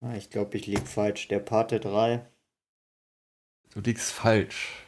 [0.00, 1.28] Ah, Ich glaube, ich lieg falsch.
[1.28, 2.24] Der Pate 3.
[3.74, 4.84] du liegst falsch.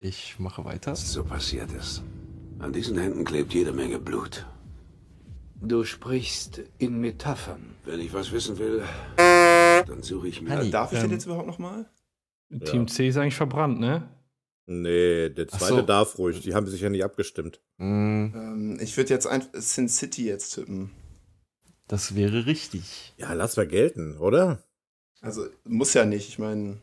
[0.00, 0.92] Ich mache weiter.
[0.92, 2.02] Was so passiert ist.
[2.58, 4.44] An diesen Händen klebt jede Menge Blut.
[5.62, 7.74] Du sprichst in Metaphern.
[7.84, 8.82] Wenn ich was wissen will,
[9.16, 10.56] dann suche ich mir.
[10.58, 10.68] Honey.
[10.68, 11.88] Äh, darf ich ähm, den jetzt überhaupt noch mal?
[12.66, 14.06] Team C ist eigentlich verbrannt, ne?
[14.66, 15.82] Nee, der zweite so.
[15.82, 16.40] darf ruhig.
[16.40, 17.60] Die haben sich ja nicht abgestimmt.
[17.76, 20.90] Mm, Ähm, ich würde jetzt einfach Sin City jetzt tippen.
[21.88, 23.12] das wäre richtig.
[23.18, 24.62] Ja, lass mal gelten, oder?
[25.20, 26.28] Also muss ja nicht.
[26.28, 26.78] Ich meine,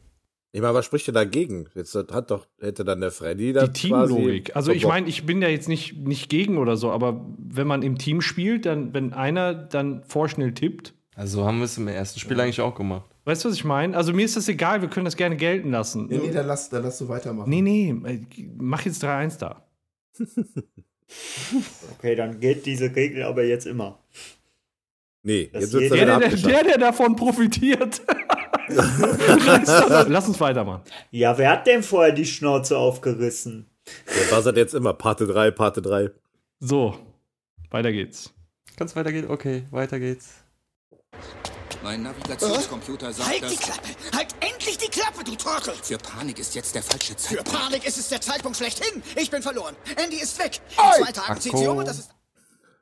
[0.52, 1.68] Ich meine, was spricht denn dagegen?
[1.76, 4.56] Jetzt hat doch, hätte dann der Freddy da Die Teamlogik.
[4.56, 7.82] Also ich meine, ich bin ja jetzt nicht, nicht gegen oder so, aber wenn man
[7.84, 12.20] im Team spielt, dann, wenn einer dann vorschnell tippt, Also haben wir es im ersten
[12.20, 13.10] Spiel eigentlich auch gemacht.
[13.26, 13.96] Weißt du, was ich meine?
[13.96, 16.08] Also mir ist das egal, wir können das gerne gelten lassen.
[16.08, 17.50] nee, nee, dann lass, dann lass du weitermachen.
[17.50, 18.20] nee, nee, äh,
[18.58, 19.66] mach jetzt 3-1 da.
[21.98, 24.00] Okay, dann gilt diese Regel aber jetzt immer.
[25.24, 28.02] Nee, Das jetzt wird's Der, der, der, der davon profitiert.
[28.70, 30.84] Lass uns weitermachen.
[31.12, 33.70] Ja, wer hat denn vorher die Schnauze aufgerissen?
[34.08, 34.94] Der buzzert jetzt immer.
[34.94, 36.12] Parte 3, Parte 3.
[36.62, 36.98] So,
[37.70, 38.34] weiter geht's.
[38.78, 39.30] Kann's weitergehen?
[39.30, 40.36] Okay, weiter geht's.
[41.84, 43.56] Mein Navigationscomputer sagt, Halt die.
[43.56, 43.90] Klappe!
[44.16, 45.74] Halt endlich die Klappe, du Trottel!
[45.82, 47.52] Für Panik ist jetzt der falsche Für Zeitpunkt.
[47.54, 49.02] Panik ist es der Zeitpunkt schlechthin.
[49.16, 49.76] Ich bin verloren.
[49.96, 50.60] Andy ist weg.
[50.70, 52.12] In zwei Tagen zieht sie um und das ist...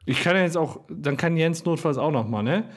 [0.06, 2.70] Ich kann ja jetzt auch, dann kann Jens notfalls auch noch mal, ne?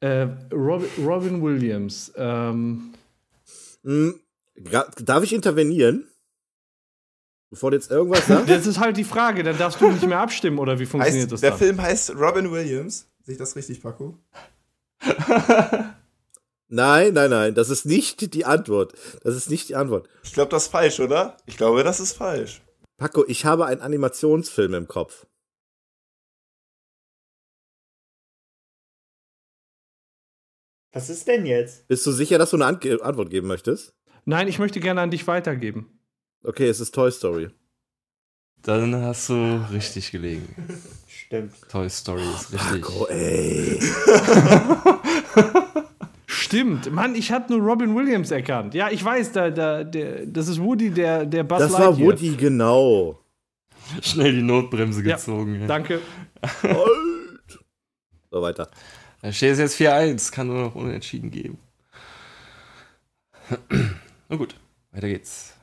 [0.00, 2.12] Äh, Robin, Robin Williams.
[2.16, 2.94] Ähm,
[3.84, 4.20] Hm,
[5.00, 6.08] darf ich intervenieren?
[7.50, 8.50] Bevor du jetzt irgendwas sagst?
[8.50, 11.32] das ist halt die Frage, dann darfst du nicht mehr abstimmen, oder wie funktioniert heißt,
[11.32, 11.58] das der dann?
[11.58, 13.06] Film heißt Robin Williams.
[13.22, 14.18] Sehe ich das richtig, Paco?
[16.70, 17.54] Nein, nein, nein.
[17.54, 18.92] Das ist nicht die Antwort.
[19.22, 20.08] Das ist nicht die Antwort.
[20.22, 21.36] Ich glaube, das ist falsch, oder?
[21.46, 22.60] Ich glaube, das ist falsch.
[22.98, 25.26] Paco, ich habe einen Animationsfilm im Kopf.
[30.92, 31.86] Was ist denn jetzt?
[31.88, 33.94] Bist du sicher, dass du eine An Antwort geben möchtest?
[34.24, 35.98] Nein, ich möchte gerne an dich weitergeben.
[36.42, 37.50] Okay, es ist Toy Story.
[38.62, 40.54] Dann hast du richtig gelegen.
[41.08, 41.54] Stimmt.
[41.68, 42.82] Toy Story ist richtig.
[42.82, 43.80] Paco, ey.
[46.48, 48.72] Stimmt, Mann, ich hatte nur Robin Williams erkannt.
[48.74, 51.98] Ja, ich weiß, da, da, der, das ist Woody, der, der Buzz Das war.
[51.98, 53.18] Woody, genau.
[54.02, 55.60] Schnell die Notbremse Ja, gezogen.
[55.60, 55.66] ey.
[55.66, 56.00] Danke.
[58.30, 58.70] So, weiter.
[59.22, 60.32] Da steht es jetzt 4-1.
[60.32, 61.58] Kann nur noch unentschieden geben.
[64.28, 64.54] Na gut,
[64.92, 65.54] weiter geht's.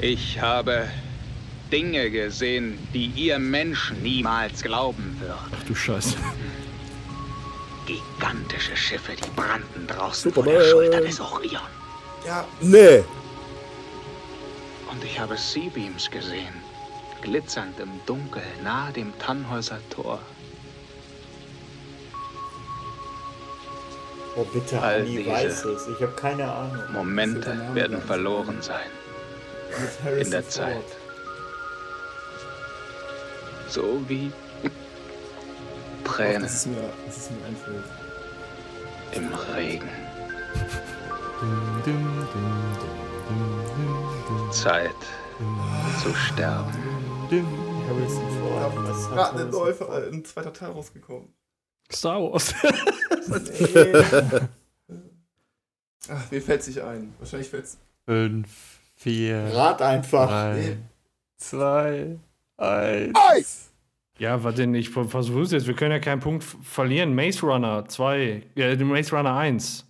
[0.00, 0.86] Ich habe
[1.72, 5.36] Dinge gesehen, die ihr Menschen niemals glauben würdet.
[5.54, 6.16] Ach du Scheiße.
[7.90, 10.52] Gigantische Schiffe, die brannten draußen Superman.
[10.52, 11.60] vor der Schulter des Orion.
[12.24, 13.02] Ja, Nee.
[14.90, 16.54] Und ich habe Seabeams gesehen,
[17.22, 20.20] glitzernd im Dunkel nahe dem Tannhäuser Tor.
[24.36, 25.88] Oh, bitte, All Anni diese weiß es.
[25.88, 26.92] Ich habe keine Ahnung.
[26.92, 28.90] Momente werden verloren sein
[30.20, 30.52] in der Ford.
[30.52, 30.84] Zeit.
[33.68, 34.30] So wie
[36.04, 37.84] Tränen Das ist mir, das ist mir einfällt.
[39.12, 39.88] im Regen.
[44.52, 44.90] Zeit
[46.02, 46.72] zu sterben.
[47.30, 47.46] dum.
[47.88, 48.72] Harrison Ford.
[48.76, 50.12] Was hat Gerade ein, Harrison neuer, Ford?
[50.12, 51.28] ein zweiter Teil rausgekommen.
[51.90, 52.54] Star Wars.
[56.08, 57.12] Ach, mir fällt sich ein.
[57.18, 57.78] Wahrscheinlich fällt's.
[58.06, 58.48] Fünf,
[58.96, 60.28] vier, Rat einfach.
[60.28, 60.78] drei,
[61.36, 62.18] zwei,
[62.56, 63.69] eins.
[64.20, 65.66] Ja, warte, ich versuche es jetzt.
[65.66, 67.14] Wir können ja keinen Punkt verlieren.
[67.14, 68.42] Maze Runner 2.
[68.54, 69.86] Ja, den Maze Runner 1.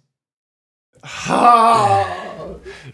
[1.02, 2.07] Ha!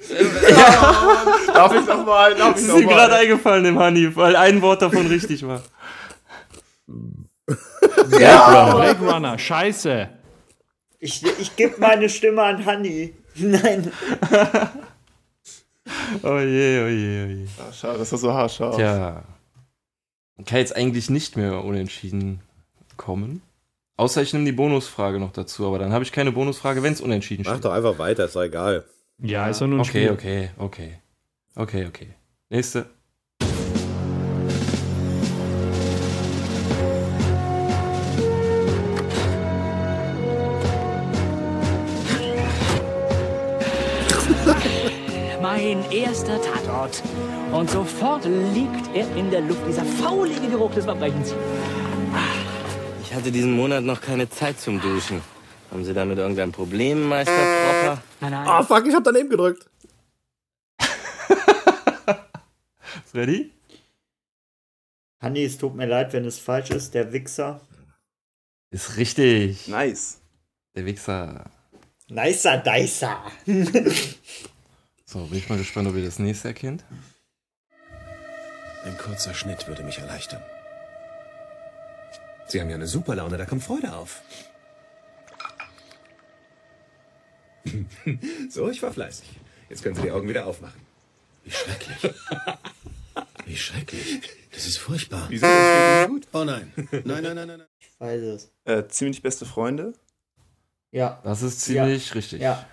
[1.52, 2.34] Darf ich nochmal?
[2.36, 5.62] Darf Das ist noch gerade eingefallen, dem Hanif, weil ein Wort davon richtig war.
[8.20, 8.74] Ja.
[8.74, 10.08] Blade Runner, scheiße.
[11.00, 13.14] Ich, ich gebe meine Stimme an Hanni.
[13.34, 13.90] Nein.
[16.22, 17.46] Oh je, oh je, oh je.
[17.58, 18.76] Ah, schade, das war so haarscharf.
[18.76, 19.24] Tja.
[20.44, 22.40] Kann jetzt eigentlich nicht mehr unentschieden
[22.96, 23.40] kommen.
[23.96, 27.00] Außer ich nehme die Bonusfrage noch dazu, aber dann habe ich keine Bonusfrage, wenn es
[27.00, 27.64] unentschieden Mach steht.
[27.64, 28.84] doch einfach weiter, ist doch egal.
[29.18, 30.10] Ja, ist doch nur ein Okay, Spiel.
[30.10, 30.98] okay, okay.
[31.54, 32.08] Okay, okay.
[32.50, 32.86] Nächste.
[45.40, 47.02] Mein erster Tatort.
[47.52, 51.34] Und sofort liegt er in der Luft, dieser faulige Geruch des Verbrechens.
[53.02, 55.22] Ich hatte diesen Monat noch keine Zeit zum Duschen.
[55.70, 58.02] Haben Sie damit irgendein Problem, Meister Propper?
[58.20, 58.46] Nein, nein.
[58.46, 59.68] Ah, fuck, ich hab daneben gedrückt.
[63.10, 63.52] Freddy?
[65.20, 66.94] Hanni, es tut mir leid, wenn es falsch ist.
[66.94, 67.60] Der Wichser.
[68.70, 69.66] Ist richtig.
[69.68, 70.20] Nice.
[70.74, 71.50] Der Wichser.
[72.08, 73.22] Nicer Dicer.
[75.08, 76.84] So, bin ich mal gespannt, ob ihr das nächste erkennt.
[78.86, 80.42] Ein kurzer Schnitt würde mich erleichtern.
[82.46, 84.22] Sie haben ja eine super Laune, da kommt Freude auf.
[88.48, 89.28] so, ich war fleißig.
[89.68, 90.80] Jetzt können Sie die Augen wieder aufmachen.
[91.42, 92.14] Wie schrecklich.
[93.44, 94.20] Wie schrecklich.
[94.52, 95.26] Das ist furchtbar.
[95.30, 95.46] Wieso?
[95.46, 96.28] Das geht gut.
[96.32, 96.72] Oh nein.
[96.76, 97.66] Nein, nein, nein, nein, nein.
[97.80, 98.52] Ich weiß es.
[98.64, 99.94] Äh, ziemlich beste Freunde.
[100.92, 101.20] Ja.
[101.24, 102.14] Das ist ziemlich Ja.
[102.14, 102.40] richtig.
[102.40, 102.68] Ja.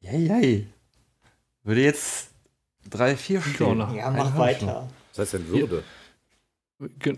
[0.00, 0.66] Jei, jei.
[1.62, 2.30] Würde jetzt
[2.90, 3.78] 3, 4 stehen.
[3.94, 4.88] Ja, mach weiter.
[5.10, 5.82] Was heißt denn Würde?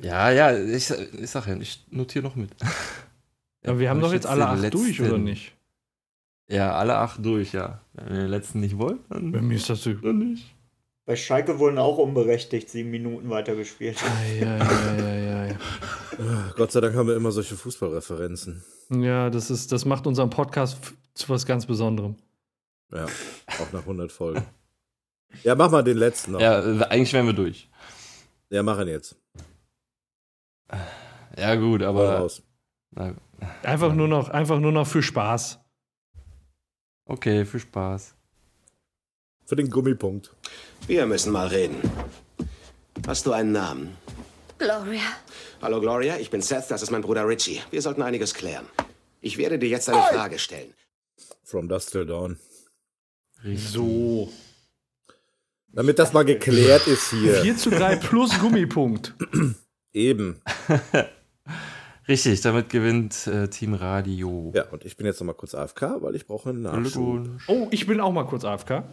[0.03, 2.51] Ja, ja, ich, ich sag ja, ich notiere noch mit.
[3.65, 5.25] Aber wir haben Hab doch jetzt alle acht durch, oder letzten?
[5.25, 5.53] nicht?
[6.47, 7.81] Ja, alle acht durch, ja.
[7.93, 9.93] Wenn ihr den letzten nicht wollt, dann, Bei mir ist das so.
[9.95, 10.55] dann nicht.
[11.05, 13.99] Bei Schalke wurden auch unberechtigt sieben Minuten weitergespielt.
[14.41, 15.59] Ja, ja, ja, ja, ja.
[16.19, 18.63] Ah, Gott sei Dank haben wir immer solche Fußballreferenzen.
[18.91, 20.79] Ja, das, ist, das macht unseren Podcast
[21.15, 22.17] zu was ganz Besonderem.
[22.93, 24.45] Ja, auch nach 100 Folgen.
[25.43, 26.41] Ja, mach mal den letzten noch.
[26.41, 27.69] Ja, eigentlich wären wir durch.
[28.51, 29.17] Ja, mach ihn jetzt.
[31.37, 32.19] Ja, gut, aber.
[32.19, 32.43] raus.
[32.91, 33.15] Na,
[33.63, 35.59] Einfach nur noch, einfach nur noch für Spaß.
[37.05, 38.15] okay, viel Spaß.
[39.47, 40.35] Für den Gummipunkt.
[40.87, 41.77] Wir müssen mal reden.
[43.07, 43.97] Hast du einen Namen?
[44.59, 45.01] Gloria.
[45.63, 47.61] Hallo Gloria, ich bin Seth, das ist mein Bruder Richie.
[47.71, 48.67] Wir sollten einiges klären.
[49.21, 50.75] Ich werde dir jetzt eine Frage stellen.
[51.45, 52.39] From Dust Till Dawn.
[53.55, 54.31] So.
[55.73, 57.43] Damit das mal geklärt ist hier.
[57.43, 59.15] 4 zu 3 plus Gummipunkt.
[59.93, 60.41] Eben.
[62.09, 64.51] Richtig, damit gewinnt äh, Team Radio.
[64.55, 67.29] Ja, und ich bin jetzt noch mal kurz AFK, weil ich brauche einen Nachschub.
[67.49, 68.85] Oh, ich bin auch mal kurz AFK.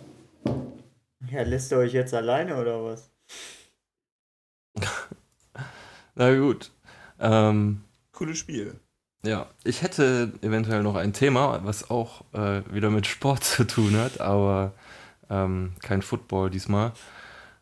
[1.32, 3.10] Ja, lässt ihr euch jetzt alleine oder was?
[6.16, 6.72] Na gut.
[7.20, 7.82] Ähm,
[8.12, 8.76] Cooles Spiel.
[9.26, 13.96] ja, ich hätte eventuell noch ein Thema, was auch äh, wieder mit Sport zu tun
[13.96, 14.74] hat, aber
[15.30, 16.94] ähm, kein Football diesmal.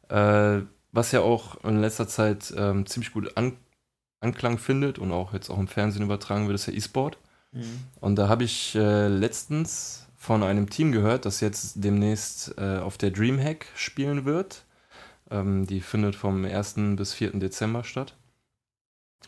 [0.10, 0.62] Äh,
[0.92, 3.58] was ja auch in letzter Zeit ähm, ziemlich gut an
[4.20, 7.18] Anklang findet und auch jetzt auch im Fernsehen übertragen wird, ist ja E-Sport.
[7.52, 7.80] Mhm.
[8.00, 12.98] Und da habe ich äh, letztens von einem Team gehört, das jetzt demnächst äh, auf
[12.98, 14.64] der Dreamhack spielen wird.
[15.30, 16.76] Ähm, die findet vom 1.
[16.96, 17.32] bis 4.
[17.32, 18.16] Dezember statt.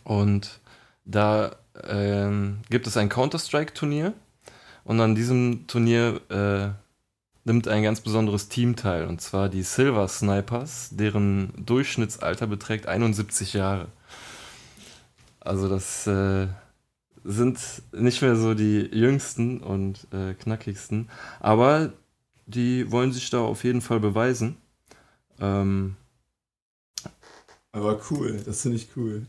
[0.04, 0.62] Und
[1.04, 4.14] da ähm, gibt es ein Counter-Strike-Turnier.
[4.86, 6.85] Und an diesem Turnier äh,
[7.46, 9.06] nimmt ein ganz besonderes Team teil.
[9.08, 13.88] Und zwar die Silver Snipers, deren Durchschnittsalter beträgt 71 Jahre.
[15.40, 16.48] Also das äh,
[17.24, 17.60] sind
[17.94, 21.10] nicht mehr so die jüngsten und äh, knackigsten,
[21.40, 21.94] aber
[22.48, 24.58] die wollen sich da auf jeden Fall beweisen.
[25.40, 25.98] Ähm,
[27.72, 29.26] Aber cool, das finde ich cool.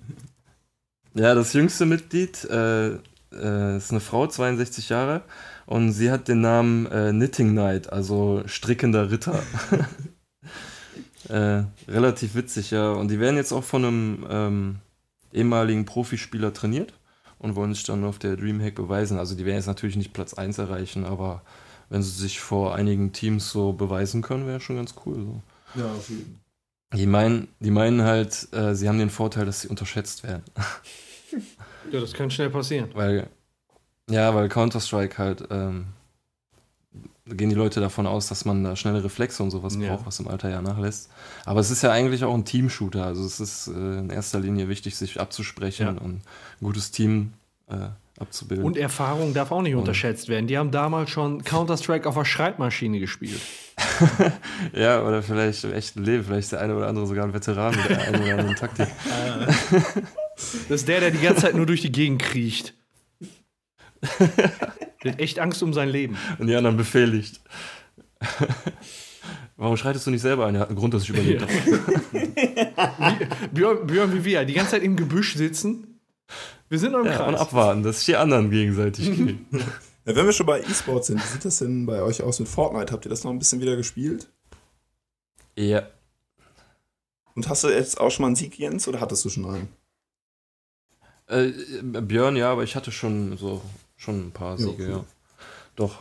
[1.14, 2.94] ja, das jüngste Mitglied äh,
[3.32, 5.22] äh, ist eine Frau, 62 Jahre,
[5.66, 9.42] und sie hat den Namen äh, Knitting Knight, also strickender Ritter.
[11.28, 12.92] äh, relativ witzig, ja.
[12.92, 14.76] Und die werden jetzt auch von einem ähm,
[15.32, 16.92] ehemaligen Profispieler trainiert
[17.38, 19.18] und wollen sich dann auf der Dreamhack beweisen.
[19.18, 21.42] Also die werden jetzt natürlich nicht Platz 1 erreichen, aber
[21.88, 25.16] wenn sie sich vor einigen Teams so beweisen können, wäre schon ganz cool.
[25.16, 25.80] So.
[25.80, 26.40] Ja, auf jeden
[26.94, 30.42] Die meinen, die meinen halt, äh, sie haben den Vorteil, dass sie unterschätzt werden.
[31.92, 32.90] Ja, das kann schnell passieren.
[32.94, 33.28] Weil,
[34.10, 35.86] ja, weil Counter-Strike halt ähm,
[37.26, 39.88] gehen die Leute davon aus, dass man da schnelle Reflexe und sowas Ja.
[39.94, 41.10] braucht, was im Alter ja nachlässt.
[41.44, 43.04] Aber es ist ja eigentlich auch ein Team-Shooter.
[43.04, 45.90] Also es ist äh, in erster Linie wichtig, sich abzusprechen Ja.
[46.02, 46.22] und ein
[46.60, 47.32] gutes Team
[47.68, 47.88] äh,
[48.20, 48.64] abzubilden.
[48.64, 50.46] Und Erfahrung darf auch nicht unterschätzt werden.
[50.46, 53.40] Die haben damals schon Counter-Strike auf der Schreibmaschine gespielt.
[54.72, 57.74] ja, oder vielleicht im echten Leben, vielleicht ist der eine oder andere sogar ein Veteran
[57.76, 58.86] mit der einen oder anderen Taktik.
[60.36, 62.74] Das ist der, der die ganze Zeit nur durch die Gegend kriecht.
[65.05, 66.16] Der hat echt Angst um sein Leben.
[66.39, 67.41] Und die anderen befehligt.
[69.57, 70.55] Warum schreitest du nicht selber ein?
[70.55, 71.52] Er hat einen Grund, dass ich überlebt habe.
[73.52, 76.00] Björn, Björn wie wir, die ganze Zeit im Gebüsch sitzen.
[76.68, 77.41] Wir sind noch im Ja, und Kreis.
[77.41, 79.47] abwarten, dass sich die anderen gegenseitig kriegen.
[80.08, 82.49] Ja, wenn wir schon bei E-Sports sind, wie sieht das denn bei euch aus mit
[82.49, 82.92] Fortnite?
[82.92, 84.28] Habt ihr das noch ein bisschen wieder gespielt?
[85.57, 85.83] Ja.
[87.34, 89.68] Und hast du jetzt auch schon mal einen Sieg, Jens, oder hattest du schon einen?
[91.26, 91.50] Äh,
[91.83, 93.60] Björn, ja, aber ich hatte schon so
[93.97, 94.91] schon ein paar Ja, Siege, cool.
[94.91, 95.05] ja.
[95.76, 95.99] Doch.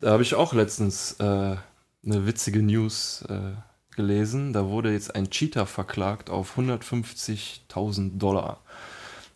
[0.00, 3.52] Da habe ich auch letztens äh, eine witzige News äh,
[3.94, 4.52] gelesen.
[4.52, 8.60] Da wurde jetzt ein Cheater verklagt auf 150.000 Dollar,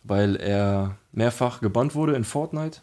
[0.03, 2.79] weil er mehrfach gebannt wurde in Fortnite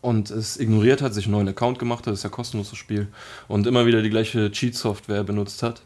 [0.00, 3.08] und es ignoriert hat, sich einen neuen Account gemacht hat, das ist ja kostenloses Spiel,
[3.48, 5.82] und immer wieder die gleiche Cheat-Software benutzt hat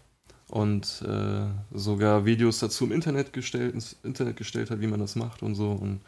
[0.49, 1.47] und äh,
[1.77, 5.55] sogar Videos dazu im Internet gestellt, ins Internet gestellt hat, wie man das macht und
[5.55, 5.71] so.
[5.73, 6.01] Und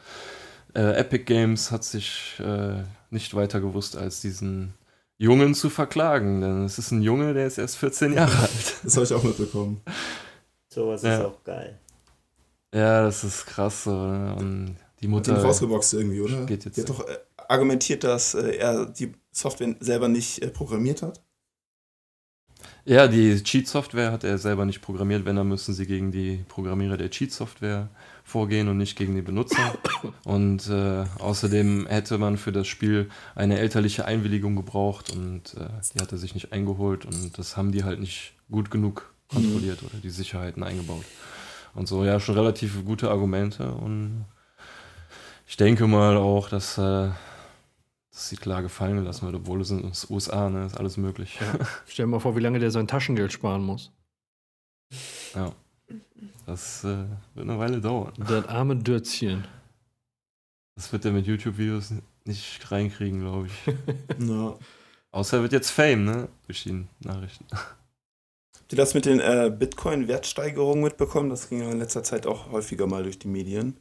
[0.75, 4.75] äh, Epic Games hat sich äh, nicht weiter gewusst, als diesen
[5.19, 8.77] Jungen zu verklagen, denn es ist ein Junge, der ist erst 14 Jahre alt.
[8.85, 9.81] Das habe ich auch mitbekommen.
[10.73, 11.19] Sowas Ja.
[11.19, 11.79] ist auch geil.
[12.75, 13.91] Ja, das ist krass so.
[14.07, 14.35] ne?
[14.37, 16.45] Und die Hat Mutter ihn rausgeboxt irgendwie, oder?
[16.47, 20.49] geht jetzt Die hat doch äh, argumentiert, dass äh, er die Software selber nicht äh,
[20.49, 21.23] programmiert hat.
[22.85, 25.25] Ja, die Cheat-Software hat er selber nicht programmiert.
[25.25, 27.89] Wenn, dann müssen sie gegen die Programmierer der Cheat-Software
[28.29, 29.75] vorgehen und nicht gegen die Benutzer.
[30.25, 36.01] Und äh, außerdem hätte man für das Spiel eine elterliche Einwilligung gebraucht und äh, die
[36.01, 39.99] hat er sich nicht eingeholt und das haben die halt nicht gut genug kontrolliert oder
[40.03, 41.05] die Sicherheiten eingebaut.
[41.75, 44.25] Und so, ja, schon relativ gute Argumente und
[45.47, 47.09] ich denke mal auch, dass, äh,
[48.13, 51.39] dass die Klage fallen gelassen wird, obwohl es in den USA, ne, ist alles möglich.
[51.87, 53.91] Stell dir mal vor, wie lange der sein Taschengeld sparen muss.
[55.35, 55.53] Ja.
[56.49, 57.05] Das äh,
[57.35, 58.15] wird eine Weile dauern.
[58.17, 59.47] Das arme Dötzchen.
[60.77, 61.93] Das wird er mit YouTube-Videos
[62.25, 63.75] nicht reinkriegen, glaube ich.
[64.27, 64.57] Ja.
[65.11, 66.29] Außer er wird jetzt Fame, ne?
[66.47, 67.45] Durch die Nachrichten.
[67.53, 71.29] Habt ihr das mit den äh, Bitcoin-Wertsteigerungen mitbekommen?
[71.29, 73.77] Das ging ja in letzter Zeit auch häufiger mal durch die Medien.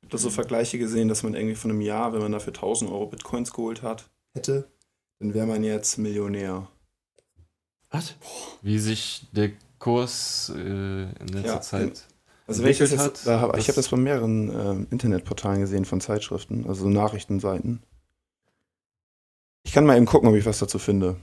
[0.00, 2.52] Ich habe da so Vergleiche gesehen, dass man irgendwie von einem Jahr, wenn man dafür
[2.52, 4.68] 1000 Euro Bitcoins geholt hat, hätte,
[5.20, 6.66] dann wäre man jetzt Millionär.
[7.90, 8.16] Was?
[8.60, 12.04] Wie sich der Kurs äh, in letzter Ja, Zeit
[12.46, 15.60] Also wenn ich, das entwickelt jetzt, da hab, ich habe das von mehreren ähm, Internetportalen
[15.60, 17.82] gesehen, von Zeitschriften, also Nachrichtenseiten.
[19.64, 21.16] Ich kann mal eben gucken, ob ich was dazu finde.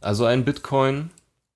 [0.00, 1.10] Also ein Bitcoin,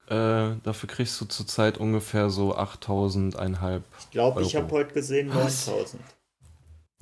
[0.06, 3.82] äh, dafür kriegst du zurzeit ungefähr so 8000, einhalb.
[3.98, 6.00] Ich glaube, ich habe heute gesehen 9000.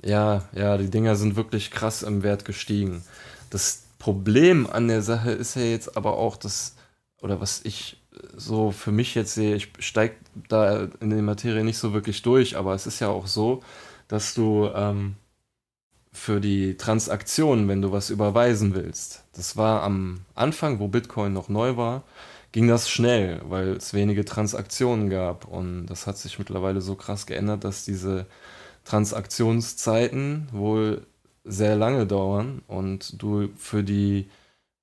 [0.03, 3.03] Ja, ja, die Dinger sind wirklich krass im Wert gestiegen.
[3.51, 6.75] Das Problem an der Sache ist ja jetzt aber auch das,
[7.21, 7.98] oder was ich
[8.35, 10.15] so für mich jetzt sehe, ich steige
[10.47, 13.61] da in die Materie nicht so wirklich durch, aber es ist ja auch so,
[14.07, 15.15] dass du ähm,
[16.11, 21.49] für die Transaktionen, wenn du was überweisen willst, das war am Anfang, wo Bitcoin noch
[21.49, 22.03] neu war,
[22.51, 25.45] ging das schnell, weil es wenige Transaktionen gab.
[25.45, 28.25] Und das hat sich mittlerweile so krass geändert, dass diese
[28.85, 31.05] Transaktionszeiten wohl
[31.43, 34.29] sehr lange dauern und du für die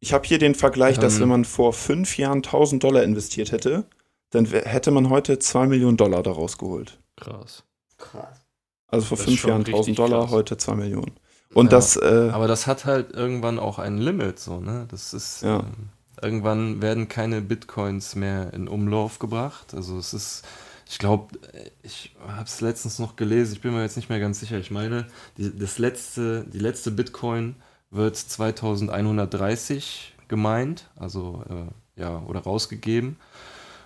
[0.00, 1.22] Ich habe hier den Vergleich, dass Ähm.
[1.22, 3.88] wenn man vor fünf Jahren 1000 Dollar investiert hätte,
[4.30, 6.98] dann hätte man heute 2 Millionen Dollar daraus geholt.
[7.16, 7.64] Krass.
[7.98, 8.46] Krass.
[8.88, 10.30] Also vor fünf Jahren richtig 1000 Dollar, krass.
[10.30, 11.12] heute 2 Millionen.
[11.56, 14.86] Und Ja, das, äh, aber das hat halt irgendwann auch ein Limit, so, ne?
[14.90, 15.58] Das ist, Ja.
[15.58, 15.90] ähm,
[16.22, 19.74] irgendwann werden keine Bitcoins mehr in Umlauf gebracht.
[19.74, 20.44] Also es ist,
[20.88, 21.38] ich glaube,
[21.82, 24.58] ich habe es letztens noch gelesen, ich bin mir jetzt nicht mehr ganz sicher.
[24.58, 25.06] Ich meine,
[25.38, 27.56] die, das letzte, die letzte Bitcoin
[27.90, 33.16] wird 2130 gemeint, also äh, ja, oder rausgegeben.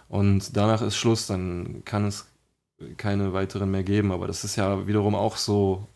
[0.08, 2.26] Und danach ist Schluss, dann kann es
[2.96, 4.12] keine weiteren mehr geben.
[4.12, 5.86] Aber das ist ja wiederum auch so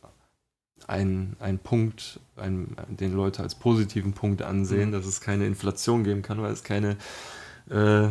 [0.87, 4.93] ein, ein Punkt, ein, den Leute als positiven Punkt ansehen, Mhm.
[4.93, 6.97] dass es keine Inflation geben kann, weil es keine,
[7.71, 8.09] äh,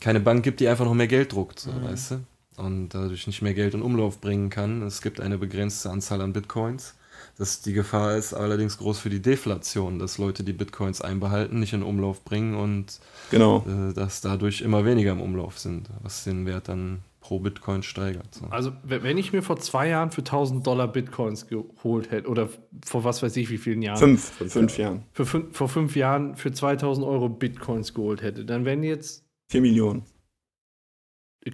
[0.00, 1.84] keine Bank gibt, die einfach noch mehr Geld druckt, so, Mhm.
[1.84, 2.20] weißt du?
[2.56, 4.82] Und dadurch nicht mehr Geld in Umlauf bringen kann.
[4.82, 6.94] Es gibt eine begrenzte Anzahl an Bitcoins.
[7.36, 11.72] Das, die Gefahr ist allerdings groß für die Deflation, dass Leute die Bitcoins einbehalten, nicht
[11.72, 12.98] in Umlauf bringen und
[13.30, 13.64] Genau.
[13.66, 18.34] äh, dass dadurch immer weniger im Umlauf sind, was den Wert dann pro Bitcoin steigert.
[18.34, 18.46] So.
[18.46, 22.48] Also, wenn ich mir vor zwei Jahren für 1000 Dollar Bitcoins geholt hätte, oder
[22.82, 23.98] vor was weiß ich wie vielen Jahren?
[23.98, 25.04] Fünf, fünf Jahren.
[25.12, 29.60] Für fün vor fünf Jahren für 2000 Euro Bitcoins geholt hätte, dann wären jetzt Vier
[29.60, 30.04] Millionen.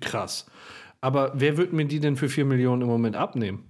[0.01, 0.47] krass.
[1.01, 3.65] Aber wer wird mir die denn für 4 Millionen im Moment abnehmen?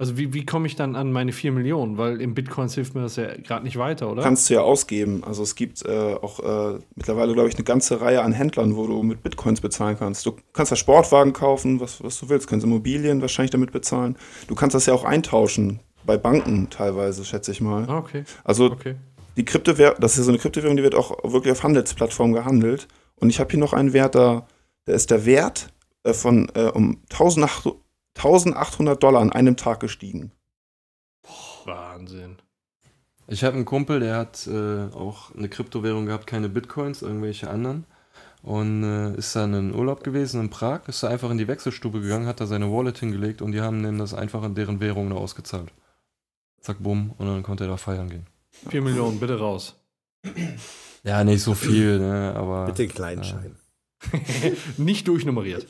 [0.00, 1.98] Also, wie, wie komme ich dann an meine 4 Millionen?
[1.98, 4.22] Weil im Bitcoins hilft mir das ja gerade nicht weiter, oder?
[4.22, 5.24] Kannst du ja ausgeben.
[5.24, 8.86] Also es gibt äh, auch äh, mittlerweile, glaube ich, eine ganze Reihe an Händlern, wo
[8.86, 10.24] du mit Bitcoins bezahlen kannst.
[10.24, 12.46] Du kannst ja Sportwagen kaufen, was, was du willst.
[12.46, 14.16] Kannst Immobilien wahrscheinlich damit bezahlen.
[14.46, 15.80] Du kannst das ja auch eintauschen.
[16.06, 17.84] Bei Banken teilweise, schätze ich mal.
[17.88, 18.22] Ah, okay.
[18.44, 18.94] Also Okay.
[19.36, 22.86] die Kryptowährung, das ist ja so eine Kryptowährung, die wird auch wirklich auf Handelsplattformen gehandelt.
[23.16, 24.46] Und ich habe hier noch einen Wert, da,
[24.84, 25.72] da ist der Wert
[26.04, 27.74] äh, von äh, um 1800
[28.18, 30.32] 1800 Dollar an einem Tag gestiegen.
[31.64, 32.36] Wahnsinn.
[33.26, 37.84] Ich habe einen Kumpel, der hat äh, auch eine Kryptowährung gehabt, keine Bitcoins, irgendwelche anderen.
[38.42, 42.00] Und äh, ist dann in Urlaub gewesen in Prag, ist da einfach in die Wechselstube
[42.00, 45.10] gegangen, hat da seine Wallet hingelegt und die haben ihm das einfach in deren Währung
[45.10, 45.72] da ausgezahlt.
[46.60, 48.26] Zack, bumm, und dann konnte er da feiern gehen.
[48.70, 49.76] 4 Millionen, bitte raus.
[51.02, 52.66] Ja, nicht so viel, ne, aber.
[52.66, 53.56] Mit den kleinen Scheinen.
[54.76, 55.66] nicht durchnummeriert.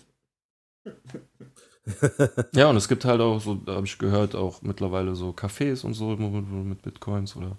[2.55, 5.85] Ja, und es gibt halt auch so, da habe ich gehört, auch mittlerweile so Cafés
[5.85, 7.57] und so mit Bitcoins oder.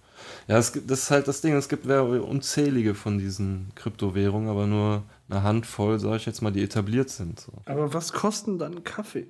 [0.47, 4.67] Ja, es, gibt- das ist halt das Ding, es gibt unzählige von diesen Kryptowährungen, aber
[4.67, 7.39] nur eine Handvoll, sage ich jetzt mal, die etabliert sind.
[7.39, 7.51] So.
[7.65, 9.27] Aber was kosten dann Kaffee?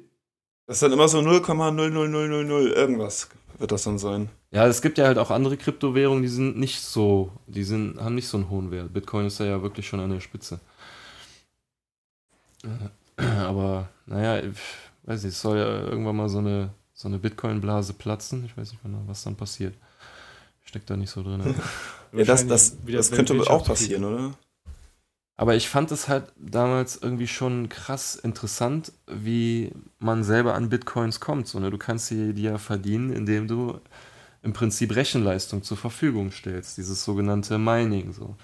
[0.67, 4.29] Das ist dann immer so 0,00000 irgendwas wird das dann sein.
[4.51, 8.15] Ja, es gibt ja halt auch andere Kryptowährungen, die sind nicht so, die sind, haben
[8.15, 8.93] nicht so einen hohen Wert.
[8.93, 10.59] Bitcoin ist ja, ja wirklich schon an der Spitze.
[12.63, 14.57] Äh, Aber, naja, ich
[15.03, 18.45] weiß nicht, es soll ja irgendwann mal so eine, so eine Bitcoin-Blase platzen.
[18.45, 19.75] Ich weiß nicht, wann- was dann passiert.
[20.63, 21.55] Steckt da nicht so drin.
[22.11, 24.33] Ja, das, das, das könnte auch passieren, oder?
[25.37, 31.19] Aber ich fand es halt damals irgendwie schon krass interessant, wie man selber an Bitcoins
[31.19, 31.47] kommt.
[31.47, 31.69] So, ne?
[31.69, 33.79] Du kannst sie dir ja verdienen, indem du
[34.41, 38.11] im Prinzip Rechenleistung zur Verfügung stellst, dieses sogenannte Mining.
[38.11, 38.35] So.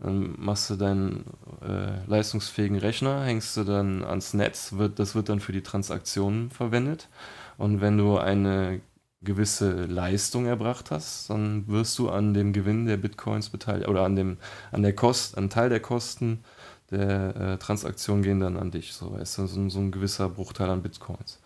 [0.00, 1.24] Dann machst du deinen
[1.62, 6.50] äh, leistungsfähigen Rechner, hängst du dann ans Netz, wird, das wird dann für die Transaktionen
[6.50, 7.08] verwendet.
[7.56, 8.80] Und wenn du eine
[9.22, 14.14] gewisse Leistung erbracht hast, dann wirst du an dem Gewinn der Bitcoins beteiligt oder an
[14.14, 14.36] dem
[14.70, 16.44] an der Kost, ein Teil der Kosten
[16.90, 20.70] der äh, Transaktion gehen dann an dich, so du, so, ein- so ein gewisser Bruchteil
[20.70, 21.38] an Bitcoins.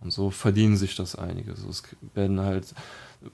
[0.00, 1.54] Und so verdienen sich das einige.
[1.56, 1.82] So, es
[2.14, 2.74] werden halt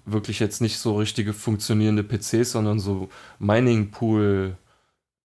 [0.05, 3.09] wirklich jetzt nicht so richtige funktionierende PCs, sondern so
[3.39, 4.57] Mining Pool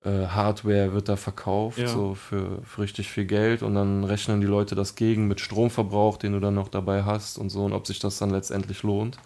[0.03, 1.87] äh, Hardware wird da verkauft, Ja.
[1.87, 6.17] so für, für richtig viel Geld und dann rechnen die Leute das gegen mit Stromverbrauch,
[6.17, 9.17] den du dann noch dabei hast und so und ob sich das dann letztendlich lohnt,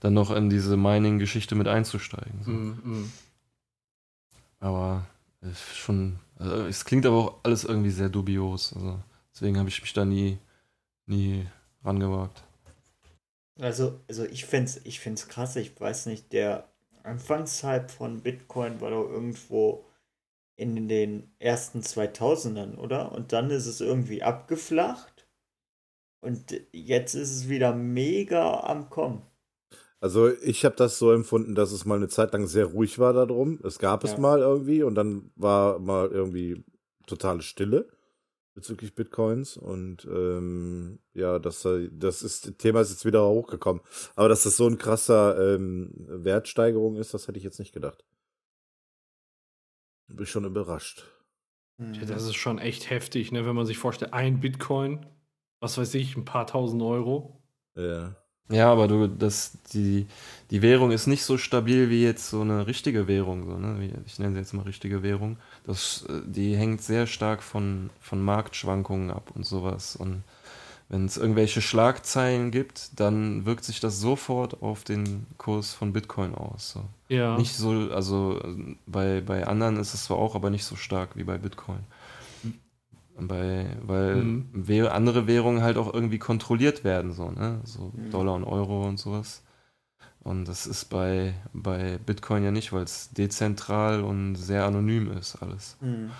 [0.00, 2.42] dann noch in diese Mining-Geschichte mit einzusteigen.
[2.44, 2.50] So.
[2.50, 3.12] Mm, mm.
[4.60, 5.06] Aber
[5.42, 8.72] ist schon, also es klingt aber auch alles irgendwie sehr dubios.
[8.74, 8.98] Also
[9.32, 10.38] deswegen habe ich mich da nie,
[11.06, 11.46] nie
[11.84, 12.42] rangewagt.
[13.58, 16.68] Also, also ich finde es ich find's krass, ich weiß nicht, der
[17.02, 19.86] Anfangshype von Bitcoin war doch irgendwo
[20.56, 23.12] in den ersten 2000ern, oder?
[23.12, 25.26] Und dann ist es irgendwie abgeflacht
[26.20, 29.22] und jetzt ist es wieder mega am Kommen.
[30.00, 33.12] Also ich habe das so empfunden, dass es mal eine Zeit lang sehr ruhig war
[33.12, 33.58] darum.
[33.64, 34.18] Es gab es Ja.
[34.18, 36.64] mal irgendwie und dann war mal irgendwie
[37.06, 37.88] totale Stille
[38.56, 43.82] bezüglich Bitcoins und ähm, ja, das, das ist Thema ist jetzt wieder hochgekommen.
[44.16, 48.02] Aber dass das so ein krasser ähm, Wertsteigerung ist, das hätte ich jetzt nicht gedacht.
[50.08, 51.04] Bin ich schon überrascht.
[51.76, 53.44] Das ist schon echt heftig, ne?
[53.44, 55.04] wenn man sich vorstellt, ein Bitcoin,
[55.60, 57.42] was weiß ich, ein paar tausend Euro.
[57.76, 58.16] Ja.
[58.48, 60.06] Ja, aber du, das, die,
[60.50, 63.44] die Währung ist nicht so stabil wie jetzt so eine richtige Währung.
[63.44, 63.90] So, ne?
[64.06, 65.36] Ich nenne sie jetzt mal richtige Währung.
[65.64, 69.96] Das, äh, die hängt sehr stark von, von Marktschwankungen ab und sowas.
[69.96, 70.22] Und
[70.88, 76.36] wenn es irgendwelche Schlagzeilen gibt, dann wirkt sich das sofort auf den Kurs von Bitcoin
[76.36, 76.70] aus.
[76.70, 76.84] So.
[77.08, 77.36] Ja.
[77.36, 81.16] Nicht so, also äh, bei, bei anderen ist es zwar auch, aber nicht so stark
[81.16, 81.80] wie bei Bitcoin.
[83.18, 84.88] Bei, weil Mhm.
[84.90, 87.60] Andere Währungen halt auch irgendwie kontrolliert werden, so, ne?
[87.64, 88.10] So Mhm.
[88.10, 89.42] Dollar und Euro und sowas.
[90.20, 95.36] Und das ist bei, bei Bitcoin ja nicht, weil es dezentral und sehr anonym ist
[95.36, 95.76] alles.
[95.80, 96.10] Hm.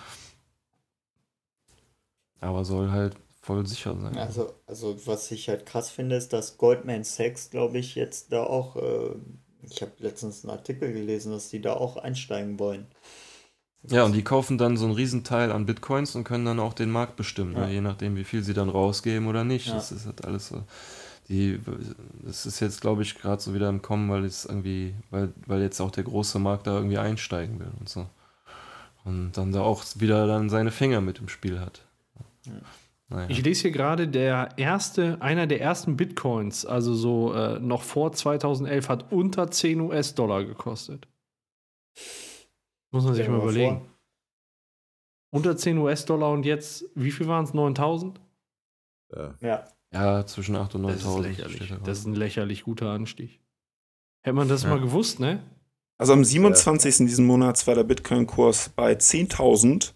[2.39, 4.17] Aber soll halt voll sicher sein.
[4.17, 8.43] Also, also was ich halt krass finde, ist, dass Goldman Sachs, glaube ich, jetzt da
[8.43, 9.15] auch, äh,
[9.63, 12.87] ich habe letztens einen Artikel gelesen, dass die da auch einsteigen wollen.
[13.89, 16.91] Ja, und die kaufen dann so einen Riesenteil an Bitcoins und können dann auch den
[16.91, 17.67] Markt bestimmen, Ja.
[17.67, 17.73] ne?
[17.73, 19.67] je nachdem, wie viel sie dann rausgeben oder nicht.
[19.67, 19.75] Ja.
[19.75, 20.63] Das ist halt alles so.
[21.29, 21.59] Die,
[22.23, 25.61] das ist jetzt, glaube ich, gerade so wieder im Kommen, weil es irgendwie, weil, weil
[25.61, 28.07] jetzt auch der große Markt da irgendwie einsteigen will und so.
[29.03, 31.81] Und dann da auch wieder dann seine Finger mit im Spiel hat.
[33.09, 33.25] Naja.
[33.29, 38.11] Ich lese hier gerade, der erste, einer der ersten Bitcoins, also so äh, noch vor
[38.11, 41.07] 2011, hat unter 10 US-Dollar gekostet.
[42.91, 43.77] Muss man sich mal überlegen.
[43.79, 43.85] vor.
[45.31, 47.53] Unter 10 US-Dollar und jetzt, wie viel waren es?
[47.53, 48.19] 9000?
[49.13, 49.35] Ja.
[49.41, 49.65] Ja.
[49.93, 51.27] Ja, zwischen 8 und Das ist 9000.
[51.27, 51.55] lächerlich.
[51.57, 53.39] steht da Das ist ein lächerlich guter Anstieg.
[54.23, 54.69] Hätte man das Ja.
[54.69, 55.41] mal gewusst, ne?
[55.97, 57.07] Also am 27.
[57.07, 59.93] diesen Monats war der Bitcoin-Kurs bei 10.000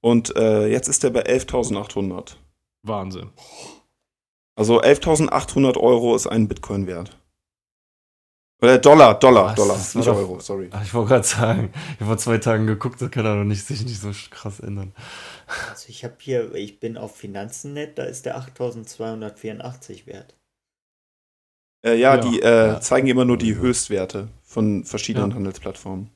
[0.00, 2.36] und äh, jetzt ist er bei 11.800.
[2.82, 3.30] Wahnsinn.
[4.54, 7.18] Also 11.800 Euro ist ein Bitcoin wert.
[8.62, 9.54] Oder Dollar, Dollar?
[9.54, 10.68] Dollar, Das war nicht doch- Euro, sorry.
[10.72, 13.64] Ach, ich wollte gerade sagen, ich habe vor zwei Tagen geguckt, das kann doch nicht,
[13.66, 14.94] sich nicht so krass ändern.
[15.70, 20.34] Also ich habe hier, ich bin auf Finanzen.net, da ist der 8284 wert.
[21.84, 22.80] Äh, ja, Ja, die äh, ja.
[22.80, 25.36] zeigen immer nur die Höchstwerte von verschiedenen Ja.
[25.36, 26.10] Handelsplattformen.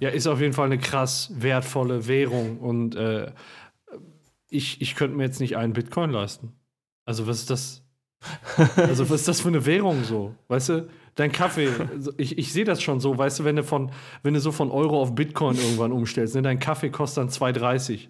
[0.00, 3.32] Ja, ist auf jeden Fall eine krass wertvolle Währung und äh,
[4.48, 6.52] ich, ich könnte mir jetzt nicht einen Bitcoin leisten.
[7.04, 7.82] Also, was ist das?
[8.76, 10.34] Also, was ist das für eine Währung so?
[10.48, 13.62] Weißt du, dein Kaffee, also ich, ich sehe das schon so, weißt du, wenn du,
[13.64, 13.90] von,
[14.22, 18.08] wenn du so von Euro auf Bitcoin irgendwann umstellst, ne, dein Kaffee kostet dann 2,30.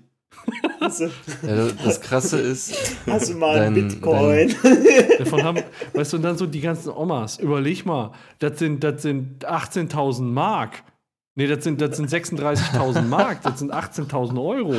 [0.81, 1.07] Also,
[1.43, 2.97] Ja, das Krasse ist.
[3.07, 4.55] hast du mal dein- Bitcoin?
[5.19, 5.59] Davon haben,
[5.95, 10.23] weißt du, und dann so die ganzen Omas, überleg mal, das sind, das sind 18.000
[10.23, 10.83] Mark.
[11.35, 14.75] Nee, das sind, das sind 36.000 Mark, das sind 18.000 Euro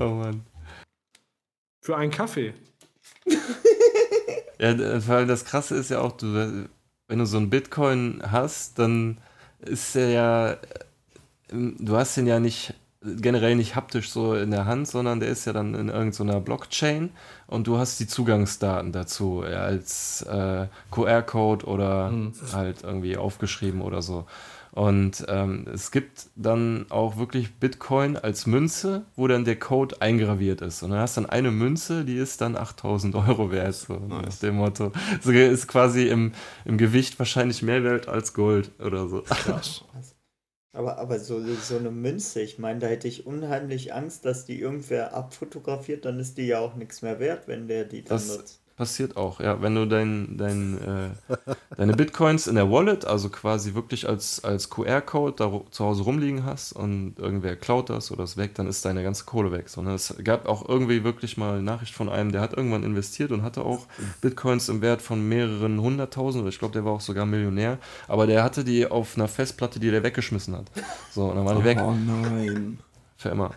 [0.00, 0.42] Oh Mann.
[1.82, 2.54] für einen Kaffee.
[4.58, 6.68] Ja, d- weil das Krasse ist ja auch, du,
[7.08, 9.18] wenn du so einen Bitcoin hast, dann
[9.60, 10.56] ist er ja,
[11.50, 15.28] ähm, du hast ihn ja nicht generell nicht haptisch so in der Hand, sondern der
[15.28, 17.10] ist ja dann in irgendeiner Blockchain
[17.48, 22.32] und du hast die Zugangsdaten dazu ja, als äh, QR-Code oder Mhm.
[22.52, 24.26] halt irgendwie aufgeschrieben oder so.
[24.72, 30.62] Und ähm, es gibt dann auch wirklich Bitcoin als Münze, wo dann der Code eingraviert
[30.62, 30.82] ist.
[30.82, 34.34] Und dann hast du dann eine Münze, die ist dann 8000 Euro wert, so nach
[34.38, 34.90] dem Motto.
[35.20, 36.32] So ist quasi im,
[36.64, 39.20] im Gewicht wahrscheinlich mehr wert als Gold oder so.
[39.22, 39.84] Krass.
[40.74, 44.58] Aber, aber so, so eine Münze, ich meine, da hätte ich unheimlich Angst, dass die
[44.58, 48.28] irgendwer abfotografiert, dann ist die ja auch nichts mehr wert, wenn der die dann Das
[48.28, 48.61] nutzt.
[48.76, 49.60] Passiert auch, ja.
[49.62, 54.70] Wenn du dein, dein, äh, deine Bitcoins in der Wallet, also quasi wirklich als, als
[54.70, 58.84] QR-Code da zu Hause rumliegen hast und irgendwer klaut das oder ist weg, dann ist
[58.84, 59.68] deine ganze Kohle weg.
[59.68, 59.94] So, ne?
[59.94, 63.42] Es gab auch irgendwie wirklich mal eine Nachricht von einem, der hat irgendwann investiert und
[63.42, 63.86] hatte auch
[64.20, 67.78] Bitcoins im Wert von mehreren hunderttausend, oder ich glaube, der war auch sogar Millionär,
[68.08, 70.66] aber der hatte die auf einer Festplatte, die der weggeschmissen hat.
[71.10, 71.78] So, und dann waren die weg.
[71.80, 72.78] Oh nein.
[73.16, 73.52] Für immer.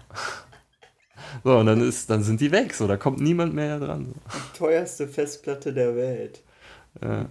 [1.43, 2.73] So, und dann, ist, dann sind die weg.
[2.73, 4.05] So, da kommt niemand mehr dran.
[4.05, 4.13] So.
[4.13, 6.43] Die teuerste Festplatte der Welt.
[7.01, 7.25] Ja.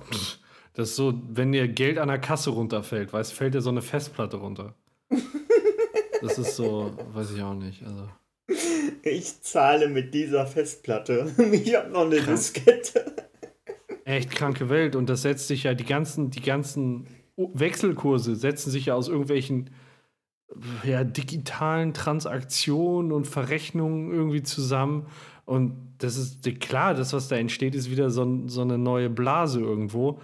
[0.75, 3.71] Das ist so, wenn dir Geld an der Kasse runterfällt, weißt du, fällt dir so
[3.71, 4.75] eine Festplatte runter.
[6.21, 7.83] Das ist so, weiß ich auch nicht.
[7.85, 8.09] Also.
[9.03, 11.33] Ich zahle mit dieser Festplatte.
[11.53, 13.15] Ich habe noch eine Diskette.
[14.05, 14.97] Echt kranke Welt.
[14.97, 17.07] Und das setzt sich ja, die ganzen, die ganzen
[17.37, 19.71] Wechselkurse setzen sich ja aus irgendwelchen
[20.85, 25.07] ja, digitalen Transaktionen und Verrechnungen irgendwie zusammen.
[25.45, 29.61] Und das ist klar, das, was da entsteht, ist wieder so, so eine neue Blase
[29.61, 30.21] irgendwo,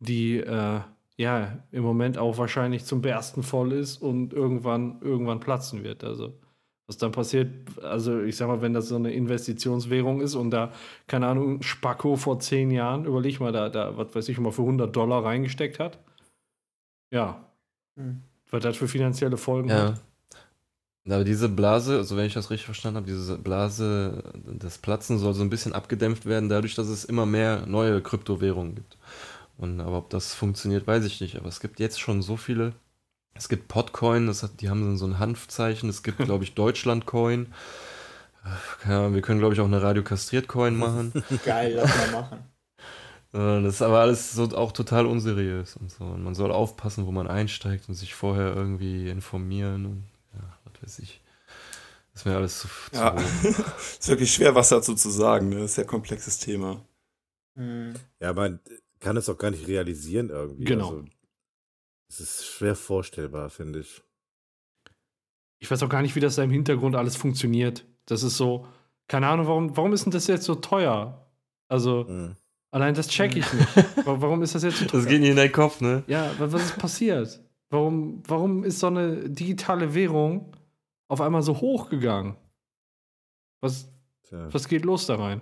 [0.00, 0.80] die äh,
[1.16, 6.02] ja im Moment auch wahrscheinlich zum Bersten voll ist und irgendwann, irgendwann platzen wird.
[6.02, 6.34] Also,
[6.86, 7.50] was dann passiert,
[7.82, 10.72] also ich sag mal, wenn das so eine Investitionswährung ist und da,
[11.06, 14.62] keine Ahnung, Spacko vor zehn Jahren, überleg mal, da, da was weiß ich mal, für
[14.62, 15.98] 100 Dollar reingesteckt hat.
[17.12, 17.44] Ja,
[17.96, 18.22] Hm.
[18.50, 19.76] Was das für finanzielle Folgen Ja.
[19.92, 20.00] hat.
[21.06, 25.34] Aber diese Blase, also wenn ich das richtig verstanden habe, diese Blase, das Platzen soll
[25.34, 28.96] so ein bisschen abgedämpft werden, dadurch, dass es immer mehr neue Kryptowährungen gibt.
[29.58, 31.36] Und aber ob das funktioniert, weiß ich nicht.
[31.36, 32.72] Aber es gibt jetzt schon so viele.
[33.34, 35.90] Es gibt Podcoin, das hat, die haben so ein Hanfzeichen.
[35.90, 37.46] Es gibt, glaube ich, Deutschlandcoin.
[38.44, 41.12] Äh, Keine Ahnung, wir können, glaube ich, auch eine Radio-Kastriert-Coin machen.
[41.44, 42.38] Geil, lass mal machen.
[43.34, 46.04] Äh, Das ist aber alles so auch total unseriös und so.
[46.04, 50.04] Und man soll aufpassen, wo man einsteigt und sich vorher irgendwie informieren und
[50.34, 51.20] ja, was weiß ich.
[52.12, 52.68] Das ist mir alles zu.
[52.68, 53.10] zu Ja,
[54.00, 55.48] ist wirklich schwer, was dazu zu sagen.
[55.48, 55.56] Ne?
[55.56, 56.80] Das ist ja ein komplexes Thema.
[57.56, 57.94] Hm.
[58.20, 58.60] Ja, man,
[59.04, 60.64] kann es auch gar nicht realisieren irgendwie.
[60.64, 60.88] Genau.
[60.88, 61.04] Also,
[62.08, 64.02] es ist schwer vorstellbar, finde ich.
[65.58, 67.84] Ich weiß auch gar nicht, wie das da im Hintergrund alles funktioniert.
[68.06, 68.66] Das ist so,
[69.08, 71.30] keine Ahnung, warum, warum ist denn das jetzt so teuer?
[71.68, 72.36] Also, Mhm.
[72.74, 73.76] Allein das check ich nicht.
[74.06, 75.00] Wa- warum ist das jetzt so teuer?
[75.00, 76.02] Das geht nicht in deinen Kopf, ne?
[76.06, 77.40] Ja, wa- was ist passiert?
[77.70, 80.52] Warum, warum ist so eine digitale Währung
[81.08, 82.36] auf einmal so hoch gegangen?
[83.60, 83.88] Was,
[84.30, 85.40] was geht los da rein?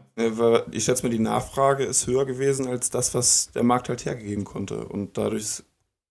[0.70, 4.44] Ich schätze mal, die Nachfrage ist höher gewesen als das, was der Markt halt hergegeben
[4.44, 4.86] konnte.
[4.86, 5.62] Und dadurch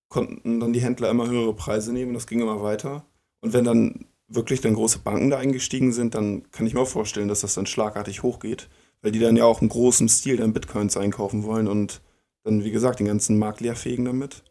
[0.10, 3.06] konnten dann die Händler immer höhere Preise nehmen und das ging immer weiter.
[3.42, 6.88] Und wenn dann wirklich dann große Banken da eingestiegen sind, dann kann ich mir auch
[6.88, 8.70] vorstellen, dass das dann schlagartig hochgeht,
[9.02, 12.02] weil die dann ja auch im großen Stil dann Bitcoins einkaufen wollen und
[12.44, 14.44] dann, wie gesagt, den ganzen Markt leerfegen damit.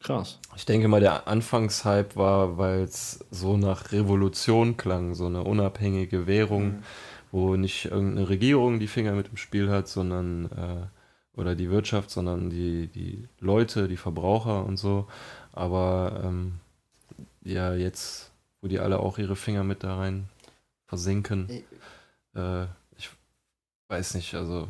[0.00, 0.38] Krass.
[0.56, 6.26] Ich denke mal, der Anfangshype war, weil es so nach Revolution klang, so eine unabhängige
[6.26, 6.82] Währung,
[7.32, 12.10] wo nicht irgendeine Regierung die Finger mit im Spiel hat, sondern äh, oder die Wirtschaft,
[12.10, 15.06] sondern die, die Leute, die Verbraucher und so.
[15.52, 16.60] Aber ähm,
[17.42, 20.28] ja, jetzt, wo die alle auch ihre Finger mit da rein
[20.86, 21.48] versinken,
[22.34, 22.66] äh,
[23.90, 24.68] weiß nicht, also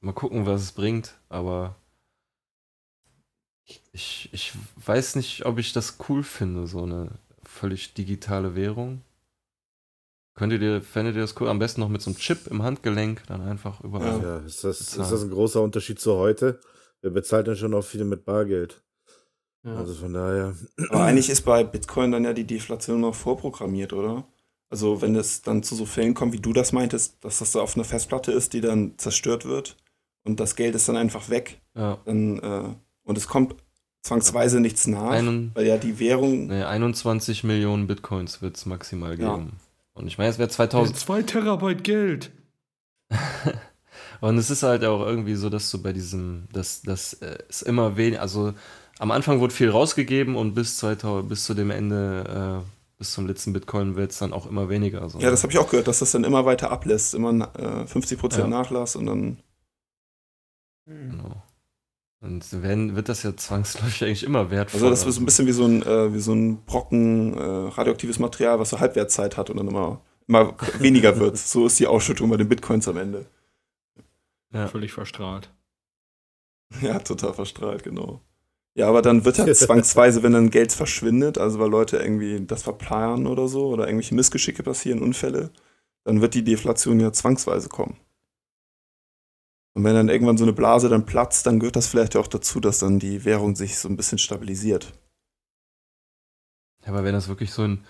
[0.00, 1.74] mal gucken, was es bringt, aber
[3.92, 7.10] ich, ich weiß nicht, ob ich das cool finde, so eine
[7.42, 9.02] völlig digitale Währung.
[10.34, 11.48] Könntet ihr, fändet ihr das cool?
[11.48, 14.22] Am besten noch mit so einem Chip im Handgelenk, dann einfach überall.
[14.22, 16.60] Ja, ist, das, ist das ein großer Unterschied zu heute?
[17.00, 18.82] Wir bezahlen ja schon auch viel mit Bargeld.
[19.64, 20.54] Also von daher.
[20.90, 24.24] Aber eigentlich ist bei Bitcoin dann ja die Deflation noch vorprogrammiert, oder?
[24.70, 27.60] Also wenn es dann zu so Fällen kommt, wie du das meintest, dass das da
[27.60, 29.76] auf einer Festplatte ist, die dann zerstört wird
[30.24, 31.98] und das Geld ist dann einfach weg, Ja.
[32.04, 32.74] dann äh,
[33.04, 33.54] und es kommt
[34.02, 39.18] zwangsweise nichts nach, Einen- weil ja die Währung Nee, 21 Millionen Bitcoins wird es maximal
[39.18, 39.36] Ja.
[39.36, 39.52] geben.
[39.94, 40.96] Und ich meine, es wäre 2000.
[40.96, 42.30] Zwei Terabyte Geld.
[44.20, 47.62] Und es ist halt auch irgendwie so, dass du bei diesem, dass das äh, ist
[47.62, 48.52] immer wenig, also
[48.98, 53.26] am Anfang wurde viel rausgegeben und bis 2000, bis zu dem Ende, äh, bis zum
[53.26, 55.08] letzten Bitcoin wird es dann auch immer weniger.
[55.08, 55.18] So.
[55.20, 58.38] Ja, das habe ich auch gehört, dass das dann immer weiter ablässt, immer äh, 50%
[58.38, 58.46] Ja.
[58.46, 59.38] Nachlass und dann
[60.86, 61.42] Genau.
[62.20, 64.84] Und wenn, wird das ja zwangsläufig eigentlich immer wertvoller.
[64.84, 67.42] also das ist so ein bisschen wie so ein äh, wie so ein Brocken äh,
[67.68, 71.36] radioaktives Material, was so Halbwertszeit hat und dann immer immer weniger wird.
[71.38, 73.26] So ist die Ausschüttung bei den Bitcoins am Ende.
[74.50, 75.52] Völlig verstrahlt.
[76.80, 78.22] Ja, total verstrahlt, genau.
[78.78, 82.62] Ja, aber dann wird halt zwangsweise, wenn dann Geld verschwindet, also weil Leute irgendwie das
[82.62, 85.50] verplanen oder so, oder irgendwelche Missgeschicke passieren, Unfälle,
[86.04, 87.96] dann wird die Deflation ja zwangsweise kommen.
[89.74, 92.60] Und wenn dann irgendwann so eine Blase dann platzt, dann gehört das vielleicht auch dazu,
[92.60, 94.92] dass dann die Währung sich so ein bisschen stabilisiert.
[96.84, 97.84] Ja, aber wenn das wirklich so in,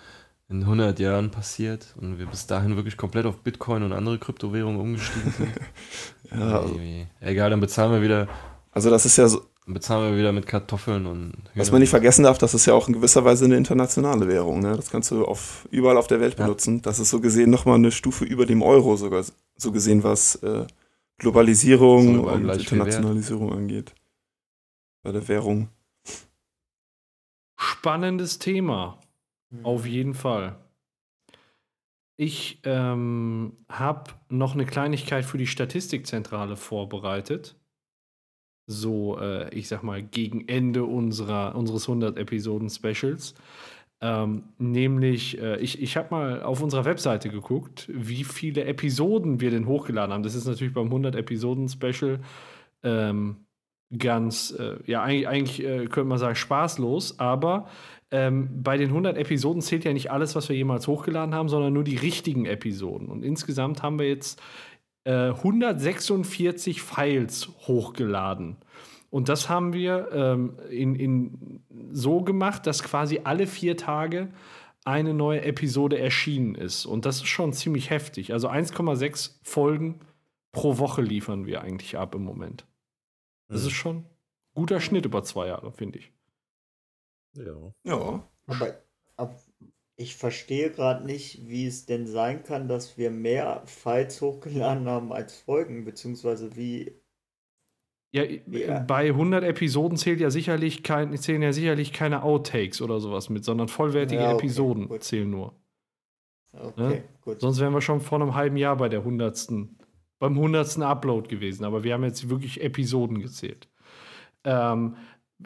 [0.49, 4.81] in 100 Jahren passiert und wir bis dahin wirklich komplett auf Bitcoin und andere Kryptowährungen
[4.81, 5.53] umgestiegen sind,
[6.31, 6.81] Ja, also-
[7.21, 8.27] egal, dann bezahlen wir wieder.
[8.71, 11.73] Also das ist ja so, Dann bezahlen wir wieder mit Kartoffeln und was Hühnern.
[11.73, 14.61] man nicht vergessen darf, das ist ja auch in gewisser Weise eine internationale Währung.
[14.61, 14.75] Ne?
[14.75, 16.81] Das kannst du auf, überall auf der Welt benutzen.
[16.81, 19.23] Das ist so gesehen nochmal eine Stufe über dem Euro sogar,
[19.57, 20.67] so gesehen, was äh,
[21.19, 22.49] Globalisierung und.
[22.49, 23.95] Internationalisierung angeht.
[25.03, 25.69] Bei der Währung.
[27.59, 28.99] Spannendes Thema.
[29.65, 30.57] Auf jeden Fall.
[32.17, 37.55] Ich ähm, habe noch eine Kleinigkeit für die Statistikzentrale vorbereitet.
[38.71, 43.35] So, äh, ich sag mal, gegen Ende unserer, unseres 100-Episoden-Specials.
[44.03, 49.51] Ähm, nämlich, äh, ich, ich habe mal auf unserer Webseite geguckt, wie viele Episoden wir
[49.51, 50.23] denn hochgeladen haben.
[50.23, 52.21] Das ist natürlich beim 100-Episoden-Special
[52.83, 53.37] ähm,
[53.97, 57.69] ganz, äh, ja, eigentlich, eigentlich äh, könnte man sagen, spaßlos, aber
[58.11, 61.73] ähm, bei den 100 Episoden zählt ja nicht alles, was wir jemals hochgeladen haben, sondern
[61.73, 63.09] nur die richtigen Episoden.
[63.09, 64.41] Und insgesamt haben wir jetzt
[65.05, 68.57] äh, 146 Files hochgeladen.
[69.11, 71.63] Und das haben wir ähm, in, in
[71.93, 74.29] so gemacht, dass quasi alle vier Tage
[74.85, 76.85] eine neue Episode erschienen ist.
[76.87, 78.33] Und das ist schon ziemlich heftig.
[78.33, 80.01] Also 1,6 Folgen
[80.53, 82.67] pro Woche liefern wir eigentlich ab im Moment.
[83.49, 84.07] Das ist schon ein
[84.55, 86.13] guter Schnitt über zwei Jahre, finde ich.
[87.35, 87.73] Ja.
[87.85, 88.29] Ja.
[88.47, 88.77] Aber,
[89.17, 89.41] ab-
[89.99, 95.13] ich verstehe gerade nicht, wie es denn sein kann, dass wir mehr Files hochgeladen haben
[95.13, 97.03] als Folgen, beziehungsweise wie.
[98.11, 98.25] Ja,
[98.87, 103.45] bei 100 Episoden zählt ja sicherlich kein, zählen ja sicherlich keine Outtakes oder sowas mit,
[103.45, 105.05] sondern vollwertige Ja, okay, Episoden gut.
[105.05, 105.55] zählen nur.
[106.55, 107.05] Okay, Ne?
[107.21, 107.41] gut.
[107.41, 109.77] Sonst wären wir schon vor einem halben Jahr bei der 100.
[110.19, 110.79] beim 100.
[110.79, 113.69] Upload gewesen, aber wir haben jetzt wirklich Episoden gezählt.
[114.45, 114.97] Ähm,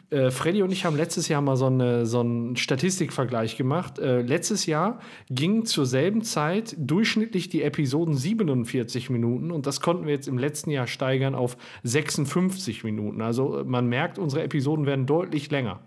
[0.09, 3.99] äh, Freddy und ich haben letztes Jahr mal so, eine, so einen Statistikvergleich gemacht.
[3.99, 4.99] Äh, letztes Jahr
[5.29, 10.39] gingen zur selben Zeit durchschnittlich die Episoden 47 Minuten und das konnten wir jetzt im
[10.39, 13.21] letzten Jahr steigern auf 56 Minuten.
[13.21, 15.81] Also äh, man merkt, unsere Episoden werden deutlich länger.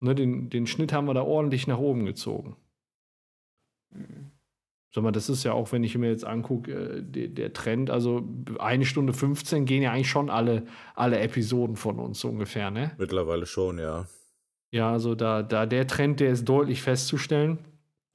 [0.00, 2.56] Ne, den, den Schnitt haben wir da ordentlich nach oben gezogen.
[4.94, 7.90] Sag mal, das ist ja auch, wenn ich mir jetzt angucke, äh, der, der Trend,
[7.90, 8.22] also
[8.60, 12.92] eine Stunde 15 gehen ja eigentlich schon alle, alle Episoden von uns so ungefähr, ne?
[12.96, 14.06] Mittlerweile schon, ja.
[14.70, 17.58] Ja, also da, da der Trend, der ist deutlich festzustellen.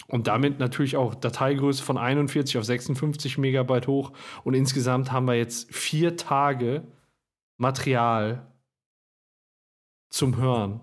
[0.08, 4.14] Und damit natürlich auch Dateigröße von 41 auf 56 Megabyte hoch.
[4.46, 6.84] Und insgesamt haben wir jetzt vier Tage
[7.58, 8.48] Material
[10.10, 10.80] zum Hören.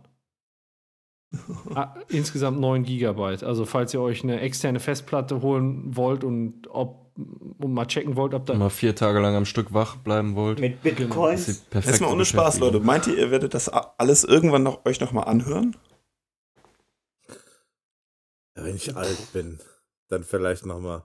[1.74, 3.42] Ah, insgesamt 9 Gigabyte.
[3.42, 7.06] Also falls ihr euch eine externe Festplatte holen wollt und ob
[7.58, 10.60] und mal checken wollt, ob da Mal vier Tage lang am Stück wach bleiben wollt.
[10.60, 11.46] Mit Jetzt Bitcoins.
[11.46, 12.58] Das ist die perfekte mal ohne Spaß.
[12.58, 12.80] Leute.
[12.80, 15.76] Meint ihr, ihr werdet das alles irgendwann noch, euch noch mal anhören?
[18.56, 19.58] Ja, Wenn ich alt bin,
[20.08, 21.05] dann vielleicht nochmal.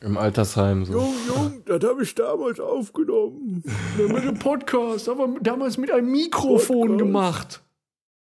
[0.00, 0.92] Im Altersheim so.
[0.92, 3.64] Jung, Jung, das habe ich damals aufgenommen.
[3.98, 7.60] mit dem Podcast, aber damals mit einem Mikrofon gemacht.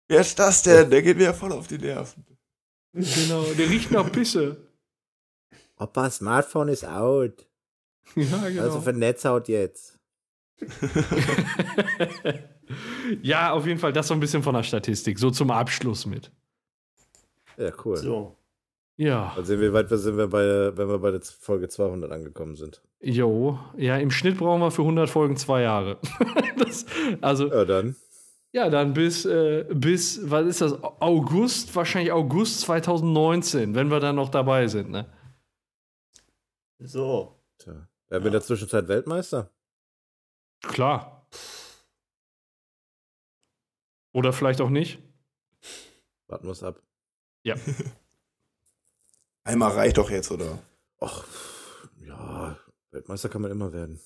[0.09, 0.91] Wer ist das denn?
[0.91, 2.25] Der geht mir ja voll auf die Nerven.
[2.93, 4.57] Genau, der riecht nach Pisse.
[5.78, 7.47] Opa, Smartphone ist out.
[8.15, 8.62] Ja, genau.
[8.62, 9.99] Also für Netzhaut jetzt.
[13.23, 16.31] ja, auf jeden Fall das so ein bisschen von der Statistik, so zum Abschluss mit.
[17.59, 17.97] Ja, cool.
[17.99, 18.36] So.
[18.97, 19.35] Ja.
[19.36, 22.57] Mal sehen, wie weit wir sind, wir bei, wenn wir bei der Folge 200 angekommen
[22.57, 22.81] sind.
[23.01, 25.99] Jo, ja, im Schnitt brauchen wir für 100 Folgen zwei Jahre.
[26.59, 26.86] das,
[27.20, 27.97] also, Ja, dann.
[28.57, 34.17] Ja, dann bis, äh, bis, was ist das, August, wahrscheinlich August 2019, wenn wir dann
[34.17, 35.05] noch dabei sind, ne?
[36.78, 37.39] So.
[37.59, 37.86] Tja.
[38.09, 39.51] Werden wir in der Zwischenzeit Weltmeister?
[40.62, 41.28] Klar.
[44.15, 45.02] Oder vielleicht auch nicht.
[46.26, 46.81] Warten wir es ab.
[47.43, 47.57] Ja.
[49.44, 50.59] Einmal reicht doch jetzt, oder?
[51.01, 51.26] Ach,
[51.99, 52.57] ja,
[52.91, 54.01] Weltmeister kann man immer werden.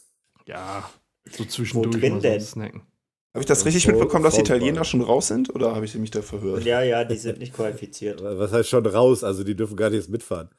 [0.44, 0.90] Ja,
[1.30, 2.40] so zwischendurch drin mal so denn?
[2.40, 2.89] snacken.
[3.32, 5.54] Habe ich das richtig Voll- mitbekommen, dass die Italiener schon raus sind?
[5.54, 6.64] Oder habe ich mich da verhört?
[6.64, 8.20] Ja, ja, die sind nicht qualifiziert.
[8.22, 9.22] Was heißt schon raus?
[9.22, 10.50] Also die dürfen gar nicht mitfahren.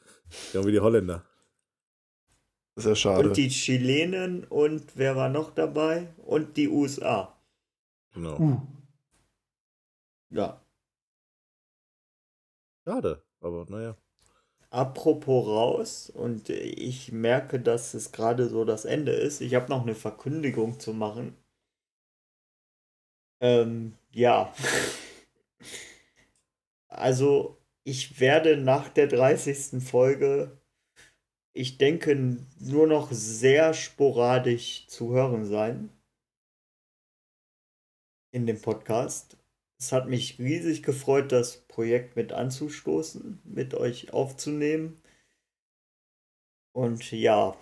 [0.54, 1.26] Genau wie die Holländer.
[2.76, 3.28] Das ist ja schade.
[3.28, 6.08] Und die Chilenen und wer war noch dabei?
[6.26, 7.38] Und die USA.
[8.14, 8.38] Genau.
[8.40, 8.62] Uh.
[10.30, 10.62] Ja.
[12.88, 13.98] Schade, aber naja.
[14.70, 19.42] Apropos raus, und ich merke, dass es gerade so das Ende ist.
[19.42, 21.36] Ich habe noch eine Verkündigung zu machen.
[23.42, 24.54] Ähm, ja.
[26.88, 29.84] Also, ich werde nach der 30.
[29.84, 30.62] Folge,
[31.54, 32.16] ich denke,
[32.60, 35.90] nur noch sehr sporadisch zu hören sein.
[38.32, 39.38] In dem Podcast.
[39.78, 45.02] Es hat mich riesig gefreut, das Projekt mit anzustoßen, mit euch aufzunehmen.
[46.74, 47.58] Und ja,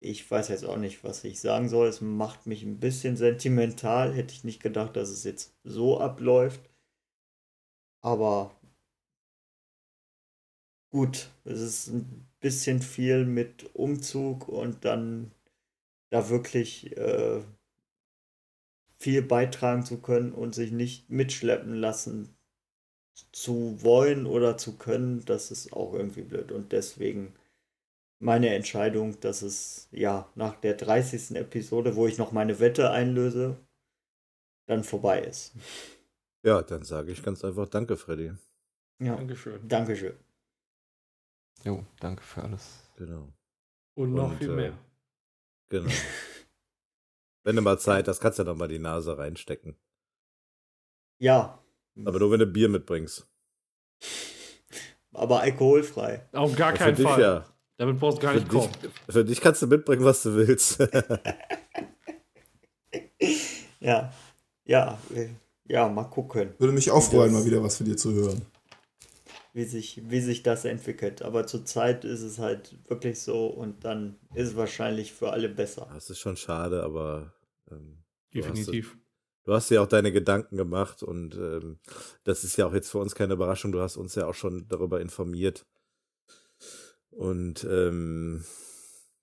[0.00, 1.88] ich weiß jetzt auch nicht, was ich sagen soll.
[1.88, 4.14] Es macht mich ein bisschen sentimental.
[4.14, 6.60] Hätte ich nicht gedacht, dass es jetzt so abläuft.
[8.00, 8.54] Aber
[10.90, 15.32] gut, es ist ein bisschen viel mit Umzug und dann
[16.10, 17.42] da wirklich äh,
[18.98, 22.36] viel beitragen zu können und sich nicht mitschleppen lassen
[23.32, 26.52] zu wollen oder zu können, das ist auch irgendwie blöd.
[26.52, 27.34] Und deswegen
[28.20, 31.36] meine Entscheidung, dass es ja nach der 30.
[31.36, 33.56] Episode, wo ich noch meine Wette einlöse,
[34.66, 35.54] dann vorbei ist.
[36.44, 38.32] Ja, dann sage ich ganz einfach Danke, Freddy.
[39.00, 39.68] Ja, Dankeschön.
[39.68, 40.16] Dankeschön.
[41.64, 42.88] Jo, danke für alles.
[42.96, 43.32] Genau.
[43.96, 44.78] Und noch Und, viel äh, mehr.
[45.70, 45.90] Genau.
[47.44, 49.76] wenn du mal Zeit hast, kannst du ja noch mal die Nase reinstecken.
[51.20, 51.60] Ja,
[52.04, 53.28] Aber nur wenn du Bier mitbringst.
[55.12, 56.28] aber alkoholfrei.
[56.32, 57.20] Auf gar Für keinen dich Fall.
[57.20, 57.57] ja.
[57.78, 58.72] Damit brauchst du gar Für nicht dich, kommen.
[59.08, 60.78] für dich kannst du mitbringen, was du willst.
[63.80, 64.12] Ja,
[64.64, 64.98] ja,
[65.66, 66.54] ja, mal gucken.
[66.58, 68.42] Würde mich auch freuen, mal wieder was von dir zu hören.
[69.52, 71.22] wie sich, wie sich das entwickelt.
[71.22, 75.88] Aber zurzeit ist es halt wirklich so und dann ist es wahrscheinlich für alle besser.
[75.94, 77.32] Das ist schon schade, aber
[77.70, 77.98] ähm,
[78.34, 78.96] Definitiv.
[79.44, 81.78] Du hast ja auch deine Gedanken gemacht und ähm,
[82.24, 83.72] das ist ja auch jetzt für uns keine Überraschung.
[83.72, 85.64] Du hast uns ja auch schon darüber informiert.
[87.18, 88.44] Und ähm,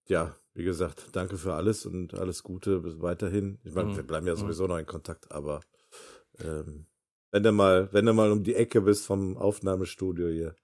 [0.07, 3.57] ja, wie gesagt, danke für alles und alles Gute bis weiterhin.
[3.63, 3.95] Ich meine, Mhm.
[3.95, 4.39] wir bleiben ja Mhm.
[4.39, 5.61] sowieso noch in Kontakt, aber
[6.39, 6.87] ähm,
[7.31, 10.55] wenn du mal, wenn du mal um die Ecke bist vom Aufnahmestudio hier,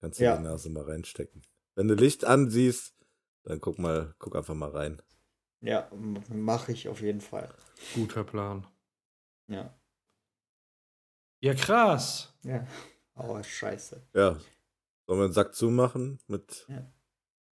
[0.00, 0.36] kannst du Ja.
[0.36, 1.42] die Nase mal reinstecken.
[1.74, 2.94] Wenn du Licht ansiehst,
[3.42, 5.02] dann guck mal, guck einfach mal rein.
[5.62, 5.90] Ja,
[6.28, 7.52] mache ich auf jeden Fall.
[7.94, 8.64] Guter Plan.
[9.48, 9.76] Ja.
[11.40, 12.32] Ja, krass.
[12.44, 12.64] Ja.
[13.16, 14.06] Oh, scheiße.
[14.14, 14.38] Ja.
[15.10, 16.86] Sollen wir einen Sack zumachen mit Ja.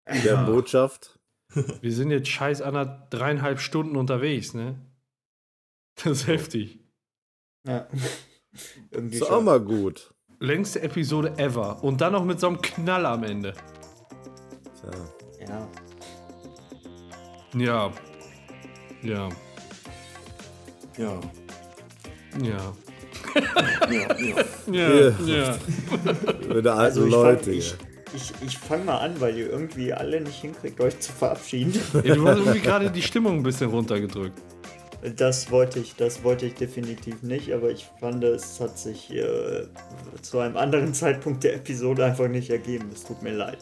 [0.06, 0.42] der Ja.
[0.44, 1.18] Botschaft?
[1.80, 4.78] Wir sind jetzt scheiß einer dreieinhalb Stunden unterwegs, ne?
[5.96, 6.78] Das ist heftig.
[7.66, 7.88] Ja.
[8.92, 9.44] Irgendwie Ist auch schon.
[9.46, 10.14] mal gut.
[10.38, 11.82] Längste Episode ever.
[11.82, 13.54] Und dann noch mit so einem Knall am Ende.
[14.80, 14.90] Tja.
[15.48, 15.68] Ja.
[17.54, 17.92] Ja.
[19.02, 19.28] Ja.
[20.96, 21.20] Ja.
[22.40, 22.76] Ja.
[23.90, 24.44] Ja, ja.
[24.70, 25.10] Ja.
[25.26, 25.56] ja.
[26.56, 27.44] Wieder alte Also ich Leute.
[27.44, 27.74] fang, ich,
[28.14, 31.72] ich, ich fange mal an, weil ihr irgendwie alle nicht hinkriegt, euch zu verabschieden.
[32.04, 34.40] Ja, du hast irgendwie gerade die Stimmung ein bisschen runtergedrückt.
[35.16, 39.62] Das wollte ich, das wollte ich definitiv nicht, aber ich fand, es hat sich äh,
[40.22, 42.90] zu einem anderen Zeitpunkt der Episode einfach nicht ergeben.
[42.92, 43.58] Es tut mir leid.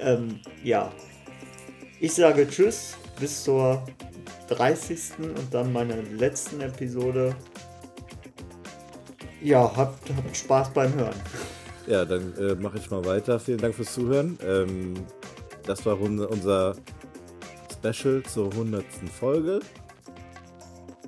[0.00, 0.90] Ähm, ja.
[2.00, 3.84] Ich sage Tschüss bis zur
[4.48, 4.98] 30.
[5.18, 7.36] und dann meiner letzten Episode.
[9.42, 11.14] Ja, habt, habt Spaß beim Hören.
[11.86, 13.40] Ja, dann äh, mache ich mal weiter.
[13.40, 14.38] Vielen Dank fürs Zuhören.
[14.46, 14.94] Ähm,
[15.64, 16.76] das war unser, unser
[17.72, 18.84] Special zur 100.
[19.18, 19.60] Folge.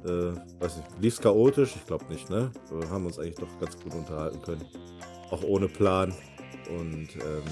[0.04, 1.76] Äh, weiß nicht, lief's chaotisch?
[1.76, 2.50] Ich glaube nicht, ne?
[2.72, 4.64] Wir haben uns eigentlich doch ganz gut unterhalten können.
[5.30, 6.12] Auch ohne Plan.
[6.68, 7.42] Und ähm,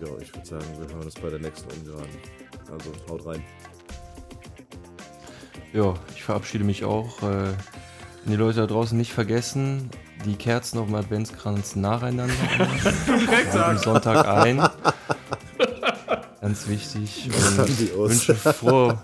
[0.00, 2.16] ja, ich würde sagen, wir hören uns bei der nächsten Ungeraden.
[2.70, 3.42] Also haut rein.
[5.72, 7.22] Ja, ich verabschiede mich auch.
[7.22, 7.54] Äh,
[8.30, 9.90] die Leute da draußen nicht vergessen,
[10.24, 12.34] die Kerzen auf dem Adventskranz nacheinander
[13.66, 13.78] am.
[13.78, 14.62] Sonntag ein.
[16.40, 17.28] Ganz wichtig.
[17.96, 18.98] Und wünsche frohe,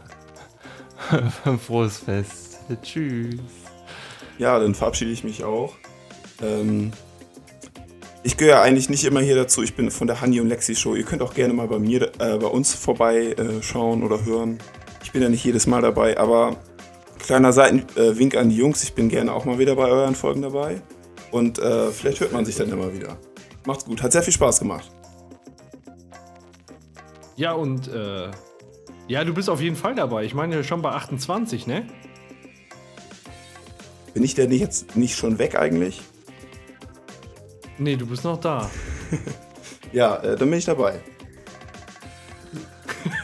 [1.45, 2.61] ein frohes Fest.
[2.83, 3.41] Tschüss.
[4.39, 5.75] Ja, dann verabschiede ich mich auch.
[6.43, 6.93] Ähm,
[8.25, 9.63] ich gehöre eigentlich nicht immer hier dazu.
[9.63, 10.95] Ich bin von der Hanni und Lexi Show.
[10.95, 14.59] Ihr könnt auch gerne mal bei mir, äh, bei uns vorbei äh, schauen oder hören.
[15.03, 16.57] Ich bin ja nicht jedes Mal dabei, aber
[17.23, 18.83] kleiner Seitenwink an die Jungs.
[18.83, 20.83] Ich bin gerne auch mal wieder bei euren Folgen dabei.
[21.31, 23.17] Und äh, vielleicht hört man sich dann immer wieder.
[23.65, 24.03] Macht's gut.
[24.03, 24.91] Hat sehr viel Spaß gemacht.
[27.37, 28.31] Ja, und äh,
[29.09, 30.25] ja, du bist auf jeden Fall dabei.
[30.25, 31.87] Ich meine schon bei 28, ne?
[34.15, 36.03] Bin ich denn jetzt nicht schon weg eigentlich?
[37.79, 38.71] Nee, du bist noch da.
[39.93, 41.01] Ja, äh, dann bin ich dabei.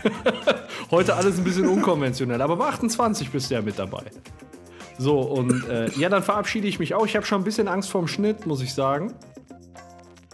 [0.90, 4.04] Heute alles ein bisschen unkonventionell, aber bei 28 bist du ja mit dabei.
[4.98, 7.06] So, und äh, ja, dann verabschiede ich mich auch.
[7.06, 9.14] Ich habe schon ein bisschen Angst vorm Schnitt, muss ich sagen.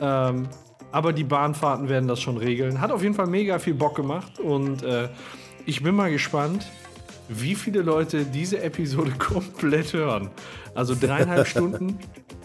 [0.00, 0.49] Ähm,
[0.92, 2.81] aber die Bahnfahrten werden das schon regeln.
[2.81, 5.08] Hat auf jeden Fall mega viel Bock gemacht und äh,
[5.66, 6.66] ich bin mal gespannt,
[7.28, 10.31] wie viele Leute diese Episode komplett hören.
[10.74, 11.99] Also dreieinhalb Stunden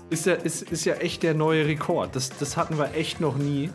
[0.10, 2.16] ist ja, ist, ist ja echt der neue Rekord.
[2.16, 3.70] Das, das hatten wir echt noch nie.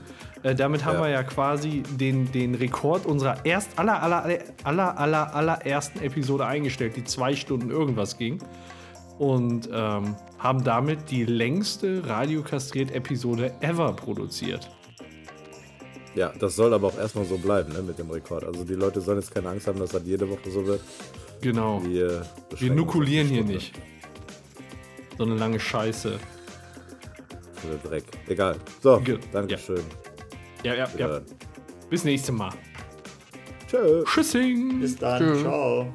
[0.44, 1.02] Äh, damit haben Ja.
[1.04, 6.94] wir ja quasi den, den Rekord unserer erst aller, aller, aller, aller, allerersten Episode eingestellt,
[6.96, 8.38] die zwei Stunden irgendwas ging.
[9.18, 14.68] Und ähm, haben damit die längste Radiokastriert-Episode ever produziert.
[16.16, 18.44] Ja, das soll aber auch erstmal so bleiben, ne, mit dem Rekord.
[18.44, 20.80] Also die Leute sollen jetzt keine Angst haben, dass das jede Woche so wird.
[21.40, 21.82] Genau.
[21.84, 22.22] Wir,
[22.58, 23.72] Wir uns nukulieren hier nicht.
[25.16, 26.18] So eine lange Scheiße.
[27.54, 28.04] Für Dreck.
[28.28, 28.56] Egal.
[28.82, 29.76] So, Ge- Dankeschön.
[29.78, 29.82] Ja,
[30.64, 30.92] ja, ja.
[30.92, 31.24] Wiederhören.
[31.90, 32.52] Bis nächstes Mal.
[33.68, 34.04] Tschö.
[34.04, 34.80] Tschüssing.
[34.80, 35.18] Bis dann.
[35.20, 35.40] Tschö.
[35.42, 35.92] Ciao.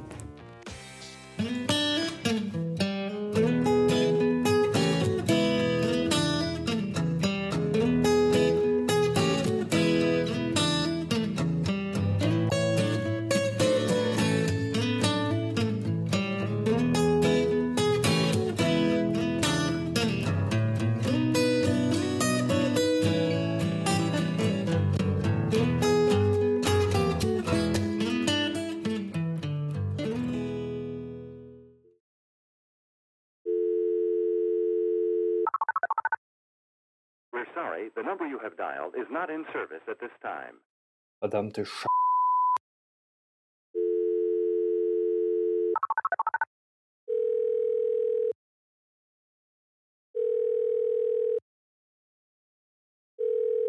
[38.59, 40.55] Dialed is not in service at this time.
[41.23, 41.85] Verdammte Sch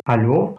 [0.06, 0.56] Hallo?